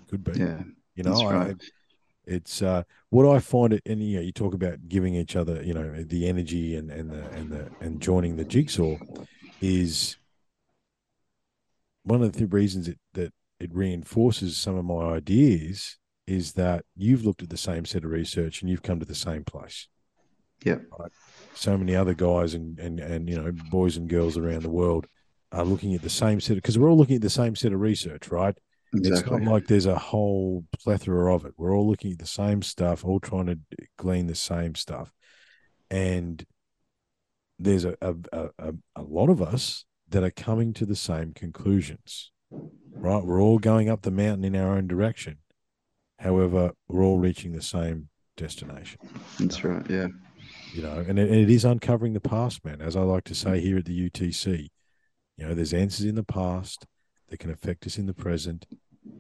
Could 0.08 0.22
be. 0.24 0.38
Yeah. 0.38 0.62
You 0.94 1.04
know, 1.04 1.10
That's 1.10 1.22
I, 1.22 1.54
it's 2.26 2.62
uh, 2.62 2.82
what 3.10 3.26
I 3.28 3.38
find 3.38 3.72
it, 3.72 3.82
and 3.86 4.02
you 4.02 4.16
know, 4.16 4.22
you 4.22 4.32
talk 4.32 4.54
about 4.54 4.88
giving 4.88 5.14
each 5.14 5.36
other, 5.36 5.62
you 5.62 5.74
know, 5.74 6.02
the 6.02 6.26
energy 6.28 6.74
and 6.76 6.90
and 6.90 7.10
the 7.10 7.28
and 7.30 7.50
the 7.50 7.70
and 7.80 8.00
joining 8.00 8.36
the 8.36 8.44
jigsaw 8.44 8.98
is 9.60 10.16
one 12.06 12.22
of 12.22 12.32
the 12.32 12.46
reasons 12.46 12.88
it, 12.88 12.98
that 13.14 13.32
it 13.58 13.74
reinforces 13.74 14.56
some 14.56 14.76
of 14.76 14.84
my 14.84 15.14
ideas 15.14 15.98
is 16.26 16.52
that 16.52 16.84
you've 16.96 17.24
looked 17.24 17.42
at 17.42 17.50
the 17.50 17.56
same 17.56 17.84
set 17.84 18.04
of 18.04 18.10
research 18.10 18.60
and 18.60 18.70
you've 18.70 18.82
come 18.82 19.00
to 19.00 19.06
the 19.06 19.14
same 19.14 19.44
place. 19.44 19.88
Yep. 20.64 20.82
Right? 20.98 21.12
So 21.54 21.76
many 21.76 21.94
other 21.94 22.14
guys 22.14 22.54
and 22.54 22.78
and 22.78 23.00
and 23.00 23.28
you 23.28 23.36
know 23.36 23.52
boys 23.70 23.96
and 23.96 24.08
girls 24.08 24.36
around 24.38 24.62
the 24.62 24.70
world 24.70 25.06
are 25.52 25.64
looking 25.64 25.94
at 25.94 26.02
the 26.02 26.10
same 26.10 26.40
set 26.40 26.54
because 26.54 26.78
we're 26.78 26.90
all 26.90 26.96
looking 26.96 27.16
at 27.16 27.22
the 27.22 27.30
same 27.30 27.56
set 27.56 27.72
of 27.72 27.80
research, 27.80 28.28
right? 28.28 28.56
Exactly. 28.94 29.36
It's 29.36 29.44
not 29.44 29.52
like 29.52 29.66
there's 29.66 29.86
a 29.86 29.98
whole 29.98 30.64
plethora 30.82 31.34
of 31.34 31.44
it. 31.44 31.54
We're 31.56 31.76
all 31.76 31.88
looking 31.88 32.12
at 32.12 32.18
the 32.18 32.26
same 32.26 32.62
stuff, 32.62 33.04
all 33.04 33.20
trying 33.20 33.46
to 33.46 33.58
glean 33.98 34.26
the 34.26 34.34
same 34.34 34.74
stuff. 34.74 35.12
And 35.90 36.44
there's 37.58 37.84
a, 37.84 37.96
a, 38.00 38.14
a- 38.58 38.74
a 38.96 39.02
lot 39.02 39.30
of 39.30 39.40
us 39.40 39.84
that 40.08 40.22
are 40.22 40.30
coming 40.30 40.72
to 40.74 40.86
the 40.86 40.96
same 40.96 41.32
conclusions, 41.32 42.30
right? 42.50 43.24
We're 43.24 43.40
all 43.42 43.58
going 43.58 43.88
up 43.88 44.02
the 44.02 44.10
mountain 44.10 44.44
in 44.44 44.54
our 44.56 44.76
own 44.76 44.86
direction. 44.86 45.38
However, 46.18 46.72
we're 46.88 47.02
all 47.04 47.18
reaching 47.18 47.52
the 47.52 47.62
same 47.62 48.08
destination, 48.36 49.00
That's 49.38 49.64
right. 49.64 49.84
Yeah. 49.90 50.08
you 50.74 50.82
know, 50.82 51.04
and 51.06 51.18
it, 51.18 51.30
it 51.30 51.50
is 51.50 51.64
uncovering 51.64 52.12
the 52.12 52.20
past, 52.20 52.64
man. 52.64 52.80
As 52.80 52.96
I 52.96 53.00
like 53.00 53.24
to 53.24 53.34
say 53.34 53.60
here 53.60 53.78
at 53.78 53.84
the 53.86 54.10
UTC, 54.10 54.68
you 55.36 55.46
know, 55.46 55.54
there's 55.54 55.74
answers 55.74 56.06
in 56.06 56.14
the 56.14 56.22
past 56.24 56.86
that 57.28 57.38
can 57.38 57.50
affect 57.50 57.86
us 57.86 57.98
in 57.98 58.06
the 58.06 58.14
present 58.14 58.66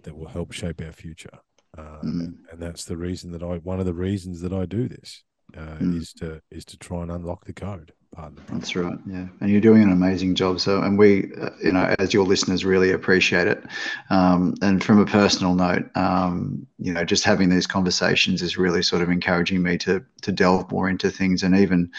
that 0.02 0.16
will 0.16 0.28
help 0.28 0.52
shape 0.52 0.80
our 0.80 0.92
future. 0.92 1.38
Uh, 1.76 2.00
Mm. 2.02 2.34
and 2.50 2.60
that's 2.62 2.84
the 2.86 2.96
reason 2.96 3.32
that 3.32 3.42
I, 3.42 3.56
one 3.58 3.80
of 3.80 3.86
the 3.86 3.92
reasons 3.94 4.40
that 4.40 4.52
I 4.52 4.64
do 4.64 4.88
this 4.88 5.24
uh, 5.56 5.76
Mm. 5.78 5.96
is 5.98 6.12
to, 6.14 6.40
is 6.50 6.64
to 6.66 6.78
try 6.78 7.02
and 7.02 7.10
unlock 7.10 7.44
the 7.44 7.52
code. 7.52 7.92
Pardon 8.14 8.36
the 8.36 8.42
pun. 8.42 8.58
That's 8.58 8.74
right. 8.76 8.98
Yeah, 9.06 9.26
and 9.40 9.50
you're 9.50 9.60
doing 9.60 9.82
an 9.82 9.92
amazing 9.92 10.34
job. 10.34 10.58
So, 10.60 10.80
and 10.82 10.98
we, 10.98 11.32
uh, 11.40 11.50
you 11.62 11.72
know, 11.72 11.94
as 11.98 12.14
your 12.14 12.24
listeners, 12.24 12.64
really 12.64 12.90
appreciate 12.92 13.46
it. 13.46 13.62
Um, 14.10 14.54
and 14.62 14.82
from 14.82 14.98
a 14.98 15.04
personal 15.06 15.54
note, 15.54 15.90
um, 15.96 16.66
you 16.78 16.92
know, 16.94 17.04
just 17.04 17.24
having 17.24 17.50
these 17.50 17.66
conversations 17.66 18.40
is 18.42 18.56
really 18.56 18.82
sort 18.82 19.02
of 19.02 19.10
encouraging 19.10 19.62
me 19.62 19.76
to 19.78 20.02
to 20.22 20.32
delve 20.32 20.70
more 20.72 20.88
into 20.88 21.10
things, 21.10 21.42
and 21.42 21.54
even, 21.56 21.90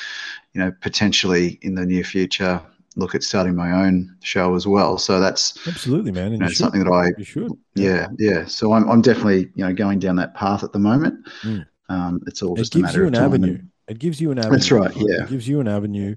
you 0.53 0.61
know, 0.61 0.71
potentially 0.81 1.59
in 1.61 1.75
the 1.75 1.85
near 1.85 2.03
future, 2.03 2.61
look 2.95 3.13
at 3.13 3.21
starting 3.21 3.55
my 3.55 3.85
own 3.85 4.15
show 4.23 4.55
as 4.55 4.65
well. 4.65 4.97
So 4.97 5.19
that's 5.19 5.67
Absolutely, 5.67 6.11
man. 6.11 6.27
And 6.27 6.33
you 6.33 6.39
know, 6.39 6.47
something 6.49 6.83
that 6.83 6.89
I 6.91 7.11
You 7.19 7.23
should. 7.25 7.51
yeah, 7.75 8.07
yeah. 8.17 8.45
So 8.45 8.73
I'm, 8.73 8.89
I'm 8.89 9.01
definitely, 9.01 9.51
you 9.53 9.63
know, 9.63 9.71
going 9.73 9.99
down 9.99 10.15
that 10.15 10.33
path 10.33 10.63
at 10.63 10.71
the 10.73 10.79
moment. 10.79 11.27
Mm. 11.43 11.67
Um, 11.89 12.21
it's 12.25 12.41
all 12.41 12.55
It 12.55 12.57
just 12.57 12.73
a 12.73 12.79
gives 12.79 12.87
matter 12.87 13.01
you 13.01 13.07
of 13.07 13.13
an 13.13 13.19
time. 13.19 13.23
avenue. 13.25 13.53
and- 13.59 13.69
It 13.87 13.99
gives 13.99 14.19
you 14.19 14.31
an 14.31 14.39
avenue. 14.39 14.51
That's 14.51 14.71
right, 14.71 14.95
yeah. 14.95 15.23
It 15.23 15.29
gives 15.29 15.47
you 15.47 15.59
an 15.59 15.67
avenue, 15.67 16.15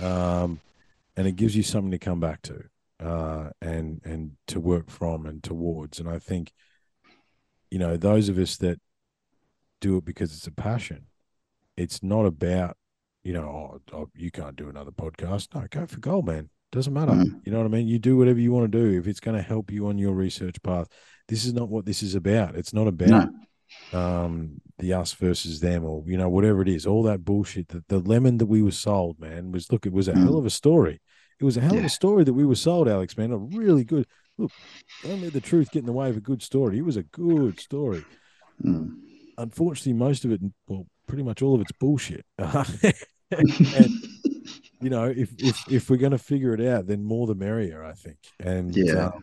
um, 0.00 0.60
and 1.16 1.26
it 1.26 1.36
gives 1.36 1.56
you 1.56 1.62
something 1.62 1.92
to 1.92 1.98
come 1.98 2.20
back 2.20 2.42
to, 2.42 2.64
uh, 3.00 3.50
and 3.60 4.00
and 4.04 4.32
to 4.48 4.60
work 4.60 4.90
from 4.90 5.26
and 5.26 5.42
towards. 5.42 6.00
And 6.00 6.08
I 6.08 6.18
think, 6.18 6.52
you 7.70 7.78
know, 7.78 7.96
those 7.96 8.28
of 8.28 8.38
us 8.38 8.56
that 8.58 8.80
do 9.80 9.96
it 9.98 10.04
because 10.04 10.32
it's 10.34 10.46
a 10.46 10.52
passion, 10.52 11.06
it's 11.76 12.02
not 12.02 12.26
about, 12.26 12.76
you 13.22 13.32
know, 13.32 13.42
oh, 13.42 13.80
oh, 13.92 14.10
you 14.14 14.30
can't 14.30 14.56
do 14.56 14.68
another 14.68 14.90
podcast. 14.90 15.54
No, 15.54 15.66
go 15.70 15.86
for 15.86 16.00
gold, 16.00 16.26
man. 16.26 16.48
Doesn't 16.72 16.92
matter. 16.92 17.12
Mm. 17.12 17.40
You 17.44 17.52
know 17.52 17.58
what 17.58 17.66
I 17.66 17.68
mean? 17.68 17.86
You 17.86 17.98
do 17.98 18.16
whatever 18.16 18.40
you 18.40 18.52
want 18.52 18.70
to 18.70 18.78
do 18.78 18.98
if 18.98 19.06
it's 19.06 19.20
going 19.20 19.36
to 19.36 19.42
help 19.42 19.70
you 19.70 19.86
on 19.86 19.98
your 19.98 20.12
research 20.12 20.60
path. 20.62 20.88
This 21.28 21.44
is 21.44 21.52
not 21.52 21.68
what 21.68 21.86
this 21.86 22.02
is 22.02 22.14
about. 22.14 22.56
It's 22.56 22.72
not 22.72 22.88
about 22.88 23.08
No, 23.08 23.30
um 23.92 24.60
the 24.78 24.92
us 24.92 25.12
versus 25.14 25.60
them 25.60 25.84
or 25.84 26.02
you 26.06 26.16
know 26.16 26.28
whatever 26.28 26.60
it 26.60 26.68
is 26.68 26.84
all 26.86 27.02
that 27.04 27.24
bullshit 27.24 27.68
that 27.68 27.86
the 27.88 27.98
lemon 28.00 28.38
that 28.38 28.46
we 28.46 28.60
were 28.60 28.70
sold 28.70 29.18
man 29.20 29.52
was 29.52 29.70
look 29.70 29.86
it 29.86 29.92
was 29.92 30.08
a 30.08 30.12
Mm. 30.12 30.24
hell 30.24 30.36
of 30.38 30.44
a 30.46 30.50
story 30.50 31.00
it 31.38 31.44
was 31.44 31.56
a 31.56 31.60
hell 31.60 31.78
of 31.78 31.84
a 31.84 31.88
story 31.88 32.24
that 32.24 32.32
we 32.34 32.44
were 32.44 32.56
sold 32.56 32.88
alex 32.88 33.16
man 33.16 33.30
a 33.30 33.36
really 33.38 33.84
good 33.84 34.06
look 34.38 34.52
don't 35.02 35.20
let 35.20 35.32
the 35.32 35.40
truth 35.40 35.70
get 35.70 35.80
in 35.80 35.86
the 35.86 35.92
way 35.92 36.08
of 36.10 36.16
a 36.16 36.20
good 36.20 36.42
story 36.42 36.78
it 36.78 36.84
was 36.84 36.96
a 36.96 37.02
good 37.04 37.60
story 37.60 38.06
Mm. 38.64 38.90
unfortunately 39.38 39.92
most 39.92 40.24
of 40.24 40.32
it 40.32 40.40
well 40.66 40.86
pretty 41.06 41.22
much 41.22 41.42
all 41.42 41.54
of 41.54 41.60
it's 41.60 41.72
bullshit 41.72 42.24
and 42.38 42.80
you 44.80 44.90
know 44.90 45.04
if 45.04 45.30
if 45.38 45.62
if 45.68 45.90
we're 45.90 45.96
going 45.96 46.12
to 46.12 46.18
figure 46.18 46.52
it 46.54 46.60
out 46.60 46.86
then 46.86 47.04
more 47.04 47.26
the 47.26 47.34
merrier 47.34 47.84
i 47.84 47.92
think 47.92 48.18
and 48.40 48.74
Yeah. 48.76 49.06
um, 49.06 49.22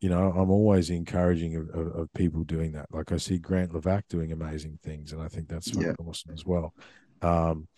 you 0.00 0.08
know, 0.08 0.30
I'm 0.30 0.50
always 0.50 0.90
encouraging 0.90 1.56
of, 1.56 1.68
of, 1.70 2.12
people 2.14 2.44
doing 2.44 2.72
that. 2.72 2.86
Like 2.92 3.10
I 3.10 3.16
see 3.16 3.38
Grant 3.38 3.72
Levac 3.72 4.02
doing 4.08 4.32
amazing 4.32 4.78
things, 4.82 5.12
and 5.12 5.20
I 5.20 5.28
think 5.28 5.48
that's 5.48 5.72
Yeah. 5.72 5.92
awesome 5.98 6.32
as 6.32 6.44
well. 6.44 6.72
Um, 7.22 7.68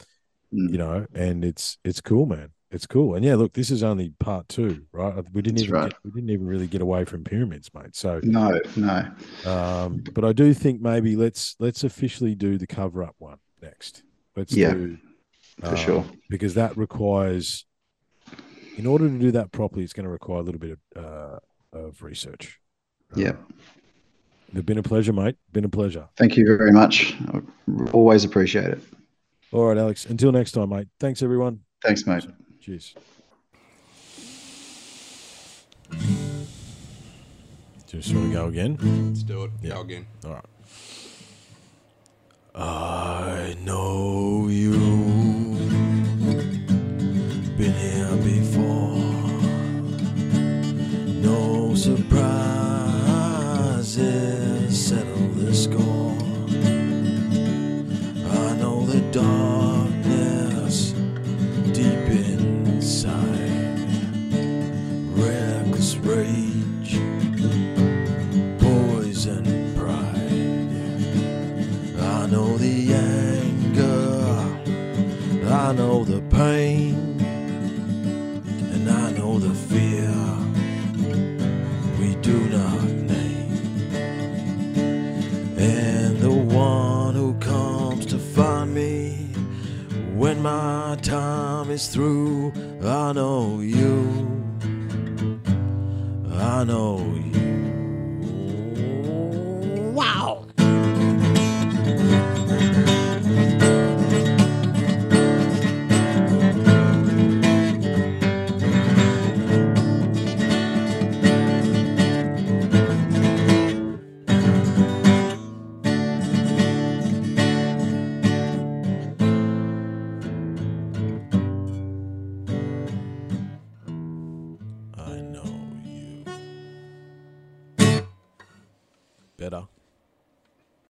Mm. 0.52 0.72
you 0.72 0.78
know, 0.78 1.06
and 1.14 1.44
it's 1.44 1.78
it's 1.84 2.00
cool, 2.00 2.26
man. 2.26 2.50
It's 2.72 2.86
cool. 2.86 3.14
And 3.14 3.24
yeah, 3.24 3.36
look, 3.36 3.52
this 3.52 3.70
is 3.70 3.82
only 3.82 4.12
part 4.20 4.48
two, 4.48 4.84
right? 4.92 5.14
We 5.32 5.42
didn't 5.42 5.56
That's 5.56 5.68
even 5.68 5.74
right. 5.74 5.90
get, 5.90 5.98
we 6.04 6.10
didn't 6.10 6.30
even 6.30 6.46
really 6.46 6.66
get 6.66 6.82
away 6.82 7.04
from 7.04 7.24
pyramids, 7.24 7.70
mate. 7.74 7.96
So, 7.96 8.20
no, 8.22 8.58
no. 8.76 9.04
um, 9.44 10.02
but 10.14 10.24
I 10.24 10.32
do 10.32 10.52
think 10.54 10.80
maybe 10.80 11.16
let's 11.16 11.56
let's 11.58 11.84
officially 11.84 12.34
do 12.34 12.58
the 12.58 12.66
cover 12.66 13.02
up 13.02 13.14
one 13.18 13.38
next. 13.62 14.02
Let's 14.36 14.54
Yeah, 14.54 14.72
do 14.72 14.98
For 15.60 15.68
um, 15.68 15.76
sure. 15.76 16.10
because 16.28 16.54
that 16.54 16.76
requires, 16.76 17.64
in 18.76 18.86
order 18.86 19.08
to 19.08 19.18
do 19.18 19.30
that 19.32 19.52
properly, 19.52 19.82
it's 19.84 19.92
going 19.92 20.04
to 20.04 20.10
require 20.10 20.40
a 20.40 20.42
little 20.42 20.60
bit 20.60 20.78
of 20.96 21.04
uh, 21.04 21.38
of 21.72 22.02
research. 22.02 22.60
Yeah. 23.14 23.32
It's 24.52 24.64
been 24.64 24.78
a 24.78 24.82
pleasure, 24.82 25.12
mate. 25.12 25.36
Been 25.52 25.64
a 25.64 25.68
pleasure. 25.68 26.08
Thank 26.16 26.36
you 26.36 26.44
very 26.44 26.72
much. 26.72 27.14
I 27.32 27.40
always 27.92 28.24
appreciate 28.24 28.66
it. 28.66 28.80
All 29.52 29.66
right, 29.66 29.78
Alex. 29.78 30.06
Until 30.06 30.32
next 30.32 30.52
time, 30.52 30.70
mate. 30.70 30.88
Thanks, 30.98 31.22
everyone. 31.22 31.60
Thanks, 31.82 32.06
mate. 32.06 32.26
Cheers. 32.60 32.94
Just 37.86 38.14
want 38.14 38.28
to 38.28 38.32
go 38.32 38.46
again? 38.46 38.78
Let's 39.08 39.22
do 39.24 39.44
it. 39.44 39.50
Yeah. 39.62 39.74
Go 39.74 39.80
again. 39.80 40.06
All 40.24 40.32
right. 40.32 40.44
I 42.54 43.56
know 43.64 44.48
you. 44.48 44.99
surprises. 51.80 52.20
my 90.42 90.96
time 91.02 91.70
is 91.70 91.88
through, 91.88 92.52
I 92.82 93.12
know 93.12 93.60
you. 93.60 94.08
I 96.32 96.64
know 96.64 96.98
you. 97.32 97.39